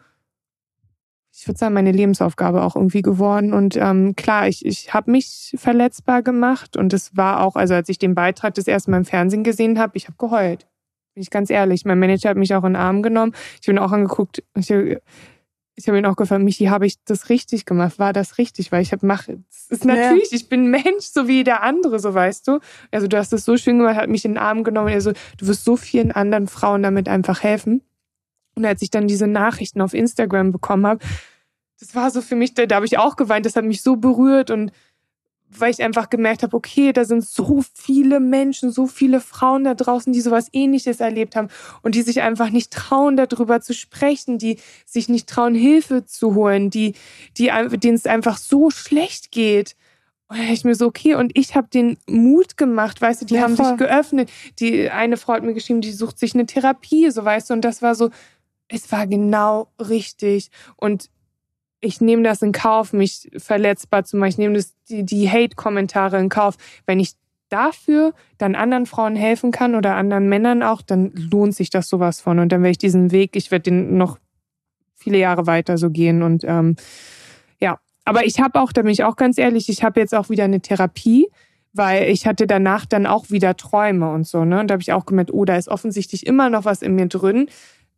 ich 1.36 1.48
würde 1.48 1.58
sagen, 1.58 1.74
meine 1.74 1.92
Lebensaufgabe 1.92 2.62
auch 2.64 2.76
irgendwie 2.76 3.02
geworden. 3.02 3.54
Und 3.54 3.76
ähm, 3.76 4.16
klar, 4.16 4.48
ich, 4.48 4.66
ich 4.66 4.94
habe 4.94 5.12
mich 5.12 5.56
verletzbar 5.58 6.22
gemacht 6.22 6.78
und 6.78 6.94
es 6.94 7.18
war 7.18 7.42
auch, 7.42 7.56
also 7.56 7.74
als 7.74 7.90
ich 7.90 7.98
den 7.98 8.14
Beitrag 8.14 8.54
das 8.54 8.68
erste 8.68 8.92
Mal 8.92 8.98
im 8.98 9.06
Fernsehen 9.06 9.44
gesehen 9.44 9.80
habe, 9.80 9.98
ich 9.98 10.06
habe 10.06 10.18
geheult. 10.18 10.68
Bin 11.16 11.24
ich 11.24 11.32
ganz 11.32 11.50
ehrlich. 11.50 11.86
Mein 11.86 12.00
Manager 12.00 12.30
hat 12.30 12.38
mich 12.38 12.54
auch 12.54 12.64
in 12.64 12.74
den 12.74 12.82
Arm 12.82 13.02
genommen. 13.02 13.34
Ich 13.60 13.68
bin 13.68 13.80
auch 13.80 13.92
angeguckt, 13.92 14.44
ich, 14.56 14.72
ich 15.76 15.88
habe 15.88 15.98
ihn 15.98 16.06
auch 16.06 16.16
gefragt, 16.16 16.44
Michi, 16.44 16.66
habe 16.66 16.86
ich 16.86 17.04
das 17.04 17.30
richtig 17.30 17.66
gemacht? 17.66 17.98
War 17.98 18.14
das 18.14 18.38
richtig? 18.38 18.72
Weil 18.72 18.84
ich 18.84 18.92
habe 18.92 19.06
mache, 19.06 19.40
es 19.50 19.68
ist 19.70 19.86
natürlich, 19.86 20.32
ja. 20.32 20.38
ich 20.38 20.50
bin 20.50 20.70
Mensch, 20.70 21.06
so 21.06 21.28
wie 21.28 21.44
der 21.44 21.64
andere, 21.64 22.00
so 22.00 22.14
weißt 22.14 22.48
du. 22.48 22.60
Also 22.92 23.08
du 23.08 23.18
hast 23.18 23.34
das 23.34 23.44
so 23.44 23.58
schön 23.58 23.80
gemacht, 23.80 23.96
hat 23.96 24.10
mich 24.10 24.24
in 24.24 24.34
den 24.34 24.38
Arm 24.38 24.64
genommen. 24.64 24.94
Also 24.94 25.14
du 25.38 25.48
wirst 25.48 25.66
so 25.66 25.78
vielen 25.78 26.12
anderen 26.12 26.48
Frauen 26.48 26.84
damit 26.84 27.10
einfach 27.10 27.42
helfen. 27.42 27.82
Und 28.56 28.66
als 28.66 28.82
ich 28.82 28.90
dann 28.90 29.08
diese 29.08 29.28
Nachrichten 29.28 29.82
auf 29.82 29.94
Instagram 29.94 30.52
bekommen 30.52 30.86
habe, 30.86 31.04
das 31.80 31.96
war 31.96 32.12
so 32.12 32.22
für 32.22 32.36
mich, 32.36 32.54
da, 32.54 32.66
da 32.66 32.76
habe 32.76 32.86
ich 32.86 32.98
auch 32.98 33.16
geweint, 33.16 33.46
das 33.46 33.56
hat 33.56 33.66
mich 33.66 33.82
so 33.82 33.96
berührt 33.98 34.52
und 34.52 34.72
weil 35.60 35.72
ich 35.72 35.84
einfach 35.84 36.10
gemerkt 36.10 36.44
habe, 36.44 36.56
okay, 36.56 36.94
da 36.94 37.06
sind 37.06 37.26
so 37.26 37.64
viele 37.74 38.20
Menschen, 38.20 38.72
so 38.72 38.88
viele 38.88 39.20
Frauen 39.20 39.64
da 39.64 39.74
draußen, 39.74 40.14
die 40.14 40.22
sowas 40.22 40.50
ähnliches 40.52 41.00
erlebt 41.00 41.36
haben 41.36 41.50
und 41.82 41.96
die 41.96 42.02
sich 42.02 42.22
einfach 42.22 42.50
nicht 42.50 42.72
trauen, 42.72 43.18
darüber 43.18 43.62
zu 43.62 43.74
sprechen, 43.74 44.38
die 44.38 44.58
sich 44.86 45.10
nicht 45.10 45.28
trauen, 45.28 45.56
Hilfe 45.56 46.06
zu 46.06 46.36
holen, 46.36 46.70
die, 46.70 46.96
die, 47.38 47.52
denen 47.78 47.96
es 47.96 48.06
einfach 48.06 48.38
so 48.38 48.70
schlecht 48.70 49.32
geht. 49.32 49.76
Und 50.28 50.40
da 50.40 50.46
ich 50.46 50.64
mir 50.64 50.76
so, 50.76 50.88
okay, 50.88 51.16
und 51.16 51.38
ich 51.38 51.56
habe 51.56 51.68
den 51.68 51.98
Mut 52.08 52.58
gemacht, 52.58 53.02
weißt 53.02 53.22
du, 53.22 53.26
die 53.26 53.36
ja, 53.36 53.42
haben 53.42 53.56
voll. 53.56 53.68
sich 53.68 53.78
geöffnet. 53.78 54.32
Die 54.60 54.90
eine 54.90 55.18
Frau 55.18 55.34
hat 55.34 55.44
mir 55.44 55.54
geschrieben, 55.54 55.82
die 55.82 55.92
sucht 55.92 56.18
sich 56.18 56.34
eine 56.34 56.46
Therapie, 56.46 57.12
so 57.12 57.24
weißt 57.24 57.50
du, 57.50 57.54
und 57.54 57.62
das 57.62 57.82
war 57.82 57.94
so, 57.94 58.10
es 58.74 58.92
war 58.92 59.08
genau 59.08 59.72
richtig. 59.80 60.50
Und 60.76 61.10
ich 61.80 62.02
nehme 62.02 62.24
das 62.24 62.42
in 62.42 62.52
Kauf, 62.52 62.94
mich 62.94 63.30
verletzbar 63.38 64.04
zu 64.04 64.18
machen. 64.18 64.30
Ich 64.30 64.38
nehme 64.38 64.56
das, 64.56 64.74
die, 64.90 65.06
die 65.06 65.30
Hate-Kommentare 65.30 66.20
in 66.20 66.30
Kauf. 66.30 66.56
Wenn 66.86 67.00
ich 67.00 67.14
dafür 67.50 68.14
dann 68.38 68.56
anderen 68.56 68.86
Frauen 68.86 69.16
helfen 69.16 69.52
kann 69.52 69.76
oder 69.76 69.96
anderen 69.96 70.28
Männern 70.28 70.64
auch, 70.64 70.82
dann 70.82 71.12
lohnt 71.12 71.56
sich 71.56 71.70
das 71.70 71.88
sowas 71.88 72.20
von. 72.20 72.40
Und 72.40 72.52
dann 72.52 72.62
werde 72.62 72.72
ich 72.72 72.78
diesen 72.80 73.12
Weg, 73.12 73.36
ich 73.36 73.52
werde 73.52 73.64
den 73.64 73.98
noch 73.98 74.18
viele 74.96 75.20
Jahre 75.20 75.46
weiter 75.46 75.78
so 75.78 75.90
gehen. 75.90 76.24
Und 76.24 76.44
ähm, 76.46 76.78
ja, 77.60 77.80
aber 78.06 78.26
ich 78.26 78.40
habe 78.40 78.60
auch, 78.60 78.72
da 78.72 78.82
bin 78.82 78.92
ich 78.92 79.04
auch 79.04 79.18
ganz 79.18 79.38
ehrlich, 79.38 79.70
ich 79.70 79.84
habe 79.84 80.00
jetzt 80.00 80.16
auch 80.16 80.30
wieder 80.30 80.46
eine 80.46 80.62
Therapie, 80.62 81.28
weil 81.74 82.10
ich 82.10 82.26
hatte 82.26 82.48
danach 82.48 82.86
dann 82.86 83.06
auch 83.06 83.30
wieder 83.30 83.56
Träume 83.58 84.12
und 84.12 84.26
so. 84.26 84.46
Ne? 84.46 84.62
Und 84.62 84.68
da 84.68 84.74
habe 84.74 84.82
ich 84.82 84.94
auch 84.94 85.06
gemerkt, 85.06 85.34
oh, 85.34 85.44
da 85.46 85.58
ist 85.58 85.68
offensichtlich 85.68 86.26
immer 86.26 86.50
noch 86.50 86.66
was 86.66 86.82
in 86.82 86.96
mir 86.96 87.08
drin, 87.08 87.50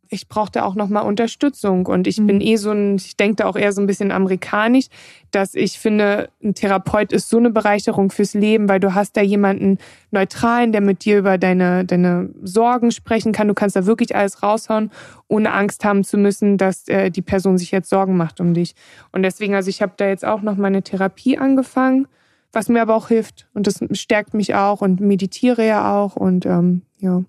ich 0.08 0.28
brauchte 0.28 0.64
auch 0.64 0.74
nochmal 0.74 1.04
Unterstützung 1.04 1.86
und 1.86 2.06
ich 2.06 2.20
mhm. 2.20 2.26
bin 2.26 2.40
eh 2.40 2.56
so 2.56 2.70
ein, 2.70 2.96
ich 2.96 3.16
denke 3.16 3.36
da 3.36 3.46
auch 3.46 3.56
eher 3.56 3.72
so 3.72 3.80
ein 3.80 3.86
bisschen 3.86 4.12
amerikanisch, 4.12 4.86
dass 5.30 5.54
ich 5.54 5.78
finde, 5.78 6.28
ein 6.42 6.54
Therapeut 6.54 7.12
ist 7.12 7.28
so 7.28 7.38
eine 7.38 7.50
Bereicherung 7.50 8.10
fürs 8.10 8.34
Leben, 8.34 8.68
weil 8.68 8.80
du 8.80 8.94
hast 8.94 9.16
da 9.16 9.20
jemanden 9.20 9.78
neutralen, 10.10 10.72
der 10.72 10.80
mit 10.80 11.04
dir 11.04 11.18
über 11.18 11.38
deine, 11.38 11.84
deine 11.84 12.30
Sorgen 12.42 12.90
sprechen 12.90 13.32
kann. 13.32 13.48
Du 13.48 13.54
kannst 13.54 13.76
da 13.76 13.86
wirklich 13.86 14.14
alles 14.14 14.42
raushauen, 14.42 14.90
ohne 15.28 15.52
Angst 15.52 15.84
haben 15.84 16.04
zu 16.04 16.16
müssen, 16.18 16.58
dass 16.58 16.88
äh, 16.88 17.10
die 17.10 17.22
Person 17.22 17.58
sich 17.58 17.70
jetzt 17.70 17.90
Sorgen 17.90 18.16
macht 18.16 18.40
um 18.40 18.54
dich. 18.54 18.74
Und 19.12 19.22
deswegen, 19.22 19.54
also 19.54 19.68
ich 19.68 19.82
habe 19.82 19.92
da 19.96 20.06
jetzt 20.06 20.24
auch 20.24 20.42
noch 20.42 20.56
meine 20.56 20.82
Therapie 20.82 21.38
angefangen, 21.38 22.08
was 22.52 22.68
mir 22.68 22.82
aber 22.82 22.94
auch 22.94 23.08
hilft 23.08 23.48
und 23.52 23.66
das 23.66 23.80
stärkt 23.92 24.32
mich 24.32 24.54
auch 24.54 24.80
und 24.80 25.00
meditiere 25.00 25.66
ja 25.66 25.94
auch 25.94 26.16
und 26.16 26.46
ähm, 26.46 26.82
ja. 26.98 27.24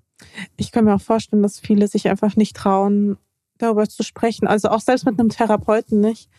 Ich 0.56 0.72
kann 0.72 0.86
mir 0.86 0.96
auch 0.96 1.02
vorstellen, 1.02 1.44
dass 1.44 1.60
viele 1.60 1.88
sich 1.88 2.10
einfach 2.10 2.36
nicht 2.36 2.56
trauen, 2.56 3.18
darüber 3.58 3.88
zu 3.88 4.04
sprechen. 4.04 4.48
Also 4.48 4.70
auch 4.70 4.82
selbst 4.82 5.06
mit 5.06 5.20
einem 5.20 5.30
Therapeuten 5.30 6.00
nicht. 6.00 6.30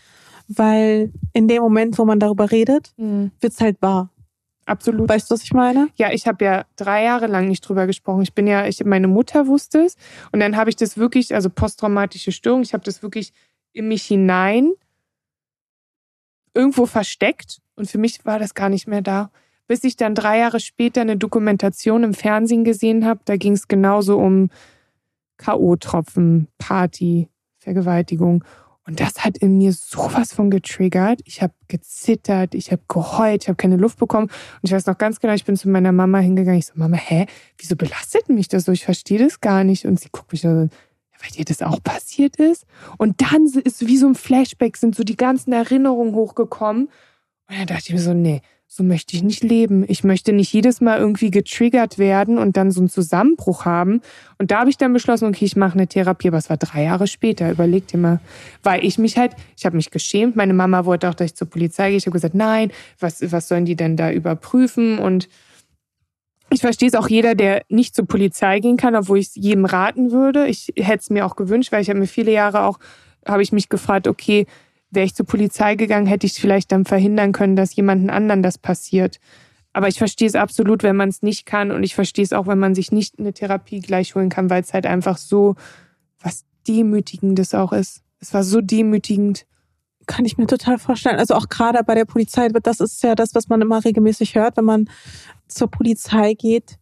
Weil 0.48 1.12
in 1.32 1.46
dem 1.46 1.62
Moment, 1.62 1.98
wo 1.98 2.04
man 2.04 2.20
darüber 2.20 2.50
redet, 2.50 2.92
mhm. 2.96 3.32
wird's 3.40 3.60
halt 3.60 3.80
wahr. 3.82 4.10
Absolut. 4.68 5.08
Weißt 5.08 5.30
du, 5.30 5.34
was 5.34 5.42
ich 5.42 5.52
meine? 5.52 5.88
Ja, 5.96 6.12
ich 6.12 6.26
habe 6.26 6.44
ja 6.44 6.66
drei 6.76 7.02
Jahre 7.02 7.26
lang 7.26 7.48
nicht 7.48 7.62
drüber 7.62 7.86
gesprochen. 7.86 8.22
Ich 8.22 8.34
bin 8.34 8.46
ja, 8.46 8.66
ich 8.66 8.84
meine 8.84 9.08
Mutter 9.08 9.46
wusste 9.46 9.80
es 9.80 9.96
und 10.30 10.40
dann 10.40 10.56
habe 10.56 10.68
ich 10.68 10.76
das 10.76 10.98
wirklich, 10.98 11.34
also 11.34 11.48
posttraumatische 11.48 12.32
Störung, 12.32 12.60
ich 12.62 12.74
habe 12.74 12.84
das 12.84 13.02
wirklich 13.02 13.32
in 13.72 13.88
mich 13.88 14.04
hinein 14.04 14.72
irgendwo 16.52 16.84
versteckt 16.84 17.62
und 17.76 17.88
für 17.88 17.96
mich 17.96 18.24
war 18.26 18.38
das 18.38 18.54
gar 18.54 18.68
nicht 18.68 18.86
mehr 18.86 19.00
da 19.00 19.30
bis 19.68 19.84
ich 19.84 19.96
dann 19.96 20.14
drei 20.14 20.38
Jahre 20.38 20.58
später 20.58 21.02
eine 21.02 21.16
Dokumentation 21.16 22.02
im 22.02 22.14
Fernsehen 22.14 22.64
gesehen 22.64 23.04
habe. 23.04 23.20
Da 23.26 23.36
ging 23.36 23.52
es 23.52 23.68
genauso 23.68 24.18
um 24.18 24.50
K.O.-Tropfen, 25.36 26.46
Party, 26.58 27.28
Vergewaltigung. 27.58 28.44
Und 28.84 29.00
das 29.00 29.22
hat 29.22 29.36
in 29.36 29.58
mir 29.58 29.74
sowas 29.74 30.32
von 30.32 30.50
getriggert. 30.50 31.20
Ich 31.26 31.42
habe 31.42 31.52
gezittert, 31.68 32.54
ich 32.54 32.72
habe 32.72 32.80
geheult, 32.88 33.42
ich 33.42 33.48
habe 33.48 33.56
keine 33.56 33.76
Luft 33.76 33.98
bekommen. 33.98 34.28
Und 34.28 34.60
ich 34.62 34.72
weiß 34.72 34.86
noch 34.86 34.96
ganz 34.96 35.20
genau, 35.20 35.34
ich 35.34 35.44
bin 35.44 35.56
zu 35.56 35.68
meiner 35.68 35.92
Mama 35.92 36.18
hingegangen. 36.20 36.58
Ich 36.58 36.66
so, 36.66 36.72
Mama, 36.74 36.96
hä, 36.96 37.26
wieso 37.58 37.76
belastet 37.76 38.30
mich 38.30 38.48
das 38.48 38.64
so? 38.64 38.72
Ich 38.72 38.86
verstehe 38.86 39.18
das 39.18 39.42
gar 39.42 39.62
nicht. 39.62 39.84
Und 39.84 40.00
sie 40.00 40.08
guckt 40.10 40.32
mich 40.32 40.40
so, 40.40 40.48
weil 40.48 41.30
dir 41.36 41.44
das 41.44 41.60
auch 41.60 41.82
passiert 41.82 42.36
ist. 42.36 42.64
Und 42.96 43.20
dann 43.20 43.44
ist 43.62 43.86
wie 43.86 43.98
so 43.98 44.06
ein 44.06 44.14
Flashback, 44.14 44.78
sind 44.78 44.94
so 44.94 45.04
die 45.04 45.18
ganzen 45.18 45.52
Erinnerungen 45.52 46.14
hochgekommen. 46.14 46.86
Und 47.50 47.58
dann 47.58 47.66
dachte 47.66 47.84
ich 47.88 47.92
mir 47.92 48.00
so, 48.00 48.14
nee, 48.14 48.40
so 48.70 48.84
möchte 48.84 49.16
ich 49.16 49.22
nicht 49.22 49.42
leben. 49.42 49.82
Ich 49.88 50.04
möchte 50.04 50.34
nicht 50.34 50.52
jedes 50.52 50.82
Mal 50.82 50.98
irgendwie 50.98 51.30
getriggert 51.30 51.98
werden 51.98 52.36
und 52.36 52.58
dann 52.58 52.70
so 52.70 52.80
einen 52.80 52.90
Zusammenbruch 52.90 53.64
haben. 53.64 54.02
Und 54.36 54.50
da 54.50 54.60
habe 54.60 54.68
ich 54.68 54.76
dann 54.76 54.92
beschlossen, 54.92 55.26
okay, 55.26 55.46
ich 55.46 55.56
mache 55.56 55.72
eine 55.72 55.86
Therapie. 55.86 56.28
Aber 56.28 56.36
es 56.36 56.50
war 56.50 56.58
drei 56.58 56.84
Jahre 56.84 57.06
später. 57.06 57.50
Überleg 57.50 57.86
dir 57.86 57.96
mal. 57.96 58.20
Weil 58.62 58.84
ich 58.84 58.98
mich 58.98 59.16
halt, 59.16 59.32
ich 59.56 59.64
habe 59.64 59.74
mich 59.74 59.90
geschämt. 59.90 60.36
Meine 60.36 60.52
Mama 60.52 60.84
wollte 60.84 61.08
auch, 61.08 61.14
dass 61.14 61.30
ich 61.30 61.34
zur 61.34 61.48
Polizei 61.48 61.88
gehe. 61.88 61.96
Ich 61.96 62.04
habe 62.04 62.12
gesagt, 62.12 62.34
nein, 62.34 62.70
was, 63.00 63.32
was 63.32 63.48
sollen 63.48 63.64
die 63.64 63.74
denn 63.74 63.96
da 63.96 64.12
überprüfen? 64.12 64.98
Und 64.98 65.30
ich 66.50 66.60
verstehe 66.60 66.88
es 66.88 66.94
auch 66.94 67.08
jeder, 67.08 67.34
der 67.34 67.62
nicht 67.70 67.94
zur 67.94 68.06
Polizei 68.06 68.60
gehen 68.60 68.76
kann, 68.76 68.94
obwohl 68.94 69.18
ich 69.18 69.28
es 69.28 69.34
jedem 69.34 69.64
raten 69.64 70.12
würde. 70.12 70.46
Ich 70.46 70.74
hätte 70.76 71.00
es 71.00 71.10
mir 71.10 71.24
auch 71.24 71.36
gewünscht, 71.36 71.72
weil 71.72 71.80
ich 71.80 71.88
habe 71.88 71.98
mir 71.98 72.06
viele 72.06 72.32
Jahre 72.32 72.64
auch, 72.64 72.78
habe 73.26 73.42
ich 73.42 73.50
mich 73.50 73.70
gefragt, 73.70 74.06
okay, 74.06 74.46
Wäre 74.90 75.06
ich 75.06 75.14
zur 75.14 75.26
Polizei 75.26 75.74
gegangen, 75.74 76.06
hätte 76.06 76.26
ich 76.26 76.34
vielleicht 76.34 76.72
dann 76.72 76.84
verhindern 76.84 77.32
können, 77.32 77.56
dass 77.56 77.76
jemanden 77.76 78.10
anderen 78.10 78.42
das 78.42 78.58
passiert. 78.58 79.18
Aber 79.72 79.88
ich 79.88 79.98
verstehe 79.98 80.26
es 80.26 80.34
absolut, 80.34 80.82
wenn 80.82 80.96
man 80.96 81.10
es 81.10 81.22
nicht 81.22 81.46
kann. 81.46 81.70
Und 81.70 81.82
ich 81.82 81.94
verstehe 81.94 82.24
es 82.24 82.32
auch, 82.32 82.46
wenn 82.46 82.58
man 82.58 82.74
sich 82.74 82.90
nicht 82.90 83.18
eine 83.18 83.32
Therapie 83.32 83.80
gleich 83.80 84.14
holen 84.14 84.30
kann, 84.30 84.50
weil 84.50 84.62
es 84.62 84.72
halt 84.72 84.86
einfach 84.86 85.18
so 85.18 85.56
was 86.20 86.44
Demütigendes 86.66 87.54
auch 87.54 87.72
ist. 87.72 88.02
Es 88.18 88.34
war 88.34 88.42
so 88.42 88.60
demütigend. 88.60 89.46
Kann 90.06 90.24
ich 90.24 90.38
mir 90.38 90.46
total 90.46 90.78
vorstellen. 90.78 91.18
Also 91.18 91.34
auch 91.34 91.48
gerade 91.48 91.84
bei 91.84 91.94
der 91.94 92.06
Polizei, 92.06 92.48
das 92.48 92.80
ist 92.80 93.02
ja 93.02 93.14
das, 93.14 93.34
was 93.34 93.48
man 93.48 93.60
immer 93.60 93.84
regelmäßig 93.84 94.34
hört, 94.34 94.56
wenn 94.56 94.64
man 94.64 94.88
zur 95.48 95.70
Polizei 95.70 96.34
geht 96.34 96.78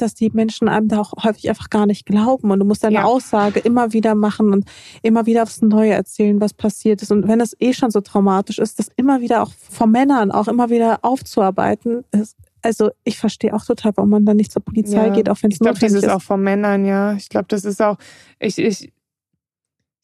dass 0.00 0.14
die 0.14 0.30
Menschen 0.30 0.68
einem 0.68 0.88
da 0.88 1.00
auch 1.00 1.12
häufig 1.22 1.48
einfach 1.48 1.70
gar 1.70 1.86
nicht 1.86 2.06
glauben. 2.06 2.50
Und 2.50 2.58
du 2.58 2.64
musst 2.64 2.84
deine 2.84 2.96
ja. 2.96 3.04
Aussage 3.04 3.60
immer 3.60 3.92
wieder 3.92 4.14
machen 4.14 4.52
und 4.52 4.64
immer 5.02 5.26
wieder 5.26 5.42
aufs 5.42 5.62
Neue 5.62 5.92
erzählen, 5.92 6.40
was 6.40 6.54
passiert 6.54 7.02
ist. 7.02 7.10
Und 7.10 7.28
wenn 7.28 7.40
es 7.40 7.56
eh 7.60 7.72
schon 7.72 7.90
so 7.90 8.00
traumatisch 8.00 8.58
ist, 8.58 8.78
das 8.78 8.88
immer 8.96 9.20
wieder 9.20 9.42
auch 9.42 9.52
von 9.52 9.90
Männern 9.90 10.30
auch 10.30 10.48
immer 10.48 10.70
wieder 10.70 11.00
aufzuarbeiten, 11.02 12.04
ist, 12.12 12.36
also 12.62 12.90
ich 13.04 13.18
verstehe 13.18 13.54
auch 13.54 13.64
total, 13.64 13.92
warum 13.96 14.10
man 14.10 14.26
dann 14.26 14.36
nicht 14.36 14.52
zur 14.52 14.62
Polizei 14.62 15.06
ja. 15.06 15.12
geht, 15.12 15.28
auch 15.28 15.42
wenn 15.42 15.50
es 15.50 15.60
notwendig 15.60 15.82
ist. 15.82 15.82
Ich 15.82 15.88
glaube, 15.88 16.00
dieses 16.00 16.08
auch 16.08 16.22
von 16.22 16.42
Männern, 16.42 16.84
ja. 16.84 17.14
Ich 17.14 17.28
glaube, 17.28 17.46
das 17.48 17.64
ist 17.64 17.80
auch, 17.80 17.96
ich, 18.38 18.58
ich, 18.58 18.92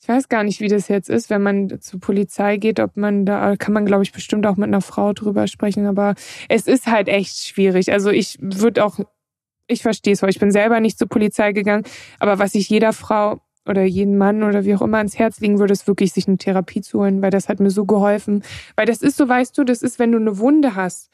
ich 0.07 0.09
weiß 0.09 0.29
gar 0.29 0.45
nicht, 0.45 0.61
wie 0.61 0.69
das 0.69 0.89
jetzt 0.89 1.11
ist, 1.11 1.31
wenn 1.31 1.43
man 1.43 1.81
zur 1.81 2.01
Polizei 2.01 2.59
geht, 2.59 2.81
ob 2.81 2.97
man 2.97 3.27
da, 3.27 3.57
kann 3.57 3.75
man, 3.75 3.85
glaube 3.87 4.05
ich, 4.05 4.13
bestimmt 4.13 4.47
auch 4.47 4.57
mit 4.57 4.69
einer 4.69 4.81
Frau 4.81 5.13
drüber 5.13 5.49
sprechen, 5.49 5.87
aber 5.87 6.15
es 6.49 6.67
ist 6.67 6.87
halt 6.87 7.09
echt 7.09 7.39
schwierig. 7.39 7.93
Also 7.93 8.11
ich 8.11 8.39
würde 8.41 8.85
auch 8.85 9.01
ich 9.69 9.83
verstehe 9.83 10.13
es, 10.13 10.23
weil 10.23 10.31
ich 10.31 10.39
bin 10.39 10.51
selber 10.51 10.81
nicht 10.81 10.99
zur 10.99 11.09
Polizei 11.09 11.53
gegangen. 11.53 11.85
Aber 12.19 12.39
was 12.39 12.55
ich 12.55 12.69
jeder 12.69 12.93
Frau 12.93 13.41
oder 13.67 13.83
jeden 13.83 14.17
Mann 14.17 14.43
oder 14.43 14.65
wie 14.65 14.75
auch 14.75 14.83
immer 14.83 14.99
ans 14.99 15.19
Herz 15.19 15.41
legen 15.41 15.59
würde, 15.59 15.73
ist 15.73 15.87
wirklich, 15.89 16.13
sich 16.13 16.29
eine 16.29 16.39
Therapie 16.39 16.81
zu 16.81 17.01
holen, 17.01 17.21
weil 17.23 17.31
das 17.31 17.49
hat 17.49 17.61
mir 17.61 17.71
so 17.71 17.85
geholfen. 17.85 18.43
Weil 18.77 18.87
das 18.87 19.03
ist 19.03 19.17
so, 19.17 19.29
weißt 19.29 19.59
du, 19.59 19.65
das 19.65 19.83
ist, 19.83 19.99
wenn 19.99 20.13
du 20.13 20.19
eine 20.19 20.39
Wunde 20.39 20.75
hast. 20.77 21.11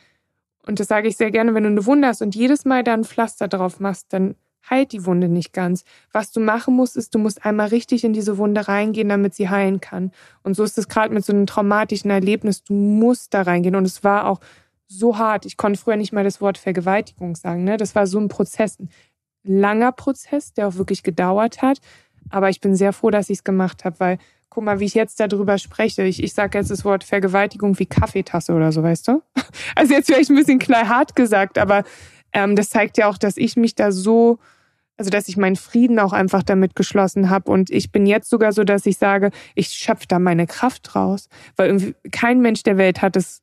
Und 0.66 0.78
das 0.78 0.88
sage 0.88 1.08
ich 1.08 1.16
sehr 1.16 1.30
gerne, 1.30 1.54
wenn 1.54 1.64
du 1.64 1.70
eine 1.70 1.86
Wunde 1.86 2.08
hast 2.08 2.22
und 2.22 2.34
jedes 2.34 2.64
Mal 2.64 2.84
da 2.84 2.94
ein 2.94 3.04
Pflaster 3.04 3.48
drauf 3.48 3.80
machst, 3.80 4.12
dann 4.12 4.36
heilt 4.68 4.92
die 4.92 5.04
Wunde 5.06 5.28
nicht 5.28 5.52
ganz. 5.52 5.84
Was 6.12 6.30
du 6.30 6.38
machen 6.38 6.74
musst, 6.76 6.96
ist, 6.96 7.14
du 7.14 7.18
musst 7.18 7.44
einmal 7.44 7.68
richtig 7.68 8.04
in 8.04 8.12
diese 8.12 8.38
Wunde 8.38 8.68
reingehen, 8.68 9.08
damit 9.08 9.34
sie 9.34 9.48
heilen 9.48 9.80
kann. 9.80 10.12
Und 10.44 10.54
so 10.54 10.62
ist 10.62 10.78
es 10.78 10.88
gerade 10.88 11.12
mit 11.12 11.24
so 11.24 11.32
einem 11.32 11.46
traumatischen 11.46 12.10
Erlebnis. 12.10 12.62
Du 12.62 12.74
musst 12.74 13.34
da 13.34 13.42
reingehen. 13.42 13.74
Und 13.74 13.86
es 13.86 14.04
war 14.04 14.26
auch 14.26 14.38
so 14.98 15.18
hart. 15.18 15.46
Ich 15.46 15.56
konnte 15.56 15.80
früher 15.80 15.96
nicht 15.96 16.12
mal 16.12 16.24
das 16.24 16.40
Wort 16.40 16.58
Vergewaltigung 16.58 17.36
sagen. 17.36 17.64
Ne? 17.64 17.76
Das 17.76 17.94
war 17.94 18.06
so 18.06 18.18
ein 18.18 18.28
Prozess, 18.28 18.78
ein 18.78 18.90
langer 19.42 19.92
Prozess, 19.92 20.52
der 20.52 20.68
auch 20.68 20.76
wirklich 20.76 21.02
gedauert 21.02 21.62
hat. 21.62 21.78
Aber 22.30 22.48
ich 22.48 22.60
bin 22.60 22.76
sehr 22.76 22.92
froh, 22.92 23.10
dass 23.10 23.30
ich 23.30 23.38
es 23.38 23.44
gemacht 23.44 23.84
habe, 23.84 23.98
weil 24.00 24.18
guck 24.48 24.64
mal, 24.64 24.80
wie 24.80 24.84
ich 24.84 24.94
jetzt 24.94 25.18
darüber 25.18 25.56
spreche. 25.56 26.02
Ich, 26.02 26.22
ich 26.22 26.34
sage 26.34 26.58
jetzt 26.58 26.70
das 26.70 26.84
Wort 26.84 27.04
Vergewaltigung 27.04 27.78
wie 27.78 27.86
Kaffeetasse 27.86 28.52
oder 28.52 28.70
so, 28.72 28.82
weißt 28.82 29.08
du? 29.08 29.22
Also 29.74 29.94
jetzt 29.94 30.06
vielleicht 30.06 30.30
ein 30.30 30.36
bisschen 30.36 30.58
knallhart 30.58 31.14
gesagt, 31.14 31.56
aber 31.56 31.84
ähm, 32.32 32.56
das 32.56 32.68
zeigt 32.68 32.98
ja 32.98 33.08
auch, 33.08 33.16
dass 33.16 33.36
ich 33.36 33.56
mich 33.56 33.74
da 33.74 33.92
so, 33.92 34.38
also 34.96 35.10
dass 35.10 35.28
ich 35.28 35.36
meinen 35.36 35.56
Frieden 35.56 35.98
auch 35.98 36.12
einfach 36.12 36.42
damit 36.42 36.74
geschlossen 36.76 37.30
habe. 37.30 37.50
Und 37.50 37.70
ich 37.70 37.92
bin 37.92 38.06
jetzt 38.06 38.28
sogar 38.28 38.52
so, 38.52 38.64
dass 38.64 38.84
ich 38.86 38.98
sage, 38.98 39.30
ich 39.54 39.68
schöpfe 39.68 40.06
da 40.08 40.18
meine 40.18 40.46
Kraft 40.46 40.94
raus. 40.94 41.28
Weil 41.56 41.68
irgendwie 41.68 41.94
kein 42.10 42.40
Mensch 42.40 42.62
der 42.62 42.76
Welt 42.76 43.00
hat 43.02 43.16
es 43.16 43.42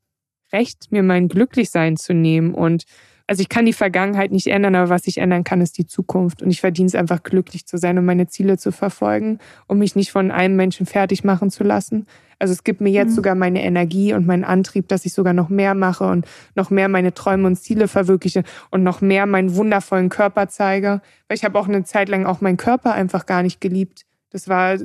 Recht, 0.51 0.91
mir 0.91 1.03
mein 1.03 1.27
Glücklichsein 1.27 1.97
zu 1.97 2.13
nehmen. 2.13 2.53
Und 2.53 2.85
also 3.29 3.41
ich 3.41 3.49
kann 3.49 3.67
die 3.67 3.73
Vergangenheit 3.73 4.31
nicht 4.31 4.47
ändern, 4.47 4.73
aber 4.73 4.89
was 4.89 5.05
ich 5.05 5.19
ändern 5.19 5.43
kann, 5.43 5.61
ist 5.61 5.77
die 5.77 5.85
Zukunft. 5.85 6.41
Und 6.41 6.49
ich 6.49 6.61
verdiene 6.61 6.87
es 6.87 6.95
einfach, 6.95 7.21
glücklich 7.21 7.67
zu 7.67 7.77
sein 7.77 7.97
und 7.99 8.05
meine 8.05 8.25
Ziele 8.25 8.57
zu 8.57 8.71
verfolgen, 8.71 9.37
um 9.67 9.77
mich 9.77 9.95
nicht 9.95 10.11
von 10.11 10.31
einem 10.31 10.55
Menschen 10.55 10.87
fertig 10.87 11.23
machen 11.23 11.51
zu 11.51 11.63
lassen. 11.63 12.07
Also 12.39 12.53
es 12.53 12.63
gibt 12.63 12.81
mir 12.81 12.89
jetzt 12.89 13.11
mhm. 13.11 13.15
sogar 13.15 13.35
meine 13.35 13.63
Energie 13.63 14.13
und 14.13 14.25
meinen 14.25 14.43
Antrieb, 14.43 14.87
dass 14.87 15.05
ich 15.05 15.13
sogar 15.13 15.33
noch 15.33 15.49
mehr 15.49 15.75
mache 15.75 16.05
und 16.05 16.25
noch 16.55 16.71
mehr 16.71 16.89
meine 16.89 17.13
Träume 17.13 17.45
und 17.45 17.57
Ziele 17.57 17.87
verwirkliche 17.87 18.43
und 18.71 18.81
noch 18.81 19.01
mehr 19.01 19.27
meinen 19.27 19.55
wundervollen 19.55 20.09
Körper 20.09 20.47
zeige. 20.47 21.01
Weil 21.27 21.37
ich 21.37 21.43
habe 21.43 21.59
auch 21.59 21.67
eine 21.67 21.83
Zeit 21.83 22.09
lang 22.09 22.25
auch 22.25 22.41
meinen 22.41 22.57
Körper 22.57 22.93
einfach 22.93 23.27
gar 23.27 23.43
nicht 23.43 23.61
geliebt. 23.61 24.07
Das 24.31 24.47
war 24.47 24.77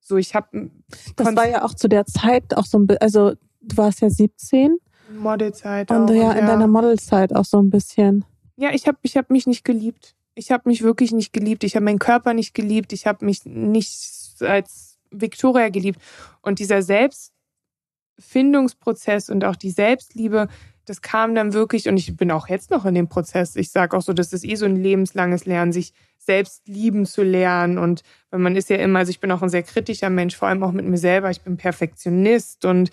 so, 0.00 0.16
ich 0.16 0.34
habe. 0.34 0.70
Das 1.16 1.36
war 1.36 1.46
ja 1.46 1.64
auch 1.64 1.74
zu 1.74 1.88
der 1.88 2.06
Zeit 2.06 2.56
auch 2.56 2.64
so 2.64 2.78
ein, 2.78 2.88
also 3.00 3.32
du 3.60 3.76
warst 3.76 4.00
ja 4.00 4.08
17 4.08 4.78
Modelzeit 5.16 5.90
Und 5.90 6.10
auch, 6.10 6.14
ja, 6.14 6.32
in 6.32 6.38
ja. 6.38 6.46
deiner 6.46 6.66
Modelzeit 6.66 7.34
auch 7.34 7.44
so 7.44 7.60
ein 7.60 7.70
bisschen. 7.70 8.24
Ja, 8.56 8.70
ich 8.72 8.86
habe 8.86 8.98
ich 9.02 9.16
hab 9.16 9.30
mich 9.30 9.46
nicht 9.46 9.64
geliebt. 9.64 10.14
Ich 10.34 10.50
habe 10.50 10.68
mich 10.68 10.82
wirklich 10.82 11.12
nicht 11.12 11.32
geliebt. 11.32 11.64
Ich 11.64 11.76
habe 11.76 11.84
meinen 11.84 11.98
Körper 11.98 12.34
nicht 12.34 12.54
geliebt. 12.54 12.92
Ich 12.92 13.06
habe 13.06 13.24
mich 13.24 13.44
nicht 13.44 14.36
als 14.40 14.98
Victoria 15.10 15.68
geliebt. 15.68 16.00
Und 16.40 16.58
dieser 16.58 16.82
Selbstfindungsprozess 16.82 19.30
und 19.30 19.44
auch 19.44 19.56
die 19.56 19.70
Selbstliebe, 19.70 20.48
das 20.86 21.02
kam 21.02 21.34
dann 21.34 21.52
wirklich, 21.52 21.88
und 21.88 21.96
ich 21.96 22.16
bin 22.16 22.30
auch 22.30 22.48
jetzt 22.48 22.70
noch 22.70 22.84
in 22.84 22.94
dem 22.94 23.08
Prozess. 23.08 23.56
Ich 23.56 23.70
sage 23.70 23.96
auch 23.96 24.02
so, 24.02 24.12
das 24.12 24.32
ist 24.32 24.44
eh 24.44 24.54
so 24.54 24.66
ein 24.66 24.76
lebenslanges 24.76 25.46
Lernen, 25.46 25.72
sich 25.72 25.92
selbst 26.18 26.68
lieben 26.68 27.06
zu 27.06 27.22
lernen. 27.22 27.78
Und 27.78 28.02
weil 28.30 28.40
man 28.40 28.56
ist 28.56 28.70
ja 28.70 28.76
immer, 28.76 29.00
also 29.00 29.10
ich 29.10 29.20
bin 29.20 29.32
auch 29.32 29.42
ein 29.42 29.48
sehr 29.48 29.62
kritischer 29.62 30.10
Mensch, 30.10 30.36
vor 30.36 30.48
allem 30.48 30.62
auch 30.62 30.72
mit 30.72 30.84
mir 30.84 30.98
selber. 30.98 31.30
Ich 31.30 31.42
bin 31.42 31.56
Perfektionist 31.56 32.64
und 32.64 32.90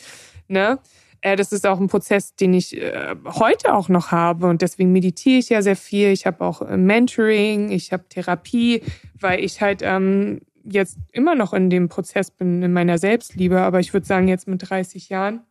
ne, 0.48 0.80
das 1.22 1.52
ist 1.52 1.66
auch 1.66 1.80
ein 1.80 1.88
Prozess, 1.88 2.36
den 2.36 2.54
ich 2.54 2.78
äh, 2.78 3.16
heute 3.26 3.74
auch 3.74 3.90
noch 3.90 4.12
habe. 4.12 4.48
Und 4.48 4.62
deswegen 4.62 4.92
meditiere 4.92 5.40
ich 5.40 5.50
ja 5.50 5.62
sehr 5.62 5.76
viel. 5.76 6.10
Ich 6.10 6.26
habe 6.26 6.44
auch 6.44 6.62
äh, 6.62 6.78
Mentoring, 6.78 7.72
ich 7.72 7.92
habe 7.92 8.06
Therapie, 8.10 8.82
weil 9.20 9.44
ich 9.44 9.62
halt 9.62 9.82
ähm, 9.84 10.42
jetzt 10.64 10.98
immer 11.12 11.36
noch 11.36 11.54
in 11.54 11.70
dem 11.70 11.90
Prozess 11.90 12.32
bin, 12.32 12.62
in 12.62 12.74
meiner 12.74 12.98
Selbstliebe. 12.98 13.62
Aber 13.62 13.80
ich 13.80 13.94
würde 13.94 14.06
sagen, 14.06 14.28
jetzt 14.28 14.48
mit 14.48 14.70
30 14.70 15.10
Jahren 15.10 15.42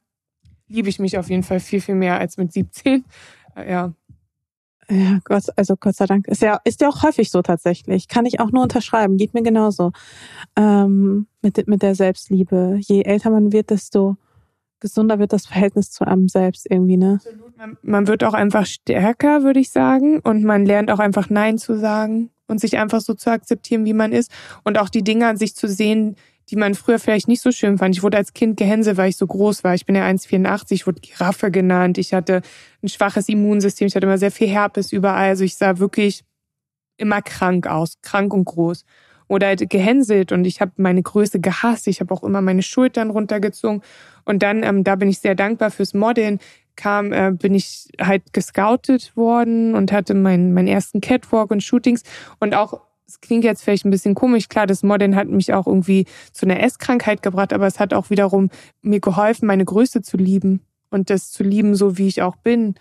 liebe 0.68 0.88
ich 0.88 0.98
mich 0.98 1.18
auf 1.18 1.30
jeden 1.30 1.43
Fall 1.43 1.60
viel, 1.60 1.80
viel 1.80 1.94
mehr 1.94 2.18
als 2.18 2.36
mit 2.36 2.52
17. 2.52 3.05
Ja. 3.56 3.93
Ja, 4.88 5.18
Gott, 5.24 5.44
also 5.56 5.74
Gott 5.76 5.97
sei 5.97 6.06
Dank. 6.06 6.28
Ist 6.28 6.43
ja, 6.43 6.60
ist 6.62 6.80
ja 6.80 6.88
auch 6.88 7.02
häufig 7.02 7.32
so 7.32 7.43
tatsächlich. 7.43 8.06
Kann 8.06 8.24
ich 8.24 8.38
auch 8.38 8.52
nur 8.52 8.62
unterschreiben. 8.62 9.16
Geht 9.16 9.34
mir 9.34 9.43
genauso. 9.43 9.90
Ähm, 10.55 11.26
mit, 11.43 11.66
mit 11.66 11.82
der 11.82 11.97
Selbstliebe. 11.97 12.78
Je 12.80 13.02
älter 13.02 13.30
man 13.30 13.52
wird, 13.52 13.70
desto 13.70 14.16
gesunder 14.81 15.19
wird 15.19 15.32
das 15.32 15.47
Verhältnis 15.47 15.90
zu 15.90 16.07
einem 16.07 16.28
selbst 16.28 16.66
irgendwie, 16.70 16.97
ne? 16.97 17.19
Man, 17.57 17.78
man 17.82 18.07
wird 18.07 18.24
auch 18.24 18.35
einfach 18.35 18.66
stärker, 18.66 19.43
würde 19.43 19.61
ich 19.61 19.70
sagen. 19.70 20.20
Und 20.20 20.44
man 20.44 20.66
lernt 20.66 20.90
auch 20.90 20.98
einfach 20.98 21.31
Nein 21.31 21.59
zu 21.59 21.78
sagen 21.78 22.31
und 22.47 22.61
sich 22.61 22.78
einfach 22.78 23.01
so 23.01 23.15
zu 23.15 23.31
akzeptieren, 23.31 23.85
wie 23.85 23.94
man 23.94 24.12
ist. 24.12 24.31
Und 24.65 24.78
auch 24.78 24.89
die 24.89 25.03
Dinge 25.03 25.27
an 25.27 25.36
sich 25.36 25.55
zu 25.55 25.69
sehen, 25.69 26.16
die 26.48 26.57
man 26.57 26.74
früher 26.74 26.98
vielleicht 26.98 27.28
nicht 27.28 27.43
so 27.43 27.51
schön 27.51 27.78
fand. 27.78 27.97
Ich 27.97 28.03
wurde 28.03 28.19
als 28.19 28.32
Kind 28.32 28.57
gehänselt, 28.57 28.97
weil 28.97 29.09
ich 29.09 29.16
so 29.16 29.27
groß 29.27 29.65
war. 29.65 29.74
Ich 29.74 29.85
bin 29.85 29.97
ja 29.97 30.07
1,84, 30.07 30.73
ich 30.73 30.86
wurde 30.86 31.01
Giraffe 31.01 31.51
genannt. 31.51 31.98
Ich 31.98 32.15
hatte 32.15 32.43
ein 32.82 32.89
schwaches 32.89 33.28
Immunsystem. 33.28 33.89
Ich 33.89 33.97
hatte 33.97 34.07
immer 34.07 34.19
sehr 34.19 34.31
viel 34.31 34.48
Herpes 34.48 34.93
überall. 34.93 35.31
Also 35.31 35.44
ich 35.44 35.57
sah 35.57 35.78
wirklich 35.78 36.23
immer 36.98 37.20
krank 37.20 37.66
aus, 37.66 38.01
krank 38.01 38.32
und 38.32 38.44
groß. 38.44 38.85
Oder 39.28 39.48
halt 39.48 39.69
gehänselt 39.69 40.31
und 40.31 40.44
ich 40.44 40.61
habe 40.61 40.73
meine 40.77 41.03
Größe 41.03 41.40
gehasst. 41.40 41.89
Ich 41.89 42.01
habe 42.01 42.15
auch 42.15 42.23
immer 42.23 42.40
meine 42.43 42.62
Schultern 42.62 43.11
runtergezogen. 43.11 43.82
Und 44.24 44.43
dann, 44.43 44.62
ähm, 44.62 44.85
da 44.85 44.94
bin 44.97 45.09
ich 45.09 45.19
sehr 45.19 45.35
dankbar 45.35 45.70
fürs 45.70 45.94
Modeln, 45.94 46.39
kam, 46.77 47.12
äh, 47.12 47.32
bin 47.32 47.55
ich 47.55 47.89
halt 48.01 48.32
gescoutet 48.32 49.16
worden 49.16 49.74
und 49.74 49.90
hatte 49.93 50.15
meinen 50.15 50.53
meinen 50.53 50.69
ersten 50.69 51.01
Catwalk 51.01 51.51
und 51.51 51.62
Shootings 51.62 52.03
und 52.39 52.55
auch 52.55 52.81
es 53.09 53.20
klingt 53.20 53.44
jetzt 53.44 53.62
vielleicht 53.62 53.85
ein 53.85 53.90
bisschen 53.90 54.15
komisch, 54.15 54.48
klar, 54.48 54.66
das 54.66 54.82
Modeln 54.82 55.15
hat 55.15 55.28
mich 55.28 55.53
auch 55.53 55.66
irgendwie 55.66 56.07
zu 56.32 56.44
einer 56.44 56.61
Esskrankheit 56.61 57.23
gebracht, 57.23 57.53
aber 57.53 57.66
es 57.66 57.78
hat 57.78 57.94
auch 57.94 58.11
wiederum 58.11 58.51
mir 58.82 59.01
geholfen, 59.01 59.47
meine 59.47 59.65
Größe 59.65 60.03
zu 60.03 60.16
lieben 60.16 60.61
und 60.90 61.09
das 61.09 61.31
zu 61.31 61.44
lieben, 61.44 61.77
so 61.77 61.98
wie 61.98 62.09
ich 62.09 62.23
auch 62.23 62.36
bin. 62.36 62.74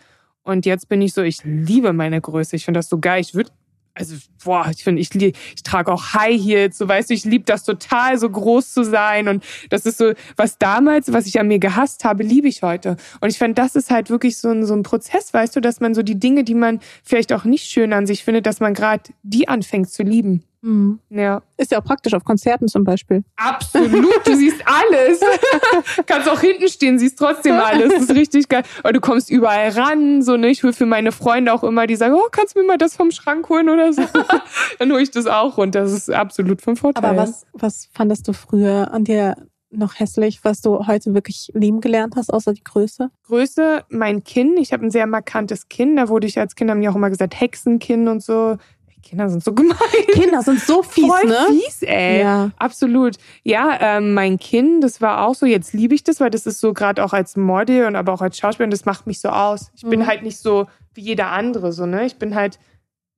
Und 0.43 0.65
jetzt 0.65 0.89
bin 0.89 1.01
ich 1.01 1.13
so, 1.13 1.21
ich 1.21 1.43
liebe 1.43 1.93
meine 1.93 2.21
Größe. 2.21 2.55
Ich 2.55 2.65
finde 2.65 2.79
das 2.79 2.89
so 2.89 2.99
geil. 2.99 3.21
Ich 3.21 3.33
würde 3.33 3.51
also 3.95 4.15
boah, 4.43 4.69
ich 4.69 4.83
finde, 4.83 5.01
ich, 5.01 5.15
ich 5.15 5.63
trage 5.63 5.91
auch 5.91 6.13
High 6.13 6.39
Heels, 6.39 6.77
so 6.77 6.87
weißt 6.87 7.09
du, 7.09 7.13
ich 7.13 7.23
liebe 7.23 7.45
das 7.45 7.63
total, 7.63 8.17
so 8.19 8.29
groß 8.29 8.73
zu 8.73 8.83
sein 8.83 9.27
und 9.27 9.43
das 9.69 9.85
ist 9.85 9.97
so, 9.97 10.13
was 10.35 10.57
damals, 10.57 11.13
was 11.13 11.25
ich 11.25 11.39
an 11.39 11.47
mir 11.47 11.59
gehasst 11.59 12.03
habe, 12.03 12.23
liebe 12.23 12.47
ich 12.47 12.61
heute. 12.61 12.97
Und 13.21 13.29
ich 13.29 13.37
finde, 13.37 13.55
das 13.55 13.75
ist 13.75 13.89
halt 13.89 14.09
wirklich 14.09 14.37
so 14.37 14.49
ein, 14.49 14.65
so 14.65 14.73
ein 14.73 14.83
Prozess, 14.83 15.33
weißt 15.33 15.55
du, 15.55 15.61
dass 15.61 15.79
man 15.79 15.95
so 15.95 16.03
die 16.03 16.19
Dinge, 16.19 16.43
die 16.43 16.55
man 16.55 16.81
vielleicht 17.03 17.31
auch 17.31 17.45
nicht 17.45 17.65
schön 17.65 17.93
an 17.93 18.05
sich 18.05 18.23
findet, 18.23 18.45
dass 18.45 18.59
man 18.59 18.73
gerade 18.73 19.03
die 19.23 19.47
anfängt 19.47 19.89
zu 19.89 20.03
lieben. 20.03 20.43
Mhm. 20.65 20.99
Ja. 21.09 21.43
Ist 21.57 21.71
ja 21.71 21.79
auch 21.79 21.83
praktisch 21.83 22.15
auf 22.15 22.23
Konzerten 22.23 22.67
zum 22.67 22.83
Beispiel. 22.83 23.23
Absolut, 23.35 24.25
du 24.25 24.35
siehst 24.35 24.63
alles. 24.65 25.21
Kannst 26.07 26.27
auch 26.27 26.41
hinten 26.41 26.67
stehen, 26.67 26.97
siehst 26.97 27.19
trotzdem 27.19 27.53
alles. 27.53 27.93
Das 27.93 28.03
ist 28.03 28.15
richtig 28.15 28.49
geil. 28.49 28.63
Aber 28.79 28.91
du 28.91 28.99
kommst 28.99 29.29
überall 29.29 29.69
ran. 29.69 30.23
So, 30.23 30.37
ne? 30.37 30.49
Ich 30.49 30.63
hole 30.63 30.73
für 30.73 30.87
meine 30.87 31.11
Freunde 31.11 31.53
auch 31.53 31.63
immer, 31.63 31.85
die 31.85 31.95
sagen, 31.95 32.15
oh, 32.15 32.27
kannst 32.31 32.55
du 32.55 32.61
mir 32.61 32.65
mal 32.65 32.77
das 32.79 32.95
vom 32.95 33.11
Schrank 33.11 33.47
holen 33.47 33.69
oder 33.69 33.93
so. 33.93 34.01
Dann 34.79 34.91
hole 34.91 35.03
ich 35.03 35.11
das 35.11 35.27
auch 35.27 35.57
runter. 35.57 35.81
Das 35.81 35.91
ist 35.91 36.09
absolut 36.09 36.63
von 36.63 36.75
Vorteil. 36.75 37.05
Aber 37.05 37.17
was, 37.17 37.45
was 37.53 37.87
fandest 37.93 38.27
du 38.27 38.33
früher 38.33 38.91
an 38.91 39.03
dir 39.03 39.35
noch 39.71 39.99
hässlich, 39.99 40.43
was 40.43 40.61
du 40.61 40.87
heute 40.87 41.13
wirklich 41.13 41.51
lieben 41.53 41.81
gelernt 41.81 42.15
hast, 42.15 42.33
außer 42.33 42.53
die 42.53 42.63
Größe? 42.63 43.11
Größe, 43.27 43.83
mein 43.89 44.23
Kinn. 44.23 44.57
Ich 44.57 44.73
habe 44.73 44.85
ein 44.85 44.91
sehr 44.91 45.05
markantes 45.05 45.67
Kinn. 45.69 45.95
Da 45.95 46.09
wurde 46.09 46.27
ich 46.27 46.39
als 46.39 46.55
Kind, 46.55 46.71
haben 46.71 46.81
die 46.81 46.89
auch 46.89 46.95
immer 46.95 47.09
gesagt, 47.09 47.39
Hexenkinn 47.39 48.07
und 48.07 48.23
so. 48.23 48.57
Kinder 49.05 49.29
sind 49.29 49.43
so 49.43 49.53
gemein. 49.53 49.77
Kinder 50.11 50.41
sind 50.41 50.59
so 50.59 50.83
fies, 50.83 51.05
Voll 51.05 51.25
ne? 51.25 51.45
fies, 51.47 51.83
ey. 51.83 52.21
Ja. 52.21 52.51
Absolut. 52.57 53.15
Ja, 53.43 53.77
ähm, 53.79 54.13
mein 54.13 54.37
Kind, 54.37 54.83
das 54.83 54.99
war 54.99 55.25
auch 55.25 55.35
so, 55.35 55.45
jetzt 55.45 55.73
liebe 55.73 55.95
ich 55.95 56.03
das, 56.03 56.19
weil 56.19 56.31
das 56.31 56.45
ist 56.45 56.59
so 56.59 56.73
gerade 56.73 57.03
auch 57.03 57.13
als 57.13 57.37
Model 57.37 57.85
und 57.85 57.95
aber 57.95 58.11
auch 58.11 58.21
als 58.21 58.37
Schauspielerin, 58.37 58.71
das 58.71 58.85
macht 58.85 59.07
mich 59.07 59.21
so 59.21 59.29
aus. 59.29 59.71
Ich 59.75 59.83
mhm. 59.83 59.91
bin 59.91 60.07
halt 60.07 60.23
nicht 60.23 60.39
so 60.39 60.65
wie 60.95 61.01
jeder 61.01 61.31
andere, 61.31 61.71
so, 61.71 61.85
ne? 61.85 62.05
Ich 62.05 62.17
bin 62.17 62.35
halt, 62.35 62.59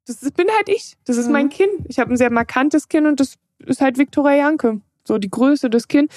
das 0.06 0.22
ist, 0.22 0.36
bin 0.36 0.48
halt 0.56 0.70
ich. 0.70 0.98
Das 1.06 1.18
ist 1.18 1.28
mhm. 1.28 1.34
mein 1.34 1.50
Kind. 1.50 1.72
Ich 1.88 2.00
habe 2.00 2.14
ein 2.14 2.18
sehr 2.18 2.32
markantes 2.32 2.90
Kind 2.90 3.08
und 3.08 3.20
das 3.20 3.36
ist 3.66 3.82
halt 3.82 3.98
Victoria 3.98 4.36
Janke. 4.36 4.82
So 5.06 5.18
die 5.18 5.30
Größe 5.30 5.70
des 5.70 5.88
Kind. 5.88 6.12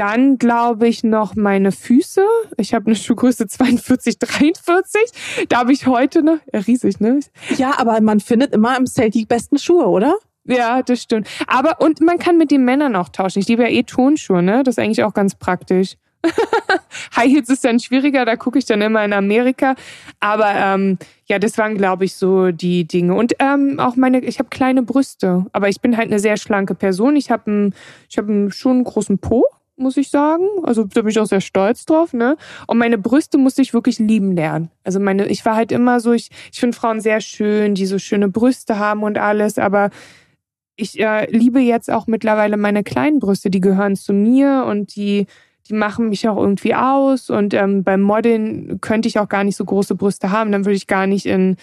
Dann 0.00 0.38
glaube 0.38 0.88
ich 0.88 1.04
noch 1.04 1.36
meine 1.36 1.72
Füße. 1.72 2.24
Ich 2.56 2.72
habe 2.72 2.86
eine 2.86 2.96
Schuhgröße 2.96 3.48
42, 3.48 4.18
43. 4.18 5.46
Da 5.50 5.58
habe 5.58 5.74
ich 5.74 5.86
heute 5.86 6.22
noch, 6.22 6.38
ja, 6.54 6.60
riesig, 6.60 7.00
ne? 7.00 7.20
Ja, 7.58 7.78
aber 7.78 8.00
man 8.00 8.18
findet 8.18 8.54
immer 8.54 8.78
im 8.78 8.86
Sale 8.86 9.10
die 9.10 9.26
besten 9.26 9.58
Schuhe, 9.58 9.84
oder? 9.84 10.14
Ja, 10.46 10.82
das 10.82 11.02
stimmt. 11.02 11.28
Aber 11.46 11.82
und 11.82 12.00
man 12.00 12.18
kann 12.18 12.38
mit 12.38 12.50
den 12.50 12.64
Männern 12.64 12.96
auch 12.96 13.10
tauschen. 13.10 13.40
Ich 13.40 13.48
liebe 13.48 13.62
ja 13.62 13.68
eh 13.68 13.82
Tonschuhe, 13.82 14.42
ne? 14.42 14.62
Das 14.62 14.78
ist 14.78 14.78
eigentlich 14.78 15.04
auch 15.04 15.12
ganz 15.12 15.34
praktisch. 15.34 15.96
High 17.16 17.30
Heels 17.30 17.50
ist 17.50 17.66
dann 17.66 17.78
schwieriger, 17.78 18.24
da 18.24 18.36
gucke 18.36 18.58
ich 18.58 18.64
dann 18.64 18.80
immer 18.80 19.04
in 19.04 19.12
Amerika. 19.12 19.74
Aber 20.18 20.50
ähm, 20.54 20.96
ja, 21.26 21.38
das 21.38 21.58
waren, 21.58 21.76
glaube 21.76 22.06
ich, 22.06 22.14
so 22.14 22.52
die 22.52 22.86
Dinge. 22.86 23.14
Und 23.14 23.34
ähm, 23.38 23.78
auch 23.78 23.96
meine, 23.96 24.20
ich 24.20 24.38
habe 24.38 24.48
kleine 24.48 24.82
Brüste, 24.82 25.44
aber 25.52 25.68
ich 25.68 25.82
bin 25.82 25.98
halt 25.98 26.08
eine 26.08 26.20
sehr 26.20 26.38
schlanke 26.38 26.74
Person. 26.74 27.16
Ich 27.16 27.30
habe 27.30 27.72
ich 28.08 28.16
hab 28.16 28.24
schon 28.50 28.72
einen 28.76 28.84
großen 28.84 29.18
Po, 29.18 29.44
muss 29.80 29.96
ich 29.96 30.10
sagen. 30.10 30.44
Also 30.62 30.84
da 30.84 31.00
bin 31.02 31.10
ich 31.10 31.18
auch 31.18 31.26
sehr 31.26 31.40
stolz 31.40 31.86
drauf, 31.86 32.12
ne? 32.12 32.36
Und 32.66 32.78
meine 32.78 32.98
Brüste 32.98 33.38
musste 33.38 33.62
ich 33.62 33.74
wirklich 33.74 33.98
lieben 33.98 34.32
lernen. 34.32 34.70
Also 34.84 35.00
meine, 35.00 35.26
ich 35.26 35.44
war 35.44 35.56
halt 35.56 35.72
immer 35.72 36.00
so, 36.00 36.12
ich, 36.12 36.30
ich 36.52 36.60
finde 36.60 36.76
Frauen 36.76 37.00
sehr 37.00 37.20
schön, 37.20 37.74
die 37.74 37.86
so 37.86 37.98
schöne 37.98 38.28
Brüste 38.28 38.78
haben 38.78 39.02
und 39.02 39.18
alles, 39.18 39.58
aber 39.58 39.90
ich 40.76 40.98
äh, 40.98 41.30
liebe 41.30 41.60
jetzt 41.60 41.90
auch 41.90 42.06
mittlerweile 42.06 42.56
meine 42.56 42.82
kleinen 42.82 43.18
Brüste, 43.18 43.50
die 43.50 43.60
gehören 43.60 43.96
zu 43.96 44.12
mir 44.12 44.64
und 44.66 44.96
die, 44.96 45.26
die 45.68 45.74
machen 45.74 46.08
mich 46.08 46.28
auch 46.28 46.38
irgendwie 46.38 46.74
aus. 46.74 47.30
Und 47.30 47.54
ähm, 47.54 47.84
beim 47.84 48.00
Modeln 48.00 48.80
könnte 48.80 49.08
ich 49.08 49.18
auch 49.18 49.28
gar 49.28 49.44
nicht 49.44 49.56
so 49.56 49.64
große 49.64 49.94
Brüste 49.94 50.30
haben, 50.30 50.52
dann 50.52 50.64
würde 50.64 50.76
ich 50.76 50.86
gar 50.86 51.06
nicht 51.06 51.26
in 51.26 51.56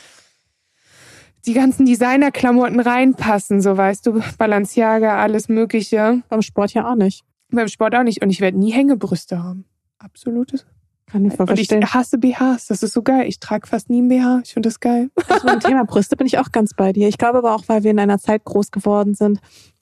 die 1.47 1.53
ganzen 1.53 1.85
Designerklamotten 1.85 2.79
reinpassen, 2.79 3.61
so 3.61 3.77
weißt 3.77 4.05
du, 4.05 4.21
Balenciaga, 4.37 5.17
alles 5.17 5.49
Mögliche. 5.49 6.21
Beim 6.29 6.41
Sport 6.41 6.73
ja 6.73 6.91
auch 6.91 6.95
nicht. 6.95 7.23
Beim 7.49 7.67
Sport 7.67 7.95
auch 7.95 8.03
nicht. 8.03 8.21
Und 8.21 8.29
ich 8.29 8.41
werde 8.41 8.57
nie 8.57 8.71
Hängebrüste 8.71 9.41
haben. 9.41 9.65
Absolutes. 9.99 10.65
Kann 11.05 11.25
ich 11.25 11.33
voll 11.33 11.47
verstehen. 11.47 11.77
Und 11.77 11.83
ich 11.85 11.93
hasse 11.93 12.17
BHs. 12.17 12.67
Das 12.67 12.83
ist 12.83 12.93
so 12.93 13.01
geil. 13.01 13.27
Ich 13.27 13.39
trage 13.39 13.65
fast 13.67 13.89
nie 13.89 14.01
ein 14.01 14.09
BH. 14.09 14.41
Ich 14.43 14.53
finde 14.53 14.67
das 14.67 14.79
geil. 14.79 15.09
Also 15.29 15.47
beim 15.47 15.59
Thema 15.59 15.85
Brüste 15.85 16.17
bin 16.17 16.27
ich 16.27 16.37
auch 16.37 16.51
ganz 16.51 16.73
bei 16.73 16.91
dir. 16.91 17.07
Ich 17.07 17.17
glaube 17.17 17.37
aber 17.37 17.55
auch, 17.55 17.63
weil 17.67 17.83
wir 17.83 17.91
in 17.91 17.99
einer 17.99 18.19
Zeit 18.19 18.43
groß 18.43 18.71
geworden 18.71 19.13
sind, 19.13 19.39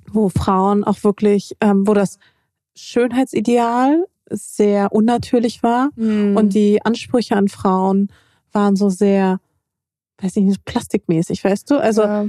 wo 0.08 0.30
Frauen 0.30 0.84
auch 0.84 1.04
wirklich, 1.04 1.58
ähm, 1.62 1.88
wo 1.88 1.94
das 1.94 2.20
Schönheitsideal 2.76 4.06
sehr 4.30 4.92
unnatürlich 4.92 5.64
war 5.64 5.90
mhm. 5.96 6.36
und 6.36 6.54
die 6.54 6.84
Ansprüche 6.84 7.36
an 7.36 7.48
Frauen 7.48 8.10
waren 8.52 8.76
so 8.76 8.90
sehr, 8.90 9.40
weiß 10.20 10.36
ich 10.38 10.44
nicht, 10.44 10.66
plastikmäßig, 10.66 11.44
weißt 11.44 11.72
du? 11.72 11.78
Also 11.78 12.04
ja 12.04 12.28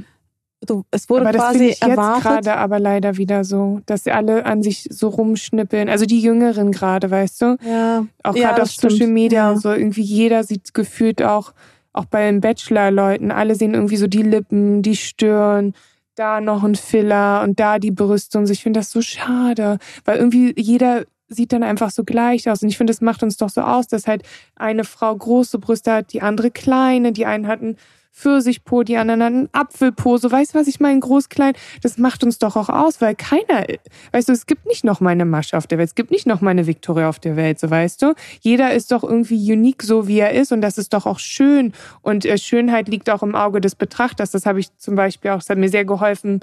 du, 0.64 0.84
es 0.90 1.08
wurde 1.08 1.28
aber 1.28 1.38
quasi 1.38 1.68
das 1.68 1.76
ich 1.76 1.82
erwartet. 1.82 2.24
jetzt 2.24 2.44
gerade 2.44 2.56
aber 2.56 2.78
leider 2.78 3.16
wieder 3.16 3.44
so, 3.44 3.80
dass 3.86 4.04
sie 4.04 4.12
alle 4.12 4.46
an 4.46 4.62
sich 4.62 4.88
so 4.90 5.08
rumschnippeln. 5.08 5.88
Also 5.88 6.06
die 6.06 6.20
Jüngeren 6.20 6.72
gerade, 6.72 7.10
weißt 7.10 7.42
du? 7.42 7.56
Ja. 7.66 8.06
Auch 8.22 8.34
gerade 8.34 8.58
ja, 8.58 8.62
auf 8.62 8.70
stimmt. 8.70 8.92
Social 8.92 9.08
Media 9.08 9.38
ja. 9.40 9.50
und 9.50 9.60
so. 9.60 9.72
Irgendwie 9.72 10.02
jeder 10.02 10.44
sieht 10.44 10.74
gefühlt 10.74 11.22
auch, 11.22 11.52
auch 11.92 12.06
bei 12.06 12.30
den 12.30 12.40
Bachelor-Leuten, 12.40 13.30
alle 13.30 13.54
sehen 13.54 13.74
irgendwie 13.74 13.96
so 13.96 14.06
die 14.06 14.22
Lippen, 14.22 14.82
die 14.82 14.96
Stirn, 14.96 15.74
da 16.14 16.40
noch 16.40 16.62
ein 16.62 16.74
Filler 16.74 17.42
und 17.42 17.60
da 17.60 17.78
die 17.78 17.90
Brüste 17.90 18.38
und 18.38 18.46
so. 18.46 18.52
Ich 18.52 18.62
finde 18.62 18.80
das 18.80 18.90
so 18.90 19.02
schade, 19.02 19.78
weil 20.04 20.18
irgendwie 20.18 20.54
jeder 20.56 21.04
sieht 21.28 21.52
dann 21.52 21.62
einfach 21.62 21.90
so 21.90 22.04
gleich 22.04 22.48
aus. 22.48 22.62
Und 22.62 22.68
ich 22.68 22.78
finde, 22.78 22.92
das 22.92 23.00
macht 23.00 23.22
uns 23.22 23.36
doch 23.36 23.50
so 23.50 23.60
aus, 23.60 23.88
dass 23.88 24.06
halt 24.06 24.22
eine 24.54 24.84
Frau 24.84 25.14
große 25.14 25.58
Brüste 25.58 25.92
hat, 25.92 26.12
die 26.12 26.22
andere 26.22 26.50
kleine, 26.50 27.12
die 27.12 27.26
einen 27.26 27.48
hatten 27.48 27.76
Pfirsichpo, 28.16 28.82
die 28.82 28.96
anderen 28.96 29.22
hatten 29.22 29.48
Apfelpo, 29.52 30.16
so 30.16 30.30
weißt 30.30 30.54
du, 30.54 30.58
was 30.58 30.68
ich 30.68 30.80
meine, 30.80 31.00
groß, 31.00 31.28
klein. 31.28 31.52
Das 31.82 31.98
macht 31.98 32.24
uns 32.24 32.38
doch 32.38 32.56
auch 32.56 32.70
aus, 32.70 33.02
weil 33.02 33.14
keiner, 33.14 33.66
weißt 34.12 34.30
du, 34.30 34.32
es 34.32 34.46
gibt 34.46 34.64
nicht 34.64 34.84
noch 34.84 35.00
meine 35.00 35.26
Masche 35.26 35.56
auf 35.56 35.66
der 35.66 35.76
Welt, 35.76 35.90
es 35.90 35.94
gibt 35.94 36.10
nicht 36.10 36.26
noch 36.26 36.40
meine 36.40 36.66
Victoria 36.66 37.10
auf 37.10 37.18
der 37.18 37.36
Welt, 37.36 37.60
so 37.60 37.68
weißt 37.68 38.00
du. 38.00 38.14
Jeder 38.40 38.72
ist 38.72 38.90
doch 38.90 39.04
irgendwie 39.04 39.52
unique, 39.52 39.82
so 39.82 40.08
wie 40.08 40.18
er 40.18 40.32
ist 40.32 40.50
und 40.50 40.62
das 40.62 40.78
ist 40.78 40.94
doch 40.94 41.04
auch 41.04 41.18
schön. 41.18 41.74
Und 42.00 42.24
äh, 42.24 42.38
Schönheit 42.38 42.88
liegt 42.88 43.10
auch 43.10 43.22
im 43.22 43.34
Auge 43.34 43.60
des 43.60 43.74
Betrachters. 43.74 44.30
Das 44.30 44.46
habe 44.46 44.60
ich 44.60 44.74
zum 44.78 44.94
Beispiel 44.94 45.32
auch, 45.32 45.38
das 45.38 45.50
hat 45.50 45.58
mir 45.58 45.68
sehr 45.68 45.84
geholfen, 45.84 46.40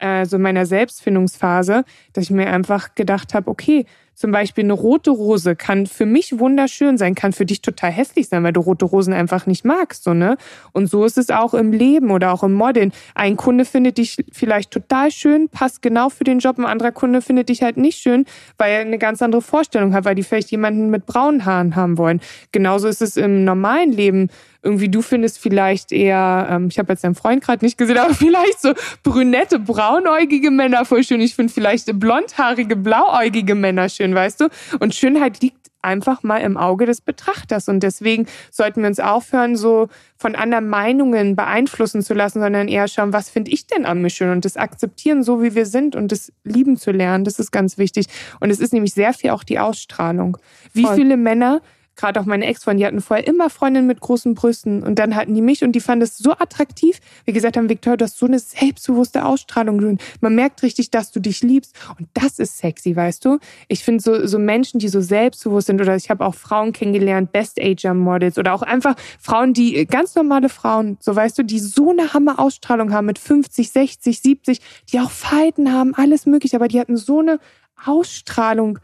äh, 0.00 0.26
so 0.26 0.36
in 0.36 0.42
meiner 0.42 0.66
Selbstfindungsphase, 0.66 1.84
dass 2.14 2.24
ich 2.24 2.30
mir 2.30 2.48
einfach 2.48 2.96
gedacht 2.96 3.32
habe, 3.32 3.48
okay, 3.48 3.86
zum 4.14 4.30
Beispiel 4.30 4.64
eine 4.64 4.72
rote 4.72 5.10
Rose 5.10 5.56
kann 5.56 5.86
für 5.86 6.06
mich 6.06 6.38
wunderschön 6.38 6.98
sein, 6.98 7.14
kann 7.14 7.32
für 7.32 7.46
dich 7.46 7.62
total 7.62 7.90
hässlich 7.90 8.28
sein, 8.28 8.44
weil 8.44 8.52
du 8.52 8.60
rote 8.60 8.84
Rosen 8.84 9.12
einfach 9.12 9.46
nicht 9.46 9.64
magst, 9.64 10.04
so, 10.04 10.14
ne? 10.14 10.36
Und 10.72 10.88
so 10.88 11.04
ist 11.04 11.18
es 11.18 11.30
auch 11.30 11.54
im 11.54 11.72
Leben 11.72 12.10
oder 12.10 12.32
auch 12.32 12.42
im 12.42 12.52
Modeln. 12.52 12.92
Ein 13.14 13.36
Kunde 13.36 13.64
findet 13.64 13.98
dich 13.98 14.24
vielleicht 14.32 14.70
total 14.70 15.10
schön, 15.10 15.48
passt 15.48 15.82
genau 15.82 16.08
für 16.08 16.24
den 16.24 16.38
Job, 16.38 16.58
ein 16.58 16.64
anderer 16.64 16.92
Kunde 16.92 17.22
findet 17.22 17.48
dich 17.48 17.62
halt 17.62 17.76
nicht 17.76 17.98
schön, 17.98 18.26
weil 18.58 18.72
er 18.72 18.80
eine 18.80 18.98
ganz 18.98 19.22
andere 19.22 19.42
Vorstellung 19.42 19.94
hat, 19.94 20.04
weil 20.04 20.14
die 20.14 20.22
vielleicht 20.22 20.50
jemanden 20.50 20.90
mit 20.90 21.06
braunen 21.06 21.44
Haaren 21.44 21.76
haben 21.76 21.98
wollen. 21.98 22.20
Genauso 22.52 22.88
ist 22.88 23.02
es 23.02 23.16
im 23.16 23.44
normalen 23.44 23.92
Leben 23.92 24.28
irgendwie 24.62 24.88
du 24.88 25.02
findest 25.02 25.38
vielleicht 25.38 25.92
eher, 25.92 26.46
ähm, 26.50 26.68
ich 26.70 26.78
habe 26.78 26.92
jetzt 26.92 27.04
deinen 27.04 27.14
Freund 27.14 27.42
gerade 27.42 27.64
nicht 27.64 27.78
gesehen, 27.78 27.98
aber 27.98 28.14
vielleicht 28.14 28.60
so 28.60 28.72
brünette, 29.02 29.58
braunäugige 29.58 30.50
Männer 30.50 30.84
voll 30.84 31.04
schön. 31.04 31.20
Ich 31.20 31.34
finde 31.34 31.52
vielleicht 31.52 31.98
blondhaarige, 31.98 32.76
blauäugige 32.76 33.54
Männer 33.54 33.88
schön, 33.88 34.14
weißt 34.14 34.40
du? 34.40 34.48
Und 34.80 34.94
Schönheit 34.94 35.40
liegt 35.40 35.62
einfach 35.82 36.22
mal 36.22 36.38
im 36.38 36.56
Auge 36.56 36.86
des 36.86 37.00
Betrachters. 37.00 37.68
Und 37.68 37.82
deswegen 37.82 38.26
sollten 38.50 38.82
wir 38.82 38.88
uns 38.88 39.00
aufhören, 39.00 39.56
so 39.56 39.88
von 40.16 40.36
anderen 40.36 40.68
Meinungen 40.68 41.36
beeinflussen 41.36 42.02
zu 42.02 42.14
lassen, 42.14 42.40
sondern 42.40 42.68
eher 42.68 42.88
schauen, 42.88 43.12
was 43.12 43.28
finde 43.28 43.50
ich 43.50 43.66
denn 43.66 43.84
an 43.84 44.00
mir 44.00 44.10
schön 44.10 44.30
und 44.30 44.44
das 44.44 44.56
akzeptieren, 44.56 45.22
so 45.22 45.42
wie 45.42 45.54
wir 45.54 45.66
sind 45.66 45.96
und 45.96 46.12
das 46.12 46.32
lieben 46.44 46.76
zu 46.76 46.92
lernen. 46.92 47.24
Das 47.24 47.38
ist 47.38 47.50
ganz 47.50 47.78
wichtig. 47.78 48.06
Und 48.40 48.50
es 48.50 48.60
ist 48.60 48.72
nämlich 48.72 48.94
sehr 48.94 49.12
viel 49.12 49.30
auch 49.30 49.42
die 49.42 49.58
Ausstrahlung. 49.58 50.38
Wie 50.72 50.84
Voll. 50.84 50.94
viele 50.94 51.16
Männer 51.16 51.60
gerade 51.96 52.20
auch 52.20 52.24
meine 52.24 52.46
Ex-Freundin, 52.46 52.78
die 52.80 52.86
hatten 52.86 53.00
vorher 53.00 53.26
immer 53.26 53.50
Freundinnen 53.50 53.86
mit 53.86 54.00
großen 54.00 54.34
Brüsten 54.34 54.82
und 54.82 54.98
dann 54.98 55.14
hatten 55.14 55.34
die 55.34 55.42
mich 55.42 55.62
und 55.62 55.72
die 55.72 55.80
fanden 55.80 56.02
es 56.04 56.18
so 56.18 56.32
attraktiv, 56.32 56.98
wie 57.24 57.32
gesagt 57.32 57.56
haben, 57.56 57.68
Victoria, 57.68 57.96
du 57.96 58.04
hast 58.04 58.18
so 58.18 58.26
eine 58.26 58.38
selbstbewusste 58.38 59.24
Ausstrahlung. 59.24 59.98
Man 60.20 60.34
merkt 60.34 60.62
richtig, 60.62 60.90
dass 60.90 61.10
du 61.12 61.20
dich 61.20 61.42
liebst 61.42 61.74
und 61.98 62.08
das 62.14 62.38
ist 62.38 62.58
sexy, 62.58 62.94
weißt 62.96 63.24
du? 63.24 63.38
Ich 63.68 63.84
finde 63.84 64.02
so, 64.02 64.26
so 64.26 64.38
Menschen, 64.38 64.80
die 64.80 64.88
so 64.88 65.00
selbstbewusst 65.00 65.66
sind 65.66 65.80
oder 65.80 65.96
ich 65.96 66.10
habe 66.10 66.24
auch 66.24 66.34
Frauen 66.34 66.72
kennengelernt, 66.72 67.32
Best-Ager-Models 67.32 68.38
oder 68.38 68.54
auch 68.54 68.62
einfach 68.62 68.94
Frauen, 69.20 69.52
die 69.52 69.86
ganz 69.86 70.14
normale 70.14 70.48
Frauen, 70.48 70.96
so 71.00 71.14
weißt 71.14 71.38
du, 71.38 71.42
die 71.42 71.58
so 71.58 71.90
eine 71.90 72.12
Hammer-Ausstrahlung 72.14 72.92
haben 72.92 73.06
mit 73.06 73.18
50, 73.18 73.70
60, 73.70 74.20
70, 74.20 74.60
die 74.92 75.00
auch 75.00 75.10
Falten 75.10 75.72
haben, 75.72 75.94
alles 75.94 76.26
mögliche, 76.26 76.56
aber 76.56 76.68
die 76.68 76.80
hatten 76.80 76.96
so 76.96 77.20
eine 77.20 77.38
Ausstrahlung, 77.84 78.78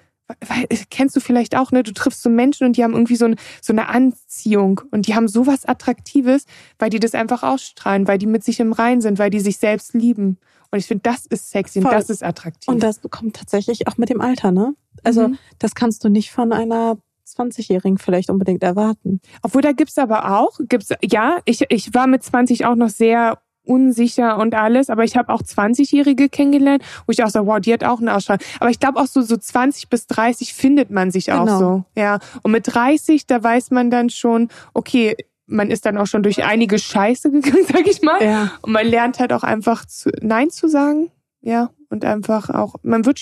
weil, 0.46 0.64
äh, 0.68 0.76
kennst 0.90 1.16
du 1.16 1.20
vielleicht 1.20 1.56
auch, 1.56 1.72
ne? 1.72 1.82
Du 1.82 1.92
triffst 1.92 2.22
so 2.22 2.30
Menschen 2.30 2.66
und 2.66 2.76
die 2.76 2.84
haben 2.84 2.92
irgendwie 2.92 3.16
so, 3.16 3.26
ein, 3.26 3.36
so 3.62 3.72
eine 3.72 3.88
Anziehung 3.88 4.80
und 4.90 5.06
die 5.06 5.14
haben 5.14 5.28
sowas 5.28 5.64
Attraktives, 5.64 6.44
weil 6.78 6.90
die 6.90 7.00
das 7.00 7.14
einfach 7.14 7.42
ausstrahlen, 7.42 8.06
weil 8.06 8.18
die 8.18 8.26
mit 8.26 8.44
sich 8.44 8.60
im 8.60 8.72
Rein 8.72 9.00
sind, 9.00 9.18
weil 9.18 9.30
die 9.30 9.40
sich 9.40 9.58
selbst 9.58 9.94
lieben. 9.94 10.38
Und 10.70 10.78
ich 10.78 10.86
finde, 10.86 11.02
das 11.02 11.24
ist 11.26 11.50
sexy 11.50 11.80
Voll. 11.80 11.90
und 11.90 11.98
das 11.98 12.10
ist 12.10 12.22
attraktiv. 12.22 12.68
Und 12.68 12.82
das 12.82 13.00
kommt 13.10 13.36
tatsächlich 13.36 13.88
auch 13.88 13.96
mit 13.96 14.10
dem 14.10 14.20
Alter, 14.20 14.52
ne? 14.52 14.74
Also, 15.02 15.28
mhm. 15.28 15.38
das 15.58 15.74
kannst 15.74 16.04
du 16.04 16.08
nicht 16.08 16.30
von 16.30 16.52
einer 16.52 16.98
20-Jährigen 17.26 17.98
vielleicht 17.98 18.30
unbedingt 18.30 18.62
erwarten. 18.62 19.20
Obwohl, 19.42 19.62
da 19.62 19.72
gibt's 19.72 19.98
aber 19.98 20.38
auch, 20.38 20.58
gibt's, 20.68 20.90
ja, 21.02 21.38
ich, 21.44 21.64
ich 21.70 21.94
war 21.94 22.06
mit 22.06 22.22
20 22.22 22.66
auch 22.66 22.74
noch 22.74 22.90
sehr 22.90 23.38
unsicher 23.68 24.38
und 24.38 24.54
alles. 24.54 24.90
Aber 24.90 25.04
ich 25.04 25.16
habe 25.16 25.32
auch 25.32 25.42
20-Jährige 25.42 26.28
kennengelernt, 26.28 26.82
wo 27.06 27.12
ich 27.12 27.22
auch 27.22 27.28
so, 27.28 27.46
wow, 27.46 27.60
die 27.60 27.72
hat 27.72 27.84
auch 27.84 28.00
eine 28.00 28.14
Ausstrahlung. 28.14 28.44
Aber 28.60 28.70
ich 28.70 28.80
glaube 28.80 28.98
auch 28.98 29.06
so, 29.06 29.22
so 29.22 29.36
20 29.36 29.88
bis 29.88 30.06
30 30.06 30.54
findet 30.54 30.90
man 30.90 31.10
sich 31.10 31.32
auch 31.32 31.44
genau. 31.44 31.58
so. 31.58 31.84
Ja. 31.96 32.18
Und 32.42 32.52
mit 32.52 32.74
30, 32.74 33.26
da 33.26 33.42
weiß 33.42 33.70
man 33.70 33.90
dann 33.90 34.10
schon, 34.10 34.48
okay, 34.74 35.16
man 35.46 35.70
ist 35.70 35.86
dann 35.86 35.96
auch 35.98 36.06
schon 36.06 36.22
durch 36.22 36.44
einige 36.44 36.78
Scheiße 36.78 37.30
gegangen, 37.30 37.64
sag 37.72 37.86
ich 37.86 38.02
mal. 38.02 38.22
Ja. 38.22 38.52
Und 38.62 38.72
man 38.72 38.86
lernt 38.86 39.18
halt 39.18 39.32
auch 39.32 39.42
einfach 39.42 39.84
zu, 39.84 40.10
Nein 40.20 40.50
zu 40.50 40.68
sagen. 40.68 41.10
Ja. 41.40 41.70
Und 41.90 42.04
einfach 42.04 42.50
auch, 42.50 42.76
man 42.82 43.06
wird 43.06 43.20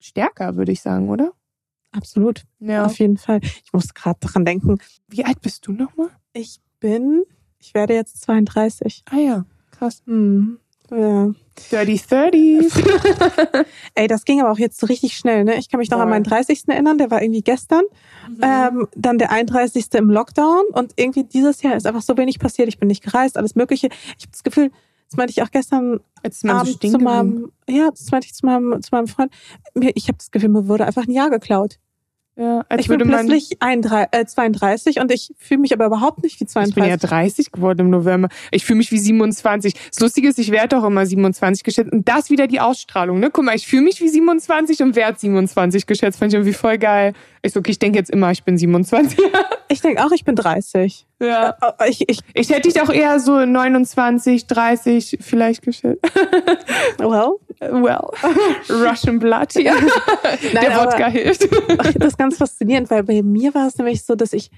stärker, 0.00 0.56
würde 0.56 0.72
ich 0.72 0.80
sagen, 0.80 1.08
oder? 1.08 1.32
Absolut. 1.92 2.44
Ja. 2.58 2.86
Auf 2.86 2.98
jeden 2.98 3.18
Fall. 3.18 3.40
Ich 3.42 3.72
muss 3.72 3.92
gerade 3.92 4.18
dran 4.20 4.44
denken. 4.44 4.78
Wie 5.08 5.24
alt 5.24 5.40
bist 5.42 5.66
du 5.66 5.72
nochmal? 5.72 6.08
Ich 6.32 6.60
bin 6.80 7.24
ich 7.62 7.74
werde 7.74 7.94
jetzt 7.94 8.20
32. 8.22 9.04
Ah 9.10 9.16
ja, 9.16 9.44
krass. 9.70 10.02
Hm. 10.06 10.58
Ja. 10.90 11.32
Dirty 11.70 11.94
30s. 11.94 13.64
Ey, 13.94 14.08
das 14.08 14.24
ging 14.24 14.40
aber 14.40 14.50
auch 14.50 14.58
jetzt 14.58 14.78
so 14.78 14.86
richtig 14.86 15.16
schnell, 15.16 15.44
ne? 15.44 15.56
Ich 15.56 15.70
kann 15.70 15.78
mich 15.78 15.90
noch 15.90 15.98
Voll. 15.98 16.04
an 16.04 16.10
meinen 16.10 16.24
30. 16.24 16.68
erinnern, 16.68 16.98
der 16.98 17.10
war 17.10 17.22
irgendwie 17.22 17.42
gestern. 17.42 17.84
Mhm. 18.28 18.40
Ähm, 18.42 18.88
dann 18.94 19.18
der 19.18 19.30
31. 19.30 19.86
im 19.94 20.10
Lockdown 20.10 20.64
und 20.72 20.92
irgendwie 20.96 21.24
dieses 21.24 21.62
Jahr 21.62 21.76
ist 21.76 21.86
einfach 21.86 22.02
so 22.02 22.16
wenig 22.16 22.38
passiert. 22.38 22.68
Ich 22.68 22.78
bin 22.78 22.88
nicht 22.88 23.02
gereist, 23.02 23.38
alles 23.38 23.54
Mögliche. 23.54 23.88
Ich 24.18 24.24
habe 24.24 24.32
das 24.32 24.42
Gefühl, 24.42 24.70
das 25.08 25.16
meinte 25.16 25.30
ich 25.30 25.42
auch 25.42 25.50
gestern 25.50 26.00
Abend 26.46 26.78
so 26.82 26.90
zu 26.90 26.98
meinem, 26.98 27.52
ja, 27.68 27.90
das 27.90 28.10
meinte 28.10 28.26
ich 28.26 28.34
zu 28.34 28.44
meinem, 28.44 28.82
zu 28.82 28.88
meinem 28.92 29.06
Freund. 29.06 29.32
Ich 29.74 30.08
habe 30.08 30.18
das 30.18 30.30
Gefühl, 30.30 30.48
mir 30.48 30.68
wurde 30.68 30.86
einfach 30.86 31.06
ein 31.06 31.12
Jahr 31.12 31.30
geklaut. 31.30 31.78
Ja, 32.34 32.64
als 32.68 32.80
ich 32.80 32.88
bin 32.88 32.98
plötzlich 32.98 33.58
31, 33.60 34.08
äh, 34.12 34.24
32 34.24 35.00
und 35.00 35.12
ich 35.12 35.34
fühle 35.38 35.60
mich 35.60 35.74
aber 35.74 35.84
überhaupt 35.84 36.22
nicht 36.22 36.40
wie 36.40 36.46
32. 36.46 36.70
Ich 36.70 36.74
bin 36.74 36.90
ja 36.90 36.96
30 36.96 37.52
geworden 37.52 37.80
im 37.80 37.90
November. 37.90 38.28
Ich 38.50 38.64
fühle 38.64 38.78
mich 38.78 38.90
wie 38.90 38.98
27. 38.98 39.74
Das 39.90 40.00
Lustige 40.00 40.28
ist, 40.28 40.38
ich 40.38 40.50
werde 40.50 40.78
auch 40.78 40.84
immer 40.84 41.04
27 41.04 41.62
geschätzt. 41.62 41.92
Und 41.92 42.08
das 42.08 42.30
wieder 42.30 42.46
die 42.46 42.60
Ausstrahlung. 42.60 43.20
Ne? 43.20 43.30
Guck 43.30 43.44
mal, 43.44 43.54
ich 43.54 43.66
fühle 43.66 43.82
mich 43.82 44.00
wie 44.00 44.08
27 44.08 44.82
und 44.82 44.96
werde 44.96 45.18
27 45.18 45.86
geschätzt. 45.86 46.18
Fand 46.18 46.32
ich 46.32 46.36
irgendwie 46.36 46.54
voll 46.54 46.78
geil. 46.78 47.12
Ich 47.42 47.52
so, 47.52 47.60
okay, 47.60 47.72
ich 47.72 47.78
denke 47.78 47.98
jetzt 47.98 48.10
immer, 48.10 48.30
ich 48.30 48.44
bin 48.44 48.56
27. 48.56 49.18
ich 49.68 49.82
denke 49.82 50.02
auch, 50.02 50.12
ich 50.12 50.24
bin 50.24 50.34
30. 50.34 51.06
Ja. 51.22 51.56
Äh, 51.78 51.90
ich, 51.90 52.08
ich, 52.08 52.20
ich 52.34 52.50
hätte 52.50 52.68
dich 52.68 52.80
auch 52.80 52.90
eher 52.90 53.20
so 53.20 53.44
29, 53.44 54.46
30 54.46 55.18
vielleicht 55.20 55.62
geschätzt. 55.62 56.02
well. 56.98 57.36
Well. 57.60 58.10
Russian 58.68 59.18
Blood 59.18 59.52
hier. 59.52 59.74
Nein, 60.52 60.64
Der 60.66 60.76
Wodka 60.78 61.06
hilft. 61.06 61.48
Das 61.78 61.94
ist 61.94 62.18
ganz 62.18 62.36
faszinierend, 62.36 62.90
weil 62.90 63.04
bei 63.04 63.22
mir 63.22 63.54
war 63.54 63.68
es 63.68 63.78
nämlich 63.78 64.04
so, 64.04 64.14
dass 64.16 64.32
ich 64.32 64.50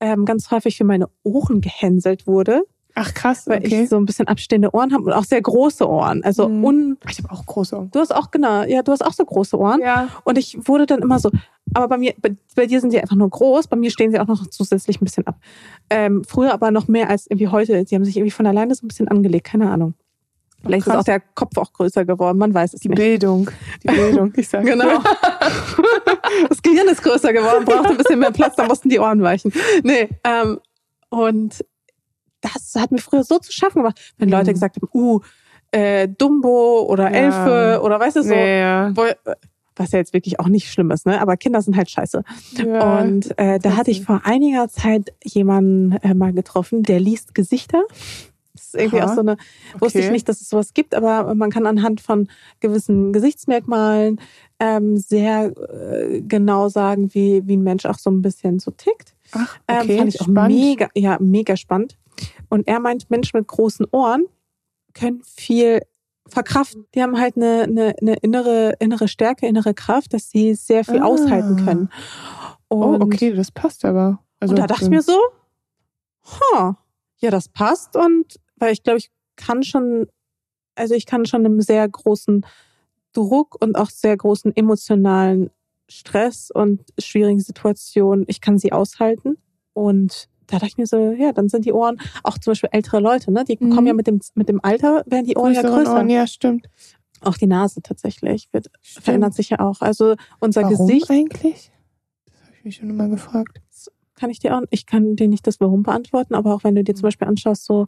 ähm, 0.00 0.24
ganz 0.24 0.50
häufig 0.50 0.76
für 0.76 0.84
meine 0.84 1.08
Ohren 1.22 1.60
gehänselt 1.60 2.26
wurde. 2.26 2.62
Ach 2.98 3.12
krass, 3.12 3.46
weil 3.46 3.58
okay. 3.58 3.82
ich 3.82 3.90
so 3.90 3.96
ein 3.98 4.06
bisschen 4.06 4.26
abstehende 4.26 4.74
Ohren 4.74 4.94
habe 4.94 5.04
und 5.04 5.12
auch 5.12 5.24
sehr 5.24 5.42
große 5.42 5.86
Ohren. 5.86 6.24
Also 6.24 6.48
mhm. 6.48 6.64
un 6.64 6.98
ich 7.06 7.18
habe 7.18 7.30
auch 7.30 7.44
große 7.44 7.76
Ohren. 7.76 7.90
Du 7.90 8.00
hast 8.00 8.14
auch 8.14 8.30
genau, 8.30 8.62
ja, 8.62 8.82
du 8.82 8.90
hast 8.90 9.04
auch 9.04 9.12
so 9.12 9.22
große 9.22 9.58
Ohren. 9.58 9.82
Ja. 9.82 10.08
Und 10.24 10.38
ich 10.38 10.56
wurde 10.66 10.86
dann 10.86 11.00
immer 11.00 11.18
so, 11.18 11.30
aber 11.74 11.88
bei 11.88 11.98
mir, 11.98 12.14
bei, 12.20 12.34
bei 12.54 12.66
dir 12.66 12.80
sind 12.80 12.90
sie 12.90 13.00
einfach 13.00 13.16
nur 13.16 13.28
groß, 13.28 13.66
bei 13.66 13.76
mir 13.76 13.90
stehen 13.90 14.10
sie 14.10 14.18
auch 14.18 14.26
noch 14.26 14.46
zusätzlich 14.46 15.00
ein 15.00 15.04
bisschen 15.04 15.26
ab. 15.26 15.36
Ähm, 15.90 16.24
früher 16.24 16.52
aber 16.52 16.70
noch 16.70 16.88
mehr 16.88 17.10
als 17.10 17.26
irgendwie 17.26 17.48
heute. 17.48 17.84
Sie 17.86 17.94
haben 17.94 18.04
sich 18.04 18.16
irgendwie 18.16 18.30
von 18.30 18.46
alleine 18.46 18.74
so 18.74 18.84
ein 18.84 18.88
bisschen 18.88 19.08
angelegt, 19.08 19.46
keine 19.46 19.70
Ahnung. 19.70 19.94
Vielleicht 20.62 20.84
Krass. 20.84 20.94
ist 20.94 21.00
auch 21.00 21.04
der 21.04 21.20
Kopf 21.20 21.56
auch 21.58 21.72
größer 21.72 22.04
geworden, 22.04 22.38
man 22.38 22.52
weiß 22.52 22.74
es 22.74 22.80
die 22.80 22.88
nicht. 22.88 22.98
Die 22.98 23.02
Bildung, 23.02 23.50
die 23.82 23.88
Bildung, 23.88 24.32
ich 24.36 24.48
sage. 24.48 24.64
genau. 24.64 24.98
das 26.48 26.62
Gehirn 26.62 26.88
ist 26.88 27.02
größer 27.02 27.32
geworden, 27.32 27.64
braucht 27.64 27.90
ein 27.90 27.96
bisschen 27.96 28.18
mehr 28.18 28.32
Platz, 28.32 28.56
da 28.56 28.66
mussten 28.66 28.88
die 28.88 28.98
Ohren 28.98 29.22
weichen. 29.22 29.52
Nee, 29.84 30.08
ähm, 30.24 30.58
und 31.08 31.64
das 32.40 32.74
hat 32.76 32.90
mir 32.90 32.98
früher 32.98 33.22
so 33.22 33.38
zu 33.38 33.52
schaffen 33.52 33.82
gemacht, 33.82 34.14
wenn 34.18 34.28
Leute 34.28 34.50
mhm. 34.50 34.54
gesagt 34.54 34.76
haben, 34.76 34.88
uh, 34.92 35.20
äh, 35.70 36.08
Dumbo 36.08 36.86
oder 36.88 37.10
ja. 37.10 37.16
Elfe 37.16 37.82
oder 37.82 38.00
weißt 38.00 38.16
du 38.16 38.22
so, 38.22 38.30
nee, 38.30 38.60
ja. 38.60 38.90
wo, 38.94 39.04
was 39.76 39.92
ja 39.92 39.98
jetzt 39.98 40.12
wirklich 40.12 40.40
auch 40.40 40.48
nicht 40.48 40.70
schlimm 40.70 40.90
ist, 40.90 41.06
ne? 41.06 41.20
Aber 41.20 41.36
Kinder 41.36 41.62
sind 41.62 41.76
halt 41.76 41.90
scheiße. 41.90 42.24
Ja. 42.54 43.00
Und 43.00 43.38
äh, 43.38 43.58
da 43.58 43.76
hatte 43.76 43.90
ich 43.90 44.02
vor 44.02 44.22
einiger 44.24 44.68
Zeit 44.68 45.12
jemanden 45.22 45.92
äh, 46.02 46.14
mal 46.14 46.32
getroffen, 46.32 46.82
der 46.82 46.98
liest 46.98 47.34
Gesichter. 47.34 47.84
Das 48.54 48.68
ist 48.68 48.74
irgendwie 48.74 49.00
Aha. 49.00 49.10
auch 49.10 49.14
so 49.14 49.20
eine, 49.20 49.36
wusste 49.78 49.98
okay. 49.98 50.06
ich 50.06 50.12
nicht, 50.12 50.28
dass 50.28 50.40
es 50.40 50.48
sowas 50.48 50.72
gibt, 50.72 50.94
aber 50.94 51.34
man 51.34 51.50
kann 51.50 51.66
anhand 51.66 52.00
von 52.00 52.28
gewissen 52.60 53.12
Gesichtsmerkmalen 53.12 54.18
ähm, 54.58 54.96
sehr 54.96 55.52
äh, 55.56 56.22
genau 56.22 56.68
sagen, 56.70 57.12
wie, 57.14 57.46
wie 57.46 57.56
ein 57.56 57.62
Mensch 57.62 57.84
auch 57.84 57.98
so 57.98 58.10
ein 58.10 58.22
bisschen 58.22 58.58
so 58.58 58.70
tickt. 58.70 59.14
Ach, 59.32 59.58
okay. 59.66 59.92
Ähm, 59.92 59.98
fand 59.98 60.14
ich 60.14 60.20
auch 60.22 60.28
spannend. 60.28 60.58
mega, 60.58 60.88
ja, 60.94 61.18
mega 61.20 61.56
spannend. 61.56 61.98
Und 62.48 62.66
er 62.66 62.80
meint, 62.80 63.10
Menschen 63.10 63.38
mit 63.38 63.46
großen 63.46 63.86
Ohren 63.90 64.24
können 64.94 65.20
viel 65.22 65.82
verkraften. 66.28 66.86
Die 66.94 67.02
haben 67.02 67.18
halt 67.18 67.36
eine, 67.36 67.62
eine, 67.62 67.94
eine 68.00 68.14
innere, 68.16 68.74
innere 68.78 69.08
Stärke, 69.08 69.46
innere 69.46 69.74
Kraft, 69.74 70.12
dass 70.12 70.30
sie 70.30 70.54
sehr 70.54 70.84
viel 70.84 71.00
ah. 71.00 71.06
aushalten 71.06 71.64
können. 71.64 71.90
Oh, 72.68 72.82
und, 72.82 73.02
oh, 73.02 73.06
okay, 73.06 73.32
das 73.32 73.50
passt 73.50 73.84
aber. 73.84 74.20
Also, 74.40 74.52
und 74.52 74.60
da 74.60 74.66
dachte 74.66 74.84
ich 74.84 74.90
mir 74.90 75.02
so, 75.02 75.18
huh, 76.24 76.74
ja, 77.18 77.30
das 77.30 77.48
passt. 77.48 77.96
Und 77.96 78.36
weil 78.56 78.72
ich 78.72 78.82
glaube, 78.82 78.98
ich 78.98 79.10
kann 79.36 79.62
schon, 79.62 80.06
also 80.74 80.94
ich 80.94 81.06
kann 81.06 81.26
schon 81.26 81.44
einem 81.44 81.60
sehr 81.60 81.88
großen 81.88 82.44
Druck 83.12 83.56
und 83.60 83.76
auch 83.76 83.90
sehr 83.90 84.16
großen 84.16 84.54
emotionalen 84.54 85.50
Stress 85.88 86.50
und 86.50 86.82
schwierigen 86.98 87.40
Situationen, 87.40 88.24
ich 88.28 88.40
kann 88.40 88.58
sie 88.58 88.72
aushalten. 88.72 89.38
Und 89.72 90.28
da 90.46 90.56
dachte 90.56 90.66
ich 90.66 90.78
mir 90.78 90.86
so, 90.86 91.12
ja, 91.12 91.32
dann 91.32 91.48
sind 91.48 91.64
die 91.64 91.72
Ohren, 91.72 92.00
auch 92.22 92.38
zum 92.38 92.52
Beispiel 92.52 92.70
ältere 92.72 93.00
Leute, 93.00 93.32
ne, 93.32 93.44
die 93.44 93.56
mhm. 93.58 93.70
kommen 93.70 93.86
ja 93.86 93.92
mit 93.92 94.06
dem, 94.06 94.20
mit 94.34 94.48
dem 94.48 94.60
Alter, 94.62 95.02
werden 95.06 95.26
die 95.26 95.36
Ohren 95.36 95.54
Größere 95.54 95.70
ja 95.70 95.76
größer. 95.76 95.94
Ohren, 95.94 96.10
ja, 96.10 96.26
stimmt. 96.26 96.68
Auch 97.22 97.36
die 97.36 97.46
Nase 97.46 97.82
tatsächlich 97.82 98.48
wird, 98.52 98.70
verändert 98.82 99.34
sich 99.34 99.50
ja 99.50 99.60
auch. 99.60 99.80
Also 99.80 100.16
unser 100.38 100.62
Warum 100.62 100.86
Gesicht. 100.86 101.10
eigentlich? 101.10 101.72
Das 102.26 102.40
habe 102.42 102.52
ich 102.58 102.64
mich 102.64 102.76
schon 102.76 102.90
immer 102.90 103.08
gefragt 103.08 103.60
kann 104.16 104.30
ich 104.30 104.38
dir 104.38 104.56
auch, 104.56 104.62
ich 104.70 104.86
kann 104.86 105.14
dir 105.14 105.28
nicht 105.28 105.46
das 105.46 105.60
Warum 105.60 105.82
beantworten, 105.82 106.34
aber 106.34 106.54
auch 106.54 106.64
wenn 106.64 106.74
du 106.74 106.82
dir 106.82 106.94
zum 106.94 107.02
mhm. 107.02 107.08
Beispiel 107.08 107.28
anschaust, 107.28 107.64
so 107.64 107.86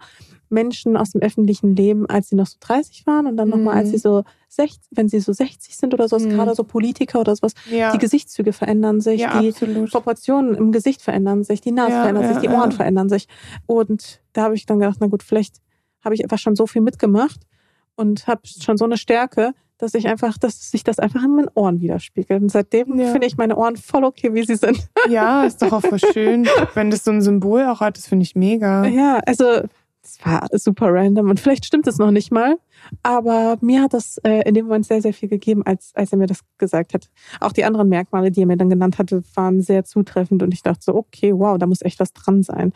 Menschen 0.51 0.97
aus 0.97 1.11
dem 1.11 1.23
öffentlichen 1.23 1.75
Leben, 1.75 2.07
als 2.07 2.29
sie 2.29 2.37
noch 2.37 2.47
so 2.47 2.57
30 2.61 3.07
waren 3.07 3.27
und 3.27 3.37
dann 3.37 3.49
nochmal, 3.49 3.77
als 3.77 3.91
sie 3.91 3.97
mhm. 3.97 4.01
so 4.01 4.25
60, 4.49 4.81
wenn 4.93 5.09
sie 5.09 5.21
so 5.21 5.33
60 5.33 5.77
sind 5.77 5.95
oder 5.95 6.09
so, 6.09 6.19
mhm. 6.19 6.31
gerade 6.31 6.55
so 6.55 6.65
Politiker 6.65 7.21
oder 7.21 7.35
sowas, 7.35 7.55
ja. 7.71 7.93
die 7.93 7.99
Gesichtszüge 7.99 8.53
verändern 8.53 9.01
sich, 9.01 9.21
ja, 9.21 9.41
die 9.41 9.49
absolut. 9.49 9.91
Proportionen 9.91 10.55
im 10.55 10.73
Gesicht 10.73 11.03
verändern 11.03 11.45
sich, 11.45 11.61
die 11.61 11.73
Nase 11.73 11.93
ja, 11.93 12.03
verändert 12.03 12.35
sich, 12.35 12.39
die 12.39 12.49
Ohren 12.49 12.73
verändern 12.73 13.09
sich. 13.09 13.27
Und 13.67 14.21
da 14.33 14.45
habe 14.45 14.55
ich 14.55 14.67
dann 14.67 14.79
gedacht, 14.79 14.99
na 15.01 15.07
gut, 15.07 15.23
vielleicht 15.23 15.57
habe 16.05 16.15
ich 16.15 16.23
einfach 16.23 16.39
schon 16.39 16.57
so 16.57 16.67
viel 16.67 16.83
mitgemacht 16.83 17.41
und 17.97 18.27
habe 18.27 18.43
schon 18.45 18.77
so 18.77 18.85
eine 18.85 18.97
Stärke, 18.97 19.55
dass 19.79 19.95
ich 19.95 20.09
einfach, 20.09 20.37
dass 20.39 20.71
sich 20.71 20.85
das 20.85 20.99
einfach 20.99 21.23
in 21.25 21.37
meinen 21.37 21.51
Ohren 21.55 21.81
widerspiegelt. 21.81 22.43
Und 22.43 22.51
seitdem 22.51 22.99
ja. 22.99 23.13
finde 23.13 23.27
ich 23.27 23.37
meine 23.37 23.57
Ohren 23.57 23.77
voll 23.77 24.05
okay, 24.05 24.35
wie 24.35 24.45
sie 24.45 24.57
sind. 24.57 24.89
Ja, 25.09 25.45
ist 25.45 25.63
doch 25.63 25.73
auch 25.73 25.81
voll 25.81 26.01
schön, 26.13 26.47
wenn 26.75 26.91
das 26.91 27.05
so 27.05 27.11
ein 27.11 27.23
Symbol 27.23 27.65
auch 27.65 27.81
hat. 27.81 27.97
Das 27.97 28.09
finde 28.09 28.25
ich 28.25 28.35
mega. 28.35 28.85
Ja, 28.87 29.21
also 29.25 29.63
Das 30.03 30.25
war 30.25 30.47
super 30.53 30.93
random 30.93 31.29
und 31.29 31.41
vielleicht 31.41 31.67
stimmt 31.67 31.87
es 31.87 31.99
noch 31.99 32.11
nicht 32.11 32.31
mal, 32.31 32.57
aber 33.03 33.59
mir 33.61 33.83
hat 33.83 33.93
das 33.93 34.19
äh, 34.19 34.43
in 34.49 34.55
dem 34.55 34.67
Moment 34.67 34.87
sehr, 34.87 35.03
sehr 35.03 35.13
viel 35.13 35.29
gegeben, 35.29 35.63
als, 35.67 35.93
als 35.95 36.13
er 36.13 36.19
mir 36.19 36.27
das 36.27 36.41
gesagt 36.57 36.95
hat. 36.95 37.11
Auch 37.41 37.53
die 37.53 37.65
anderen 37.65 37.89
Merkmale, 37.89 38.31
die 38.31 38.43
er 38.43 38.47
mir 38.47 38.57
dann 38.57 38.71
genannt 38.71 38.99
hatte, 38.99 39.23
waren 39.35 39.61
sehr 39.61 39.85
zutreffend 39.85 40.43
und 40.43 40.55
ich 40.55 40.63
dachte 40.63 40.81
so, 40.83 40.95
okay, 40.95 41.33
wow, 41.35 41.59
da 41.59 41.67
muss 41.67 41.83
echt 41.83 42.01
was 42.01 42.13
dran 42.13 42.43
sein. 42.43 42.73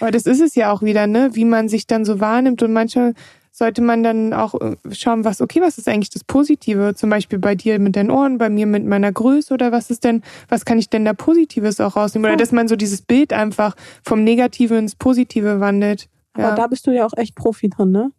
Aber 0.00 0.10
das 0.10 0.26
ist 0.26 0.40
es 0.40 0.54
ja 0.54 0.70
auch 0.70 0.82
wieder, 0.82 1.06
ne, 1.06 1.30
wie 1.32 1.44
man 1.44 1.68
sich 1.68 1.86
dann 1.86 2.04
so 2.04 2.20
wahrnimmt 2.20 2.62
und 2.62 2.72
manchmal 2.72 3.14
sollte 3.58 3.80
man 3.80 4.02
dann 4.02 4.34
auch 4.34 4.54
äh, 4.60 4.76
schauen, 4.92 5.24
was, 5.24 5.40
okay, 5.40 5.62
was 5.62 5.78
ist 5.78 5.88
eigentlich 5.88 6.10
das 6.10 6.24
Positive? 6.24 6.94
Zum 6.94 7.08
Beispiel 7.08 7.38
bei 7.38 7.54
dir 7.54 7.78
mit 7.78 7.96
den 7.96 8.10
Ohren, 8.10 8.36
bei 8.36 8.50
mir 8.50 8.66
mit 8.66 8.84
meiner 8.84 9.10
Größe 9.10 9.54
oder 9.54 9.72
was 9.72 9.88
ist 9.88 10.04
denn, 10.04 10.22
was 10.50 10.66
kann 10.66 10.78
ich 10.78 10.90
denn 10.90 11.06
da 11.06 11.14
Positives 11.14 11.80
auch 11.80 11.96
rausnehmen? 11.96 12.30
Oder 12.30 12.36
dass 12.36 12.52
man 12.52 12.68
so 12.68 12.76
dieses 12.76 13.00
Bild 13.00 13.32
einfach 13.32 13.74
vom 14.04 14.24
Negative 14.24 14.76
ins 14.76 14.94
Positive 14.94 15.58
wandelt. 15.58 16.10
Aber 16.34 16.48
ja. 16.48 16.54
da 16.54 16.66
bist 16.66 16.86
du 16.86 16.90
ja 16.90 17.06
auch 17.06 17.16
echt 17.16 17.34
Profi 17.34 17.70
drin, 17.70 17.92
ne? 17.92 18.12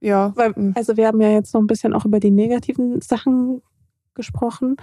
Ja. 0.00 0.32
Weil, 0.34 0.52
also 0.74 0.96
wir 0.96 1.06
haben 1.06 1.20
ja 1.20 1.30
jetzt 1.30 1.52
so 1.52 1.58
ein 1.58 1.68
bisschen 1.68 1.92
auch 1.92 2.04
über 2.04 2.18
die 2.18 2.32
negativen 2.32 3.00
Sachen 3.00 3.62
gesprochen. 4.16 4.76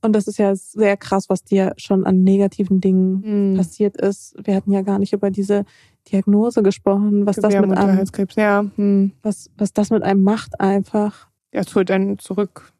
Und 0.00 0.14
das 0.14 0.26
ist 0.26 0.38
ja 0.38 0.56
sehr 0.56 0.96
krass, 0.96 1.28
was 1.28 1.44
dir 1.44 1.74
schon 1.76 2.06
an 2.06 2.24
negativen 2.24 2.80
Dingen 2.80 3.50
Mhm. 3.52 3.56
passiert 3.58 3.96
ist. 4.00 4.34
Wir 4.42 4.54
hatten 4.54 4.72
ja 4.72 4.80
gar 4.80 4.98
nicht 4.98 5.12
über 5.12 5.30
diese 5.30 5.66
Diagnose 6.10 6.62
gesprochen, 6.62 7.26
was 7.26 7.36
das 7.36 7.52
mit 7.52 7.76
einem. 7.76 8.04
Ja, 8.36 8.64
hm. 8.76 9.12
was, 9.22 9.50
was 9.58 9.72
das 9.74 9.90
mit 9.90 10.02
einem 10.02 10.22
macht 10.22 10.58
einfach. 10.60 11.26
ja, 11.52 11.60
es 11.60 11.74
holt 11.74 11.90
einen 11.90 12.18
zurück 12.18 12.72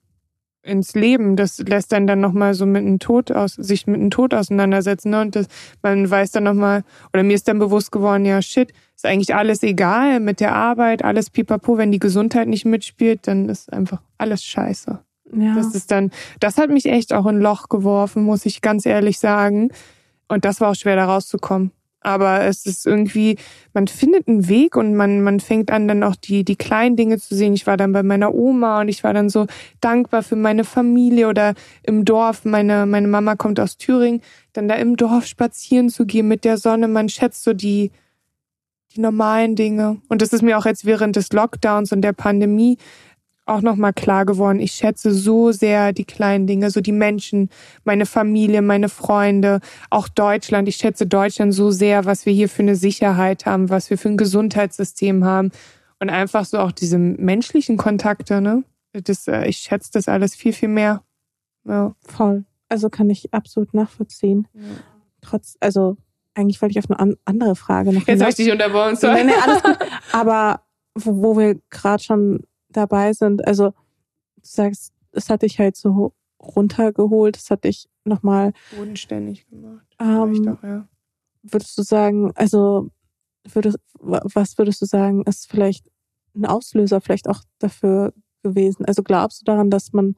ins 0.62 0.94
Leben. 0.94 1.36
Das 1.36 1.58
lässt 1.60 1.92
dann 1.92 2.06
dann 2.06 2.20
nochmal 2.20 2.54
so 2.54 2.66
mit 2.66 2.84
dem 2.84 2.98
Tod 2.98 3.30
aus, 3.32 3.54
sich 3.54 3.86
mit 3.86 4.00
dem 4.00 4.10
Tod 4.10 4.34
auseinandersetzen. 4.34 5.10
Ne? 5.10 5.20
Und 5.20 5.36
das, 5.36 5.46
man 5.82 6.10
weiß 6.10 6.32
dann 6.32 6.44
nochmal, 6.44 6.82
oder 7.12 7.22
mir 7.22 7.34
ist 7.34 7.46
dann 7.48 7.58
bewusst 7.60 7.92
geworden, 7.92 8.24
ja, 8.24 8.42
shit, 8.42 8.72
ist 8.96 9.06
eigentlich 9.06 9.34
alles 9.34 9.62
egal 9.62 10.20
mit 10.20 10.40
der 10.40 10.54
Arbeit, 10.54 11.04
alles 11.04 11.30
pipapo. 11.30 11.78
Wenn 11.78 11.92
die 11.92 12.00
Gesundheit 12.00 12.48
nicht 12.48 12.64
mitspielt, 12.64 13.26
dann 13.28 13.48
ist 13.48 13.72
einfach 13.72 14.02
alles 14.18 14.42
scheiße. 14.44 14.98
Ja. 15.32 15.54
Das 15.54 15.74
ist 15.74 15.90
dann, 15.90 16.10
das 16.40 16.56
hat 16.58 16.70
mich 16.70 16.86
echt 16.86 17.12
auch 17.12 17.26
in 17.26 17.36
ein 17.36 17.42
Loch 17.42 17.68
geworfen, 17.68 18.22
muss 18.22 18.46
ich 18.46 18.60
ganz 18.60 18.86
ehrlich 18.86 19.18
sagen. 19.18 19.70
Und 20.28 20.44
das 20.44 20.60
war 20.60 20.70
auch 20.70 20.74
schwer, 20.74 20.96
da 20.96 21.06
rauszukommen. 21.06 21.72
Aber 22.00 22.42
es 22.42 22.66
ist 22.66 22.86
irgendwie, 22.86 23.36
man 23.74 23.88
findet 23.88 24.28
einen 24.28 24.48
Weg 24.48 24.76
und 24.76 24.94
man, 24.94 25.22
man 25.22 25.40
fängt 25.40 25.72
an, 25.72 25.88
dann 25.88 26.04
auch 26.04 26.14
die, 26.14 26.44
die 26.44 26.54
kleinen 26.54 26.94
Dinge 26.94 27.18
zu 27.18 27.34
sehen. 27.34 27.52
Ich 27.52 27.66
war 27.66 27.76
dann 27.76 27.90
bei 27.90 28.04
meiner 28.04 28.32
Oma 28.32 28.82
und 28.82 28.88
ich 28.88 29.02
war 29.02 29.12
dann 29.12 29.28
so 29.28 29.46
dankbar 29.80 30.22
für 30.22 30.36
meine 30.36 30.62
Familie 30.62 31.26
oder 31.26 31.54
im 31.82 32.04
Dorf. 32.04 32.44
Meine, 32.44 32.86
meine 32.86 33.08
Mama 33.08 33.34
kommt 33.34 33.58
aus 33.58 33.76
Thüringen. 33.76 34.22
Dann 34.52 34.68
da 34.68 34.76
im 34.76 34.96
Dorf 34.96 35.26
spazieren 35.26 35.90
zu 35.90 36.06
gehen 36.06 36.28
mit 36.28 36.44
der 36.44 36.58
Sonne. 36.58 36.86
Man 36.86 37.08
schätzt 37.08 37.42
so 37.42 37.54
die, 37.54 37.90
die 38.94 39.00
normalen 39.00 39.56
Dinge. 39.56 40.00
Und 40.08 40.22
das 40.22 40.32
ist 40.32 40.42
mir 40.42 40.58
auch 40.58 40.66
jetzt 40.66 40.84
während 40.84 41.16
des 41.16 41.32
Lockdowns 41.32 41.90
und 41.90 42.02
der 42.02 42.12
Pandemie 42.12 42.78
auch 43.46 43.62
nochmal 43.62 43.92
klar 43.92 44.26
geworden. 44.26 44.60
Ich 44.60 44.72
schätze 44.72 45.12
so 45.12 45.52
sehr 45.52 45.92
die 45.92 46.04
kleinen 46.04 46.46
Dinge, 46.46 46.70
so 46.70 46.80
die 46.80 46.92
Menschen, 46.92 47.48
meine 47.84 48.04
Familie, 48.04 48.60
meine 48.60 48.88
Freunde, 48.88 49.60
auch 49.88 50.08
Deutschland. 50.08 50.68
Ich 50.68 50.76
schätze 50.76 51.06
Deutschland 51.06 51.54
so 51.54 51.70
sehr, 51.70 52.04
was 52.04 52.26
wir 52.26 52.32
hier 52.32 52.48
für 52.48 52.62
eine 52.62 52.74
Sicherheit 52.74 53.46
haben, 53.46 53.70
was 53.70 53.88
wir 53.88 53.98
für 53.98 54.08
ein 54.08 54.16
Gesundheitssystem 54.16 55.24
haben 55.24 55.52
und 56.00 56.10
einfach 56.10 56.44
so 56.44 56.58
auch 56.58 56.72
diese 56.72 56.98
menschlichen 56.98 57.76
Kontakte, 57.76 58.40
ne? 58.40 58.64
Das, 58.92 59.28
äh, 59.28 59.46
ich 59.46 59.58
schätze 59.58 59.90
das 59.92 60.08
alles 60.08 60.34
viel, 60.34 60.52
viel 60.52 60.68
mehr. 60.68 61.02
Ja. 61.64 61.94
Voll. 62.00 62.44
Also 62.68 62.90
kann 62.90 63.10
ich 63.10 63.32
absolut 63.32 63.74
nachvollziehen. 63.74 64.48
Trotz, 65.20 65.56
also 65.60 65.96
eigentlich 66.34 66.60
wollte 66.60 66.72
ich 66.72 66.84
auf 66.84 66.90
eine 66.90 66.98
an, 66.98 67.16
andere 67.24 67.56
Frage 67.56 67.92
noch 67.92 68.06
Jetzt 68.06 68.20
habe 68.20 68.30
ich 68.30 68.36
dich 68.36 68.50
unterbrochen. 68.50 68.92
Nee, 68.92 68.98
sorry. 68.98 69.24
nee, 69.24 69.32
alles 69.40 69.62
gut. 69.62 69.78
Aber 70.12 70.62
wo, 70.94 71.22
wo 71.22 71.38
wir 71.38 71.60
gerade 71.70 72.02
schon 72.02 72.40
dabei 72.76 73.12
sind, 73.12 73.46
also 73.46 73.70
du 73.70 73.74
sagst, 74.42 74.92
es 75.12 75.28
hat 75.30 75.42
dich 75.42 75.58
halt 75.58 75.76
so 75.76 76.12
runtergeholt, 76.40 77.36
es 77.36 77.50
hat 77.50 77.64
dich 77.64 77.88
nochmal, 78.04 78.52
Bodenständig 78.70 79.46
gemacht. 79.48 79.86
ähm, 79.98 80.48
auch, 80.58 80.62
ja. 80.62 80.88
würdest 81.42 81.76
du 81.78 81.82
sagen, 81.82 82.32
also 82.34 82.90
würdest, 83.48 83.78
wa- 84.00 84.22
was 84.34 84.58
würdest 84.58 84.80
du 84.82 84.86
sagen, 84.86 85.22
ist 85.24 85.48
vielleicht 85.50 85.86
ein 86.34 86.44
Auslöser 86.46 87.00
vielleicht 87.00 87.28
auch 87.28 87.40
dafür 87.58 88.12
gewesen? 88.42 88.84
Also 88.84 89.02
glaubst 89.02 89.40
du 89.40 89.44
daran, 89.44 89.70
dass 89.70 89.92
man, 89.92 90.14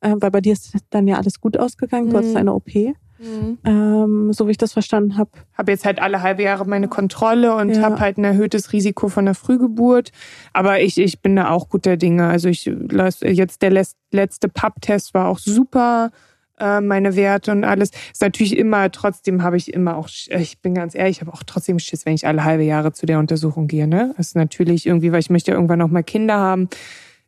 äh, 0.00 0.14
weil 0.18 0.30
bei 0.30 0.40
dir 0.40 0.52
ist 0.52 0.74
dann 0.90 1.08
ja 1.08 1.16
alles 1.18 1.40
gut 1.40 1.56
ausgegangen, 1.58 2.08
du 2.10 2.16
hattest 2.16 2.34
Mhm. 2.34 2.38
eine 2.40 2.54
OP, 2.54 2.94
Mhm. 3.22 3.58
ähm, 3.66 4.32
so 4.32 4.46
wie 4.46 4.52
ich 4.52 4.56
das 4.56 4.72
verstanden 4.72 5.18
habe. 5.18 5.30
habe 5.52 5.70
jetzt 5.72 5.84
halt 5.84 6.00
alle 6.00 6.22
halbe 6.22 6.42
Jahre 6.42 6.64
meine 6.64 6.88
Kontrolle 6.88 7.54
und 7.54 7.70
Ja. 7.76 7.82
habe 7.82 8.00
halt 8.00 8.16
ein 8.16 8.24
erhöhtes 8.24 8.72
Risiko 8.72 9.08
von 9.08 9.26
der 9.26 9.34
Frühgeburt. 9.34 10.10
Aber 10.54 10.80
ich, 10.80 10.96
ich 10.98 11.20
bin 11.20 11.36
da 11.36 11.50
auch 11.50 11.68
guter 11.68 11.96
Dinge. 11.98 12.28
Also 12.28 12.48
ich 12.48 12.64
jetzt 12.64 13.60
der 13.62 13.84
letzte 14.10 14.48
Pap-Test 14.48 15.12
war 15.14 15.28
auch 15.28 15.38
super. 15.38 16.10
äh, 16.58 16.80
Meine 16.80 17.14
Werte 17.16 17.52
und 17.52 17.64
alles. 17.64 17.90
Ist 18.12 18.20
natürlich 18.22 18.56
immer, 18.56 18.90
trotzdem 18.90 19.42
habe 19.42 19.56
ich 19.56 19.72
immer 19.72 19.96
auch, 19.96 20.08
ich 20.28 20.58
bin 20.60 20.74
ganz 20.74 20.94
ehrlich, 20.94 21.16
ich 21.16 21.20
habe 21.20 21.32
auch 21.32 21.42
trotzdem 21.46 21.78
Schiss, 21.78 22.04
wenn 22.06 22.14
ich 22.14 22.26
alle 22.26 22.44
halbe 22.44 22.64
Jahre 22.64 22.92
zu 22.92 23.06
der 23.06 23.18
Untersuchung 23.18 23.66
gehe. 23.66 23.86
Ne? 23.86 24.12
Das 24.16 24.28
ist 24.28 24.36
natürlich 24.36 24.86
irgendwie, 24.86 25.10
weil 25.12 25.20
ich 25.20 25.30
möchte 25.30 25.50
ja 25.50 25.56
irgendwann 25.56 25.78
noch 25.78 25.88
mal 25.90 26.02
Kinder 26.02 26.36
haben. 26.36 26.68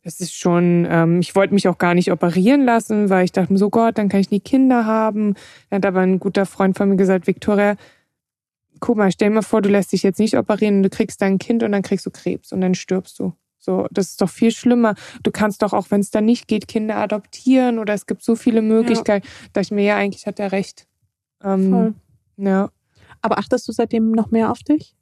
Es 0.05 0.19
ist 0.19 0.35
schon, 0.35 0.85
ähm, 0.89 1.21
ich 1.21 1.33
wollte 1.33 1.53
mich 1.53 1.67
auch 1.69 1.77
gar 1.77 1.93
nicht 1.93 2.11
operieren 2.11 2.65
lassen, 2.65 3.09
weil 3.09 3.23
ich 3.23 3.31
dachte 3.31 3.53
mir 3.53 3.59
so, 3.59 3.69
Gott, 3.69 3.97
dann 3.97 4.09
kann 4.09 4.19
ich 4.19 4.31
nie 4.31 4.41
Kinder 4.41 4.85
haben. 4.85 5.35
Dann 5.69 5.77
hat 5.77 5.85
aber 5.85 6.01
ein 6.01 6.19
guter 6.19 6.45
Freund 6.45 6.77
von 6.77 6.89
mir 6.89 6.97
gesagt, 6.97 7.25
Victoria, 7.25 7.77
guck 8.81 8.97
mal, 8.97 9.11
stell 9.13 9.29
mal 9.29 9.41
vor, 9.41 9.61
du 9.61 9.69
lässt 9.69 9.93
dich 9.93 10.03
jetzt 10.03 10.19
nicht 10.19 10.37
operieren 10.37 10.77
und 10.77 10.83
du 10.83 10.89
kriegst 10.89 11.21
dein 11.21 11.37
Kind 11.39 11.63
und 11.63 11.71
dann 11.71 11.83
kriegst 11.83 12.05
du 12.05 12.11
Krebs 12.11 12.51
und 12.51 12.59
dann 12.59 12.75
stirbst 12.75 13.17
du. 13.17 13.33
So, 13.59 13.87
das 13.91 14.09
ist 14.09 14.21
doch 14.21 14.29
viel 14.29 14.51
schlimmer. 14.51 14.95
Du 15.23 15.31
kannst 15.31 15.61
doch 15.61 15.71
auch, 15.71 15.89
wenn 15.89 16.01
es 16.01 16.11
dann 16.11 16.25
nicht 16.25 16.49
geht, 16.49 16.67
Kinder 16.67 16.97
adoptieren 16.97 17.79
oder 17.79 17.93
es 17.93 18.05
gibt 18.05 18.21
so 18.21 18.35
viele 18.35 18.61
Möglichkeiten. 18.61 19.25
Da 19.53 19.61
ich 19.61 19.71
mir, 19.71 19.85
ja, 19.85 19.95
eigentlich 19.95 20.27
hat 20.27 20.37
er 20.37 20.51
recht. 20.51 20.85
Ähm, 21.41 21.69
Voll. 21.69 21.93
Ja. 22.35 22.71
Aber 23.21 23.37
achtest 23.37 23.65
du 23.69 23.71
seitdem 23.71 24.11
noch 24.11 24.31
mehr 24.31 24.51
auf 24.51 24.63
dich? 24.63 24.97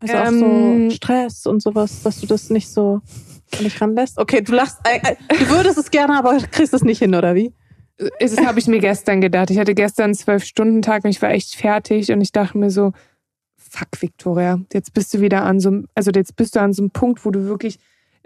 Also 0.00 0.14
auch 0.14 0.26
Ähm, 0.26 0.90
so 0.90 0.96
Stress 0.96 1.46
und 1.46 1.62
sowas, 1.62 2.02
dass 2.02 2.20
du 2.20 2.26
das 2.26 2.50
nicht 2.50 2.68
so 2.68 3.00
an 3.56 3.64
dich 3.64 3.80
ranlässt? 3.80 4.18
Okay, 4.18 4.42
du 4.42 4.52
lachst, 4.52 4.78
äh, 4.84 4.98
äh, 4.98 5.16
du 5.28 5.48
würdest 5.48 5.78
es 5.78 5.90
gerne, 5.90 6.18
aber 6.18 6.36
kriegst 6.50 6.74
es 6.74 6.82
nicht 6.82 6.98
hin, 6.98 7.14
oder 7.14 7.34
wie? 7.34 7.54
Das 8.20 8.36
habe 8.38 8.58
ich 8.58 8.66
mir 8.66 8.80
gestern 8.80 9.22
gedacht. 9.22 9.50
Ich 9.50 9.58
hatte 9.58 9.74
gestern 9.74 10.04
einen 10.06 10.14
Zwölf-Stunden-Tag 10.14 11.04
und 11.04 11.10
ich 11.10 11.22
war 11.22 11.30
echt 11.30 11.54
fertig 11.54 12.12
und 12.12 12.20
ich 12.20 12.30
dachte 12.30 12.58
mir 12.58 12.70
so, 12.70 12.92
fuck, 13.56 13.88
Victoria, 14.00 14.60
jetzt 14.72 14.92
bist 14.92 15.14
du 15.14 15.20
wieder 15.20 15.44
an 15.44 15.60
so 15.60 15.82
also 15.94 16.10
jetzt 16.10 16.36
bist 16.36 16.56
du 16.56 16.60
an 16.60 16.74
so 16.74 16.82
einem 16.82 16.90
Punkt, 16.90 17.24
wo 17.24 17.30
du 17.30 17.46
wirklich, 17.46 17.78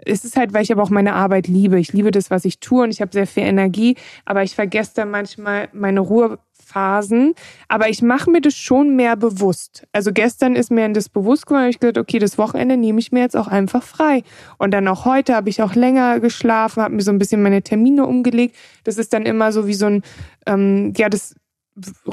es 0.05 0.25
ist 0.25 0.37
halt, 0.37 0.53
weil 0.53 0.63
ich 0.63 0.71
aber 0.71 0.83
auch 0.83 0.89
meine 0.89 1.13
Arbeit 1.13 1.47
liebe. 1.47 1.79
Ich 1.79 1.93
liebe 1.93 2.11
das, 2.11 2.29
was 2.31 2.45
ich 2.45 2.59
tue 2.59 2.83
und 2.83 2.91
ich 2.91 3.01
habe 3.01 3.11
sehr 3.11 3.27
viel 3.27 3.43
Energie, 3.43 3.95
aber 4.25 4.43
ich 4.43 4.55
vergesse 4.55 4.91
dann 4.95 5.11
manchmal 5.11 5.69
meine 5.73 5.99
Ruhephasen. 5.99 7.33
Aber 7.67 7.89
ich 7.89 8.01
mache 8.01 8.29
mir 8.29 8.41
das 8.41 8.55
schon 8.55 8.95
mehr 8.95 9.15
bewusst. 9.15 9.87
Also 9.91 10.11
gestern 10.11 10.55
ist 10.55 10.71
mir 10.71 10.87
das 10.89 11.09
bewusst 11.09 11.45
geworden, 11.45 11.69
ich 11.69 11.79
gesagt, 11.79 11.97
okay, 11.97 12.19
das 12.19 12.37
Wochenende 12.37 12.77
nehme 12.77 12.99
ich 12.99 13.11
mir 13.11 13.21
jetzt 13.21 13.37
auch 13.37 13.47
einfach 13.47 13.83
frei. 13.83 14.23
Und 14.57 14.71
dann 14.71 14.87
auch 14.87 15.05
heute 15.05 15.35
habe 15.35 15.49
ich 15.49 15.61
auch 15.61 15.75
länger 15.75 16.19
geschlafen, 16.19 16.81
habe 16.81 16.95
mir 16.95 17.01
so 17.01 17.11
ein 17.11 17.19
bisschen 17.19 17.41
meine 17.41 17.61
Termine 17.61 18.05
umgelegt. 18.05 18.55
Das 18.83 18.97
ist 18.97 19.13
dann 19.13 19.25
immer 19.25 19.51
so 19.51 19.67
wie 19.67 19.73
so 19.73 19.85
ein, 19.85 20.03
ähm, 20.45 20.93
ja, 20.97 21.09
das 21.09 21.35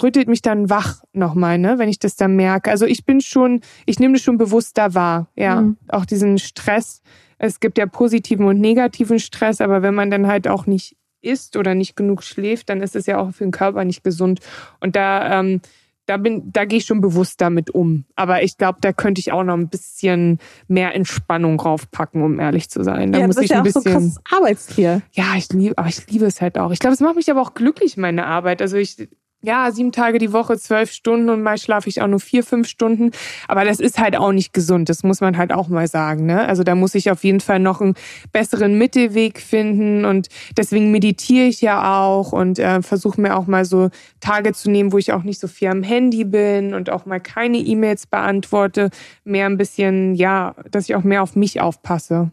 rüttelt 0.01 0.28
mich 0.28 0.43
dann 0.43 0.70
wach 0.70 1.02
nochmal, 1.12 1.59
ne, 1.59 1.78
wenn 1.78 1.89
ich 1.89 1.98
das 1.98 2.16
dann 2.16 2.36
merke. 2.36 2.70
Also 2.70 2.86
ich 2.86 3.05
bin 3.05 3.20
schon, 3.20 3.60
ich 3.86 3.98
nehme 3.98 4.15
das 4.15 4.23
schon 4.23 4.39
bewusster 4.39 4.94
wahr, 4.94 5.28
ja. 5.36 5.62
Mhm. 5.62 5.77
Auch 5.89 6.05
diesen 6.05 6.39
Stress. 6.39 7.02
Es 7.39 7.60
gibt 7.60 7.78
ja 7.78 7.86
positiven 7.86 8.47
und 8.47 8.60
negativen 8.60 9.19
Stress, 9.19 9.60
aber 9.60 9.82
wenn 9.82 9.94
man 9.94 10.10
dann 10.10 10.27
halt 10.27 10.48
auch 10.48 10.66
nicht 10.66 10.97
isst 11.20 11.56
oder 11.56 11.74
nicht 11.74 11.97
genug 11.97 12.23
schläft, 12.23 12.69
dann 12.69 12.81
ist 12.81 12.97
es 12.97 13.06
ja 13.06 13.19
auch 13.19 13.32
für 13.32 13.44
den 13.44 13.51
Körper 13.51 13.85
nicht 13.85 14.05
gesund. 14.05 14.40
Und 14.81 14.97
da, 14.97 15.40
ähm, 15.40 15.60
da 16.06 16.16
bin, 16.16 16.51
da 16.52 16.65
gehe 16.65 16.78
ich 16.78 16.86
schon 16.86 17.01
bewusst 17.01 17.40
damit 17.40 17.70
um. 17.70 18.05
Aber 18.16 18.43
ich 18.43 18.56
glaube, 18.56 18.78
da 18.81 18.93
könnte 18.93 19.20
ich 19.20 19.32
auch 19.32 19.44
noch 19.44 19.55
ein 19.55 19.69
bisschen 19.69 20.39
mehr 20.66 20.94
Entspannung 20.94 21.60
raufpacken, 21.60 22.23
um 22.23 22.40
ehrlich 22.40 22.70
zu 22.70 22.82
sein. 22.82 23.12
Da 23.12 23.19
ja, 23.20 23.27
muss 23.27 23.36
das 23.36 23.44
ist 23.44 23.51
ich 23.51 23.56
ja 23.56 23.62
ein 23.62 23.66
auch 23.66 23.73
so 23.73 23.81
ein 23.81 23.85
bisschen. 23.85 23.93
krasses 23.93 24.20
Arbeitstier. 24.31 25.02
Ja, 25.12 25.35
ich 25.36 25.52
liebe, 25.52 25.77
aber 25.77 25.89
ich 25.89 26.10
liebe 26.10 26.24
es 26.24 26.40
halt 26.40 26.56
auch. 26.56 26.70
Ich 26.70 26.78
glaube, 26.78 26.94
es 26.94 27.01
macht 27.01 27.16
mich 27.16 27.31
aber 27.31 27.43
auch 27.43 27.55
glücklich, 27.55 27.97
meine 27.97 28.27
Arbeit. 28.27 28.62
Also 28.62 28.77
ich, 28.77 29.09
ja, 29.40 29.70
sieben 29.70 29.93
Tage 29.93 30.19
die 30.19 30.32
Woche, 30.32 30.59
zwölf 30.59 30.90
Stunden 30.90 31.28
und 31.28 31.43
mal 31.43 31.59
schlafe 31.59 31.89
ich 31.89 32.02
auch 32.02 32.09
nur 32.09 32.19
vier, 32.19 32.43
fünf 32.43 32.66
Stunden. 32.66 33.12
Aber 33.47 33.65
das 33.65 33.78
ist 33.78 33.98
halt 33.98 34.16
auch 34.16 34.32
nicht 34.32 34.52
gesund. 34.52 34.89
Das 34.89 35.05
muss 35.05 35.20
man 35.20 35.36
halt 35.36 35.52
auch 35.52 35.69
mal 35.69 35.86
sagen. 35.86 36.27
Ne? 36.27 36.44
Also 36.47 36.65
da 36.65 36.74
muss 36.74 36.97
ich 36.97 37.10
auf 37.10 37.23
jeden 37.23 37.39
Fall 37.39 37.60
noch 37.60 37.81
einen 37.81 37.94
besseren 38.32 38.77
Mittelweg 38.78 39.40
finden. 39.40 40.05
Und 40.05 40.28
deswegen 40.56 40.90
meditiere 40.90 41.47
ich 41.47 41.60
ja 41.60 42.02
auch 42.02 42.32
und 42.32 42.59
äh, 42.59 42.82
versuche 42.82 43.20
mir 43.20 43.36
auch 43.36 43.47
mal 43.47 43.65
so 43.65 43.90
Tage 44.19 44.52
zu 44.52 44.70
nehmen, 44.70 44.93
wo 44.93 44.98
ich 44.98 45.12
auch 45.12 45.23
nicht 45.23 45.39
so 45.39 45.47
viel 45.47 45.69
am 45.69 45.85
Handy 45.85 46.24
bin 46.24 46.74
und 46.74 46.90
auch 46.90 47.06
mal 47.06 47.20
keine 47.20 47.59
E-Mails 47.59 48.09
beantworte. 48.09 48.90
Mehr 49.23 49.47
ein 49.47 49.56
bisschen, 49.56 50.16
ja, 50.16 50.56
dass 50.69 50.89
ich 50.89 50.97
auch 50.97 51.05
mehr 51.05 51.23
auf 51.23 51.36
mich 51.36 51.60
aufpasse. 51.60 52.32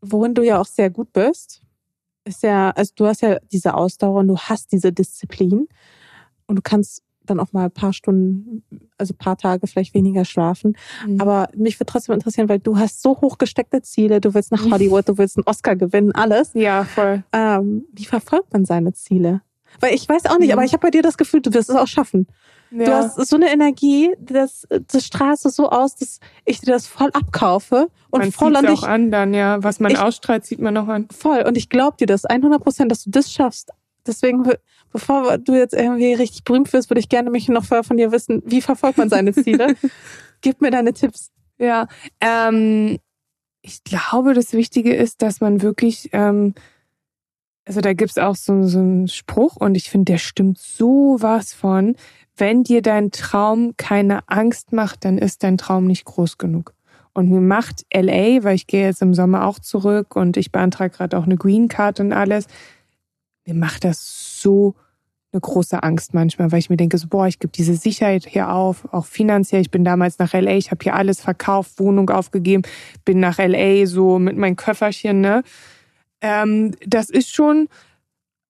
Worin 0.00 0.34
du 0.34 0.42
ja 0.42 0.60
auch 0.60 0.66
sehr 0.66 0.90
gut 0.90 1.12
bist, 1.12 1.62
ist 2.24 2.44
ja, 2.44 2.70
also 2.70 2.92
du 2.94 3.06
hast 3.06 3.22
ja 3.22 3.38
diese 3.50 3.74
Ausdauer 3.74 4.20
und 4.20 4.28
du 4.28 4.38
hast 4.38 4.70
diese 4.70 4.92
Disziplin 4.92 5.66
und 6.46 6.56
du 6.56 6.62
kannst 6.62 7.02
dann 7.26 7.40
auch 7.40 7.52
mal 7.52 7.64
ein 7.64 7.70
paar 7.70 7.92
Stunden, 7.92 8.62
also 8.98 9.12
ein 9.12 9.18
paar 9.18 9.36
Tage 9.36 9.66
vielleicht 9.66 9.94
weniger 9.94 10.24
schlafen. 10.24 10.76
Mhm. 11.06 11.20
Aber 11.20 11.48
mich 11.56 11.78
würde 11.78 11.90
trotzdem 11.90 12.14
interessieren, 12.14 12.48
weil 12.48 12.60
du 12.60 12.78
hast 12.78 13.02
so 13.02 13.20
hochgesteckte 13.20 13.82
Ziele, 13.82 14.20
du 14.20 14.32
willst 14.34 14.52
nach 14.52 14.64
mhm. 14.64 14.72
Hollywood, 14.72 15.08
du 15.08 15.18
willst 15.18 15.36
einen 15.36 15.46
Oscar 15.46 15.76
gewinnen, 15.76 16.12
alles. 16.12 16.52
Ja, 16.54 16.84
voll. 16.84 17.24
Ähm, 17.32 17.84
wie 17.92 18.04
verfolgt 18.04 18.52
man 18.52 18.64
seine 18.64 18.92
Ziele? 18.92 19.42
Weil 19.80 19.94
ich 19.94 20.08
weiß 20.08 20.26
auch 20.26 20.38
nicht, 20.38 20.48
mhm. 20.48 20.54
aber 20.54 20.64
ich 20.64 20.72
habe 20.72 20.82
bei 20.82 20.90
dir 20.90 21.02
das 21.02 21.18
Gefühl, 21.18 21.42
du 21.42 21.52
wirst 21.52 21.68
es 21.68 21.76
auch 21.76 21.88
schaffen. 21.88 22.26
Ja. 22.70 22.84
Du 22.84 22.92
hast 22.92 23.28
so 23.28 23.36
eine 23.36 23.52
Energie, 23.52 24.14
das, 24.18 24.66
das 24.68 25.04
strahlst 25.04 25.44
du 25.44 25.50
so 25.50 25.68
aus, 25.68 25.96
dass 25.96 26.18
ich 26.44 26.60
dir 26.60 26.72
das 26.72 26.86
voll 26.86 27.10
abkaufe 27.12 27.88
und 28.10 28.20
man 28.20 28.32
voll 28.32 28.56
an 28.56 28.66
dich. 28.66 28.80
auch 28.80 28.82
an 28.82 29.10
dann, 29.10 29.34
ja. 29.34 29.62
Was 29.62 29.78
man 29.78 29.92
ich, 29.92 29.98
ausstrahlt, 29.98 30.44
sieht 30.44 30.60
man 30.60 30.76
auch 30.76 30.88
an. 30.88 31.08
Voll. 31.16 31.42
Und 31.46 31.56
ich 31.56 31.68
glaube 31.68 31.96
dir 31.96 32.06
das 32.06 32.24
100 32.24 32.62
Prozent, 32.62 32.90
dass 32.90 33.04
du 33.04 33.10
das 33.10 33.32
schaffst. 33.32 33.70
Deswegen, 34.06 34.44
bevor 34.96 35.36
du 35.38 35.54
jetzt 35.54 35.74
irgendwie 35.74 36.14
richtig 36.14 36.44
berühmt 36.44 36.72
wirst, 36.72 36.90
würde 36.90 37.00
ich 37.00 37.08
gerne 37.08 37.30
mich 37.30 37.48
noch 37.48 37.64
vorher 37.64 37.84
von 37.84 37.96
dir 37.96 38.12
wissen, 38.12 38.42
wie 38.46 38.62
verfolgt 38.62 38.96
man 38.96 39.10
seine 39.10 39.32
Ziele? 39.32 39.76
Gib 40.40 40.60
mir 40.62 40.70
deine 40.70 40.94
Tipps. 40.94 41.30
Ja, 41.58 41.86
ähm, 42.20 42.98
ich 43.60 43.84
glaube, 43.84 44.32
das 44.34 44.52
Wichtige 44.52 44.94
ist, 44.94 45.22
dass 45.22 45.40
man 45.40 45.60
wirklich 45.60 46.10
ähm, 46.12 46.54
also 47.66 47.80
da 47.80 47.92
gibt's 47.92 48.16
auch 48.16 48.36
so, 48.36 48.62
so 48.62 48.78
einen 48.78 49.08
Spruch 49.08 49.56
und 49.56 49.74
ich 49.74 49.90
finde, 49.90 50.12
der 50.12 50.18
stimmt 50.18 50.58
so 50.58 51.16
was 51.18 51.52
von. 51.52 51.96
Wenn 52.36 52.62
dir 52.62 52.80
dein 52.80 53.10
Traum 53.10 53.74
keine 53.76 54.20
Angst 54.28 54.72
macht, 54.72 55.04
dann 55.04 55.18
ist 55.18 55.42
dein 55.42 55.58
Traum 55.58 55.86
nicht 55.86 56.04
groß 56.04 56.38
genug. 56.38 56.74
Und 57.12 57.28
mir 57.28 57.40
macht 57.40 57.84
LA, 57.92 58.44
weil 58.44 58.54
ich 58.54 58.66
gehe 58.66 58.84
jetzt 58.84 59.02
im 59.02 59.14
Sommer 59.14 59.46
auch 59.46 59.58
zurück 59.58 60.14
und 60.14 60.36
ich 60.36 60.52
beantrage 60.52 60.96
gerade 60.96 61.18
auch 61.18 61.24
eine 61.24 61.36
Green 61.36 61.66
Card 61.66 61.98
und 61.98 62.12
alles, 62.12 62.46
mir 63.46 63.54
macht 63.54 63.84
das 63.84 64.40
so 64.40 64.74
eine 65.36 65.40
große 65.40 65.82
Angst 65.82 66.14
manchmal, 66.14 66.50
weil 66.50 66.58
ich 66.58 66.70
mir 66.70 66.76
denke, 66.76 66.98
so, 66.98 67.06
boah, 67.08 67.26
ich 67.26 67.38
gebe 67.38 67.52
diese 67.52 67.74
Sicherheit 67.74 68.26
hier 68.26 68.50
auf, 68.50 68.92
auch 68.92 69.06
finanziell. 69.06 69.60
Ich 69.60 69.70
bin 69.70 69.84
damals 69.84 70.18
nach 70.18 70.32
LA, 70.32 70.56
ich 70.56 70.70
habe 70.70 70.82
hier 70.82 70.94
alles 70.94 71.20
verkauft, 71.20 71.78
Wohnung 71.78 72.10
aufgegeben, 72.10 72.62
bin 73.04 73.20
nach 73.20 73.38
LA 73.38 73.86
so 73.86 74.18
mit 74.18 74.36
meinem 74.36 74.56
Köfferchen, 74.56 75.20
ne? 75.20 75.42
ähm, 76.20 76.72
das 76.84 77.10
ist 77.10 77.34
schon, 77.34 77.68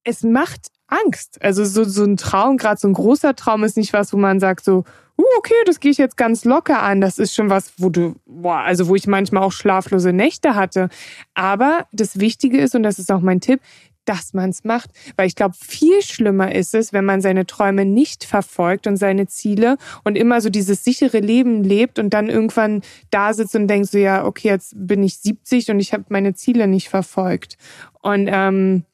es 0.05 0.23
macht 0.23 0.69
Angst. 0.87 1.43
Also 1.43 1.65
so, 1.65 1.85
so 1.85 2.05
ein 2.05 2.17
Traum, 2.17 2.57
gerade 2.57 2.81
so 2.81 2.89
ein 2.89 2.95
großer 2.95 3.35
Traum 3.35 3.65
ist 3.65 3.77
nicht 3.77 3.93
was, 3.93 4.13
wo 4.13 4.17
man 4.17 4.41
sagt 4.41 4.65
so, 4.65 4.85
uh, 5.19 5.25
okay, 5.39 5.55
das 5.67 5.81
gehe 5.81 5.91
ich 5.91 5.99
jetzt 5.99 6.17
ganz 6.17 6.45
locker 6.45 6.83
an. 6.83 7.01
Das 7.01 7.19
ist 7.19 7.35
schon 7.35 7.51
was, 7.51 7.73
wo 7.79 7.89
du, 7.89 8.15
boah, 8.25 8.59
also 8.59 8.89
wo 8.89 8.95
ich 8.95 9.07
manchmal 9.07 9.43
auch 9.43 9.53
schlaflose 9.53 10.13
Nächte 10.13 10.55
hatte. 10.55 10.89
Aber 11.35 11.87
das 11.93 12.21
Wichtige 12.21 12.59
ist, 12.59 12.75
und 12.75 12.83
das 12.83 12.99
ist 12.99 13.11
auch 13.11 13.21
mein 13.21 13.41
Tipp, 13.41 13.61
dass 14.09 14.33
man 14.35 14.51
es 14.51 14.65
macht. 14.65 14.91
Weil 15.17 15.27
ich 15.27 15.35
glaube, 15.35 15.55
viel 15.59 16.03
schlimmer 16.03 16.55
ist 16.55 16.75
es, 16.75 16.93
wenn 16.93 17.05
man 17.05 17.21
seine 17.21 17.47
Träume 17.47 17.85
nicht 17.85 18.25
verfolgt 18.25 18.87
und 18.87 18.97
seine 18.97 19.27
Ziele 19.27 19.77
und 20.05 20.17
immer 20.17 20.41
so 20.41 20.49
dieses 20.49 20.85
sichere 20.85 21.21
Leben 21.21 21.63
lebt 21.63 21.99
und 21.99 22.11
dann 22.11 22.29
irgendwann 22.29 22.83
da 23.11 23.35
sitzt 23.35 23.55
und 23.55 23.69
denkt 23.69 23.91
so, 23.91 23.99
ja, 23.99 24.25
okay, 24.25 24.49
jetzt 24.49 24.73
bin 24.77 25.03
ich 25.03 25.19
70 25.19 25.71
und 25.71 25.81
ich 25.81 25.93
habe 25.93 26.05
meine 26.09 26.35
Ziele 26.35 26.67
nicht 26.67 26.89
verfolgt. 26.89 27.57
Und 28.01 28.29
ähm, 28.31 28.85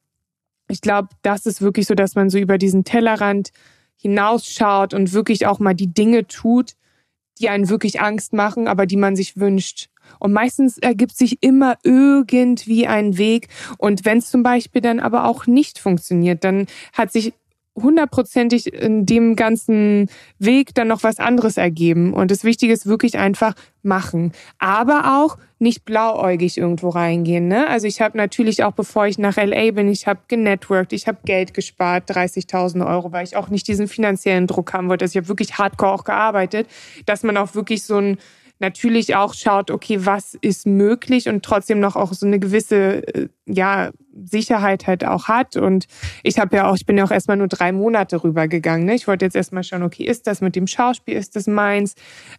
ich 0.68 0.80
glaube, 0.80 1.08
das 1.22 1.46
ist 1.46 1.60
wirklich 1.60 1.86
so, 1.86 1.94
dass 1.94 2.14
man 2.14 2.30
so 2.30 2.38
über 2.38 2.58
diesen 2.58 2.84
Tellerrand 2.84 3.50
hinausschaut 3.96 4.94
und 4.94 5.12
wirklich 5.12 5.46
auch 5.46 5.58
mal 5.58 5.74
die 5.74 5.92
Dinge 5.92 6.26
tut, 6.26 6.72
die 7.38 7.48
einen 7.48 7.68
wirklich 7.68 8.00
Angst 8.00 8.32
machen, 8.32 8.68
aber 8.68 8.86
die 8.86 8.96
man 8.96 9.16
sich 9.16 9.36
wünscht. 9.36 9.88
Und 10.18 10.32
meistens 10.32 10.78
ergibt 10.78 11.16
sich 11.16 11.42
immer 11.42 11.76
irgendwie 11.82 12.86
ein 12.86 13.18
Weg. 13.18 13.48
Und 13.78 14.04
wenn 14.04 14.18
es 14.18 14.30
zum 14.30 14.42
Beispiel 14.42 14.80
dann 14.80 15.00
aber 15.00 15.26
auch 15.26 15.46
nicht 15.46 15.78
funktioniert, 15.78 16.44
dann 16.44 16.66
hat 16.92 17.12
sich 17.12 17.32
hundertprozentig 17.74 18.72
in 18.72 19.06
dem 19.06 19.34
ganzen 19.34 20.10
Weg 20.38 20.74
dann 20.74 20.88
noch 20.88 21.02
was 21.02 21.18
anderes 21.18 21.56
ergeben. 21.56 22.12
Und 22.12 22.30
das 22.30 22.44
Wichtige 22.44 22.72
ist 22.72 22.86
wirklich 22.86 23.16
einfach 23.16 23.54
machen. 23.82 24.32
Aber 24.58 25.22
auch 25.22 25.38
nicht 25.58 25.84
blauäugig 25.84 26.58
irgendwo 26.58 26.90
reingehen. 26.90 27.48
Ne? 27.48 27.66
Also 27.68 27.86
ich 27.86 28.00
habe 28.00 28.18
natürlich 28.18 28.64
auch, 28.64 28.72
bevor 28.72 29.06
ich 29.06 29.18
nach 29.18 29.36
LA 29.36 29.70
bin, 29.70 29.88
ich 29.88 30.06
habe 30.06 30.20
genetworked, 30.28 30.92
ich 30.92 31.06
habe 31.06 31.18
Geld 31.24 31.54
gespart, 31.54 32.10
30.000 32.10 32.86
Euro, 32.86 33.12
weil 33.12 33.24
ich 33.24 33.36
auch 33.36 33.48
nicht 33.48 33.68
diesen 33.68 33.88
finanziellen 33.88 34.46
Druck 34.46 34.72
haben 34.74 34.88
wollte. 34.88 35.04
Also 35.04 35.12
ich 35.12 35.22
habe 35.22 35.28
wirklich 35.28 35.56
hardcore 35.58 35.92
auch 35.92 36.04
gearbeitet, 36.04 36.68
dass 37.06 37.22
man 37.22 37.36
auch 37.36 37.54
wirklich 37.54 37.84
so 37.84 37.96
ein 37.96 38.18
natürlich 38.62 39.14
auch 39.14 39.34
schaut, 39.34 39.70
okay, 39.70 40.06
was 40.06 40.34
ist 40.40 40.66
möglich 40.66 41.28
und 41.28 41.44
trotzdem 41.44 41.80
noch 41.80 41.96
auch 41.96 42.14
so 42.14 42.26
eine 42.26 42.38
gewisse 42.38 43.06
äh, 43.14 43.28
ja 43.46 43.90
Sicherheit 44.24 44.86
halt 44.86 45.04
auch 45.04 45.28
hat. 45.28 45.56
Und 45.56 45.86
ich 46.22 46.38
habe 46.38 46.56
ja 46.56 46.68
auch, 46.68 46.76
ich 46.76 46.86
bin 46.86 46.96
ja 46.96 47.04
auch 47.04 47.10
erstmal 47.10 47.36
nur 47.36 47.48
drei 47.48 47.72
Monate 47.72 48.22
rübergegangen. 48.22 48.86
Ne? 48.86 48.94
Ich 48.94 49.08
wollte 49.08 49.24
jetzt 49.24 49.36
erstmal 49.36 49.64
schauen, 49.64 49.82
okay, 49.82 50.04
ist 50.04 50.26
das 50.26 50.40
mit 50.40 50.56
dem 50.56 50.66
Schauspiel, 50.66 51.16
ist 51.16 51.36
das 51.36 51.46
meins? 51.46 51.94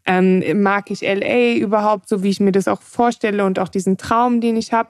Ähm, 0.05 0.61
mag 0.61 0.89
ich 0.89 1.01
LA 1.01 1.55
überhaupt, 1.55 2.09
so 2.09 2.23
wie 2.23 2.29
ich 2.29 2.39
mir 2.39 2.51
das 2.51 2.67
auch 2.67 2.81
vorstelle 2.81 3.45
und 3.45 3.59
auch 3.59 3.69
diesen 3.69 3.97
Traum, 3.97 4.41
den 4.41 4.55
ich 4.55 4.73
habe? 4.73 4.89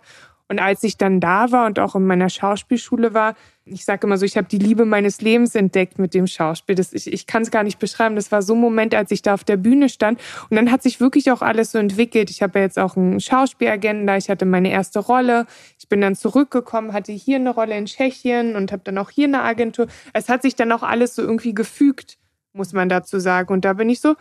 Und 0.50 0.60
als 0.60 0.84
ich 0.84 0.98
dann 0.98 1.20
da 1.20 1.52
war 1.52 1.66
und 1.66 1.80
auch 1.80 1.96
in 1.96 2.06
meiner 2.06 2.30
Schauspielschule 2.30 3.14
war, 3.14 3.36
ich 3.66 3.86
sage 3.86 4.06
immer 4.06 4.18
so, 4.18 4.26
ich 4.26 4.36
habe 4.36 4.48
die 4.48 4.58
Liebe 4.58 4.84
meines 4.84 5.22
Lebens 5.22 5.56
entdeckt 5.56 5.98
mit 5.98 6.14
dem 6.14 6.28
Schauspiel. 6.28 6.76
Das, 6.76 6.92
ich 6.92 7.12
ich 7.12 7.28
kann 7.28 7.44
es 7.44 7.52
gar 7.52 7.64
nicht 7.64 7.80
beschreiben. 7.80 8.16
Das 8.16 8.32
war 8.32 8.42
so 8.42 8.56
ein 8.56 8.60
Moment, 8.60 8.94
als 8.94 9.10
ich 9.12 9.22
da 9.22 9.34
auf 9.34 9.46
der 9.46 9.56
Bühne 9.56 9.88
stand. 9.88 10.20
Und 10.50 10.58
dann 10.58 10.70
hat 10.70 10.84
sich 10.84 11.00
wirklich 11.00 11.32
auch 11.32 11.42
alles 11.42 11.72
so 11.72 11.78
entwickelt. 11.78 12.30
Ich 12.30 12.42
habe 12.42 12.60
ja 12.60 12.66
jetzt 12.66 12.78
auch 12.78 12.98
einen 12.98 13.22
Schauspielagenten 13.22 14.06
da. 14.06 14.18
Ich 14.18 14.30
hatte 14.30 14.46
meine 14.46 14.70
erste 14.70 15.00
Rolle. 15.00 15.46
Ich 15.80 15.88
bin 15.88 16.02
dann 16.02 16.16
zurückgekommen, 16.16 16.92
hatte 16.92 17.14
hier 17.14 17.38
eine 17.38 17.52
Rolle 17.52 17.78
in 17.78 17.86
Tschechien 17.86 18.58
und 18.58 18.74
habe 18.74 18.84
dann 18.84 18.98
auch 18.98 19.10
hier 19.10 19.28
eine 19.28 19.44
Agentur. 19.44 19.88
Es 20.12 20.28
hat 20.28 20.42
sich 20.42 20.56
dann 20.56 20.72
auch 20.74 20.84
alles 20.84 21.16
so 21.16 21.22
irgendwie 21.22 21.54
gefügt, 21.54 22.18
muss 22.52 22.74
man 22.74 22.90
dazu 22.90 23.20
sagen. 23.20 23.54
Und 23.54 23.64
da 23.64 23.74
bin 23.74 23.90
ich 23.90 24.02
so, 24.02 24.16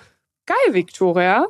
geil, 0.46 0.74
Victoria. 0.74 1.46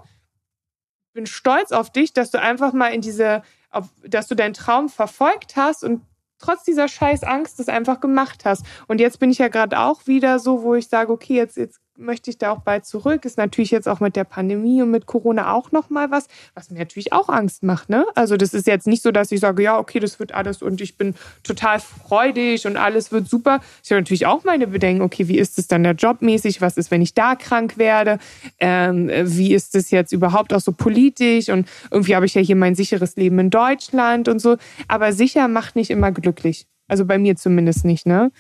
Bin 1.13 1.27
stolz 1.27 1.73
auf 1.73 1.91
dich, 1.91 2.15
dass 2.15 2.31
du 2.31 2.41
einfach 2.41 2.73
mal 2.73 2.89
in 2.89 3.03
diese, 3.03 3.43
auf, 3.71 3.91
dass 4.03 4.29
du 4.29 4.35
deinen 4.35 4.55
Traum 4.55 4.89
verfolgt 4.89 5.57
hast 5.57 5.85
und 5.85 6.01
trotz 6.43 6.65
dieser 6.65 6.89
scheiß 6.89 7.25
Angst 7.25 7.59
das 7.59 7.69
einfach 7.69 8.01
gemacht 8.01 8.45
hast. 8.45 8.65
Und 8.89 9.01
jetzt 9.01 9.19
bin 9.19 9.31
ich 9.31 9.39
ja 9.39 9.49
gerade 9.49 9.79
auch 9.79 10.07
wieder 10.07 10.39
so, 10.39 10.63
wo 10.63 10.75
ich 10.75 10.89
sage, 10.89 11.13
okay, 11.13 11.35
jetzt, 11.35 11.57
jetzt 11.57 11.82
möchte 11.97 12.31
ich 12.31 12.39
da 12.39 12.51
auch 12.53 12.61
bald 12.61 12.87
zurück. 12.87 13.25
Ist 13.25 13.39
natürlich 13.39 13.71
jetzt 13.71 13.89
auch 13.89 14.01
mit 14.01 14.17
der 14.17 14.25
Pandemie 14.25 14.83
und 14.83 14.91
mit 14.91 15.07
Corona 15.07 15.53
auch 15.53 15.73
nochmal 15.73 16.11
was, 16.11 16.27
was 16.55 16.71
mir 16.71 16.79
natürlich 16.79 17.13
auch 17.13 17.29
Angst 17.29 17.63
macht. 17.63 17.89
Ne? 17.89 18.05
Also 18.15 18.37
das 18.37 18.55
ist 18.55 18.67
jetzt 18.67 18.87
nicht 18.87 19.03
so, 19.03 19.11
dass 19.11 19.33
ich 19.33 19.41
sage, 19.41 19.63
ja, 19.63 19.79
okay, 19.79 20.01
das 20.01 20.19
wird 20.19 20.33
alles 20.33 20.63
und 20.63 20.81
ich 20.81 20.97
bin 20.97 21.15
total 21.43 21.81
freudig 21.81 22.67
und 22.67 22.77
alles 22.77 23.13
wird 23.13 23.29
super. 23.29 23.61
Ich 23.85 23.91
habe 23.91 24.01
natürlich 24.01 24.27
auch 24.27 24.45
meine 24.45 24.67
Bedenken, 24.67 25.03
okay, 25.03 25.29
wie 25.29 25.39
ist 25.39 25.59
es 25.59 25.69
dann 25.69 25.85
da 25.85 25.93
jobmäßig? 25.93 26.61
Was 26.61 26.77
ist, 26.77 26.91
wenn 26.91 27.03
ich 27.03 27.15
da 27.15 27.35
krank 27.37 27.79
werde? 27.79 28.19
Ähm, 28.59 29.11
wie 29.25 29.55
ist 29.55 29.75
es 29.75 29.91
jetzt 29.91 30.13
überhaupt 30.13 30.53
auch 30.53 30.61
so 30.61 30.73
politisch? 30.73 31.49
Und 31.49 31.69
irgendwie 31.91 32.17
habe 32.17 32.27
ich 32.27 32.35
ja 32.35 32.41
hier 32.41 32.57
mein 32.57 32.75
sicheres 32.75 33.17
Leben 33.17 33.39
in 33.39 33.51
Deutschland 33.51 34.29
und 34.29 34.39
so. 34.39 34.57
Aber 34.89 35.13
sicher 35.13 35.49
macht 35.49 35.77
nicht 35.77 35.91
immer 35.91 36.13
glücklich. 36.13 36.67
Also 36.89 37.05
bei 37.07 37.19
mir 37.19 37.37
zumindest 37.37 37.85
nicht, 37.85 38.07
ne? 38.07 38.31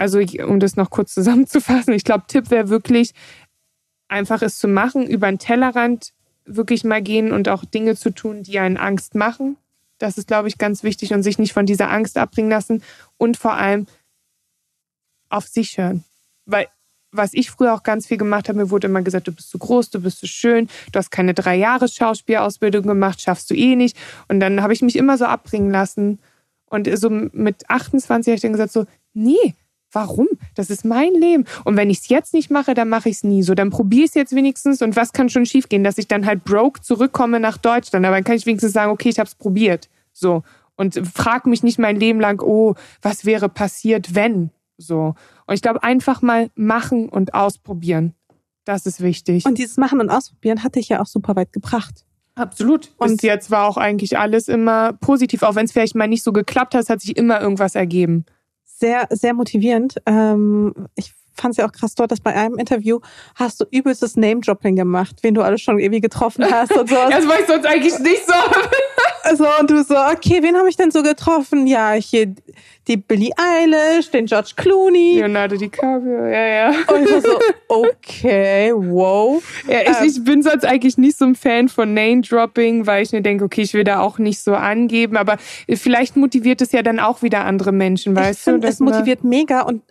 Also 0.00 0.18
um 0.18 0.60
das 0.60 0.76
noch 0.76 0.88
kurz 0.88 1.12
zusammenzufassen, 1.14 1.92
ich 1.92 2.04
glaube, 2.04 2.24
Tipp 2.26 2.50
wäre 2.50 2.70
wirklich, 2.70 3.12
einfach 4.08 4.40
es 4.40 4.58
zu 4.58 4.66
machen, 4.66 5.06
über 5.06 5.28
den 5.28 5.38
Tellerrand 5.38 6.12
wirklich 6.46 6.84
mal 6.84 7.02
gehen 7.02 7.32
und 7.32 7.48
auch 7.48 7.64
Dinge 7.64 7.94
zu 7.94 8.10
tun, 8.10 8.42
die 8.42 8.58
einen 8.58 8.78
Angst 8.78 9.14
machen. 9.14 9.56
Das 9.98 10.16
ist, 10.16 10.26
glaube 10.26 10.48
ich, 10.48 10.56
ganz 10.56 10.82
wichtig 10.82 11.12
und 11.12 11.22
sich 11.22 11.38
nicht 11.38 11.52
von 11.52 11.66
dieser 11.66 11.90
Angst 11.90 12.16
abbringen 12.16 12.50
lassen 12.50 12.82
und 13.18 13.36
vor 13.36 13.52
allem 13.52 13.86
auf 15.28 15.46
sich 15.46 15.76
hören. 15.76 16.02
Weil 16.46 16.66
was 17.12 17.34
ich 17.34 17.50
früher 17.50 17.74
auch 17.74 17.82
ganz 17.82 18.06
viel 18.06 18.16
gemacht 18.16 18.48
habe, 18.48 18.58
mir 18.58 18.70
wurde 18.70 18.86
immer 18.86 19.02
gesagt, 19.02 19.28
du 19.28 19.32
bist 19.32 19.50
zu 19.50 19.58
groß, 19.58 19.90
du 19.90 20.00
bist 20.00 20.18
zu 20.18 20.26
schön, 20.26 20.68
du 20.92 20.98
hast 20.98 21.10
keine 21.10 21.34
drei 21.34 21.56
Jahre 21.56 21.88
Schauspielausbildung 21.88 22.86
gemacht, 22.86 23.20
schaffst 23.20 23.50
du 23.50 23.54
eh 23.54 23.76
nicht. 23.76 23.96
Und 24.28 24.40
dann 24.40 24.62
habe 24.62 24.72
ich 24.72 24.80
mich 24.80 24.96
immer 24.96 25.18
so 25.18 25.26
abbringen 25.26 25.70
lassen. 25.70 26.20
Und 26.66 26.88
so 26.96 27.10
mit 27.10 27.68
28 27.68 28.30
habe 28.30 28.36
ich 28.36 28.42
dann 28.42 28.52
gesagt, 28.52 28.72
so, 28.72 28.86
nee, 29.12 29.54
Warum? 29.92 30.28
Das 30.54 30.70
ist 30.70 30.84
mein 30.84 31.12
Leben. 31.14 31.44
Und 31.64 31.76
wenn 31.76 31.90
ich 31.90 31.98
es 31.98 32.08
jetzt 32.08 32.32
nicht 32.32 32.50
mache, 32.50 32.74
dann 32.74 32.88
mache 32.88 33.08
ich 33.08 33.16
es 33.16 33.24
nie 33.24 33.42
so. 33.42 33.54
Dann 33.54 33.70
probiere 33.70 34.04
ich 34.04 34.10
es 34.10 34.14
jetzt 34.14 34.34
wenigstens. 34.34 34.82
Und 34.82 34.94
was 34.94 35.12
kann 35.12 35.28
schon 35.28 35.46
schiefgehen, 35.46 35.82
dass 35.82 35.98
ich 35.98 36.06
dann 36.06 36.26
halt 36.26 36.44
broke 36.44 36.80
zurückkomme 36.80 37.40
nach 37.40 37.56
Deutschland. 37.56 38.06
Aber 38.06 38.14
dann 38.14 38.24
kann 38.24 38.36
ich 38.36 38.46
wenigstens 38.46 38.72
sagen, 38.72 38.92
okay, 38.92 39.08
ich 39.08 39.18
habe 39.18 39.26
es 39.26 39.34
probiert. 39.34 39.88
So. 40.12 40.42
Und 40.76 41.00
frag 41.12 41.46
mich 41.46 41.62
nicht 41.62 41.78
mein 41.78 41.96
Leben 41.96 42.20
lang, 42.20 42.40
oh, 42.40 42.74
was 43.02 43.24
wäre 43.24 43.48
passiert, 43.48 44.14
wenn? 44.14 44.50
So. 44.78 45.14
Und 45.46 45.54
ich 45.54 45.62
glaube, 45.62 45.82
einfach 45.82 46.22
mal 46.22 46.50
machen 46.54 47.08
und 47.08 47.34
ausprobieren. 47.34 48.14
Das 48.64 48.86
ist 48.86 49.00
wichtig. 49.00 49.44
Und 49.44 49.58
dieses 49.58 49.76
Machen 49.76 50.00
und 50.00 50.10
Ausprobieren 50.10 50.62
hat 50.62 50.76
dich 50.76 50.88
ja 50.88 51.00
auch 51.00 51.06
super 51.06 51.34
weit 51.34 51.52
gebracht. 51.52 52.04
Absolut. 52.36 52.92
Und 52.96 53.16
Bis 53.16 53.22
jetzt 53.22 53.50
war 53.50 53.66
auch 53.66 53.76
eigentlich 53.76 54.16
alles 54.16 54.46
immer 54.46 54.92
positiv. 54.92 55.42
Auch 55.42 55.56
wenn 55.56 55.64
es 55.64 55.72
vielleicht 55.72 55.96
mal 55.96 56.06
nicht 56.06 56.22
so 56.22 56.32
geklappt 56.32 56.74
hat, 56.74 56.88
hat 56.88 57.00
sich 57.00 57.16
immer 57.16 57.40
irgendwas 57.40 57.74
ergeben 57.74 58.24
sehr, 58.80 59.06
sehr 59.10 59.34
motivierend. 59.34 59.96
Ähm, 60.06 60.74
ich 60.96 61.12
fand 61.40 61.52
es 61.52 61.56
ja 61.58 61.66
auch 61.66 61.72
krass 61.72 61.94
dort, 61.94 62.10
dass 62.10 62.20
bei 62.20 62.34
einem 62.34 62.58
Interview 62.58 63.00
hast 63.34 63.60
du 63.60 63.64
übelstes 63.70 64.16
Name-Dropping 64.16 64.76
gemacht, 64.76 65.16
wen 65.22 65.34
du 65.34 65.42
alles 65.42 65.60
schon 65.60 65.78
irgendwie 65.78 66.00
getroffen 66.00 66.44
hast 66.50 66.76
und 66.76 66.88
so. 66.88 66.96
das 67.10 67.26
war 67.26 67.40
ich 67.40 67.46
sonst 67.46 67.66
eigentlich 67.66 67.98
nicht 67.98 68.26
so. 68.26 68.34
Also, 69.22 69.44
und 69.60 69.70
du 69.70 69.84
so, 69.84 69.94
okay, 69.96 70.42
wen 70.42 70.56
habe 70.56 70.70
ich 70.70 70.76
denn 70.76 70.90
so 70.90 71.02
getroffen? 71.02 71.66
Ja, 71.66 71.92
hier 71.92 72.34
die 72.88 72.96
Billie 72.96 73.30
Eilish, 73.36 74.10
den 74.10 74.24
George 74.24 74.52
Clooney. 74.56 75.16
Leonardo 75.16 75.56
DiCaprio, 75.56 76.26
ja, 76.26 76.46
ja. 76.46 76.68
Und 76.68 77.04
ich 77.04 77.12
war 77.12 77.20
so, 77.20 77.38
okay, 77.68 78.72
wow. 78.74 79.42
Ja, 79.68 79.82
ich, 79.82 79.88
ähm, 79.88 80.06
ich 80.06 80.24
bin 80.24 80.42
sonst 80.42 80.64
eigentlich 80.64 80.96
nicht 80.96 81.18
so 81.18 81.26
ein 81.26 81.34
Fan 81.34 81.68
von 81.68 81.92
Name-Dropping, 81.92 82.86
weil 82.86 83.02
ich 83.02 83.12
mir 83.12 83.20
denke, 83.20 83.44
okay, 83.44 83.60
ich 83.60 83.74
will 83.74 83.84
da 83.84 84.00
auch 84.00 84.18
nicht 84.18 84.40
so 84.40 84.54
angeben, 84.54 85.16
aber 85.16 85.36
vielleicht 85.68 86.16
motiviert 86.16 86.62
es 86.62 86.72
ja 86.72 86.82
dann 86.82 86.98
auch 86.98 87.22
wieder 87.22 87.44
andere 87.44 87.72
Menschen, 87.72 88.16
weißt 88.16 88.48
ich 88.48 88.60
du? 88.60 88.66
Es 88.66 88.80
motiviert 88.80 89.22
mega 89.22 89.60
und 89.62 89.82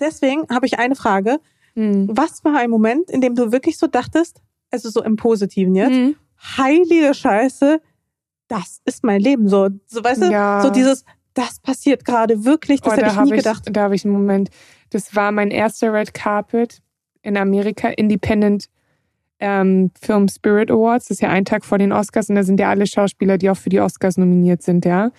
deswegen 0.00 0.46
habe 0.50 0.66
ich 0.66 0.78
eine 0.78 0.94
Frage. 0.94 1.40
Hm. 1.74 2.08
Was 2.10 2.44
war 2.44 2.56
ein 2.56 2.70
Moment, 2.70 3.10
in 3.10 3.20
dem 3.20 3.34
du 3.34 3.52
wirklich 3.52 3.78
so 3.78 3.86
dachtest, 3.86 4.40
also 4.70 4.90
so 4.90 5.02
im 5.02 5.16
Positiven 5.16 5.74
jetzt, 5.74 5.94
hm. 5.94 6.16
heilige 6.56 7.14
Scheiße, 7.14 7.80
das 8.48 8.80
ist 8.84 9.04
mein 9.04 9.20
Leben. 9.20 9.48
So, 9.48 9.68
so 9.86 10.02
weißt 10.02 10.22
du, 10.22 10.30
ja. 10.30 10.62
so 10.62 10.70
dieses, 10.70 11.04
das 11.34 11.60
passiert 11.60 12.04
gerade 12.04 12.44
wirklich, 12.44 12.80
das 12.80 12.94
oh, 12.94 12.96
hätte 12.96 13.10
ich 13.10 13.20
nie 13.20 13.36
gedacht. 13.36 13.64
Ich, 13.66 13.72
da 13.72 13.82
habe 13.82 13.94
ich 13.94 14.04
einen 14.04 14.14
Moment. 14.14 14.50
Das 14.90 15.14
war 15.14 15.30
mein 15.32 15.50
erster 15.50 15.92
Red 15.92 16.14
Carpet 16.14 16.80
in 17.22 17.36
Amerika, 17.36 17.88
Independent 17.88 18.68
ähm, 19.38 19.90
Film 20.00 20.28
Spirit 20.28 20.70
Awards. 20.70 21.06
Das 21.06 21.16
ist 21.16 21.20
ja 21.20 21.28
ein 21.28 21.44
Tag 21.44 21.64
vor 21.64 21.78
den 21.78 21.92
Oscars 21.92 22.28
und 22.28 22.34
da 22.34 22.42
sind 22.42 22.58
ja 22.58 22.70
alle 22.70 22.86
Schauspieler, 22.86 23.38
die 23.38 23.50
auch 23.50 23.56
für 23.56 23.68
die 23.68 23.80
Oscars 23.80 24.16
nominiert 24.16 24.62
sind, 24.62 24.84
ja. 24.84 25.12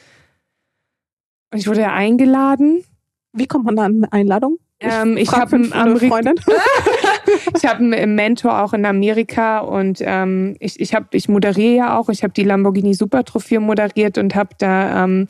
Und 1.52 1.60
ich 1.60 1.68
wurde 1.68 1.82
ja 1.82 1.94
eingeladen. 1.94 2.84
Wie 3.32 3.48
kommt 3.48 3.66
man 3.66 3.76
da 3.76 3.86
an 3.86 3.96
eine 3.98 4.12
Einladung? 4.12 4.58
Ich, 4.82 4.88
ähm, 4.90 5.18
ich 5.18 5.32
habe 5.32 5.56
einen 7.64 7.94
einen 7.94 8.16
Mentor 8.16 8.64
auch 8.64 8.74
in 8.74 8.86
Amerika 8.86 9.60
und 9.60 10.02
ähm, 10.02 10.56
ich, 10.60 10.80
ich, 10.80 10.96
hab, 10.96 11.14
ich 11.14 11.28
moderiere 11.28 11.76
ja 11.76 11.98
auch. 11.98 12.10
Ich 12.10 12.24
habe 12.24 12.34
die 12.34 12.44
Lamborghini 12.44 12.94
Super 12.94 13.26
Trophäe 13.26 13.60
moderiert 13.60 14.18
und 14.18 14.36
habe 14.36 14.52
da 14.58 15.04
ähm, 15.04 15.28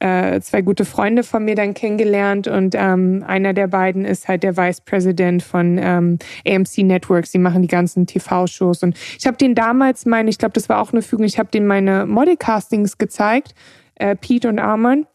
äh, 0.00 0.40
zwei 0.40 0.60
gute 0.60 0.84
Freunde 0.84 1.22
von 1.22 1.46
mir 1.46 1.54
dann 1.54 1.72
kennengelernt. 1.72 2.46
Und 2.46 2.74
ähm, 2.76 3.24
einer 3.26 3.54
der 3.54 3.68
beiden 3.68 4.04
ist 4.04 4.28
halt 4.28 4.42
der 4.42 4.56
Vice 4.56 4.82
President 4.82 5.42
von 5.42 5.78
ähm, 5.78 6.18
AMC 6.46 6.78
Networks. 6.78 7.30
Die 7.30 7.38
machen 7.38 7.62
die 7.62 7.68
ganzen 7.68 8.06
TV-Shows 8.06 8.82
und 8.82 8.98
ich 9.18 9.26
habe 9.26 9.38
den 9.38 9.54
damals 9.54 10.04
meine, 10.04 10.28
ich 10.28 10.36
glaube, 10.36 10.52
das 10.52 10.68
war 10.68 10.80
auch 10.80 10.92
eine 10.92 11.00
Fügung, 11.00 11.24
ich 11.24 11.38
habe 11.38 11.50
denen 11.50 11.66
meine 11.66 12.04
Model-Castings 12.04 12.98
gezeigt, 12.98 13.54
äh, 13.94 14.14
Pete 14.14 14.48
und 14.48 14.58
Arman 14.58 15.06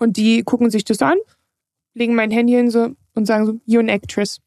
und 0.00 0.16
die 0.16 0.42
gucken 0.42 0.70
sich 0.70 0.84
das 0.84 1.00
an 1.00 1.18
legen 1.94 2.14
mein 2.14 2.30
Handy 2.30 2.52
hin 2.52 2.70
so 2.70 2.90
und 3.14 3.26
sagen 3.26 3.46
so, 3.46 3.60
you're 3.66 3.80
an 3.80 3.88
actress. 3.88 4.40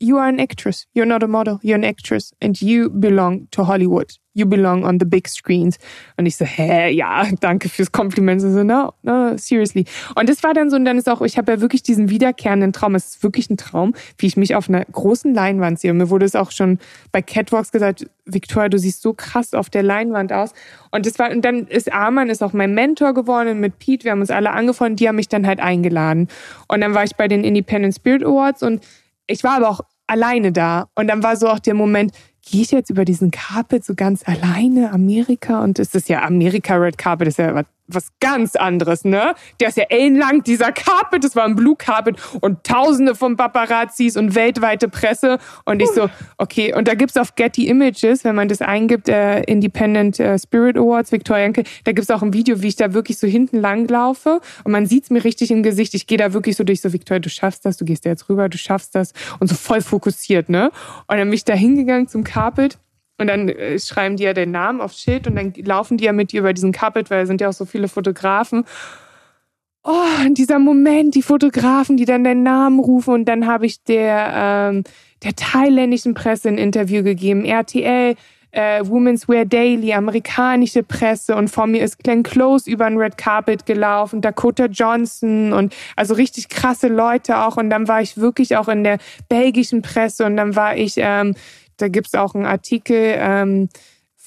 You 0.00 0.18
are 0.18 0.28
an 0.28 0.38
actress. 0.38 0.86
You're 0.94 1.06
not 1.06 1.24
a 1.24 1.26
model. 1.26 1.58
You're 1.62 1.74
an 1.74 1.84
actress. 1.84 2.32
And 2.40 2.60
you 2.60 2.88
belong 2.88 3.48
to 3.50 3.64
Hollywood. 3.64 4.16
You 4.38 4.46
belong 4.46 4.84
on 4.84 4.98
the 5.00 5.04
big 5.06 5.28
screens. 5.28 5.78
Und 6.16 6.26
ich 6.26 6.36
so, 6.36 6.44
hä, 6.44 6.90
ja, 6.90 7.26
danke 7.40 7.68
fürs 7.68 7.90
Kompliment. 7.90 8.40
So, 8.40 8.62
no, 8.62 8.92
no, 9.02 9.36
seriously. 9.36 9.84
Und 10.14 10.28
das 10.28 10.42
war 10.42 10.54
dann 10.54 10.70
so, 10.70 10.76
und 10.76 10.84
dann 10.84 10.96
ist 10.96 11.08
auch, 11.08 11.22
ich 11.22 11.36
habe 11.38 11.52
ja 11.52 11.60
wirklich 11.60 11.82
diesen 11.82 12.08
wiederkehrenden 12.10 12.72
Traum. 12.72 12.94
Es 12.94 13.08
ist 13.08 13.22
wirklich 13.22 13.50
ein 13.50 13.56
Traum, 13.56 13.94
wie 14.18 14.26
ich 14.26 14.36
mich 14.36 14.54
auf 14.54 14.68
einer 14.68 14.84
großen 14.84 15.34
Leinwand 15.34 15.80
sehe. 15.80 15.90
Und 15.90 15.98
mir 15.98 16.10
wurde 16.10 16.26
es 16.26 16.36
auch 16.36 16.50
schon 16.50 16.78
bei 17.10 17.20
Catwalks 17.20 17.72
gesagt, 17.72 18.06
Victoria, 18.24 18.68
du 18.68 18.78
siehst 18.78 19.02
so 19.02 19.14
krass 19.14 19.54
auf 19.54 19.70
der 19.70 19.82
Leinwand 19.82 20.32
aus. 20.32 20.52
Und 20.90 21.06
das 21.06 21.18
war, 21.18 21.30
und 21.30 21.44
dann 21.44 21.66
ist 21.66 21.92
Arman 21.92 22.28
ist 22.28 22.42
auch 22.42 22.52
mein 22.52 22.74
Mentor 22.74 23.14
geworden 23.14 23.60
mit 23.60 23.78
Pete. 23.78 24.04
Wir 24.04 24.12
haben 24.12 24.20
uns 24.20 24.30
alle 24.30 24.50
angefreundet. 24.50 25.00
Die 25.00 25.08
haben 25.08 25.16
mich 25.16 25.28
dann 25.28 25.46
halt 25.46 25.60
eingeladen. 25.60 26.28
Und 26.68 26.80
dann 26.80 26.94
war 26.94 27.04
ich 27.04 27.16
bei 27.16 27.26
den 27.26 27.44
Independent 27.44 27.94
Spirit 27.94 28.24
Awards 28.24 28.62
und 28.62 28.84
ich 29.26 29.44
war 29.44 29.56
aber 29.56 29.68
auch 29.68 29.80
alleine 30.06 30.52
da. 30.52 30.88
Und 30.94 31.08
dann 31.08 31.22
war 31.22 31.36
so 31.36 31.48
auch 31.48 31.58
der 31.58 31.74
Moment, 31.74 32.12
gehe 32.50 32.62
ich 32.62 32.70
jetzt 32.70 32.90
über 32.90 33.04
diesen 33.04 33.30
Carpet 33.30 33.84
so 33.84 33.94
ganz 33.94 34.26
alleine, 34.26 34.92
Amerika? 34.92 35.62
Und 35.62 35.78
es 35.78 35.94
ist 35.94 36.08
ja 36.08 36.22
Amerika 36.22 36.76
Red 36.76 36.98
Carpet, 36.98 37.28
ist 37.28 37.38
ja 37.38 37.64
was 37.88 38.08
ganz 38.20 38.54
anderes, 38.54 39.04
ne? 39.04 39.34
Der 39.60 39.68
ist 39.68 39.76
ja 39.76 39.84
ellenlang, 39.88 40.42
dieser 40.42 40.72
Carpet, 40.72 41.24
das 41.24 41.34
war 41.34 41.44
ein 41.44 41.56
Blue 41.56 41.74
Carpet 41.76 42.16
und 42.40 42.62
tausende 42.64 43.14
von 43.14 43.36
Paparazzis 43.36 44.16
und 44.16 44.34
weltweite 44.34 44.88
Presse. 44.88 45.38
Und 45.64 45.80
ich 45.80 45.88
so, 45.88 46.08
okay, 46.36 46.74
und 46.74 46.86
da 46.86 46.94
gibt's 46.94 47.16
auf 47.16 47.34
Getty 47.34 47.66
Images, 47.68 48.24
wenn 48.24 48.34
man 48.34 48.48
das 48.48 48.60
eingibt, 48.60 49.08
äh, 49.08 49.40
Independent 49.42 50.20
äh, 50.20 50.38
Spirit 50.38 50.76
Awards, 50.76 51.12
Victoria 51.12 51.44
Enkel, 51.44 51.64
da 51.84 51.92
gibt's 51.92 52.10
auch 52.10 52.22
ein 52.22 52.32
Video, 52.32 52.62
wie 52.62 52.68
ich 52.68 52.76
da 52.76 52.92
wirklich 52.92 53.18
so 53.18 53.26
hinten 53.26 53.58
lang 53.58 53.88
laufe 53.88 54.40
und 54.64 54.72
man 54.72 54.86
sieht's 54.86 55.10
mir 55.10 55.24
richtig 55.24 55.50
im 55.50 55.62
Gesicht. 55.62 55.94
Ich 55.94 56.06
gehe 56.06 56.18
da 56.18 56.32
wirklich 56.32 56.56
so 56.56 56.64
durch, 56.64 56.80
so 56.80 56.92
Victoria, 56.92 57.20
du 57.20 57.30
schaffst 57.30 57.64
das, 57.64 57.78
du 57.78 57.84
gehst 57.84 58.04
da 58.04 58.10
jetzt 58.10 58.28
rüber, 58.28 58.48
du 58.48 58.58
schaffst 58.58 58.94
das 58.94 59.12
und 59.40 59.48
so 59.48 59.54
voll 59.54 59.80
fokussiert, 59.80 60.48
ne? 60.48 60.70
Und 61.06 61.16
dann 61.16 61.28
bin 61.28 61.32
ich 61.32 61.44
da 61.44 61.54
hingegangen 61.54 62.08
zum 62.08 62.24
Carpet 62.24 62.78
und 63.18 63.26
dann 63.26 63.48
äh, 63.48 63.78
schreiben 63.78 64.16
die 64.16 64.24
ja 64.24 64.32
den 64.32 64.52
Namen 64.52 64.80
aufs 64.80 65.00
Schild 65.00 65.26
und 65.26 65.36
dann 65.36 65.52
laufen 65.64 65.96
die 65.96 66.04
ja 66.04 66.12
mit 66.12 66.32
dir 66.32 66.40
über 66.40 66.52
diesen 66.52 66.72
Carpet, 66.72 67.10
weil 67.10 67.22
es 67.22 67.28
sind 67.28 67.40
ja 67.40 67.48
auch 67.48 67.52
so 67.52 67.64
viele 67.64 67.88
Fotografen. 67.88 68.64
Oh, 69.84 70.24
in 70.26 70.34
dieser 70.34 70.58
Moment, 70.58 71.14
die 71.14 71.22
Fotografen, 71.22 71.96
die 71.96 72.04
dann 72.04 72.24
deinen 72.24 72.42
Namen 72.42 72.78
rufen 72.78 73.14
und 73.14 73.24
dann 73.26 73.46
habe 73.46 73.66
ich 73.66 73.82
der, 73.84 74.32
ähm, 74.34 74.84
der 75.22 75.34
thailändischen 75.34 76.14
Presse 76.14 76.48
ein 76.48 76.58
Interview 76.58 77.02
gegeben, 77.02 77.44
RTL, 77.44 78.14
äh, 78.50 78.82
Women's 78.84 79.28
Wear 79.28 79.44
Daily, 79.44 79.92
amerikanische 79.92 80.82
Presse 80.82 81.36
und 81.36 81.48
vor 81.48 81.66
mir 81.66 81.82
ist 81.82 81.98
Glenn 81.98 82.22
Close 82.22 82.70
über 82.70 82.86
ein 82.86 82.96
Red 82.96 83.18
Carpet 83.18 83.66
gelaufen, 83.66 84.20
Dakota 84.20 84.66
Johnson 84.66 85.52
und 85.52 85.74
also 85.96 86.14
richtig 86.14 86.48
krasse 86.48 86.88
Leute 86.88 87.38
auch 87.38 87.56
und 87.56 87.70
dann 87.70 87.88
war 87.88 88.00
ich 88.00 88.16
wirklich 88.16 88.56
auch 88.56 88.68
in 88.68 88.84
der 88.84 88.98
belgischen 89.28 89.82
Presse 89.82 90.24
und 90.24 90.36
dann 90.36 90.56
war 90.56 90.76
ich 90.76 90.94
ähm, 90.96 91.34
da 91.78 91.88
gibt's 91.88 92.14
auch 92.14 92.34
einen 92.34 92.46
Artikel 92.46 93.14
ähm, 93.16 93.68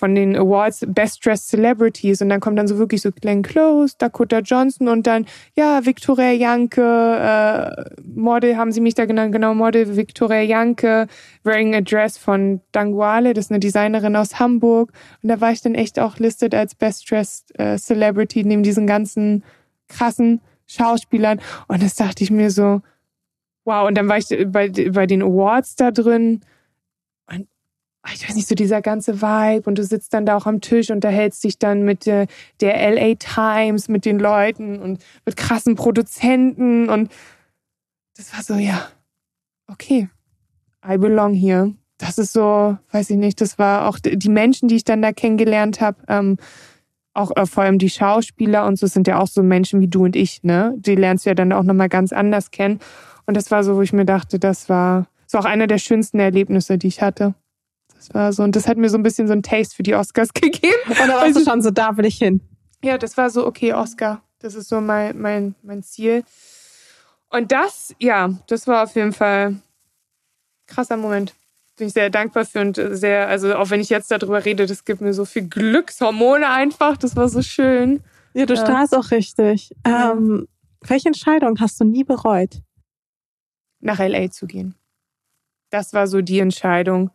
von 0.02 0.16
den 0.16 0.36
Awards 0.36 0.84
Best 0.88 1.24
Dressed 1.24 1.48
Celebrities. 1.48 2.24
Und 2.24 2.30
dann 2.30 2.40
kommt 2.40 2.58
dann 2.58 2.68
so 2.68 2.80
wirklich 2.80 3.04
so 3.04 3.12
Glenn 3.12 3.44
Close, 3.44 3.94
Dakota 4.00 4.40
Johnson 4.40 4.88
und 4.88 5.06
dann, 5.06 5.28
ja, 5.56 5.86
Victoria 5.86 6.32
Janke, 6.32 6.82
äh, 6.82 8.02
Model 8.04 8.58
haben 8.58 8.72
sie 8.72 8.82
mich 8.82 8.96
da 8.96 9.06
genannt, 9.06 9.32
genau, 9.32 9.54
Model 9.54 9.96
Victoria 9.96 10.42
Janke, 10.42 11.06
wearing 11.44 11.76
a 11.76 11.82
dress 11.82 12.18
von 12.18 12.62
Danguale, 12.72 13.36
das 13.36 13.46
ist 13.46 13.52
eine 13.52 13.60
Designerin 13.60 14.16
aus 14.16 14.40
Hamburg. 14.40 14.92
Und 15.22 15.30
da 15.30 15.40
war 15.40 15.52
ich 15.52 15.62
dann 15.62 15.76
echt 15.76 16.00
auch 16.00 16.18
listed 16.18 16.56
als 16.56 16.74
Best 16.74 17.10
Dressed 17.12 17.60
äh, 17.60 17.78
Celebrity 17.78 18.44
neben 18.44 18.64
diesen 18.64 18.88
ganzen 18.88 19.44
krassen 19.88 20.42
Schauspielern. 20.66 21.40
Und 21.68 21.84
das 21.84 21.94
dachte 21.94 22.24
ich 22.24 22.32
mir 22.32 22.50
so, 22.50 22.82
wow, 23.66 23.88
und 23.88 23.96
dann 23.96 24.10
war 24.10 24.18
ich 24.18 24.26
bei, 24.48 24.70
bei 24.70 25.06
den 25.06 25.22
Awards 25.22 25.76
da 25.76 25.92
drin 25.92 26.42
ich 28.14 28.28
weiß 28.28 28.36
nicht, 28.36 28.48
so 28.48 28.56
dieser 28.56 28.82
ganze 28.82 29.22
Vibe 29.22 29.70
und 29.70 29.78
du 29.78 29.84
sitzt 29.84 30.14
dann 30.14 30.26
da 30.26 30.36
auch 30.36 30.48
am 30.48 30.62
Tisch, 30.62 30.90
und 30.90 30.96
unterhältst 30.96 31.44
dich 31.44 31.60
dann 31.60 31.84
mit 31.84 32.06
der, 32.06 32.28
der 32.60 32.92
LA 32.92 33.16
Times, 33.16 33.90
mit 33.90 34.06
den 34.06 34.20
Leuten 34.20 34.80
und 34.80 35.04
mit 35.26 35.38
krassen 35.38 35.76
Produzenten 35.76 36.90
und 36.90 37.12
das 38.18 38.34
war 38.34 38.44
so, 38.44 38.56
ja, 38.56 38.88
okay, 39.68 40.10
I 40.86 40.98
belong 40.98 41.34
here. 41.34 41.74
Das 41.98 42.18
ist 42.18 42.34
so, 42.34 42.78
weiß 42.92 43.12
ich 43.12 43.18
nicht, 43.18 43.42
das 43.42 43.60
war 43.60 43.88
auch 43.88 44.00
die 44.00 44.30
Menschen, 44.30 44.68
die 44.68 44.76
ich 44.76 44.84
dann 44.84 45.02
da 45.02 45.12
kennengelernt 45.12 45.82
habe, 45.82 45.98
ähm, 46.08 46.38
auch 47.14 47.36
äh, 47.36 47.46
vor 47.46 47.64
allem 47.64 47.78
die 47.78 47.90
Schauspieler 47.90 48.66
und 48.66 48.80
so 48.80 48.88
sind 48.88 49.08
ja 49.08 49.20
auch 49.20 49.28
so 49.28 49.44
Menschen 49.44 49.82
wie 49.82 49.88
du 49.88 50.06
und 50.06 50.16
ich, 50.16 50.44
ne? 50.44 50.74
Die 50.78 50.96
lernst 50.96 51.26
du 51.26 51.30
ja 51.30 51.36
dann 51.36 51.52
auch 51.52 51.64
nochmal 51.64 51.90
ganz 51.90 52.14
anders 52.14 52.52
kennen. 52.52 52.80
Und 53.26 53.38
das 53.38 53.52
war 53.52 53.64
so, 53.64 53.76
wo 53.76 53.82
ich 53.82 53.94
mir 53.94 54.06
dachte, 54.06 54.40
das 54.40 54.70
war 54.70 55.08
so 55.28 55.38
auch 55.38 55.46
einer 55.46 55.68
der 55.68 55.78
schönsten 55.78 56.20
Erlebnisse, 56.20 56.78
die 56.78 56.88
ich 56.88 57.02
hatte. 57.02 57.36
Das 58.02 58.16
war 58.16 58.34
so, 58.34 58.42
und 58.42 58.56
das 58.56 58.68
hat 58.68 58.78
mir 58.78 58.90
so 58.90 58.98
ein 58.98 59.04
bisschen 59.04 59.28
so 59.28 59.34
ein 59.34 59.44
Taste 59.44 59.76
für 59.76 59.84
die 59.84 59.94
Oscars 59.94 60.34
gegeben. 60.34 60.74
Und 60.88 60.98
da 60.98 61.08
warst 61.08 61.36
du 61.36 61.44
schon 61.44 61.62
so, 61.62 61.70
da 61.70 61.96
will 61.98 62.06
ich 62.06 62.18
hin. 62.18 62.42
Ja, 62.84 62.98
das 62.98 63.16
war 63.16 63.30
so, 63.30 63.46
okay, 63.46 63.74
Oscar. 63.74 64.24
Das 64.40 64.56
ist 64.56 64.70
so 64.70 64.82
mein, 64.82 65.22
mein, 65.22 65.54
mein 65.62 65.84
Ziel. 65.84 66.24
Und 67.30 67.52
das, 67.52 67.94
ja, 68.00 68.32
das 68.48 68.66
war 68.66 68.84
auf 68.84 68.96
jeden 68.96 69.14
Fall 69.14 69.50
ein 69.50 69.64
krasser 70.66 70.98
Moment. 70.98 71.36
Bin 71.78 71.88
ich 71.88 71.94
sehr 71.94 72.10
dankbar 72.10 72.46
für 72.46 72.62
und 72.62 72.82
sehr, 72.92 73.28
also 73.28 73.56
auch 73.56 73.70
wenn 73.70 73.80
ich 73.80 73.90
jetzt 73.90 74.10
darüber 74.10 74.44
rede, 74.44 74.66
das 74.66 74.84
gibt 74.84 75.02
mir 75.02 75.14
so 75.14 75.26
viel 75.26 75.48
Glückshormone 75.48 76.50
einfach. 76.50 76.98
Das 76.98 77.16
war 77.16 77.30
so 77.30 77.44
schön. 77.44 78.02
Ja, 78.34 78.48
du 78.48 78.56
ja. 78.56 78.62
strahlst 78.62 78.96
auch 78.96 79.12
richtig. 79.12 79.76
Ja. 79.86 80.14
Ähm, 80.14 80.48
welche 80.82 81.10
Entscheidung 81.10 81.60
hast 81.60 81.80
du 81.80 81.84
nie 81.84 82.04
bereut? 82.04 82.62
Nach 83.80 84.00
LA 84.00 84.32
zu 84.32 84.48
gehen. 84.48 84.74
Das 85.70 85.94
war 85.94 86.08
so 86.08 86.22
die 86.22 86.40
Entscheidung 86.40 87.12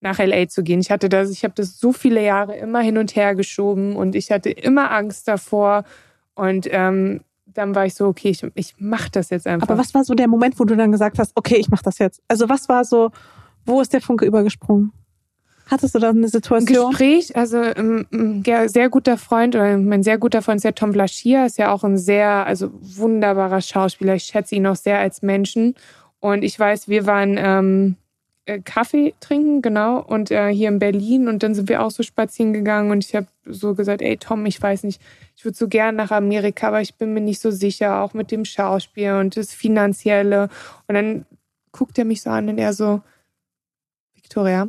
nach 0.00 0.18
LA 0.18 0.48
zu 0.48 0.62
gehen. 0.62 0.80
Ich 0.80 0.90
hatte 0.90 1.08
das, 1.08 1.30
ich 1.30 1.44
habe 1.44 1.54
das 1.56 1.78
so 1.78 1.92
viele 1.92 2.22
Jahre 2.22 2.56
immer 2.56 2.80
hin 2.80 2.98
und 2.98 3.16
her 3.16 3.34
geschoben 3.34 3.96
und 3.96 4.14
ich 4.14 4.30
hatte 4.30 4.50
immer 4.50 4.90
Angst 4.92 5.26
davor. 5.26 5.84
Und 6.34 6.68
ähm, 6.70 7.20
dann 7.46 7.74
war 7.74 7.86
ich 7.86 7.94
so, 7.94 8.06
okay, 8.06 8.28
ich, 8.28 8.46
ich 8.54 8.74
mache 8.78 9.10
das 9.10 9.30
jetzt 9.30 9.46
einfach. 9.46 9.68
Aber 9.68 9.78
was 9.78 9.92
war 9.94 10.04
so 10.04 10.14
der 10.14 10.28
Moment, 10.28 10.58
wo 10.60 10.64
du 10.64 10.76
dann 10.76 10.92
gesagt 10.92 11.18
hast, 11.18 11.32
okay, 11.34 11.56
ich 11.56 11.68
mache 11.68 11.82
das 11.82 11.98
jetzt? 11.98 12.22
Also 12.28 12.48
was 12.48 12.68
war 12.68 12.84
so, 12.84 13.10
wo 13.66 13.80
ist 13.80 13.92
der 13.92 14.00
Funke 14.00 14.24
übergesprungen? 14.24 14.92
Hattest 15.66 15.94
du 15.94 15.98
da 15.98 16.10
eine 16.10 16.28
Situation? 16.28 16.78
Ein 16.78 16.88
Gespräch, 16.88 17.36
also 17.36 17.58
ein 17.58 18.06
ähm, 18.10 18.42
ähm, 18.46 18.68
sehr 18.68 18.88
guter 18.88 19.18
Freund 19.18 19.54
oder 19.54 19.76
mein 19.76 20.02
sehr 20.02 20.16
guter 20.16 20.40
Freund 20.40 20.56
ist 20.56 20.64
der 20.64 20.74
Tom 20.74 20.92
Blaschia, 20.92 21.44
ist 21.44 21.58
ja 21.58 21.72
auch 21.72 21.84
ein 21.84 21.98
sehr, 21.98 22.46
also 22.46 22.70
wunderbarer 22.80 23.60
Schauspieler. 23.60 24.14
Ich 24.14 24.24
schätze 24.24 24.54
ihn 24.54 24.66
auch 24.66 24.76
sehr 24.76 24.98
als 24.98 25.20
Menschen. 25.20 25.74
Und 26.20 26.42
ich 26.42 26.58
weiß, 26.58 26.88
wir 26.88 27.04
waren 27.04 27.36
ähm, 27.38 27.96
äh, 27.96 28.07
Kaffee 28.64 29.14
trinken, 29.20 29.62
genau, 29.62 30.00
und 30.00 30.30
äh, 30.30 30.52
hier 30.52 30.68
in 30.68 30.78
Berlin. 30.78 31.28
Und 31.28 31.42
dann 31.42 31.54
sind 31.54 31.68
wir 31.68 31.82
auch 31.82 31.90
so 31.90 32.02
spazieren 32.02 32.52
gegangen 32.52 32.90
und 32.90 33.04
ich 33.04 33.14
habe 33.14 33.26
so 33.44 33.74
gesagt, 33.74 34.02
ey 34.02 34.16
Tom, 34.16 34.46
ich 34.46 34.60
weiß 34.60 34.84
nicht, 34.84 35.00
ich 35.36 35.44
würde 35.44 35.56
so 35.56 35.68
gern 35.68 35.96
nach 35.96 36.10
Amerika, 36.10 36.68
aber 36.68 36.80
ich 36.80 36.94
bin 36.96 37.12
mir 37.12 37.20
nicht 37.20 37.40
so 37.40 37.50
sicher, 37.50 38.02
auch 38.02 38.14
mit 38.14 38.30
dem 38.30 38.44
Schauspiel 38.44 39.12
und 39.12 39.36
das 39.36 39.52
Finanzielle. 39.52 40.48
Und 40.86 40.94
dann 40.94 41.26
guckt 41.72 41.98
er 41.98 42.04
mich 42.04 42.22
so 42.22 42.30
an 42.30 42.48
und 42.48 42.58
er 42.58 42.72
so, 42.72 43.02
Victoria, 44.14 44.68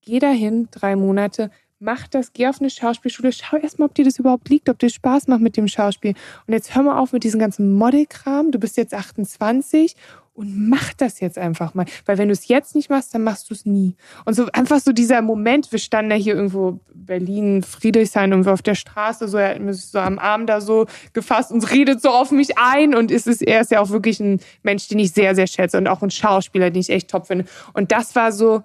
geh 0.00 0.18
dahin, 0.18 0.68
drei 0.70 0.96
Monate, 0.96 1.50
mach 1.82 2.06
das, 2.08 2.32
geh 2.32 2.46
auf 2.46 2.60
eine 2.60 2.70
Schauspielschule, 2.70 3.32
schau 3.32 3.56
erstmal, 3.56 3.88
ob 3.88 3.94
dir 3.94 4.04
das 4.04 4.18
überhaupt 4.18 4.48
liegt, 4.48 4.68
ob 4.68 4.78
dir 4.78 4.88
Spaß 4.88 5.28
macht 5.28 5.40
mit 5.40 5.56
dem 5.56 5.68
Schauspiel. 5.68 6.14
Und 6.46 6.54
jetzt 6.54 6.74
hör 6.74 6.82
mal 6.82 6.98
auf 6.98 7.12
mit 7.12 7.24
diesem 7.24 7.40
ganzen 7.40 7.72
Modelkram. 7.74 8.50
Du 8.52 8.58
bist 8.58 8.76
jetzt 8.76 8.94
28 8.94 9.96
und 10.34 10.68
mach 10.68 10.94
das 10.94 11.20
jetzt 11.20 11.36
einfach 11.36 11.74
mal. 11.74 11.84
Weil 12.06 12.16
wenn 12.16 12.28
du 12.28 12.32
es 12.32 12.48
jetzt 12.48 12.74
nicht 12.74 12.88
machst, 12.88 13.14
dann 13.14 13.22
machst 13.22 13.50
du 13.50 13.54
es 13.54 13.66
nie. 13.66 13.96
Und 14.24 14.34
so 14.34 14.46
einfach 14.52 14.80
so 14.80 14.92
dieser 14.92 15.20
Moment, 15.20 15.70
wir 15.72 15.78
standen 15.78 16.10
ja 16.10 16.16
hier 16.16 16.34
irgendwo 16.34 16.80
Berlin, 16.94 17.62
Friedrichshain, 17.62 18.30
irgendwo 18.30 18.50
auf 18.50 18.62
der 18.62 18.74
Straße, 18.74 19.28
so 19.28 19.36
er 19.36 19.50
hat 19.50 19.60
mich 19.60 19.84
so 19.84 19.98
am 19.98 20.18
Arm 20.18 20.46
da 20.46 20.60
so 20.60 20.86
gefasst 21.12 21.52
und 21.52 21.70
redet 21.70 22.00
so 22.00 22.10
auf 22.10 22.30
mich 22.30 22.56
ein. 22.56 22.94
Und 22.94 23.10
es 23.10 23.26
ist, 23.26 23.42
er 23.42 23.60
ist 23.60 23.70
ja 23.70 23.80
auch 23.80 23.90
wirklich 23.90 24.20
ein 24.20 24.40
Mensch, 24.62 24.88
den 24.88 24.98
ich 24.98 25.12
sehr, 25.12 25.34
sehr 25.34 25.46
schätze 25.46 25.76
und 25.76 25.86
auch 25.86 26.02
ein 26.02 26.10
Schauspieler, 26.10 26.70
den 26.70 26.80
ich 26.80 26.90
echt 26.90 27.10
top 27.10 27.26
finde. 27.26 27.44
Und 27.74 27.92
das 27.92 28.14
war 28.14 28.32
so, 28.32 28.62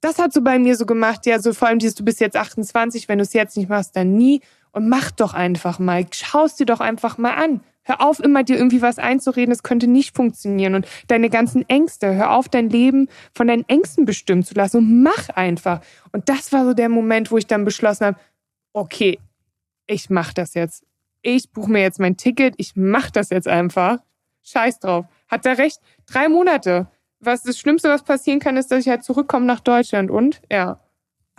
das 0.00 0.18
hat 0.18 0.32
so 0.32 0.40
bei 0.40 0.58
mir 0.58 0.76
so 0.76 0.86
gemacht, 0.86 1.26
ja, 1.26 1.38
so 1.40 1.52
vor 1.52 1.68
allem 1.68 1.78
dieses, 1.78 1.94
du 1.94 2.04
bist 2.04 2.20
jetzt 2.20 2.36
28, 2.36 3.08
wenn 3.08 3.18
du 3.18 3.22
es 3.22 3.32
jetzt 3.34 3.56
nicht 3.56 3.68
machst, 3.68 3.96
dann 3.96 4.14
nie. 4.14 4.40
Und 4.72 4.88
mach 4.88 5.10
doch 5.10 5.34
einfach 5.34 5.78
mal, 5.78 6.06
schau 6.10 6.44
es 6.44 6.54
dir 6.54 6.66
doch 6.66 6.80
einfach 6.80 7.18
mal 7.18 7.34
an. 7.34 7.60
Hör 7.88 8.00
auf, 8.00 8.18
immer 8.18 8.42
dir 8.42 8.56
irgendwie 8.56 8.82
was 8.82 8.98
einzureden, 8.98 9.52
es 9.52 9.62
könnte 9.62 9.86
nicht 9.86 10.16
funktionieren. 10.16 10.74
Und 10.74 10.88
deine 11.06 11.30
ganzen 11.30 11.68
Ängste, 11.68 12.16
hör 12.16 12.32
auf, 12.32 12.48
dein 12.48 12.68
Leben 12.68 13.08
von 13.32 13.46
deinen 13.46 13.64
Ängsten 13.68 14.04
bestimmen 14.04 14.42
zu 14.42 14.54
lassen 14.54 14.78
und 14.78 15.02
mach 15.04 15.28
einfach. 15.30 15.80
Und 16.10 16.28
das 16.28 16.52
war 16.52 16.64
so 16.64 16.74
der 16.74 16.88
Moment, 16.88 17.30
wo 17.30 17.38
ich 17.38 17.46
dann 17.46 17.64
beschlossen 17.64 18.06
habe, 18.06 18.18
okay, 18.72 19.20
ich 19.86 20.10
mach 20.10 20.32
das 20.32 20.54
jetzt. 20.54 20.84
Ich 21.22 21.52
buche 21.52 21.70
mir 21.70 21.80
jetzt 21.80 22.00
mein 22.00 22.16
Ticket, 22.16 22.54
ich 22.56 22.72
mach 22.74 23.12
das 23.12 23.30
jetzt 23.30 23.46
einfach. 23.46 23.98
Scheiß 24.42 24.80
drauf. 24.80 25.06
Hat 25.28 25.46
er 25.46 25.56
recht? 25.56 25.78
Drei 26.06 26.28
Monate. 26.28 26.88
Was 27.20 27.44
das 27.44 27.56
Schlimmste, 27.56 27.88
was 27.88 28.02
passieren 28.02 28.40
kann, 28.40 28.56
ist, 28.56 28.72
dass 28.72 28.80
ich 28.80 28.88
halt 28.88 29.04
zurückkomme 29.04 29.46
nach 29.46 29.60
Deutschland. 29.60 30.10
Und 30.10 30.42
ja. 30.50 30.80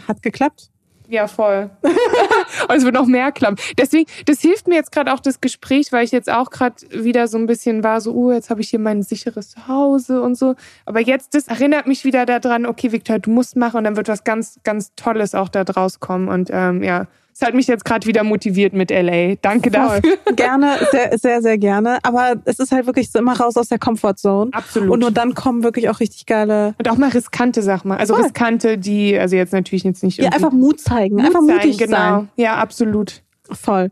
Hat 0.07 0.21
geklappt. 0.21 0.69
Ja, 1.09 1.27
voll. 1.27 1.71
und 2.67 2.75
es 2.75 2.83
wird 2.83 2.93
noch 2.93 3.05
mehr 3.05 3.31
klappen. 3.31 3.57
Deswegen, 3.77 4.09
das 4.25 4.41
hilft 4.41 4.67
mir 4.67 4.75
jetzt 4.75 4.91
gerade 4.91 5.13
auch 5.13 5.19
das 5.19 5.41
Gespräch, 5.41 5.91
weil 5.91 6.03
ich 6.03 6.11
jetzt 6.11 6.31
auch 6.31 6.49
gerade 6.49 6.75
wieder 6.91 7.27
so 7.27 7.37
ein 7.37 7.45
bisschen 7.45 7.83
war, 7.83 8.01
so, 8.01 8.13
oh, 8.13 8.31
jetzt 8.31 8.49
habe 8.49 8.61
ich 8.61 8.69
hier 8.69 8.79
mein 8.79 9.03
sicheres 9.03 9.49
Zuhause 9.51 10.21
und 10.21 10.35
so. 10.35 10.55
Aber 10.85 10.99
jetzt, 10.99 11.33
das 11.33 11.47
erinnert 11.47 11.87
mich 11.87 12.03
wieder 12.03 12.25
daran, 12.25 12.65
okay, 12.65 12.91
Victor, 12.91 13.19
du 13.19 13.29
musst 13.29 13.55
machen 13.55 13.77
und 13.77 13.83
dann 13.83 13.97
wird 13.97 14.07
was 14.07 14.23
ganz, 14.23 14.59
ganz 14.63 14.93
Tolles 14.95 15.35
auch 15.35 15.49
da 15.49 15.63
draus 15.63 15.99
kommen. 15.99 16.27
Und 16.27 16.49
ähm, 16.51 16.83
ja, 16.83 17.07
es 17.39 17.45
hat 17.45 17.53
mich 17.53 17.67
jetzt 17.67 17.85
gerade 17.85 18.07
wieder 18.07 18.23
motiviert 18.23 18.73
mit 18.73 18.89
LA. 18.89 19.35
Danke 19.35 19.69
Voll. 19.69 20.01
dafür. 20.01 20.17
Gerne, 20.35 20.79
sehr, 20.91 21.15
sehr, 21.19 21.41
sehr 21.43 21.57
gerne. 21.59 21.99
Aber 22.01 22.35
es 22.45 22.57
ist 22.57 22.71
halt 22.71 22.87
wirklich 22.87 23.11
so 23.11 23.19
immer 23.19 23.37
raus 23.37 23.57
aus 23.57 23.67
der 23.67 23.77
Comfortzone. 23.77 24.49
Absolut. 24.53 24.89
Und 24.89 24.99
nur 25.01 25.11
dann 25.11 25.35
kommen 25.35 25.61
wirklich 25.61 25.87
auch 25.89 25.99
richtig 25.99 26.25
geile. 26.25 26.73
Und 26.79 26.89
auch 26.89 26.97
mal 26.97 27.09
riskante 27.09 27.61
Sachen. 27.61 27.91
Also 27.91 28.15
Voll. 28.15 28.23
riskante, 28.23 28.79
die, 28.79 29.17
also 29.19 29.35
jetzt 29.35 29.53
natürlich 29.53 29.83
jetzt 29.83 30.03
nicht. 30.03 30.17
Ja, 30.17 30.31
einfach 30.31 30.51
Mut 30.51 30.79
zeigen. 30.79 31.17
Mut 31.17 31.25
einfach 31.25 31.41
mutig 31.41 31.77
sein, 31.77 31.87
genau. 31.87 31.97
sein. 31.97 32.29
Ja, 32.37 32.55
absolut. 32.55 33.21
Voll. 33.51 33.91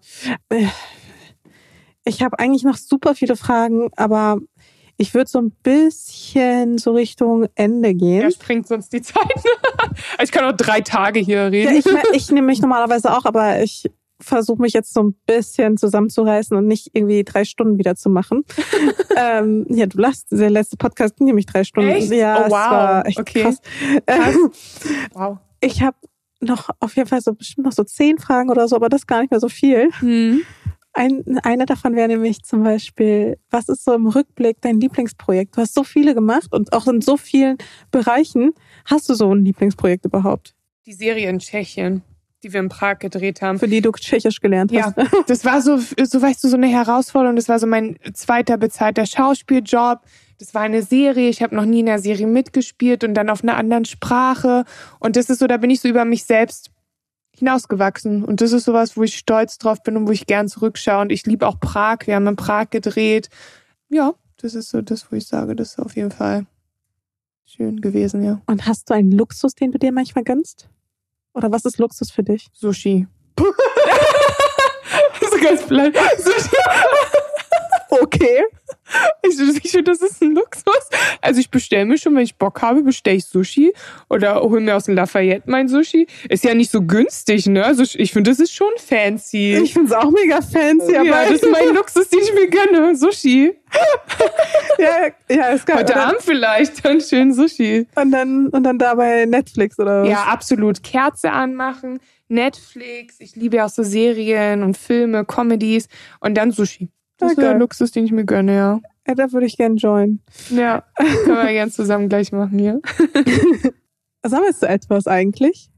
Ich 2.03 2.23
habe 2.23 2.39
eigentlich 2.39 2.63
noch 2.63 2.77
super 2.77 3.13
viele 3.13 3.35
Fragen, 3.35 3.89
aber 3.95 4.39
ich 4.97 5.13
würde 5.13 5.29
so 5.29 5.39
ein 5.39 5.51
bisschen 5.63 6.77
so 6.77 6.93
Richtung 6.93 7.47
Ende 7.55 7.93
gehen. 7.93 8.21
Ja, 8.21 8.31
springt 8.31 8.67
sonst 8.67 8.93
die 8.93 9.01
Zeit. 9.01 9.23
ich 10.23 10.31
kann 10.31 10.45
auch 10.45 10.55
drei 10.55 10.81
Tage 10.81 11.19
hier 11.19 11.51
reden. 11.51 11.73
Ja, 11.73 11.79
ich, 11.79 12.13
ich 12.13 12.31
nehme 12.31 12.47
mich 12.47 12.61
normalerweise 12.61 13.11
auch, 13.11 13.25
aber 13.25 13.61
ich 13.61 13.89
versuche 14.21 14.61
mich 14.61 14.73
jetzt 14.73 14.93
so 14.93 15.03
ein 15.03 15.15
bisschen 15.25 15.77
zusammenzureißen 15.77 16.55
und 16.55 16.67
nicht 16.67 16.91
irgendwie 16.93 17.23
drei 17.25 17.43
Stunden 17.43 17.77
wieder 17.77 17.95
zu 17.95 18.09
machen. 18.09 18.45
ähm, 19.17 19.65
ja, 19.69 19.85
du 19.85 19.97
lachst, 19.99 20.27
der 20.31 20.49
letzte 20.49 20.77
Podcast 20.77 21.17
ging 21.17 21.27
nämlich 21.27 21.45
drei 21.45 21.65
Stunden. 21.65 21.89
Echt? 21.89 22.11
Ja, 22.11 22.45
oh, 22.45 22.49
wow. 22.49 22.51
war 22.51 23.05
echt 23.05 23.19
okay. 23.19 23.41
krass. 23.43 23.61
krass. 24.05 24.35
wow. 25.13 25.37
Ich 25.59 25.81
habe 25.81 25.97
noch 26.39 26.69
auf 26.79 26.95
jeden 26.95 27.09
Fall 27.09 27.21
so 27.21 27.33
bestimmt 27.33 27.65
noch 27.65 27.73
so 27.73 27.83
zehn 27.83 28.17
Fragen 28.17 28.49
oder 28.49 28.67
so, 28.67 28.75
aber 28.75 28.87
das 28.87 29.01
ist 29.01 29.07
gar 29.07 29.21
nicht 29.21 29.31
mehr 29.31 29.39
so 29.39 29.49
viel. 29.49 29.89
Hm. 29.99 30.41
Ein, 30.97 31.39
eine 31.43 31.65
davon 31.65 31.93
wäre 31.93 32.07
nämlich 32.07 32.43
zum 32.43 32.63
Beispiel, 32.63 33.37
was 33.49 33.67
ist 33.67 33.83
so 33.83 33.93
im 33.93 34.07
Rückblick 34.07 34.61
dein 34.61 34.79
Lieblingsprojekt? 34.79 35.57
Du 35.57 35.61
hast 35.61 35.73
so 35.73 35.83
viele 35.83 36.15
gemacht 36.15 36.53
und 36.53 36.71
auch 36.71 36.87
in 36.87 37.01
so 37.01 37.17
vielen 37.17 37.57
Bereichen. 37.91 38.53
Hast 38.85 39.09
du 39.09 39.13
so 39.13 39.33
ein 39.35 39.43
Lieblingsprojekt 39.43 40.05
überhaupt? 40.05 40.55
Die 40.85 40.93
Serie 40.93 41.29
in 41.29 41.39
Tschechien, 41.39 42.01
die 42.43 42.53
wir 42.53 42.61
in 42.61 42.69
Prag 42.69 42.99
gedreht 42.99 43.41
haben. 43.41 43.59
Für 43.59 43.67
die 43.67 43.81
du 43.81 43.91
Tschechisch 43.91 44.39
gelernt 44.39 44.71
hast. 44.73 44.95
Ja, 44.95 45.05
das 45.27 45.43
war 45.43 45.61
so, 45.61 45.77
so 45.77 46.21
weißt 46.21 46.41
du, 46.41 46.47
so 46.47 46.55
eine 46.55 46.67
Herausforderung. 46.67 47.35
Das 47.35 47.49
war 47.49 47.59
so 47.59 47.67
mein 47.67 47.97
zweiter 48.13 48.57
bezahlter 48.57 49.05
Schauspieljob. 49.05 49.99
Das 50.39 50.53
war 50.53 50.61
eine 50.61 50.81
Serie, 50.81 51.27
ich 51.27 51.41
habe 51.41 51.55
noch 51.55 51.65
nie 51.65 51.81
in 51.81 51.89
einer 51.89 51.99
Serie 51.99 52.27
mitgespielt 52.27 53.03
und 53.03 53.15
dann 53.15 53.29
auf 53.29 53.43
einer 53.43 53.57
anderen 53.57 53.83
Sprache. 53.83 54.63
Und 54.99 55.17
das 55.17 55.29
ist 55.29 55.39
so, 55.39 55.47
da 55.47 55.57
bin 55.57 55.69
ich 55.69 55.81
so 55.81 55.89
über 55.89 56.05
mich 56.05 56.23
selbst 56.23 56.71
hinausgewachsen. 57.39 58.23
Und 58.23 58.41
das 58.41 58.51
ist 58.51 58.65
sowas, 58.65 58.97
wo 58.97 59.03
ich 59.03 59.17
stolz 59.17 59.57
drauf 59.57 59.83
bin 59.83 59.97
und 59.97 60.07
wo 60.07 60.11
ich 60.11 60.27
gern 60.27 60.47
zurückschaue. 60.47 61.01
Und 61.01 61.11
ich 61.11 61.25
liebe 61.25 61.47
auch 61.47 61.59
Prag. 61.59 61.99
Wir 62.05 62.15
haben 62.15 62.27
in 62.27 62.35
Prag 62.35 62.69
gedreht. 62.69 63.29
Ja, 63.89 64.13
das 64.37 64.55
ist 64.55 64.69
so 64.69 64.81
das, 64.81 65.11
wo 65.11 65.15
ich 65.15 65.27
sage, 65.27 65.55
das 65.55 65.71
ist 65.71 65.79
auf 65.79 65.95
jeden 65.95 66.11
Fall 66.11 66.45
schön 67.45 67.81
gewesen, 67.81 68.23
ja. 68.23 68.41
Und 68.47 68.65
hast 68.65 68.89
du 68.89 68.93
einen 68.93 69.11
Luxus, 69.11 69.55
den 69.55 69.71
du 69.71 69.79
dir 69.79 69.91
manchmal 69.91 70.23
gönnst? 70.23 70.69
Oder 71.33 71.51
was 71.51 71.65
ist 71.65 71.77
Luxus 71.77 72.11
für 72.11 72.23
dich? 72.23 72.47
Sushi. 72.53 73.07
ist 75.21 75.41
ganz 75.43 75.63
blöd. 75.63 75.95
Sushi. 76.17 76.55
okay. 78.01 78.43
Ich, 79.23 79.39
ich 79.63 79.71
finde, 79.71 79.91
das 79.91 80.01
ist 80.01 80.21
ein 80.21 80.33
Luxus. 80.33 80.63
Also 81.25 81.39
ich 81.39 81.49
bestelle 81.49 81.85
mir 81.85 81.97
schon, 81.97 82.15
wenn 82.15 82.23
ich 82.23 82.35
Bock 82.35 82.61
habe, 82.61 82.83
bestelle 82.83 83.17
ich 83.17 83.25
Sushi 83.25 83.73
oder 84.09 84.41
hole 84.41 84.61
mir 84.61 84.75
aus 84.75 84.85
dem 84.85 84.95
Lafayette 84.95 85.49
mein 85.49 85.67
Sushi. 85.67 86.07
Ist 86.29 86.43
ja 86.43 86.53
nicht 86.53 86.71
so 86.71 86.81
günstig, 86.81 87.47
ne? 87.47 87.65
Also 87.65 87.83
ich 87.95 88.13
finde, 88.13 88.29
das 88.29 88.39
ist 88.39 88.53
schon 88.53 88.71
fancy. 88.77 89.55
Ich 89.55 89.73
finde 89.73 89.87
es 89.89 89.93
auch 89.93 90.11
mega 90.11 90.41
fancy. 90.41 90.93
Ja, 90.93 91.01
aber 91.01 91.31
das 91.31 91.41
ist 91.41 91.51
mein 91.51 91.69
Luxus, 91.73 92.09
den 92.09 92.19
ich 92.19 92.33
mir 92.33 92.47
gönne. 92.47 92.95
Sushi. 92.95 93.55
ja, 94.77 95.35
ja, 95.35 95.47
ist 95.49 95.65
geil. 95.65 95.77
Heute 95.77 95.95
Abend 95.95 96.21
vielleicht 96.21 96.85
dann 96.85 97.01
schön 97.01 97.33
Sushi. 97.33 97.87
Und 97.95 98.11
dann, 98.11 98.47
und 98.49 98.63
dann 98.63 98.77
dabei 98.77 99.25
Netflix 99.25 99.79
oder 99.79 100.03
was? 100.03 100.09
Ja, 100.09 100.23
absolut. 100.25 100.83
Kerze 100.83 101.31
anmachen, 101.31 101.99
Netflix. 102.27 103.15
Ich 103.19 103.35
liebe 103.35 103.57
ja 103.57 103.65
auch 103.65 103.69
so 103.69 103.83
Serien 103.83 104.63
und 104.63 104.77
Filme, 104.77 105.25
Comedies 105.25 105.87
und 106.19 106.35
dann 106.35 106.51
Sushi. 106.51 106.89
Das 107.17 107.31
okay. 107.31 107.41
ist 107.41 107.45
der 107.47 107.57
Luxus, 107.57 107.91
den 107.91 108.05
ich 108.05 108.11
mir 108.11 108.25
gönne, 108.25 108.55
ja. 108.55 108.79
Ja, 109.07 109.15
da 109.15 109.31
würde 109.31 109.45
ich 109.45 109.57
gerne 109.57 109.75
joinen. 109.75 110.21
Ja, 110.49 110.83
können 110.97 111.45
wir 111.45 111.53
gerne 111.53 111.71
zusammen 111.71 112.09
gleich 112.09 112.31
machen 112.31 112.57
hier. 112.57 112.81
Sammelst 114.23 114.63
du 114.63 114.67
etwas 114.67 115.05
eigentlich? 115.07 115.69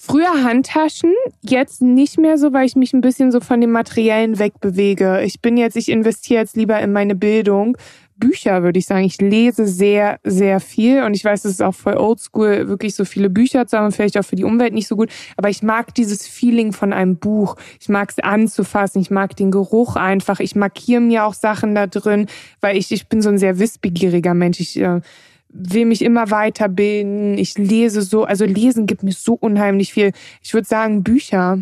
Früher 0.00 0.44
Handtaschen, 0.44 1.12
jetzt 1.42 1.82
nicht 1.82 2.18
mehr 2.18 2.38
so, 2.38 2.52
weil 2.52 2.66
ich 2.66 2.76
mich 2.76 2.92
ein 2.92 3.00
bisschen 3.00 3.32
so 3.32 3.40
von 3.40 3.60
dem 3.60 3.72
Materiellen 3.72 4.38
wegbewege. 4.38 5.22
Ich 5.22 5.40
bin 5.40 5.56
jetzt, 5.56 5.76
ich 5.76 5.88
investiere 5.88 6.40
jetzt 6.40 6.56
lieber 6.56 6.78
in 6.80 6.92
meine 6.92 7.16
Bildung, 7.16 7.76
Bücher, 8.18 8.62
würde 8.62 8.78
ich 8.78 8.86
sagen. 8.86 9.04
Ich 9.04 9.20
lese 9.20 9.66
sehr, 9.66 10.18
sehr 10.24 10.60
viel 10.60 11.02
und 11.02 11.14
ich 11.14 11.24
weiß, 11.24 11.44
es 11.44 11.52
ist 11.52 11.62
auch 11.62 11.74
voll 11.74 11.96
oldschool, 11.96 12.68
wirklich 12.68 12.94
so 12.94 13.04
viele 13.04 13.30
Bücher 13.30 13.66
zu 13.66 13.78
haben, 13.78 13.92
vielleicht 13.92 14.18
auch 14.18 14.24
für 14.24 14.36
die 14.36 14.44
Umwelt 14.44 14.74
nicht 14.74 14.88
so 14.88 14.96
gut. 14.96 15.10
Aber 15.36 15.48
ich 15.48 15.62
mag 15.62 15.94
dieses 15.94 16.26
Feeling 16.26 16.72
von 16.72 16.92
einem 16.92 17.16
Buch. 17.16 17.56
Ich 17.80 17.88
mag 17.88 18.10
es 18.10 18.18
anzufassen. 18.18 19.00
Ich 19.00 19.10
mag 19.10 19.36
den 19.36 19.50
Geruch 19.50 19.96
einfach. 19.96 20.40
Ich 20.40 20.56
markiere 20.56 21.00
mir 21.00 21.24
auch 21.24 21.34
Sachen 21.34 21.74
da 21.74 21.86
drin, 21.86 22.26
weil 22.60 22.76
ich, 22.76 22.92
ich 22.92 23.08
bin 23.08 23.22
so 23.22 23.28
ein 23.28 23.38
sehr 23.38 23.58
wissbegieriger 23.58 24.34
Mensch. 24.34 24.60
Ich 24.60 24.78
äh, 24.78 25.00
will 25.48 25.84
mich 25.84 26.02
immer 26.02 26.30
weiterbilden. 26.30 27.38
Ich 27.38 27.56
lese 27.56 28.02
so, 28.02 28.24
also 28.24 28.44
lesen 28.44 28.86
gibt 28.86 29.02
mir 29.02 29.12
so 29.12 29.34
unheimlich 29.34 29.92
viel. 29.92 30.12
Ich 30.42 30.54
würde 30.54 30.66
sagen, 30.66 31.02
Bücher. 31.02 31.58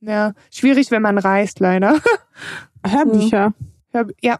Ja, 0.00 0.34
schwierig, 0.50 0.90
wenn 0.90 1.02
man 1.02 1.18
reist, 1.18 1.60
leider. 1.60 2.00
Hörbücher. 2.86 3.52
Ja, 3.58 3.69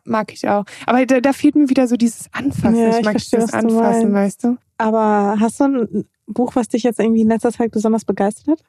mag 0.05 0.33
ich 0.33 0.49
auch. 0.49 0.65
Aber 0.87 1.05
da, 1.07 1.21
da 1.21 1.33
fehlt 1.33 1.57
mir 1.57 1.69
wieder 1.69 1.87
so 1.87 1.97
dieses 1.97 2.29
Anfassen. 2.33 2.77
Ja, 2.77 2.91
ich, 2.91 2.99
ich 2.99 3.05
mag 3.05 3.13
verstehe, 3.13 3.41
dieses 3.41 3.55
Anfassen, 3.55 4.13
weißt 4.13 4.45
du? 4.45 4.57
Aber 4.79 5.37
hast 5.39 5.61
du 5.61 5.65
ein 5.65 6.05
Buch, 6.27 6.57
was 6.57 6.69
dich 6.69 6.83
jetzt 6.83 7.01
irgendwie 7.01 7.23
in 7.23 7.29
letzter 7.29 7.53
Zeit 7.53 7.71
besonders 7.71 8.05
begeistert 8.05 8.49
hat? 8.49 8.65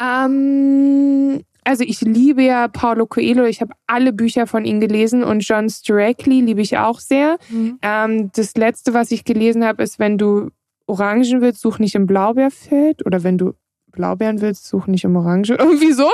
Ähm, 0.00 1.42
also 1.64 1.84
ich 1.84 2.00
liebe 2.00 2.42
ja 2.42 2.68
Paulo 2.68 3.06
Coelho. 3.06 3.44
Ich 3.44 3.60
habe 3.60 3.74
alle 3.86 4.12
Bücher 4.12 4.46
von 4.46 4.64
ihm 4.64 4.80
gelesen 4.80 5.22
und 5.22 5.46
John 5.46 5.68
Strackley 5.68 6.40
liebe 6.40 6.62
ich 6.62 6.78
auch 6.78 7.00
sehr. 7.00 7.38
Mhm. 7.50 7.78
Ähm, 7.82 8.30
das 8.34 8.54
letzte, 8.56 8.94
was 8.94 9.10
ich 9.10 9.24
gelesen 9.24 9.64
habe, 9.64 9.82
ist, 9.82 9.98
wenn 9.98 10.18
du 10.18 10.50
Orangen 10.86 11.40
willst, 11.40 11.60
such 11.60 11.78
nicht 11.78 11.94
im 11.94 12.06
Blaubeerfeld 12.06 13.06
oder 13.06 13.22
wenn 13.22 13.38
du 13.38 13.52
Blaubeeren 13.90 14.40
willst, 14.40 14.66
such 14.66 14.86
nicht 14.86 15.04
um 15.04 15.16
Orange. 15.16 15.50
Irgendwie 15.58 15.92
so. 15.92 16.08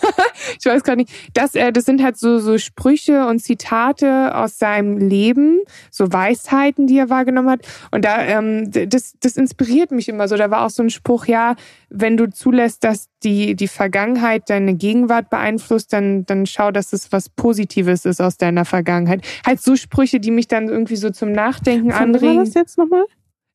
ich 0.58 0.66
weiß 0.66 0.82
gar 0.82 0.96
nicht. 0.96 1.10
Das, 1.34 1.54
äh, 1.54 1.72
das 1.72 1.84
sind 1.84 2.02
halt 2.02 2.16
so, 2.16 2.38
so 2.38 2.58
Sprüche 2.58 3.26
und 3.26 3.40
Zitate 3.40 4.34
aus 4.34 4.58
seinem 4.58 4.98
Leben, 4.98 5.60
so 5.90 6.12
Weisheiten, 6.12 6.86
die 6.86 6.98
er 6.98 7.10
wahrgenommen 7.10 7.50
hat. 7.50 7.66
Und 7.90 8.04
da, 8.04 8.22
ähm, 8.22 8.70
das, 8.70 9.14
das 9.20 9.36
inspiriert 9.36 9.90
mich 9.90 10.08
immer 10.08 10.28
so. 10.28 10.36
Da 10.36 10.50
war 10.50 10.66
auch 10.66 10.70
so 10.70 10.82
ein 10.82 10.90
Spruch, 10.90 11.26
ja, 11.26 11.54
wenn 11.88 12.16
du 12.16 12.30
zulässt, 12.30 12.84
dass 12.84 13.08
die, 13.22 13.54
die 13.54 13.68
Vergangenheit 13.68 14.50
deine 14.50 14.74
Gegenwart 14.74 15.30
beeinflusst, 15.30 15.92
dann, 15.92 16.24
dann 16.26 16.46
schau, 16.46 16.70
dass 16.70 16.92
es 16.92 17.12
was 17.12 17.28
Positives 17.28 18.04
ist 18.04 18.20
aus 18.20 18.36
deiner 18.36 18.64
Vergangenheit. 18.64 19.24
Halt 19.46 19.60
so 19.60 19.76
Sprüche, 19.76 20.20
die 20.20 20.30
mich 20.30 20.48
dann 20.48 20.68
irgendwie 20.68 20.96
so 20.96 21.10
zum 21.10 21.32
Nachdenken 21.32 21.90
Von 21.90 22.02
anregen. 22.02 22.36
war 22.38 22.44
das 22.44 22.54
jetzt 22.54 22.78
nochmal? 22.78 23.04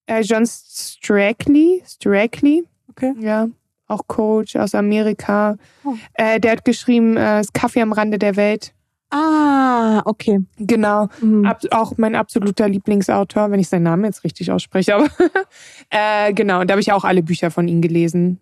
Äh, 0.08 0.22
John 0.22 0.46
Strackley, 0.46 1.84
Strackley, 1.86 2.64
Okay. 2.90 3.14
ja, 3.20 3.48
auch 3.88 4.08
Coach 4.08 4.56
aus 4.56 4.76
Amerika. 4.76 5.56
Oh. 5.84 5.94
Äh, 6.14 6.40
der 6.40 6.54
hat 6.54 6.66
geschrieben, 6.66 7.16
äh, 7.18 7.40
das 7.40 7.54
Kaffee 7.54 7.82
am 7.82 7.92
Rande 7.94 8.18
der 8.20 8.36
Welt. 8.36 8.74
Ah, 9.10 10.02
okay. 10.06 10.40
Genau, 10.58 11.08
Mhm. 11.22 11.46
Ab, 11.46 11.62
auch 11.72 11.94
mein 11.98 12.16
absoluter 12.16 12.68
Lieblingsautor, 12.68 13.52
wenn 13.52 13.60
ich 13.60 13.70
seinen 13.70 13.84
Namen 13.84 14.04
jetzt 14.04 14.24
richtig 14.26 14.52
ausspreche. 14.52 14.96
Aber 14.96 15.08
äh, 15.90 16.34
genau, 16.34 16.60
und 16.62 16.70
da 16.70 16.74
habe 16.74 16.82
ich 16.82 16.92
auch 16.92 17.06
alle 17.06 17.24
Bücher 17.24 17.50
von 17.52 17.68
ihm 17.70 17.82
gelesen. 17.82 18.40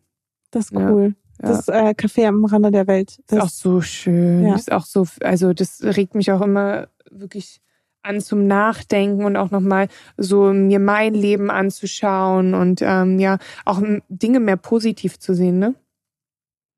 Das 0.52 0.66
ist 0.66 0.76
cool. 0.76 1.14
Ja. 1.42 1.50
Das 1.50 1.68
äh, 1.68 1.94
Café 1.96 2.28
am 2.28 2.46
Rande 2.46 2.72
der 2.72 2.88
Welt. 2.88 3.20
ist 3.28 3.34
auch 3.34 3.44
Das, 3.44 3.60
so 3.60 3.82
schön. 3.82 4.46
Ja. 4.48 4.56
Ist 4.56 4.72
auch 4.72 4.86
so, 4.86 5.06
also 5.22 5.54
das 5.54 5.84
regt 5.84 6.16
mich 6.16 6.32
auch 6.32 6.42
immer 6.42 6.88
wirklich 7.12 7.62
an 8.06 8.22
zum 8.22 8.48
Nachdenken 8.48 9.26
und 9.26 9.38
auch 9.38 9.52
nochmal 9.52 9.88
so 10.18 10.54
mir 10.54 10.80
mein 10.80 11.14
Leben 11.14 11.50
anzuschauen 11.50 12.54
und 12.54 12.82
ähm, 12.82 13.20
ja, 13.20 13.38
auch 13.66 13.82
Dinge 14.10 14.40
mehr 14.40 14.58
positiv 14.58 15.20
zu 15.20 15.34
sehen, 15.34 15.60
ne? 15.60 15.76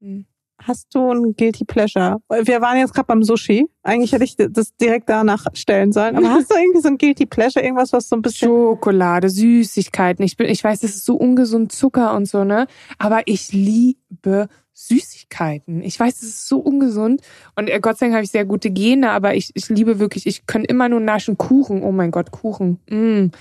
Hm. 0.02 0.26
Hast 0.62 0.94
du 0.94 1.12
ein 1.12 1.36
Guilty 1.36 1.66
Pleasure? 1.66 2.18
Wir 2.30 2.62
waren 2.62 2.78
jetzt 2.78 2.94
gerade 2.94 3.08
beim 3.08 3.24
Sushi. 3.24 3.68
Eigentlich 3.84 4.12
hätte 4.12 4.24
ich 4.24 4.36
das 4.36 4.76
direkt 4.76 5.10
danach 5.10 5.46
stellen 5.54 5.92
sollen. 5.92 6.16
Aber 6.16 6.30
hast 6.30 6.52
du 6.52 6.56
irgendwie 6.56 6.82
so 6.82 6.88
ein 6.90 6.98
Guilty 6.98 7.26
Pleasure? 7.26 7.64
Irgendwas, 7.64 7.94
was 7.94 8.10
so 8.10 8.16
ein 8.16 8.22
bisschen... 8.22 8.50
Schokolade, 8.50 9.30
Süßigkeiten. 9.30 10.24
Ich 10.26 10.38
bin, 10.38 10.50
ich 10.50 10.64
weiß, 10.64 10.82
das 10.82 10.92
ist 10.92 11.06
so 11.06 11.16
ungesund 11.16 11.72
Zucker 11.72 12.16
und 12.16 12.28
so, 12.28 12.44
ne? 12.44 12.68
Aber 12.98 13.22
ich 13.26 13.52
liebe 13.52 14.48
Süßigkeiten. 14.74 15.82
Ich 15.82 16.00
weiß, 16.00 16.22
es 16.22 16.30
ist 16.30 16.48
so 16.48 16.60
ungesund. 16.60 17.22
Und 17.56 17.70
äh, 17.70 17.80
Gott 17.80 17.98
sei 17.98 18.06
Dank 18.08 18.16
habe 18.16 18.24
ich 18.24 18.32
sehr 18.32 18.46
gute 18.46 18.70
Gene, 18.70 19.10
aber 19.12 19.36
ich, 19.36 19.52
ich 19.56 19.70
liebe 19.70 20.00
wirklich, 20.00 20.28
ich 20.28 20.46
kann 20.46 20.64
immer 20.64 20.88
nur 20.88 21.00
naschen 21.00 21.38
Kuchen. 21.38 21.82
Oh 21.82 21.92
mein 21.92 22.12
Gott, 22.12 22.32
Kuchen. 22.32 22.80
Mm. 22.90 23.32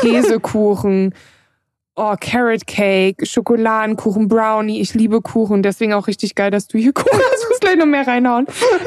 Käsekuchen. 0.00 1.12
Oh, 1.96 2.14
Carrot 2.20 2.66
Cake, 2.66 3.24
Schokoladenkuchen, 3.24 4.26
Brownie. 4.26 4.80
Ich 4.80 4.94
liebe 4.94 5.20
Kuchen. 5.20 5.62
Deswegen 5.62 5.92
auch 5.92 6.08
richtig 6.08 6.34
geil, 6.34 6.50
dass 6.50 6.66
du 6.66 6.76
hier 6.76 6.92
Kuchen 6.94 7.12
hast. 7.18 7.42
Ich 7.44 7.48
muss 7.48 7.60
gleich 7.60 7.76
noch 7.76 7.86
mehr 7.86 8.06
reinhauen. 8.06 8.46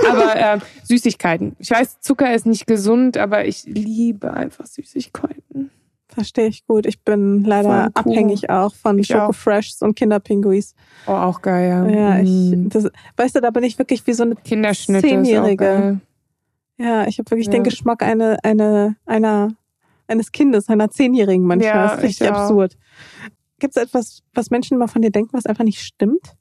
Aber 0.09 0.35
äh, 0.35 0.59
Süßigkeiten. 0.83 1.55
Ich 1.59 1.71
weiß, 1.71 2.01
Zucker 2.01 2.33
ist 2.35 2.45
nicht 2.45 2.67
gesund, 2.67 3.17
aber 3.17 3.45
ich 3.45 3.63
liebe 3.65 4.33
einfach 4.33 4.65
Süßigkeiten. 4.65 5.71
Verstehe 6.09 6.47
ich 6.47 6.65
gut. 6.65 6.85
Ich 6.85 7.01
bin 7.03 7.43
leider 7.43 7.89
abhängig 7.93 8.49
auch 8.49 8.73
von 8.75 8.97
Ich 8.99 9.07
Schoko 9.07 9.27
auch. 9.27 9.35
Freshs 9.35 9.81
und 9.81 9.95
Kinderpinguis. 9.95 10.73
Oh, 11.05 11.11
auch 11.11 11.41
geil, 11.41 11.69
ja. 11.69 12.15
Ja, 12.17 12.19
ich, 12.19 12.29
Mm. 12.29 12.69
das, 12.69 12.87
weißt 13.17 13.35
du, 13.35 13.41
da 13.41 13.51
bin 13.51 13.63
ich 13.63 13.77
wirklich 13.77 14.05
wie 14.07 14.13
so 14.13 14.23
eine, 14.23 14.35
Zehnjährige. 14.43 15.99
ja, 16.77 17.07
ich 17.07 17.19
habe 17.19 17.29
wirklich 17.31 17.47
Ja. 17.47 17.51
den 17.53 17.63
Geschmack 17.63 18.03
eine, 18.03 18.37
eine, 18.43 18.95
einer, 19.05 19.53
eines 20.07 20.31
Kindes, 20.31 20.69
einer 20.69 20.89
Zehnjährigen 20.89 21.45
manchmal. 21.45 21.75
Ja, 21.75 21.83
das 21.83 21.97
ist 21.97 22.03
richtig 22.03 22.31
absurd. 22.31 22.77
Gibt 23.59 23.75
es 23.75 23.81
etwas, 23.81 24.23
was 24.33 24.49
Menschen 24.49 24.75
immer 24.75 24.87
von 24.87 25.01
dir 25.01 25.11
denken, 25.11 25.33
was 25.33 25.45
einfach 25.45 25.63
nicht 25.63 25.81
stimmt? 25.81 26.37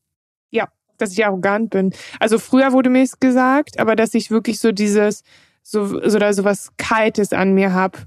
dass 0.98 1.12
ich 1.12 1.24
arrogant 1.24 1.70
bin. 1.70 1.92
Also 2.20 2.38
früher 2.38 2.72
wurde 2.72 2.90
mir 2.90 3.02
es 3.02 3.20
gesagt, 3.20 3.78
aber 3.78 3.96
dass 3.96 4.14
ich 4.14 4.30
wirklich 4.30 4.58
so 4.58 4.72
dieses, 4.72 5.22
so, 5.62 5.86
so, 5.86 6.16
oder 6.16 6.32
so 6.32 6.44
was 6.44 6.70
Kaltes 6.76 7.32
an 7.32 7.54
mir 7.54 7.74
hab. 7.74 8.06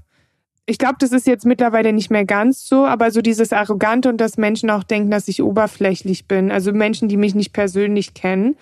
Ich 0.66 0.78
glaube, 0.78 0.96
das 0.98 1.12
ist 1.12 1.26
jetzt 1.26 1.46
mittlerweile 1.46 1.92
nicht 1.92 2.10
mehr 2.10 2.24
ganz 2.24 2.66
so, 2.66 2.86
aber 2.86 3.10
so 3.10 3.22
dieses 3.22 3.52
Arrogante 3.52 4.08
und 4.08 4.18
dass 4.18 4.36
Menschen 4.36 4.70
auch 4.70 4.84
denken, 4.84 5.10
dass 5.10 5.28
ich 5.28 5.42
oberflächlich 5.42 6.28
bin. 6.28 6.50
Also 6.50 6.72
Menschen, 6.72 7.08
die 7.08 7.16
mich 7.16 7.34
nicht 7.34 7.52
persönlich 7.52 8.14
kennen. 8.14 8.56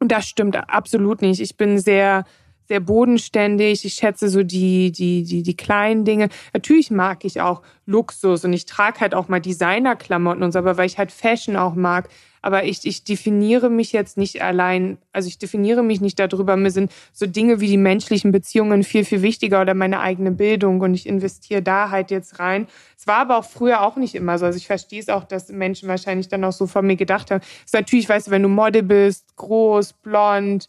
Und 0.00 0.10
das 0.10 0.26
stimmt 0.26 0.56
absolut 0.56 1.22
nicht. 1.22 1.40
Ich 1.40 1.56
bin 1.56 1.78
sehr, 1.78 2.24
sehr 2.68 2.80
bodenständig. 2.80 3.84
Ich 3.84 3.94
schätze 3.94 4.28
so 4.28 4.42
die, 4.42 4.92
die, 4.92 5.24
die, 5.24 5.42
die 5.42 5.56
kleinen 5.56 6.04
Dinge. 6.04 6.28
Natürlich 6.52 6.90
mag 6.90 7.24
ich 7.24 7.40
auch 7.40 7.62
Luxus 7.86 8.44
und 8.44 8.52
ich 8.52 8.66
trage 8.66 9.00
halt 9.00 9.14
auch 9.14 9.28
mal 9.28 9.40
Designerklamotten 9.40 10.42
und 10.42 10.52
so, 10.52 10.58
aber 10.58 10.76
weil 10.76 10.86
ich 10.86 10.98
halt 10.98 11.10
Fashion 11.10 11.56
auch 11.56 11.74
mag. 11.74 12.08
Aber 12.40 12.64
ich, 12.64 12.86
ich 12.86 13.02
definiere 13.02 13.68
mich 13.68 13.92
jetzt 13.92 14.16
nicht 14.16 14.42
allein, 14.42 14.98
also 15.12 15.26
ich 15.26 15.38
definiere 15.38 15.82
mich 15.82 16.00
nicht 16.00 16.20
darüber. 16.20 16.56
Mir 16.56 16.70
sind 16.70 16.92
so 17.12 17.26
Dinge 17.26 17.60
wie 17.60 17.66
die 17.66 17.76
menschlichen 17.76 18.30
Beziehungen 18.30 18.84
viel, 18.84 19.04
viel 19.04 19.22
wichtiger 19.22 19.62
oder 19.62 19.74
meine 19.74 20.00
eigene 20.00 20.30
Bildung 20.30 20.80
und 20.80 20.94
ich 20.94 21.06
investiere 21.06 21.62
da 21.62 21.90
halt 21.90 22.10
jetzt 22.12 22.38
rein. 22.38 22.68
Es 22.96 23.06
war 23.06 23.16
aber 23.18 23.38
auch 23.38 23.44
früher 23.44 23.82
auch 23.82 23.96
nicht 23.96 24.14
immer 24.14 24.38
so. 24.38 24.46
Also 24.46 24.56
ich 24.56 24.66
verstehe 24.66 25.00
es 25.00 25.08
auch, 25.08 25.24
dass 25.24 25.48
Menschen 25.48 25.88
wahrscheinlich 25.88 26.28
dann 26.28 26.44
auch 26.44 26.52
so 26.52 26.66
von 26.66 26.86
mir 26.86 26.96
gedacht 26.96 27.30
haben. 27.30 27.40
Es 27.40 27.66
ist 27.66 27.74
natürlich, 27.74 28.08
weißt 28.08 28.28
du, 28.28 28.30
wenn 28.30 28.42
du 28.42 28.48
Model 28.48 28.82
bist, 28.82 29.36
groß, 29.36 29.94
blond, 29.94 30.68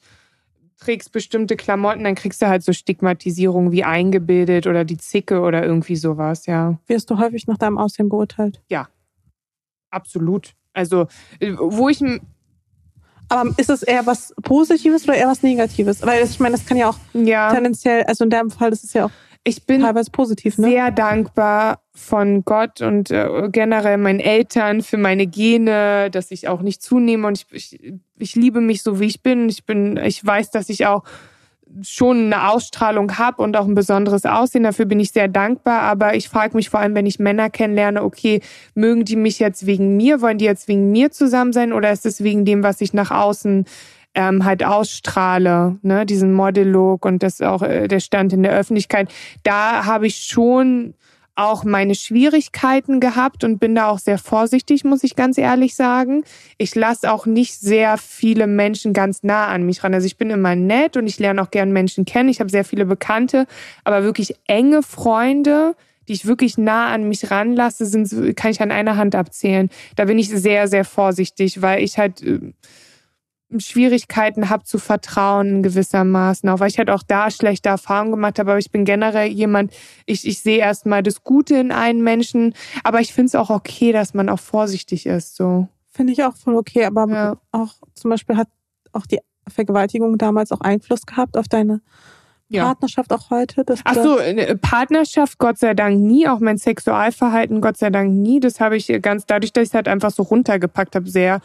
trägst 0.79 1.11
bestimmte 1.11 1.55
Klamotten, 1.55 2.03
dann 2.03 2.15
kriegst 2.15 2.41
du 2.41 2.47
halt 2.47 2.63
so 2.63 2.73
Stigmatisierung 2.73 3.71
wie 3.71 3.83
eingebildet 3.83 4.67
oder 4.67 4.85
die 4.85 4.97
Zicke 4.97 5.41
oder 5.41 5.63
irgendwie 5.63 5.95
sowas, 5.95 6.45
ja. 6.45 6.79
Wirst 6.87 7.09
du 7.09 7.17
häufig 7.19 7.47
nach 7.47 7.57
deinem 7.57 7.77
Aussehen 7.77 8.09
beurteilt? 8.09 8.61
Absolut. 9.89 10.53
Also, 10.73 11.07
äh, 11.39 11.53
wo 11.57 11.89
ich 11.89 12.01
Aber 13.29 13.51
ist 13.57 13.69
es 13.69 13.83
eher 13.83 14.05
was 14.05 14.33
Positives 14.41 15.03
oder 15.03 15.15
eher 15.15 15.27
was 15.27 15.43
Negatives? 15.43 16.05
Weil 16.05 16.23
ich 16.23 16.39
meine, 16.39 16.55
das 16.57 16.65
kann 16.65 16.77
ja 16.77 16.89
auch 16.89 16.97
ja, 17.13 17.53
tendenziell, 17.53 18.03
also 18.03 18.23
in 18.23 18.29
deinem 18.29 18.49
Fall, 18.49 18.71
das 18.71 18.83
ist 18.83 18.93
ja 18.93 19.05
auch 19.05 19.11
ich 19.45 19.65
bin 19.65 19.81
teilweise 19.81 20.11
positiv, 20.11 20.57
ne? 20.57 20.69
sehr 20.69 20.91
dankbar 20.91 21.81
von 21.93 22.43
Gott 22.43 22.81
und 22.81 23.09
äh, 23.09 23.49
generell 23.51 23.97
meinen 23.97 24.19
Eltern 24.19 24.81
für 24.81 24.97
meine 24.97 25.27
Gene, 25.27 26.09
dass 26.11 26.31
ich 26.31 26.47
auch 26.47 26.61
nicht 26.61 26.81
zunehme 26.81 27.27
und 27.27 27.45
ich, 27.51 27.73
ich, 27.73 27.93
ich 28.17 28.35
liebe 28.35 28.61
mich 28.61 28.83
so 28.83 28.99
wie 28.99 29.05
ich 29.05 29.23
bin. 29.23 29.49
Ich 29.49 29.65
bin, 29.65 29.97
ich 29.97 30.25
weiß, 30.25 30.51
dass 30.51 30.69
ich 30.69 30.85
auch 30.85 31.03
schon 31.81 32.25
eine 32.25 32.49
Ausstrahlung 32.49 33.17
habe 33.17 33.41
und 33.41 33.55
auch 33.57 33.67
ein 33.67 33.75
besonderes 33.75 34.25
Aussehen. 34.25 34.63
Dafür 34.63 34.85
bin 34.85 34.99
ich 34.99 35.11
sehr 35.11 35.27
dankbar. 35.27 35.81
Aber 35.81 36.15
ich 36.15 36.29
frage 36.29 36.55
mich 36.55 36.69
vor 36.69 36.79
allem, 36.79 36.95
wenn 36.95 37.05
ich 37.05 37.19
Männer 37.19 37.49
kennenlerne, 37.49 38.03
okay, 38.03 38.41
mögen 38.75 39.05
die 39.05 39.15
mich 39.15 39.39
jetzt 39.39 39.65
wegen 39.65 39.97
mir? 39.97 40.21
Wollen 40.21 40.37
die 40.37 40.45
jetzt 40.45 40.67
wegen 40.67 40.91
mir 40.91 41.11
zusammen 41.11 41.53
sein? 41.53 41.73
Oder 41.73 41.91
ist 41.91 42.05
es 42.05 42.23
wegen 42.23 42.45
dem, 42.45 42.63
was 42.63 42.81
ich 42.81 42.93
nach 42.93 43.11
außen 43.11 43.65
ähm, 44.15 44.43
halt 44.43 44.63
ausstrahle, 44.63 45.77
ne, 45.81 46.05
diesen 46.05 46.33
Model-Look 46.33 47.05
und 47.05 47.21
das 47.23 47.41
auch 47.41 47.61
äh, 47.61 47.87
der 47.87 47.99
Stand 47.99 48.33
in 48.33 48.43
der 48.43 48.53
Öffentlichkeit. 48.53 49.09
Da 49.43 49.85
habe 49.85 50.07
ich 50.07 50.15
schon 50.17 50.95
auch 51.35 51.63
meine 51.63 51.95
Schwierigkeiten 51.95 52.99
gehabt 52.99 53.43
und 53.43 53.59
bin 53.59 53.75
da 53.75 53.87
auch 53.87 53.99
sehr 53.99 54.17
vorsichtig, 54.17 54.83
muss 54.83 55.03
ich 55.03 55.15
ganz 55.15 55.37
ehrlich 55.37 55.75
sagen. 55.75 56.23
Ich 56.57 56.75
lasse 56.75 57.11
auch 57.11 57.25
nicht 57.25 57.59
sehr 57.59 57.97
viele 57.97 58.47
Menschen 58.47 58.93
ganz 58.93 59.23
nah 59.23 59.47
an 59.47 59.63
mich 59.63 59.83
ran. 59.83 59.93
Also 59.93 60.05
ich 60.05 60.17
bin 60.17 60.29
immer 60.29 60.55
nett 60.55 60.97
und 60.97 61.07
ich 61.07 61.19
lerne 61.19 61.41
auch 61.41 61.51
gern 61.51 61.71
Menschen 61.71 62.05
kennen. 62.05 62.29
Ich 62.29 62.39
habe 62.39 62.49
sehr 62.49 62.65
viele 62.65 62.85
Bekannte, 62.85 63.47
aber 63.83 64.03
wirklich 64.03 64.35
enge 64.47 64.83
Freunde, 64.83 65.75
die 66.07 66.13
ich 66.13 66.25
wirklich 66.25 66.57
nah 66.57 66.87
an 66.87 67.07
mich 67.07 67.31
ranlasse, 67.31 67.85
sind, 67.85 68.35
kann 68.35 68.51
ich 68.51 68.61
an 68.61 68.71
einer 68.71 68.97
Hand 68.97 69.15
abzählen. 69.15 69.69
Da 69.95 70.05
bin 70.05 70.17
ich 70.17 70.29
sehr, 70.29 70.67
sehr 70.67 70.83
vorsichtig, 70.83 71.61
weil 71.61 71.83
ich 71.83 71.97
halt 71.97 72.21
äh, 72.21 72.39
Schwierigkeiten 73.57 74.49
habe 74.49 74.63
zu 74.63 74.77
vertrauen 74.77 75.63
gewissermaßen, 75.63 76.47
auch 76.49 76.59
weil 76.59 76.69
ich 76.69 76.77
halt 76.77 76.89
auch 76.89 77.01
da 77.07 77.31
schlechte 77.31 77.69
Erfahrungen 77.69 78.11
gemacht 78.11 78.37
habe. 78.39 78.51
Aber 78.51 78.59
ich 78.59 78.71
bin 78.71 78.85
generell 78.85 79.27
jemand, 79.31 79.73
ich, 80.05 80.27
ich 80.27 80.39
sehe 80.41 80.59
erstmal 80.59 81.01
das 81.01 81.23
Gute 81.23 81.55
in 81.55 81.71
einen 81.71 82.03
Menschen, 82.03 82.53
aber 82.83 82.99
ich 83.01 83.13
finde 83.13 83.27
es 83.27 83.35
auch 83.35 83.49
okay, 83.49 83.91
dass 83.91 84.13
man 84.13 84.29
auch 84.29 84.39
vorsichtig 84.39 85.05
ist. 85.05 85.35
So. 85.35 85.67
Finde 85.89 86.13
ich 86.13 86.23
auch 86.23 86.35
voll 86.35 86.55
okay, 86.55 86.85
aber 86.85 87.07
Ja. 87.09 87.37
auch 87.51 87.73
zum 87.95 88.11
Beispiel 88.11 88.37
hat 88.37 88.47
auch 88.91 89.05
die 89.07 89.19
Vergewaltigung 89.47 90.17
damals 90.19 90.51
auch 90.51 90.61
Einfluss 90.61 91.05
gehabt 91.07 91.35
auf 91.35 91.47
deine 91.47 91.81
Ja. 92.49 92.65
Partnerschaft 92.65 93.11
auch 93.13 93.29
heute. 93.31 93.63
Dass 93.63 93.79
Ach 93.83 93.95
so, 93.95 94.17
eine 94.17 94.55
Partnerschaft, 94.57 95.39
Gott 95.39 95.57
sei 95.57 95.73
Dank 95.73 95.99
nie, 95.99 96.27
auch 96.27 96.39
mein 96.39 96.57
Sexualverhalten, 96.59 97.61
Gott 97.61 97.77
sei 97.77 97.89
Dank 97.89 98.11
nie. 98.13 98.39
Das 98.39 98.59
habe 98.59 98.77
ich 98.77 98.87
ganz 99.01 99.25
dadurch, 99.25 99.53
dass 99.53 99.63
ich 99.63 99.69
es 99.69 99.73
halt 99.73 99.87
einfach 99.87 100.11
so 100.11 100.23
runtergepackt 100.23 100.95
habe, 100.95 101.09
sehr 101.09 101.41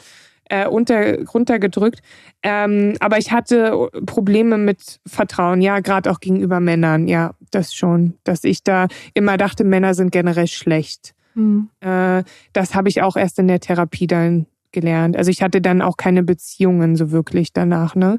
äh, 0.49 0.67
unter, 0.67 1.25
runtergedrückt. 1.25 2.01
Ähm, 2.43 2.95
aber 3.01 3.19
ich 3.19 3.33
hatte 3.33 3.89
Probleme 4.07 4.59
mit 4.59 5.01
Vertrauen, 5.07 5.63
ja, 5.63 5.81
gerade 5.81 6.11
auch 6.11 6.21
gegenüber 6.21 6.61
Männern, 6.61 7.09
ja, 7.09 7.35
das 7.51 7.75
schon. 7.75 8.15
Dass 8.25 8.45
ich 8.45 8.63
da 8.63 8.89
immer 9.15 9.37
dachte, 9.37 9.65
Männer 9.65 9.95
sind 9.95 10.13
generell 10.13 10.47
schlecht. 10.47 11.15
Hm. 11.35 11.71
Äh, 11.81 12.23
das 12.53 12.75
habe 12.75 12.89
ich 12.89 13.03
auch 13.03 13.17
erst 13.17 13.39
in 13.39 13.49
der 13.49 13.61
Therapie 13.61 14.07
dann 14.07 14.47
gelernt. 14.73 15.17
Also 15.17 15.31
ich 15.31 15.43
hatte 15.43 15.61
dann 15.61 15.81
auch 15.81 15.97
keine 15.97 16.23
Beziehungen 16.23 16.97
so 16.97 17.11
wirklich 17.11 17.53
danach, 17.53 17.95
ne? 17.95 18.19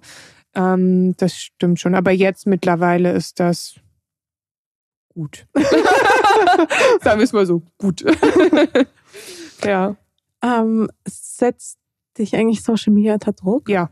Ähm, 0.56 1.16
das 1.18 1.38
stimmt 1.38 1.80
schon. 1.80 1.96
Aber 1.96 2.12
jetzt 2.12 2.48
mittlerweile 2.48 3.12
ist 3.12 3.40
das 3.40 3.76
gut. 5.14 5.46
Sagen 7.02 7.20
wir 7.20 7.24
es 7.24 7.34
mal 7.34 7.46
so, 7.46 7.62
gut. 7.78 8.04
ja. 9.64 9.96
Ähm, 10.42 10.90
setzt 11.08 11.78
dich 12.18 12.36
eigentlich 12.36 12.64
Social 12.64 12.94
Media 12.94 13.14
unter 13.14 13.34
Druck? 13.34 13.70
Ja. 13.70 13.90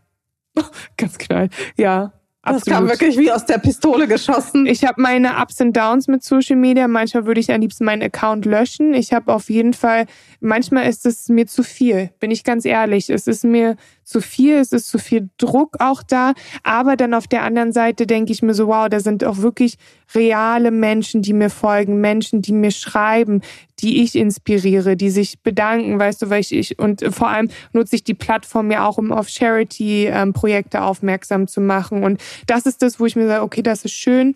Ganz 0.98 1.18
knall. 1.18 1.50
Ja. 1.78 2.14
Das 2.46 2.66
kam 2.66 2.90
wirklich 2.90 3.18
wie 3.18 3.32
aus 3.32 3.46
der 3.46 3.58
Pistole 3.58 4.06
geschossen. 4.06 4.66
Ich 4.66 4.84
habe 4.84 5.02
meine 5.02 5.38
Ups 5.42 5.62
und 5.62 5.78
Downs 5.78 6.10
mit 6.10 6.24
Social 6.24 6.58
Media. 6.58 6.90
Manchmal 6.90 7.26
würde 7.26 7.40
ich 7.40 7.50
am 7.54 7.62
liebsten 7.62 7.86
meinen 7.86 8.02
Account 8.04 8.46
löschen. 8.46 8.94
Ich 8.94 9.14
habe 9.14 9.34
auf 9.34 9.50
jeden 9.50 9.72
Fall, 9.72 10.08
manchmal 10.42 10.90
ist 10.90 11.06
es 11.06 11.30
mir 11.30 11.48
zu 11.48 11.64
viel, 11.64 12.10
bin 12.20 12.32
ich 12.32 12.44
ganz 12.44 12.66
ehrlich. 12.66 13.10
Es 13.10 13.28
ist 13.28 13.46
mir 13.46 13.78
zu 14.04 14.22
viel, 14.22 14.56
es 14.56 14.72
ist 14.72 14.88
zu 14.88 14.98
viel 14.98 15.30
Druck 15.38 15.78
auch 15.80 16.04
da. 16.04 16.34
Aber 16.64 16.96
dann 16.96 17.14
auf 17.14 17.28
der 17.28 17.44
anderen 17.44 17.72
Seite 17.72 18.08
denke 18.08 18.32
ich 18.32 18.42
mir 18.42 18.54
so, 18.54 18.68
wow, 18.68 18.90
da 18.90 19.00
sind 19.00 19.24
auch 19.24 19.38
wirklich 19.38 19.78
reale 20.14 20.72
Menschen, 20.72 21.22
die 21.22 21.34
mir 21.34 21.50
folgen, 21.50 22.00
Menschen, 22.02 22.42
die 22.42 22.54
mir 22.54 22.72
schreiben, 22.72 23.42
die 23.80 24.04
ich 24.04 24.16
inspiriere, 24.16 24.96
die 24.96 25.10
sich 25.10 25.42
bedanken, 25.42 26.00
weißt 26.00 26.22
du, 26.22 26.30
weil 26.30 26.42
ich, 26.42 26.54
ich 26.54 26.80
und 26.80 27.04
vor 27.14 27.30
allem 27.30 27.50
nutze 27.74 27.96
ich 27.96 28.04
die 28.04 28.14
Plattform 28.14 28.72
ja 28.72 28.88
auch, 28.88 28.98
um 28.98 29.12
auf 29.12 29.28
Charity-Projekte 29.28 30.78
ähm, 30.78 30.84
aufmerksam 30.84 31.48
zu 31.48 31.62
machen. 31.62 32.04
Und 32.04 32.22
das 32.48 32.66
ist 32.66 32.82
das, 32.82 33.00
wo 33.00 33.06
ich 33.06 33.16
mir 33.16 33.28
sage, 33.28 33.44
okay, 33.44 33.62
das 33.62 33.86
ist 33.86 33.94
schön. 33.94 34.36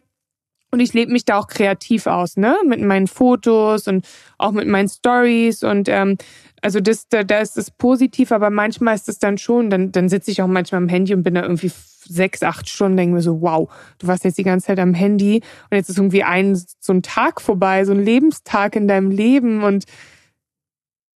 Und 0.69 0.81
ich 0.81 0.93
lebe 0.93 1.13
mich 1.13 1.23
da 1.23 1.37
auch 1.37 1.47
kreativ 1.47 2.07
aus, 2.07 2.35
ne? 2.35 2.57
Mit 2.65 2.81
meinen 2.81 3.07
Fotos 3.07 3.87
und 3.87 4.05
auch 4.37 4.51
mit 4.51 4.67
meinen 4.67 4.89
Stories 4.89 5.63
und 5.63 5.87
ähm, 5.87 6.17
also 6.61 6.79
das, 6.79 7.07
da, 7.07 7.23
da 7.23 7.39
ist 7.39 7.57
es 7.57 7.71
positiv, 7.71 8.31
aber 8.31 8.49
manchmal 8.49 8.95
ist 8.95 9.09
es 9.09 9.19
dann 9.19 9.37
schon, 9.37 9.69
dann, 9.69 9.91
dann 9.91 10.09
sitze 10.09 10.31
ich 10.31 10.41
auch 10.41 10.47
manchmal 10.47 10.81
am 10.81 10.89
Handy 10.89 11.13
und 11.13 11.23
bin 11.23 11.35
da 11.35 11.43
irgendwie 11.43 11.71
sechs, 12.03 12.41
acht 12.41 12.69
Stunden, 12.69 12.97
denke 12.97 13.15
mir 13.15 13.21
so, 13.21 13.41
wow, 13.41 13.69
du 13.99 14.07
warst 14.07 14.23
jetzt 14.23 14.37
die 14.37 14.43
ganze 14.43 14.67
Zeit 14.67 14.79
am 14.79 14.93
Handy 14.93 15.41
und 15.69 15.77
jetzt 15.77 15.89
ist 15.89 15.97
irgendwie 15.97 16.23
ein 16.23 16.55
so 16.79 16.93
ein 16.93 17.03
Tag 17.03 17.41
vorbei, 17.41 17.85
so 17.85 17.91
ein 17.91 18.03
Lebenstag 18.03 18.75
in 18.75 18.87
deinem 18.87 19.11
Leben 19.11 19.63
und 19.63 19.85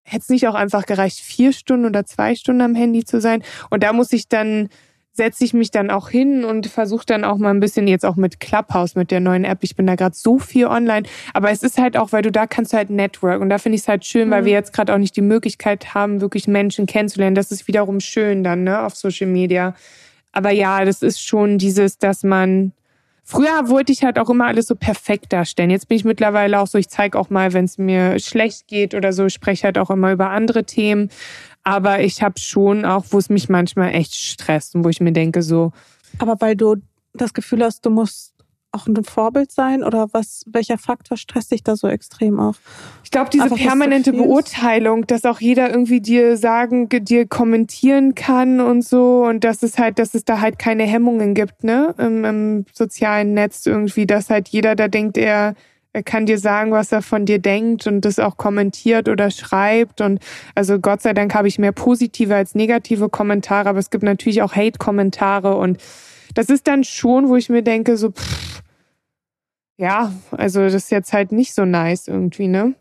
hätte 0.03 0.23
es 0.23 0.29
nicht 0.29 0.47
auch 0.47 0.55
einfach 0.55 0.85
gereicht, 0.85 1.19
vier 1.19 1.53
Stunden 1.53 1.85
oder 1.85 2.05
zwei 2.05 2.35
Stunden 2.35 2.61
am 2.61 2.75
Handy 2.75 3.05
zu 3.05 3.21
sein? 3.21 3.43
Und 3.69 3.83
da 3.83 3.93
muss 3.93 4.11
ich 4.13 4.27
dann 4.27 4.69
setze 5.13 5.43
ich 5.43 5.53
mich 5.53 5.71
dann 5.71 5.89
auch 5.89 6.09
hin 6.09 6.45
und 6.45 6.67
versuche 6.67 7.05
dann 7.05 7.25
auch 7.25 7.37
mal 7.37 7.49
ein 7.49 7.59
bisschen 7.59 7.87
jetzt 7.87 8.05
auch 8.05 8.15
mit 8.15 8.39
Clubhouse, 8.39 8.95
mit 8.95 9.11
der 9.11 9.19
neuen 9.19 9.43
App. 9.43 9.59
Ich 9.61 9.75
bin 9.75 9.85
da 9.85 9.95
gerade 9.95 10.15
so 10.15 10.39
viel 10.39 10.67
online. 10.67 11.07
Aber 11.33 11.51
es 11.51 11.63
ist 11.63 11.77
halt 11.77 11.97
auch, 11.97 12.13
weil 12.13 12.21
du 12.21 12.31
da 12.31 12.47
kannst 12.47 12.71
du 12.71 12.77
halt 12.77 12.89
Network. 12.89 13.41
Und 13.41 13.49
da 13.49 13.57
finde 13.57 13.75
ich 13.75 13.81
es 13.81 13.87
halt 13.87 14.05
schön, 14.05 14.29
mhm. 14.29 14.31
weil 14.31 14.45
wir 14.45 14.53
jetzt 14.53 14.73
gerade 14.73 14.93
auch 14.93 14.97
nicht 14.97 15.15
die 15.15 15.21
Möglichkeit 15.21 15.93
haben, 15.93 16.21
wirklich 16.21 16.47
Menschen 16.47 16.85
kennenzulernen. 16.85 17.35
Das 17.35 17.51
ist 17.51 17.67
wiederum 17.67 17.99
schön 17.99 18.43
dann, 18.43 18.63
ne, 18.63 18.81
auf 18.81 18.95
Social 18.95 19.27
Media. 19.27 19.75
Aber 20.31 20.51
ja, 20.51 20.85
das 20.85 21.01
ist 21.01 21.21
schon 21.21 21.57
dieses, 21.57 21.97
dass 21.97 22.23
man 22.23 22.71
Früher 23.23 23.69
wollte 23.69 23.93
ich 23.93 24.03
halt 24.03 24.19
auch 24.19 24.29
immer 24.29 24.47
alles 24.47 24.67
so 24.67 24.75
perfekt 24.75 25.31
darstellen. 25.31 25.69
Jetzt 25.69 25.87
bin 25.87 25.95
ich 25.95 26.03
mittlerweile 26.03 26.59
auch 26.59 26.67
so, 26.67 26.77
ich 26.77 26.89
zeige 26.89 27.17
auch 27.17 27.29
mal, 27.29 27.53
wenn 27.53 27.65
es 27.65 27.77
mir 27.77 28.19
schlecht 28.19 28.67
geht 28.67 28.93
oder 28.93 29.13
so, 29.13 29.27
ich 29.27 29.33
spreche 29.33 29.63
halt 29.63 29.77
auch 29.77 29.89
immer 29.89 30.11
über 30.11 30.31
andere 30.31 30.65
Themen. 30.65 31.09
Aber 31.63 32.01
ich 32.01 32.23
habe 32.23 32.39
schon 32.39 32.85
auch, 32.85 33.05
wo 33.09 33.17
es 33.17 33.29
mich 33.29 33.49
manchmal 33.49 33.93
echt 33.93 34.15
stresst 34.15 34.75
und 34.75 34.83
wo 34.83 34.89
ich 34.89 34.99
mir 34.99 35.11
denke, 35.11 35.43
so. 35.43 35.71
Aber 36.17 36.39
weil 36.39 36.55
du 36.55 36.77
das 37.13 37.33
Gefühl 37.33 37.63
hast, 37.63 37.85
du 37.85 37.89
musst 37.89 38.31
auch 38.71 38.87
ein 38.87 39.03
Vorbild 39.03 39.51
sein 39.51 39.83
oder 39.83 40.07
was, 40.13 40.43
welcher 40.47 40.77
Faktor 40.77 41.17
stresst 41.17 41.51
dich 41.51 41.63
da 41.63 41.75
so 41.75 41.87
extrem 41.87 42.39
auf? 42.39 42.59
Ich 43.03 43.11
glaube, 43.11 43.29
diese 43.29 43.43
Einfach, 43.43 43.57
permanente 43.57 44.13
Beurteilung, 44.13 45.05
dass 45.07 45.25
auch 45.25 45.41
jeder 45.41 45.69
irgendwie 45.69 45.99
dir 45.99 46.37
sagen, 46.37 46.87
dir 46.87 47.27
kommentieren 47.27 48.15
kann 48.15 48.61
und 48.61 48.83
so 48.83 49.25
und 49.25 49.43
dass 49.43 49.61
es 49.61 49.77
halt, 49.77 49.99
dass 49.99 50.13
es 50.13 50.23
da 50.23 50.39
halt 50.39 50.57
keine 50.57 50.83
Hemmungen 50.83 51.33
gibt, 51.33 51.63
ne, 51.63 51.93
im, 51.97 52.23
im 52.23 52.65
sozialen 52.73 53.33
Netz 53.33 53.65
irgendwie, 53.65 54.05
dass 54.05 54.29
halt 54.29 54.47
jeder 54.47 54.75
da 54.75 54.87
denkt, 54.87 55.17
er 55.17 55.55
er 55.93 56.03
kann 56.03 56.25
dir 56.25 56.37
sagen, 56.37 56.71
was 56.71 56.91
er 56.91 57.01
von 57.01 57.25
dir 57.25 57.39
denkt 57.39 57.85
und 57.85 58.01
das 58.01 58.19
auch 58.19 58.37
kommentiert 58.37 59.09
oder 59.09 59.29
schreibt. 59.29 60.01
Und 60.01 60.19
also 60.55 60.79
Gott 60.79 61.01
sei 61.01 61.13
Dank 61.13 61.35
habe 61.35 61.47
ich 61.47 61.59
mehr 61.59 61.73
positive 61.73 62.33
als 62.35 62.55
negative 62.55 63.09
Kommentare, 63.09 63.69
aber 63.69 63.79
es 63.79 63.89
gibt 63.89 64.03
natürlich 64.03 64.41
auch 64.41 64.55
Hate-Kommentare 64.55 65.55
und 65.55 65.81
das 66.33 66.47
ist 66.47 66.67
dann 66.67 66.85
schon, 66.85 67.27
wo 67.27 67.35
ich 67.35 67.49
mir 67.49 67.61
denke, 67.61 67.97
so, 67.97 68.11
pff, 68.11 68.61
ja, 69.77 70.13
also 70.31 70.61
das 70.61 70.73
ist 70.75 70.91
jetzt 70.91 71.11
halt 71.11 71.31
nicht 71.31 71.53
so 71.53 71.65
nice 71.65 72.07
irgendwie, 72.07 72.47
ne? 72.47 72.75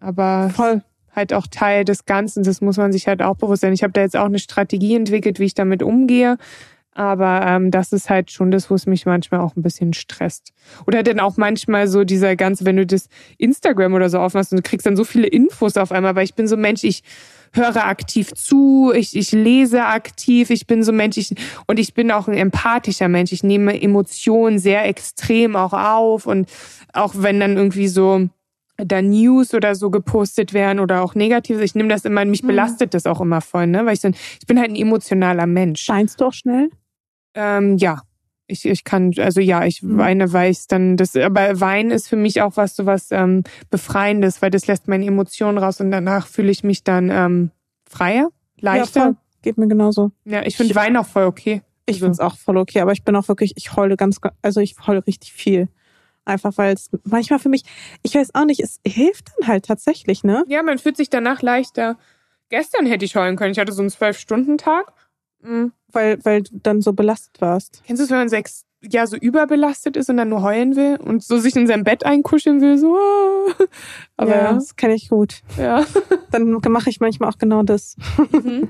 Aber 0.00 0.50
Voll. 0.50 0.82
halt 1.14 1.32
auch 1.32 1.46
Teil 1.46 1.84
des 1.84 2.04
Ganzen, 2.04 2.42
das 2.42 2.60
muss 2.60 2.78
man 2.78 2.92
sich 2.92 3.06
halt 3.06 3.22
auch 3.22 3.36
bewusst 3.36 3.62
sein. 3.62 3.72
Ich 3.72 3.82
habe 3.82 3.92
da 3.92 4.00
jetzt 4.00 4.16
auch 4.16 4.24
eine 4.24 4.38
Strategie 4.38 4.96
entwickelt, 4.96 5.38
wie 5.38 5.44
ich 5.44 5.54
damit 5.54 5.82
umgehe. 5.82 6.36
Aber 6.96 7.42
ähm, 7.44 7.70
das 7.70 7.92
ist 7.92 8.08
halt 8.08 8.30
schon 8.30 8.50
das, 8.50 8.70
wo 8.70 8.74
es 8.74 8.86
mich 8.86 9.04
manchmal 9.04 9.40
auch 9.40 9.54
ein 9.54 9.62
bisschen 9.62 9.92
stresst. 9.92 10.54
Oder 10.86 11.02
dann 11.02 11.20
auch 11.20 11.36
manchmal 11.36 11.88
so 11.88 12.04
dieser 12.04 12.36
ganze, 12.36 12.64
wenn 12.64 12.76
du 12.76 12.86
das 12.86 13.10
Instagram 13.36 13.92
oder 13.92 14.08
so 14.08 14.18
aufmachst 14.18 14.52
und 14.52 14.56
du 14.56 14.62
kriegst 14.62 14.86
dann 14.86 14.96
so 14.96 15.04
viele 15.04 15.26
Infos 15.26 15.76
auf 15.76 15.92
einmal, 15.92 16.16
weil 16.16 16.24
ich 16.24 16.34
bin 16.34 16.48
so 16.48 16.56
Mensch, 16.56 16.84
ich 16.84 17.02
höre 17.52 17.84
aktiv 17.84 18.32
zu, 18.32 18.94
ich, 18.96 19.14
ich 19.14 19.32
lese 19.32 19.84
aktiv, 19.84 20.48
ich 20.48 20.66
bin 20.66 20.82
so 20.82 20.92
Mensch, 20.92 21.18
ich, 21.18 21.34
und 21.66 21.78
ich 21.78 21.92
bin 21.92 22.10
auch 22.10 22.28
ein 22.28 22.36
empathischer 22.36 23.08
Mensch. 23.08 23.30
Ich 23.30 23.42
nehme 23.42 23.78
Emotionen 23.78 24.58
sehr 24.58 24.86
extrem 24.86 25.54
auch 25.54 25.74
auf 25.74 26.26
und 26.26 26.48
auch 26.94 27.12
wenn 27.14 27.40
dann 27.40 27.58
irgendwie 27.58 27.88
so 27.88 28.26
da 28.78 29.02
News 29.02 29.52
oder 29.52 29.74
so 29.74 29.90
gepostet 29.90 30.54
werden 30.54 30.80
oder 30.80 31.02
auch 31.02 31.14
negativ. 31.14 31.60
Ich 31.60 31.74
nehme 31.74 31.90
das 31.90 32.06
immer, 32.06 32.24
mich 32.24 32.42
mhm. 32.42 32.48
belastet 32.48 32.94
das 32.94 33.04
auch 33.04 33.20
immer 33.20 33.42
voll, 33.42 33.66
ne? 33.66 33.84
Weil 33.84 33.92
ich 33.92 34.00
so, 34.00 34.08
ich 34.08 34.46
bin 34.46 34.58
halt 34.58 34.70
ein 34.70 34.76
emotionaler 34.76 35.46
Mensch. 35.46 35.82
Scheinst 35.82 36.22
du 36.22 36.24
auch 36.24 36.32
schnell? 36.32 36.70
Ähm, 37.36 37.76
ja. 37.76 38.02
Ich, 38.48 38.64
ich 38.64 38.84
kann, 38.84 39.12
also 39.18 39.40
ja, 39.40 39.64
ich 39.64 39.82
mhm. 39.82 39.98
weine, 39.98 40.32
weil 40.32 40.52
ich 40.52 40.68
dann 40.68 40.96
das, 40.96 41.16
aber 41.16 41.60
Wein 41.60 41.90
ist 41.90 42.08
für 42.08 42.16
mich 42.16 42.42
auch 42.42 42.56
was 42.56 42.76
so 42.76 42.86
was 42.86 43.10
ähm, 43.10 43.42
Befreiendes, 43.70 44.40
weil 44.40 44.50
das 44.50 44.68
lässt 44.68 44.86
meine 44.86 45.04
Emotionen 45.04 45.58
raus 45.58 45.80
und 45.80 45.90
danach 45.90 46.28
fühle 46.28 46.50
ich 46.50 46.62
mich 46.62 46.84
dann 46.84 47.10
ähm, 47.10 47.50
freier, 47.88 48.28
leichter. 48.60 49.00
Ja, 49.00 49.06
voll. 49.06 49.16
Geht 49.42 49.58
mir 49.58 49.66
genauso. 49.66 50.12
Ja, 50.24 50.42
ich 50.44 50.56
finde 50.56 50.76
Wein 50.76 50.96
auch 50.96 51.06
voll 51.06 51.24
okay. 51.24 51.62
Ich 51.86 51.96
also. 51.96 52.06
finde 52.06 52.12
es 52.12 52.20
auch 52.20 52.36
voll 52.36 52.56
okay, 52.56 52.80
aber 52.80 52.92
ich 52.92 53.04
bin 53.04 53.16
auch 53.16 53.26
wirklich, 53.26 53.52
ich 53.56 53.74
heule 53.74 53.96
ganz, 53.96 54.18
also 54.42 54.60
ich 54.60 54.76
heule 54.86 55.04
richtig 55.06 55.32
viel. 55.32 55.68
Einfach 56.24 56.52
weil 56.56 56.74
es 56.74 56.90
manchmal 57.04 57.38
für 57.38 57.48
mich, 57.48 57.62
ich 58.02 58.14
weiß 58.16 58.34
auch 58.34 58.44
nicht, 58.44 58.60
es 58.60 58.80
hilft 58.86 59.30
dann 59.38 59.48
halt 59.48 59.64
tatsächlich, 59.64 60.24
ne? 60.24 60.44
Ja, 60.48 60.62
man 60.64 60.78
fühlt 60.78 60.96
sich 60.96 61.08
danach 61.08 61.42
leichter. 61.42 61.96
Gestern 62.48 62.86
hätte 62.86 63.04
ich 63.04 63.14
heulen 63.14 63.36
können. 63.36 63.52
Ich 63.52 63.58
hatte 63.58 63.72
so 63.72 63.82
einen 63.82 63.90
Zwölf-Stunden-Tag. 63.90 64.92
Mhm. 65.46 65.72
Weil, 65.92 66.24
weil 66.24 66.42
du 66.42 66.50
dann 66.62 66.82
so 66.82 66.92
belastet 66.92 67.40
warst. 67.40 67.82
Kennst 67.86 68.00
du 68.00 68.04
es, 68.04 68.10
wenn 68.10 68.18
man 68.18 68.28
sechs 68.28 68.64
ja 68.82 69.06
so 69.06 69.16
überbelastet 69.16 69.96
ist 69.96 70.10
und 70.10 70.16
dann 70.18 70.28
nur 70.28 70.42
heulen 70.42 70.76
will 70.76 70.96
und 70.96 71.22
so 71.22 71.38
sich 71.38 71.56
in 71.56 71.66
sein 71.66 71.84
Bett 71.84 72.04
einkuscheln 72.04 72.60
will, 72.60 72.78
so. 72.78 72.96
Aber 74.16 74.30
ja, 74.30 74.52
das 74.52 74.76
kenne 74.76 74.94
ich 74.94 75.08
gut. 75.08 75.42
Ja. 75.56 75.84
Dann 76.30 76.50
mache 76.68 76.90
ich 76.90 77.00
manchmal 77.00 77.30
auch 77.30 77.38
genau 77.38 77.62
das. 77.62 77.96
Mhm. 78.32 78.68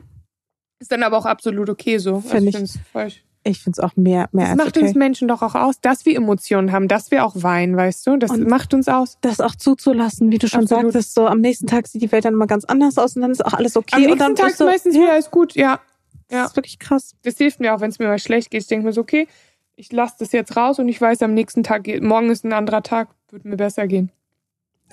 Ist 0.79 0.93
dann 0.93 1.03
aber 1.03 1.17
auch 1.17 1.25
absolut 1.25 1.71
okay 1.71 1.97
so. 1.97 2.21
Finde 2.21 2.59
also 2.59 2.77
ich. 2.95 3.07
ich 3.07 3.25
ich 3.47 3.61
finde 3.61 3.81
es 3.81 3.85
auch 3.85 3.97
mehr, 3.97 4.29
mehr 4.33 4.45
das 4.45 4.51
als 4.51 4.59
macht 4.59 4.77
okay. 4.77 4.87
uns 4.87 4.95
Menschen 4.97 5.29
doch 5.29 5.41
auch 5.41 5.55
aus, 5.55 5.81
dass 5.81 6.05
wir 6.05 6.17
Emotionen 6.17 6.73
haben, 6.73 6.89
dass 6.89 7.11
wir 7.11 7.25
auch 7.25 7.35
weinen, 7.37 7.77
weißt 7.77 8.07
du? 8.07 8.17
Das 8.17 8.31
und 8.31 8.49
macht 8.49 8.75
uns 8.75 8.89
aus. 8.89 9.19
Das 9.21 9.41
auch 9.41 9.55
zuzulassen, 9.55 10.31
wie 10.33 10.39
du 10.39 10.49
schon 10.49 10.63
Absolut. 10.63 10.93
sagtest, 10.93 11.15
so 11.15 11.27
am 11.27 11.41
nächsten 11.41 11.67
Tag 11.67 11.87
sieht 11.87 12.03
die 12.03 12.11
Welt 12.11 12.25
dann 12.25 12.35
immer 12.35 12.47
ganz 12.47 12.65
anders 12.65 12.99
aus 12.99 13.15
und 13.15 13.23
dann 13.23 13.31
ist 13.31 13.45
auch 13.45 13.55
alles 13.55 13.77
okay. 13.77 13.95
Am 13.95 14.01
nächsten 14.01 14.13
und 14.13 14.21
dann 14.21 14.35
Tag 14.35 14.51
ist 14.51 14.61
meistens 14.61 14.97
ja. 14.97 15.03
wieder 15.03 15.13
alles 15.13 15.31
gut, 15.31 15.55
ja. 15.55 15.81
Das 16.29 16.37
ja. 16.37 16.45
ist 16.47 16.57
wirklich 16.57 16.79
krass. 16.79 17.15
Das 17.23 17.37
hilft 17.39 17.61
mir 17.61 17.75
auch, 17.75 17.81
wenn 17.81 17.91
es 17.91 17.99
mir 17.99 18.07
mal 18.07 18.19
schlecht 18.19 18.51
geht. 18.51 18.63
Ich 18.63 18.69
denke 18.69 18.87
mir 18.87 18.93
so, 18.93 19.01
okay, 19.01 19.29
ich 19.77 19.93
lasse 19.93 20.17
das 20.19 20.33
jetzt 20.33 20.57
raus 20.57 20.79
und 20.79 20.89
ich 20.89 21.01
weiß, 21.01 21.23
am 21.23 21.35
nächsten 21.35 21.63
Tag, 21.63 21.87
morgen 22.01 22.31
ist 22.31 22.45
ein 22.45 22.53
anderer 22.53 22.83
Tag, 22.83 23.09
wird 23.31 23.45
mir 23.45 23.57
besser 23.57 23.87
gehen. 23.87 24.11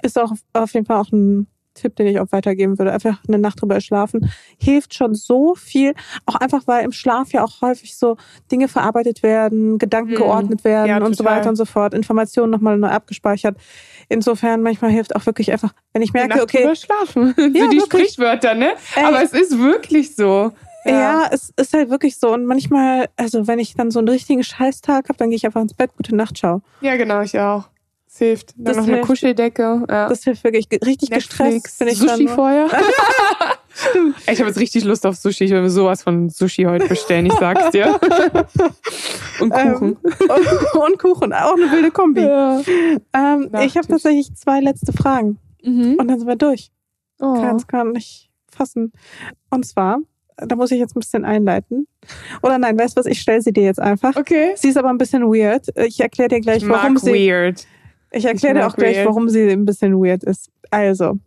Ist 0.02 0.20
auch 0.20 0.34
auf 0.54 0.74
jeden 0.74 0.86
Fall 0.86 0.98
auch 0.98 1.12
ein 1.12 1.48
Tipp, 1.74 1.96
den 1.96 2.08
ich 2.08 2.20
auch 2.20 2.32
weitergeben 2.32 2.78
würde. 2.78 2.92
Einfach 2.92 3.20
eine 3.28 3.40
Nacht 3.40 3.62
drüber 3.62 3.82
schlafen. 3.82 4.32
Hilft 4.58 4.94
schon 4.94 5.16
so 5.16 5.56
viel. 5.56 5.94
Auch 6.26 6.36
einfach, 6.36 6.64
weil 6.68 6.84
im 6.86 6.92
Schlaf 6.92 7.32
ja 7.32 7.44
auch 7.44 7.62
häufig 7.62 7.98
so 7.98 8.18
Dinge 8.52 8.68
verarbeitet 8.68 9.24
werden, 9.24 9.80
Gedanken 9.80 10.12
hm. 10.12 10.18
geordnet 10.18 10.64
werden 10.64 10.90
ja, 10.90 11.04
und 11.04 11.16
so 11.16 11.26
weiter 11.26 11.50
und 11.50 11.56
so 11.56 11.66
fort. 11.66 11.94
Informationen 11.94 12.52
nochmal 12.52 12.78
neu 12.78 12.90
abgespeichert. 12.90 13.58
Insofern 14.10 14.62
manchmal 14.62 14.92
hilft 14.92 15.16
auch 15.16 15.26
wirklich 15.26 15.52
einfach, 15.52 15.74
wenn 15.94 16.02
ich 16.02 16.14
merke, 16.14 16.30
Nacht 16.30 16.42
okay. 16.42 16.60
Drüber 16.60 16.76
schlafen. 16.76 17.34
Ja, 17.54 17.66
so 17.66 17.70
die 17.70 17.78
wirklich. 17.78 18.14
Sprichwörter, 18.14 18.54
ne? 18.56 18.72
Ey. 18.96 19.04
Aber 19.04 19.22
es 19.22 19.34
ist 19.34 19.58
wirklich 19.58 20.16
so. 20.16 20.52
Ja. 20.86 20.92
ja. 20.92 21.30
es 21.32 21.54
ist 21.56 21.74
halt 21.74 21.90
wirklich 21.90 22.18
so. 22.18 22.34
Und 22.34 22.46
manchmal, 22.46 23.10
also 23.16 23.48
wenn 23.48 23.60
ich 23.60 23.76
dann 23.76 23.92
so 23.92 24.00
einen 24.00 24.10
richtigen 24.10 24.44
Scheißtag 24.44 25.10
habe, 25.10 25.18
dann 25.18 25.30
gehe 25.30 25.38
ich 25.38 25.46
einfach 25.46 25.62
ins 25.62 25.74
Bett, 25.74 25.92
gute 25.96 26.16
Nacht, 26.16 26.38
ciao. 26.38 26.62
Ja, 26.82 26.96
genau, 26.96 27.22
ich 27.22 27.40
auch. 27.40 27.66
Das 28.06 28.18
hilft. 28.20 28.54
Dann 28.56 28.66
das 28.66 28.78
noch 28.78 28.86
hilft. 28.86 28.98
eine 28.98 29.08
Kuscheldecke. 29.08 29.86
Ja. 29.90 30.08
Das 30.08 30.24
hilft 30.24 30.44
wirklich. 30.44 30.68
Richtig 30.86 31.10
Netflix, 31.10 31.64
gestresst 31.64 31.80
bin 31.80 31.88
ich 31.88 31.98
Sushi 31.98 32.28
vorher. 32.28 32.68
Stimmt. 33.74 34.16
Ich 34.32 34.40
habe 34.40 34.50
jetzt 34.50 34.60
richtig 34.60 34.84
Lust 34.84 35.04
auf 35.08 35.16
Sushi. 35.16 35.46
Ich 35.46 35.52
will 35.52 35.64
mir 35.64 35.72
sowas 35.72 36.04
von 36.04 36.30
Sushi 36.30 36.64
heute 36.64 36.88
bestellen, 36.88 37.26
ich 37.26 37.34
sag's 37.34 37.72
dir. 37.72 37.88
und 39.40 39.52
Kuchen. 39.52 39.98
Ähm, 39.98 39.98
und, 40.80 41.00
Kuchen, 41.00 41.34
auch 41.34 41.56
eine 41.56 41.72
wilde 41.72 41.90
Kombi. 41.90 42.22
Ja. 42.22 42.62
Ähm, 43.14 43.50
ich 43.62 43.76
habe 43.78 43.88
tatsächlich 43.88 44.36
zwei 44.36 44.60
letzte 44.60 44.94
Fragen. 44.94 45.40
Mhm. 45.64 45.96
Und 45.98 46.08
dann 46.08 46.20
sind 46.20 46.28
wir 46.28 46.36
durch. 46.36 46.72
Oh. 47.20 47.34
Kann 47.34 47.56
es 47.56 47.66
gar 47.66 47.84
nicht 47.84 48.30
fassen. 48.48 48.92
Und 49.50 49.66
zwar, 49.66 49.98
da 50.38 50.56
muss 50.56 50.72
ich 50.72 50.80
jetzt 50.80 50.96
ein 50.96 51.00
bisschen 51.00 51.26
einleiten. 51.26 51.88
Oder 52.42 52.58
nein, 52.58 52.78
weißt 52.78 52.98
du 52.98 53.00
was, 53.00 53.06
ich 53.06 53.22
stelle 53.22 53.42
sie 53.42 53.54
dir 53.54 53.64
jetzt 53.64 53.80
einfach. 53.80 54.16
Okay. 54.16 54.54
Sie 54.56 54.70
ist 54.70 54.78
aber 54.78 54.90
ein 54.90 54.98
bisschen 54.98 55.24
weird. 55.24 55.68
Ich 55.76 56.00
erkläre 56.00 56.30
dir 56.30 56.42
gleich, 56.42 56.64
ich 56.64 56.70
warum 56.70 56.98
sie. 56.98 57.12
Weird. 57.12 57.66
Ich 58.12 58.26
erkläre 58.26 58.56
dir 58.56 58.68
auch 58.68 58.76
gleich, 58.76 58.98
weird. 58.98 59.08
warum 59.08 59.30
sie 59.30 59.50
ein 59.50 59.66
bisschen 59.66 59.94
weird 59.94 60.24
ist. 60.24 60.52
Also, 60.70 61.20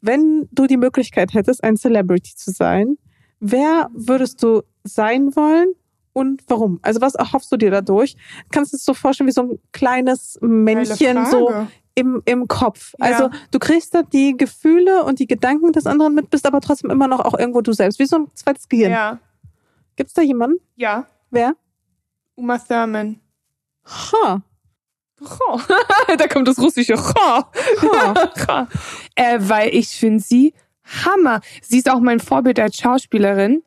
wenn 0.00 0.48
du 0.50 0.66
die 0.66 0.76
Möglichkeit 0.76 1.34
hättest, 1.34 1.62
ein 1.62 1.76
Celebrity 1.76 2.34
zu 2.34 2.50
sein, 2.50 2.96
wer 3.40 3.88
würdest 3.94 4.42
du 4.42 4.62
sein 4.84 5.34
wollen 5.36 5.72
und 6.12 6.42
warum? 6.48 6.80
Also 6.82 7.00
was 7.00 7.14
erhoffst 7.14 7.50
du 7.52 7.56
dir 7.56 7.70
dadurch? 7.70 8.16
Kannst 8.50 8.72
du 8.72 8.76
es 8.76 8.84
so 8.84 8.94
vorstellen 8.94 9.28
wie 9.28 9.32
so 9.32 9.42
ein 9.42 9.58
kleines 9.72 10.38
Männchen 10.42 11.24
so 11.26 11.66
im, 11.94 12.22
im 12.24 12.48
Kopf. 12.48 12.94
Ja. 12.98 13.06
Also 13.06 13.30
du 13.50 13.58
kriegst 13.58 13.94
da 13.94 14.02
die 14.02 14.36
Gefühle 14.36 15.04
und 15.04 15.18
die 15.18 15.26
Gedanken 15.26 15.72
des 15.72 15.86
anderen 15.86 16.14
mit, 16.14 16.30
bist 16.30 16.46
aber 16.46 16.60
trotzdem 16.60 16.90
immer 16.90 17.08
noch 17.08 17.20
auch 17.20 17.38
irgendwo 17.38 17.60
du 17.60 17.72
selbst, 17.72 17.98
wie 17.98 18.06
so 18.06 18.16
ein 18.16 18.30
zweites 18.34 18.68
Gehirn. 18.68 18.92
Ja. 18.92 19.18
Gibt's 19.96 20.14
da 20.14 20.22
jemanden? 20.22 20.58
Ja. 20.76 21.06
Wer? 21.30 21.54
Uma 22.34 22.58
Thurman. 22.58 23.20
Ha. 23.86 24.42
da 26.18 26.26
kommt 26.26 26.48
das 26.48 26.58
russische 26.58 26.96
ha. 26.96 27.50
ha. 28.48 28.68
äh, 29.14 29.38
weil 29.40 29.74
ich 29.74 29.88
finde 29.88 30.20
sie 30.20 30.52
Hammer. 31.04 31.40
Sie 31.62 31.78
ist 31.78 31.88
auch 31.88 32.00
mein 32.00 32.18
Vorbild 32.18 32.58
als 32.58 32.76
Schauspielerin 32.76 33.62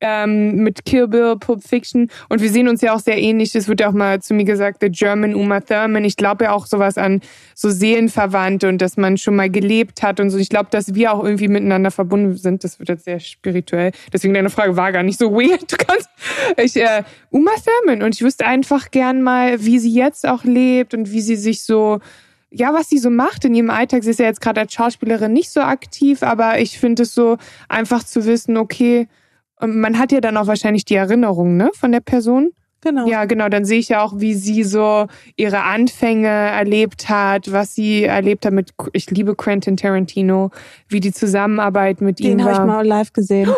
ähm, 0.00 0.56
mit 0.56 0.84
Kill 0.84 1.08
Bill, 1.08 1.36
Pulp 1.36 1.62
Fiction 1.62 2.10
und 2.28 2.42
wir 2.42 2.50
sehen 2.50 2.68
uns 2.68 2.82
ja 2.82 2.94
auch 2.94 3.00
sehr 3.00 3.18
ähnlich. 3.18 3.54
Es 3.54 3.68
wird 3.68 3.80
ja 3.80 3.88
auch 3.88 3.94
mal 3.94 4.20
zu 4.20 4.34
mir 4.34 4.44
gesagt, 4.44 4.78
the 4.80 4.90
German 4.90 5.34
Uma 5.34 5.60
Thurman. 5.60 6.04
Ich 6.04 6.16
glaube 6.16 6.44
ja 6.44 6.52
auch 6.52 6.66
sowas 6.66 6.98
an 6.98 7.20
so 7.54 7.70
Seelenverwandte 7.70 8.68
und 8.68 8.78
dass 8.78 8.96
man 8.96 9.16
schon 9.16 9.36
mal 9.36 9.50
gelebt 9.50 10.02
hat 10.02 10.20
und 10.20 10.30
so. 10.30 10.38
Ich 10.38 10.48
glaube, 10.48 10.68
dass 10.70 10.94
wir 10.94 11.12
auch 11.12 11.24
irgendwie 11.24 11.48
miteinander 11.48 11.90
verbunden 11.90 12.36
sind. 12.36 12.64
Das 12.64 12.78
wird 12.78 12.88
jetzt 12.88 13.04
sehr 13.04 13.20
spirituell. 13.20 13.92
Deswegen 14.12 14.34
deine 14.34 14.50
Frage 14.50 14.76
war 14.76 14.92
gar 14.92 15.02
nicht 15.02 15.18
so 15.18 15.32
weird. 15.32 15.72
Du 15.72 15.76
kannst, 15.76 16.08
ich, 16.56 16.76
äh, 16.76 17.02
Uma 17.30 17.52
Thurman 17.64 18.02
und 18.02 18.14
ich 18.14 18.22
wüsste 18.22 18.46
einfach 18.46 18.90
gern 18.90 19.22
mal, 19.22 19.64
wie 19.64 19.78
sie 19.78 19.92
jetzt 19.92 20.26
auch 20.28 20.44
lebt 20.44 20.94
und 20.94 21.10
wie 21.10 21.20
sie 21.20 21.36
sich 21.36 21.64
so 21.64 22.00
ja, 22.50 22.72
was 22.72 22.88
sie 22.88 22.98
so 22.98 23.10
macht 23.10 23.44
in 23.44 23.54
ihrem 23.54 23.70
Alltag. 23.70 24.04
Sie 24.04 24.10
ist 24.10 24.20
ja 24.20 24.26
jetzt 24.26 24.40
gerade 24.40 24.60
als 24.60 24.72
Schauspielerin 24.72 25.32
nicht 25.32 25.50
so 25.50 25.60
aktiv, 25.60 26.22
aber 26.22 26.58
ich 26.58 26.78
finde 26.78 27.02
es 27.02 27.14
so 27.14 27.36
einfach 27.68 28.04
zu 28.04 28.24
wissen, 28.24 28.56
okay, 28.56 29.08
und 29.60 29.76
man 29.78 29.98
hat 29.98 30.12
ja 30.12 30.20
dann 30.20 30.36
auch 30.36 30.46
wahrscheinlich 30.46 30.84
die 30.84 30.94
Erinnerung, 30.94 31.56
ne, 31.56 31.70
von 31.74 31.92
der 31.92 32.00
Person. 32.00 32.50
Genau. 32.82 33.06
Ja, 33.08 33.24
genau. 33.24 33.48
Dann 33.48 33.64
sehe 33.64 33.78
ich 33.78 33.88
ja 33.88 34.02
auch, 34.02 34.20
wie 34.20 34.34
sie 34.34 34.62
so 34.62 35.06
ihre 35.36 35.62
Anfänge 35.62 36.28
erlebt 36.28 37.08
hat, 37.08 37.50
was 37.50 37.74
sie 37.74 38.04
erlebt 38.04 38.46
hat 38.46 38.52
mit, 38.52 38.74
ich 38.92 39.10
liebe 39.10 39.34
Quentin 39.34 39.76
Tarantino, 39.76 40.50
wie 40.88 41.00
die 41.00 41.12
Zusammenarbeit 41.12 42.00
mit 42.00 42.20
Den 42.20 42.38
ihm 42.38 42.44
war. 42.44 42.52
Den 42.52 42.54
habe 42.54 42.68
ich 42.68 42.74
mal 42.74 42.86
live 42.86 43.12
gesehen. 43.12 43.50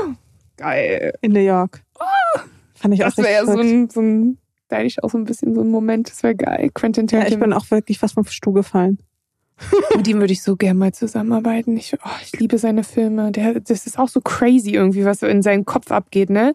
Geil. 0.57 1.13
In 1.21 1.33
New 1.33 1.41
York. 1.41 1.83
Oh, 1.99 2.41
Fand 2.75 2.95
ich 2.95 3.01
das 3.01 3.13
auch 3.13 3.17
Das 3.17 3.27
wäre 3.27 3.47
so 3.47 3.59
ein, 3.59 3.91
so 3.91 4.01
ein, 4.01 4.39
da 4.69 4.77
hätte 4.77 4.87
ich 4.87 5.03
auch 5.03 5.11
so 5.11 5.19
ein 5.19 5.25
bisschen 5.25 5.55
so 5.55 5.61
ein 5.61 5.71
Moment, 5.71 6.11
das 6.11 6.23
wäre 6.23 6.35
geil. 6.35 6.71
Quentin 6.73 7.07
Tarantino. 7.07 7.31
Ja, 7.31 7.37
ich 7.37 7.41
bin 7.41 7.53
auch 7.53 7.71
wirklich 7.71 7.99
fast 7.99 8.15
vom 8.15 8.25
Stuhl 8.25 8.55
gefallen. 8.55 8.99
Mit 9.97 10.07
ihm 10.07 10.21
würde 10.21 10.33
ich 10.33 10.43
so 10.43 10.57
gerne 10.57 10.79
mal 10.79 10.93
zusammenarbeiten. 10.93 11.77
Ich, 11.77 11.95
oh, 11.95 12.19
ich 12.23 12.39
liebe 12.39 12.59
seine 12.59 12.85
Filme. 12.85 13.33
Der, 13.33 13.61
das 13.61 13.87
ist 13.87 13.99
auch 13.99 14.09
so 14.09 14.21
crazy 14.21 14.71
irgendwie, 14.71 15.05
was 15.05 15.21
so 15.21 15.27
in 15.27 15.43
seinem 15.43 15.65
Kopf 15.65 15.91
abgeht, 15.91 16.31
ne? 16.31 16.55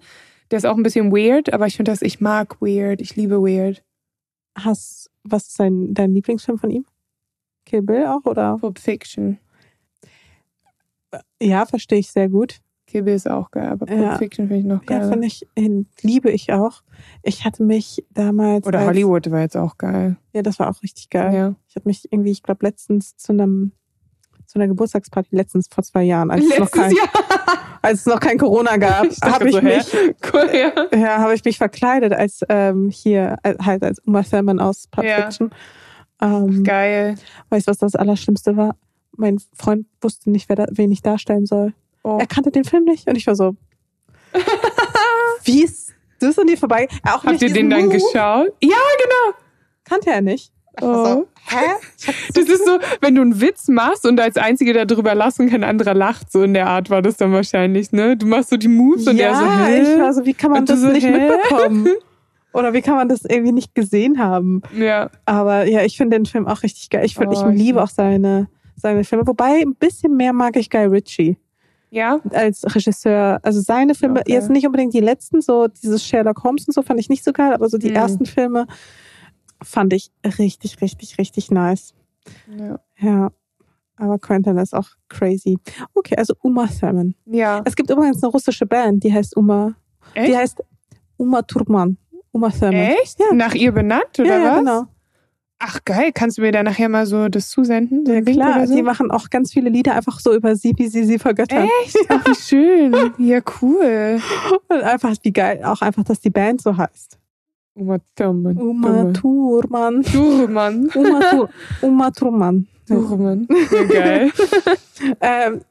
Der 0.52 0.58
ist 0.58 0.66
auch 0.66 0.78
ein 0.78 0.84
bisschen 0.84 1.12
weird, 1.12 1.52
aber 1.54 1.68
ich 1.68 1.76
finde 1.76 1.92
das, 1.92 2.02
ich 2.02 2.22
mag 2.22 2.62
weird. 2.62 3.02
Ich 3.02 3.16
liebe 3.16 3.42
weird. 3.42 3.84
Hast, 4.58 5.10
was 5.24 5.48
ist 5.48 5.60
dein, 5.60 5.94
dein 5.94 6.14
Lieblingsfilm 6.14 6.60
von 6.60 6.70
ihm? 6.70 6.86
Kill 7.66 7.82
Bill 7.82 8.06
auch, 8.06 8.26
oder? 8.26 8.58
Pulp 8.60 8.80
Fiction. 8.80 9.40
Ja, 11.42 11.66
verstehe 11.66 12.00
ich 12.00 12.12
sehr 12.12 12.30
gut. 12.30 12.60
Bill 13.02 13.16
ist 13.16 13.30
auch 13.30 13.52
geil, 13.52 13.68
aber 13.70 13.86
Pulp 13.86 14.00
ja. 14.00 14.18
Fiction 14.18 14.48
finde 14.48 14.60
ich 14.60 14.66
noch 14.66 14.86
geil. 14.86 15.02
Ja, 15.02 15.10
finde 15.10 15.28
ich, 15.28 15.48
liebe 16.02 16.30
ich 16.32 16.54
auch. 16.54 16.84
Ich 17.24 17.46
hatte 17.46 17.64
mich 17.64 18.06
damals. 18.12 18.66
Oder 18.66 18.86
Hollywood 18.86 19.30
war 19.32 19.42
jetzt 19.42 19.58
auch 19.58 19.78
geil. 19.78 20.18
Ja, 20.34 20.42
das 20.42 20.60
war 20.60 20.70
auch 20.70 20.82
richtig 20.84 21.10
geil. 21.10 21.34
Ja. 21.34 21.56
Ich 21.68 21.76
hatte 21.76 21.88
mich 21.88 22.12
irgendwie, 22.12 22.32
ich 22.32 22.44
glaube, 22.44 22.66
letztens 22.66 23.18
zu 23.18 23.34
einem 23.34 23.72
zu 24.54 24.60
einer 24.60 24.68
Geburtstagsparty, 24.68 25.36
letztens 25.36 25.68
vor 25.68 25.84
zwei 25.84 26.04
Jahren, 26.04 26.30
als 26.30 26.46
es 26.46 26.60
noch 26.60 26.70
kein, 26.70 26.94
als 27.82 28.02
es 28.02 28.06
noch 28.06 28.20
kein 28.20 28.38
Corona 28.38 28.78
gab, 28.78 29.08
habe 29.24 29.50
ich, 29.50 29.56
so, 29.56 29.62
mich, 29.62 29.94
cool, 30.34 30.50
ja. 30.54 30.72
ja, 30.96 31.18
habe 31.18 31.34
ich 31.34 31.44
mich 31.44 31.58
verkleidet 31.58 32.14
als 32.14 32.42
ähm, 32.50 32.90
hier 32.90 33.38
äh, 33.42 33.56
halt 33.60 33.84
als 33.84 34.00
Uma 34.06 34.22
Thurman 34.22 34.60
aus 34.60 34.88
Pulp 34.88 35.08
ja. 35.08 35.24
Fiction. 35.24 35.52
Ähm, 36.22 36.64
geil. 36.64 37.16
Weißt 37.50 37.68
du, 37.68 37.72
was 37.72 37.80
das 37.80 37.96
Allerschlimmste 37.96 38.56
war? 38.56 38.76
Mein 39.18 39.40
Freund 39.54 39.88
wusste 40.02 40.30
nicht, 40.30 40.50
wer 40.50 40.56
da, 40.56 40.66
wen 40.70 40.92
ich 40.92 41.02
darstellen 41.02 41.48
soll. 41.48 41.74
Oh. 42.04 42.18
Er 42.20 42.28
kannte 42.28 42.52
den 42.52 42.64
Film 42.64 42.84
nicht 42.84 43.08
und 43.08 43.18
ich 43.18 43.26
war 43.28 43.36
so, 43.36 43.56
wie 45.44 45.64
ist 45.64 45.94
das 46.20 46.38
an 46.38 46.48
dir 46.48 46.58
vorbei? 46.58 46.88
Auch 47.04 47.24
Habt 47.24 47.42
ihr 47.42 47.52
den 47.52 47.70
dann 47.70 47.86
Move? 47.86 47.94
geschaut? 47.94 48.54
Ja, 48.62 48.78
genau. 48.98 49.38
Kannte 49.84 50.12
er 50.12 50.22
nicht. 50.22 50.52
Oh. 50.82 51.26
Hä? 51.46 52.14
Das 52.34 52.46
ist 52.46 52.66
so, 52.66 52.80
wenn 53.02 53.16
du 53.16 53.22
einen 53.22 53.40
Witz 53.42 53.68
machst 53.68 54.08
und 54.08 54.20
als 54.20 54.38
Einzige 54.38 54.74
darüber 54.86 55.14
lassen 55.14 55.50
kein 55.50 55.64
anderer 55.64 55.94
lacht, 55.94 56.32
so 56.32 56.42
in 56.42 56.54
der 56.54 56.68
Art 56.68 56.90
war 56.90 57.02
das 57.02 57.18
dann 57.18 57.32
wahrscheinlich, 57.32 57.92
ne? 57.92 58.18
Du 58.18 58.26
machst 58.26 58.50
so 58.50 58.58
die 58.58 58.70
Moves 58.70 59.08
und 59.08 59.18
ja, 59.18 59.28
der 59.28 59.36
so, 59.36 59.66
hä? 59.66 59.82
ich 59.82 60.00
war 60.00 60.14
so, 60.14 60.26
wie 60.26 60.34
kann 60.34 60.52
man 60.52 60.62
und 60.62 60.70
das 60.70 60.80
so, 60.80 60.88
nicht 60.88 61.06
hä? 61.06 61.12
mitbekommen? 61.12 61.88
Oder 62.54 62.74
wie 62.74 62.82
kann 62.82 62.96
man 62.96 63.10
das 63.10 63.26
irgendwie 63.26 63.52
nicht 63.52 63.74
gesehen 63.74 64.20
haben? 64.20 64.62
Ja. 64.78 65.10
Aber 65.26 65.66
ja, 65.66 65.84
ich 65.84 65.98
finde 65.98 66.18
den 66.18 66.26
Film 66.26 66.48
auch 66.48 66.62
richtig 66.62 66.90
geil. 66.92 67.04
Ich, 67.04 67.16
find, 67.16 67.30
oh, 67.30 67.50
ich 67.50 67.58
liebe 67.58 67.82
auch 67.82 67.90
seine, 67.90 68.48
seine 68.76 69.04
Filme. 69.04 69.26
Wobei, 69.26 69.62
ein 69.62 69.74
bisschen 69.74 70.16
mehr 70.16 70.34
mag 70.34 70.56
ich 70.56 70.70
Guy 70.70 70.86
Ritchie. 70.86 71.38
Ja. 71.94 72.20
Als 72.32 72.64
Regisseur. 72.76 73.40
Also 73.44 73.62
seine 73.62 73.94
Filme, 73.94 74.22
okay. 74.22 74.34
jetzt 74.34 74.50
nicht 74.50 74.66
unbedingt 74.66 74.96
die 74.96 75.00
letzten, 75.00 75.42
so 75.42 75.68
dieses 75.68 76.04
Sherlock 76.04 76.44
Holmes 76.44 76.68
und 76.68 76.74
so 76.74 76.82
fand 76.82 77.00
ich 77.00 77.08
nicht 77.08 77.24
so 77.24 77.32
geil, 77.32 77.54
aber 77.54 77.70
so 77.70 77.78
die 77.78 77.92
mhm. 77.92 77.96
ersten 77.96 78.26
Filme 78.26 78.66
fand 79.62 79.94
ich 79.94 80.12
richtig, 80.40 80.82
richtig, 80.82 81.20
richtig 81.20 81.52
nice. 81.52 81.94
Ja. 82.58 82.80
Ja. 82.98 83.32
Aber 83.96 84.18
Quentin 84.18 84.58
ist 84.58 84.74
auch 84.74 84.88
crazy. 85.08 85.60
Okay, 85.94 86.16
also 86.18 86.34
Uma 86.42 86.66
Thurman. 86.68 87.14
Ja. 87.26 87.62
Es 87.64 87.76
gibt 87.76 87.92
übrigens 87.92 88.24
eine 88.24 88.32
russische 88.32 88.66
Band, 88.66 89.04
die 89.04 89.14
heißt 89.14 89.38
Uma. 89.38 89.76
Echt? 90.16 90.30
Die 90.30 90.36
heißt 90.36 90.64
Uma 91.18 91.44
Turman. 91.44 91.98
Uma 92.32 92.50
Thurman. 92.50 92.74
Echt? 92.74 93.20
Ja. 93.20 93.36
Nach 93.36 93.54
ihr 93.54 93.72
benannt, 93.72 94.20
oder 94.20 94.30
ja, 94.30 94.42
was? 94.42 94.46
Ja, 94.46 94.58
genau. 94.58 94.88
Ach 95.66 95.80
geil, 95.86 96.12
kannst 96.14 96.38
du 96.38 96.42
mir 96.42 96.52
da 96.52 96.62
nachher 96.62 96.90
mal 96.90 97.06
so 97.06 97.30
das 97.30 97.50
zusenden? 97.50 98.06
Ja 98.06 98.20
klar, 98.20 98.68
so? 98.68 98.76
die 98.76 98.84
machen 98.84 99.12
auch 99.12 99.30
ganz 99.30 99.54
viele 99.54 99.70
Lieder 99.70 99.96
einfach 99.96 100.20
so 100.20 100.36
über 100.36 100.58
sie, 100.58 100.74
wie 100.76 100.90
sie 100.90 101.06
sie 101.06 101.18
vergöttern. 101.18 101.70
Echt? 101.84 101.98
Ach, 102.10 102.28
wie 102.28 102.36
schön. 102.36 102.94
Ja, 103.18 103.40
cool. 103.62 104.20
Und 104.68 104.82
einfach, 104.82 105.16
wie 105.22 105.32
geil, 105.32 105.64
auch 105.64 105.82
einfach, 105.82 106.04
dass 106.04 106.20
die 106.20 106.32
Band 106.32 106.62
so 106.62 106.76
heißt. 106.76 107.18
Uma 107.76 107.98
Thurman. 108.14 108.58
Uma 108.58 109.14
Thurman. 109.14 110.04
Thurman. 110.04 110.90
Uma, 110.96 111.20
Tur 111.22 111.50
Uma 111.82 112.12
Thurman. 112.12 112.68
Thurman. 112.86 113.48
Ja, 113.72 113.84
geil. 113.84 114.32
ähm, 115.22 115.62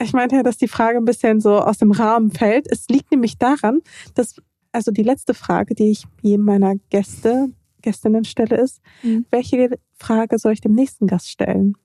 ich 0.00 0.12
meinte 0.12 0.36
ja, 0.36 0.44
dass 0.44 0.58
die 0.58 0.68
Frage 0.68 0.98
ein 0.98 1.04
bisschen 1.04 1.40
so 1.40 1.58
aus 1.58 1.78
dem 1.78 1.90
Rahmen 1.90 2.30
fällt. 2.30 2.70
Es 2.70 2.86
liegt 2.88 3.10
nämlich 3.10 3.36
daran, 3.36 3.80
dass, 4.14 4.36
also 4.70 4.92
die 4.92 5.02
letzte 5.02 5.34
Frage, 5.34 5.74
die 5.74 5.90
ich 5.90 6.04
jedem 6.22 6.44
meiner 6.44 6.76
Gäste 6.88 7.48
Gästinnenstelle 7.80 8.56
ist, 8.56 8.80
mhm. 9.02 9.26
welche 9.30 9.78
Frage 9.94 10.38
soll 10.38 10.52
ich 10.52 10.60
dem 10.60 10.74
nächsten 10.74 11.06
Gast 11.06 11.28
stellen? 11.28 11.76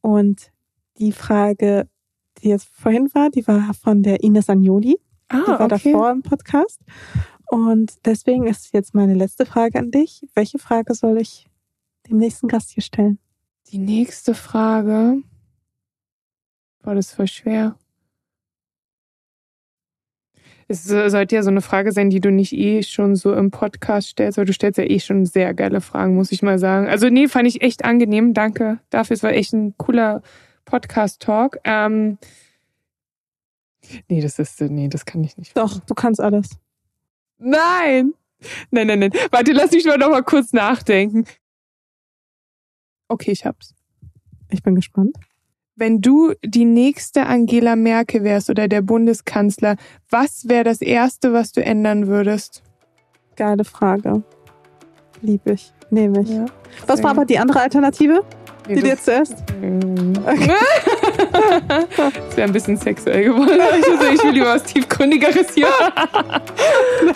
Und 0.00 0.52
die 0.98 1.12
Frage, 1.12 1.88
die 2.42 2.48
jetzt 2.48 2.68
vorhin 2.68 3.08
war, 3.14 3.30
die 3.30 3.46
war 3.46 3.74
von 3.74 4.02
der 4.02 4.22
Ines 4.22 4.48
Agnoli. 4.48 4.98
Ah, 5.28 5.40
die 5.40 5.46
war 5.48 5.60
okay. 5.60 5.68
davor 5.68 6.10
im 6.10 6.22
Podcast. 6.22 6.80
Und 7.50 7.94
deswegen 8.04 8.46
ist 8.46 8.72
jetzt 8.72 8.94
meine 8.94 9.14
letzte 9.14 9.46
Frage 9.46 9.78
an 9.78 9.90
dich. 9.90 10.26
Welche 10.34 10.58
Frage 10.58 10.94
soll 10.94 11.18
ich 11.18 11.46
dem 12.08 12.18
nächsten 12.18 12.48
Gast 12.48 12.70
hier 12.70 12.82
stellen? 12.82 13.18
Die 13.70 13.78
nächste 13.78 14.34
Frage. 14.34 15.22
Boah, 16.82 16.94
das 16.94 17.12
voll 17.12 17.26
schwer. 17.26 17.76
Es 20.70 20.84
sollte 20.84 21.34
ja 21.34 21.42
so 21.42 21.48
eine 21.48 21.62
Frage 21.62 21.92
sein, 21.92 22.10
die 22.10 22.20
du 22.20 22.30
nicht 22.30 22.52
eh 22.52 22.82
schon 22.82 23.16
so 23.16 23.32
im 23.32 23.50
Podcast 23.50 24.08
stellst, 24.08 24.36
weil 24.36 24.44
du 24.44 24.52
stellst 24.52 24.76
ja 24.76 24.84
eh 24.84 25.00
schon 25.00 25.24
sehr 25.24 25.54
geile 25.54 25.80
Fragen, 25.80 26.14
muss 26.14 26.30
ich 26.30 26.42
mal 26.42 26.58
sagen. 26.58 26.86
Also 26.88 27.08
nee, 27.08 27.26
fand 27.26 27.48
ich 27.48 27.62
echt 27.62 27.86
angenehm. 27.86 28.34
Danke 28.34 28.78
dafür. 28.90 29.14
Es 29.14 29.22
war 29.22 29.32
echt 29.32 29.54
ein 29.54 29.74
cooler 29.78 30.22
Podcast-Talk. 30.66 31.58
Ähm, 31.64 32.18
nee, 34.08 34.20
das 34.20 34.38
ist, 34.38 34.60
nee, 34.60 34.88
das 34.88 35.06
kann 35.06 35.24
ich 35.24 35.38
nicht. 35.38 35.56
Doch, 35.56 35.80
du 35.80 35.94
kannst 35.94 36.20
alles. 36.20 36.50
Nein! 37.38 38.12
Nein, 38.70 38.86
nein, 38.86 38.98
nein. 38.98 39.12
Warte, 39.30 39.52
lass 39.52 39.72
mich 39.72 39.86
mal 39.86 39.98
noch 39.98 40.10
mal 40.10 40.22
kurz 40.22 40.52
nachdenken. 40.52 41.24
Okay, 43.08 43.32
ich 43.32 43.46
hab's. 43.46 43.74
Ich 44.50 44.62
bin 44.62 44.74
gespannt. 44.74 45.16
Wenn 45.78 46.00
du 46.00 46.32
die 46.44 46.64
nächste 46.64 47.26
Angela 47.26 47.76
Merkel 47.76 48.24
wärst 48.24 48.50
oder 48.50 48.66
der 48.66 48.82
Bundeskanzler, 48.82 49.76
was 50.10 50.48
wäre 50.48 50.64
das 50.64 50.80
Erste, 50.80 51.32
was 51.32 51.52
du 51.52 51.64
ändern 51.64 52.08
würdest? 52.08 52.64
Geile 53.36 53.62
Frage. 53.62 54.24
Lieb 55.22 55.42
ich. 55.44 55.72
Nehme 55.90 56.22
ich. 56.22 56.30
Ja, 56.30 56.46
was 56.88 57.00
war 57.04 57.12
aber 57.12 57.24
die 57.24 57.38
andere 57.38 57.60
Alternative? 57.60 58.24
Nee, 58.66 58.74
die 58.74 58.82
dir 58.82 58.98
zuerst? 58.98 59.36
Okay. 60.26 60.50
das 61.96 62.36
wäre 62.36 62.48
ein 62.48 62.52
bisschen 62.52 62.76
sexuell 62.76 63.22
geworden. 63.24 63.60
Ich, 63.78 63.86
ich 64.14 64.24
will 64.24 64.32
lieber 64.32 64.46
was 64.46 64.64
Tiefgründigeres 64.64 65.54
hier. 65.54 65.68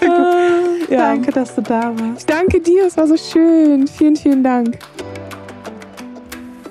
ja. 0.88 1.08
Danke, 1.08 1.32
dass 1.32 1.56
du 1.56 1.62
da 1.62 1.92
warst. 1.98 2.20
Ich 2.20 2.26
danke 2.26 2.60
dir, 2.60 2.86
es 2.86 2.96
war 2.96 3.08
so 3.08 3.16
schön. 3.16 3.88
Vielen, 3.88 4.14
vielen 4.14 4.44
Dank. 4.44 4.78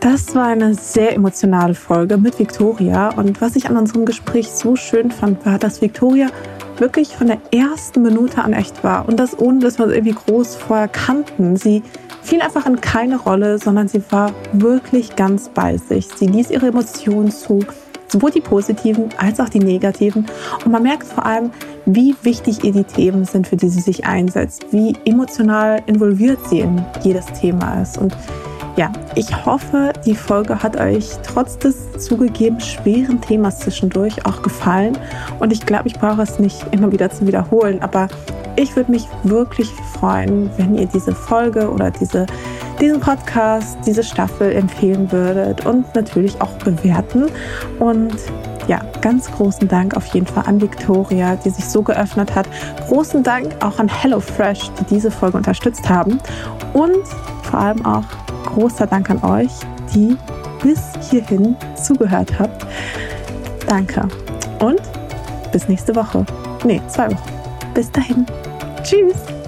Das 0.01 0.33
war 0.33 0.47
eine 0.47 0.73
sehr 0.73 1.13
emotionale 1.13 1.75
Folge 1.75 2.17
mit 2.17 2.39
Victoria. 2.39 3.09
Und 3.09 3.39
was 3.39 3.55
ich 3.55 3.69
an 3.69 3.77
unserem 3.77 4.05
Gespräch 4.05 4.49
so 4.49 4.75
schön 4.75 5.11
fand, 5.11 5.45
war, 5.45 5.59
dass 5.59 5.79
Victoria 5.79 6.29
wirklich 6.77 7.15
von 7.15 7.27
der 7.27 7.37
ersten 7.51 8.01
Minute 8.01 8.41
an 8.41 8.53
echt 8.53 8.83
war. 8.83 9.07
Und 9.07 9.19
das 9.19 9.37
ohne, 9.37 9.59
dass 9.59 9.77
wir 9.77 9.85
uns 9.85 9.93
irgendwie 9.93 10.15
groß 10.15 10.55
vorher 10.55 10.87
kannten. 10.87 11.55
Sie 11.55 11.83
fiel 12.23 12.41
einfach 12.41 12.65
in 12.65 12.81
keine 12.81 13.17
Rolle, 13.17 13.59
sondern 13.59 13.87
sie 13.89 14.01
war 14.09 14.33
wirklich 14.53 15.15
ganz 15.15 15.49
bei 15.49 15.77
sich. 15.77 16.07
Sie 16.07 16.25
ließ 16.25 16.49
ihre 16.49 16.69
Emotionen 16.69 17.29
zu, 17.29 17.59
sowohl 18.07 18.31
die 18.31 18.41
positiven 18.41 19.09
als 19.19 19.39
auch 19.39 19.49
die 19.49 19.59
negativen. 19.59 20.25
Und 20.65 20.71
man 20.71 20.81
merkt 20.81 21.03
vor 21.03 21.27
allem, 21.27 21.51
wie 21.85 22.15
wichtig 22.23 22.63
ihr 22.63 22.73
die 22.73 22.85
Themen 22.85 23.25
sind, 23.25 23.47
für 23.47 23.55
die 23.55 23.69
sie 23.69 23.81
sich 23.81 24.03
einsetzt, 24.07 24.65
wie 24.71 24.95
emotional 25.05 25.83
involviert 25.85 26.39
sie 26.49 26.61
in 26.61 26.83
jedes 27.03 27.27
Thema 27.39 27.83
ist. 27.83 27.99
Und 27.99 28.17
ja, 28.77 28.91
ich 29.15 29.45
hoffe, 29.45 29.91
die 30.05 30.15
Folge 30.15 30.63
hat 30.63 30.77
euch 30.77 31.09
trotz 31.23 31.57
des 31.57 31.91
zugegeben 31.97 32.59
schweren 32.59 33.19
Themas 33.19 33.59
zwischendurch 33.59 34.25
auch 34.25 34.41
gefallen. 34.41 34.97
Und 35.39 35.51
ich 35.51 35.65
glaube, 35.65 35.87
ich 35.87 35.95
brauche 35.95 36.21
es 36.21 36.39
nicht 36.39 36.65
immer 36.71 36.91
wieder 36.91 37.09
zu 37.09 37.27
wiederholen, 37.27 37.81
aber 37.81 38.07
ich 38.55 38.75
würde 38.75 38.91
mich 38.91 39.07
wirklich 39.23 39.69
freuen, 39.93 40.49
wenn 40.57 40.77
ihr 40.77 40.85
diese 40.85 41.13
Folge 41.13 41.69
oder 41.69 41.91
diese, 41.91 42.25
diesen 42.79 42.99
Podcast, 42.99 43.77
diese 43.85 44.03
Staffel 44.03 44.51
empfehlen 44.53 45.11
würdet 45.11 45.65
und 45.65 45.93
natürlich 45.95 46.39
auch 46.41 46.51
bewerten. 46.59 47.25
Und 47.79 48.15
ja, 48.67 48.79
ganz 49.01 49.29
großen 49.31 49.67
Dank 49.67 49.97
auf 49.97 50.05
jeden 50.07 50.27
Fall 50.27 50.45
an 50.47 50.61
Victoria, 50.61 51.35
die 51.35 51.49
sich 51.49 51.65
so 51.65 51.81
geöffnet 51.81 52.35
hat. 52.35 52.47
Großen 52.87 53.23
Dank 53.23 53.55
auch 53.61 53.79
an 53.79 53.89
HelloFresh, 53.89 54.71
die 54.79 54.95
diese 54.95 55.11
Folge 55.11 55.37
unterstützt 55.37 55.89
haben. 55.89 56.19
Und 56.73 57.03
vor 57.43 57.59
allem 57.59 57.85
auch 57.85 58.03
großer 58.53 58.87
Dank 58.87 59.09
an 59.09 59.23
euch, 59.23 59.51
die 59.93 60.17
bis 60.61 60.79
hierhin 61.09 61.55
zugehört 61.81 62.37
habt. 62.39 62.65
Danke. 63.67 64.07
Und 64.59 64.81
bis 65.51 65.67
nächste 65.67 65.95
Woche. 65.95 66.25
Nee, 66.63 66.81
zwei 66.87 67.07
Wochen. 67.09 67.31
Bis 67.73 67.91
dahin. 67.91 68.25
Tschüss. 68.83 69.40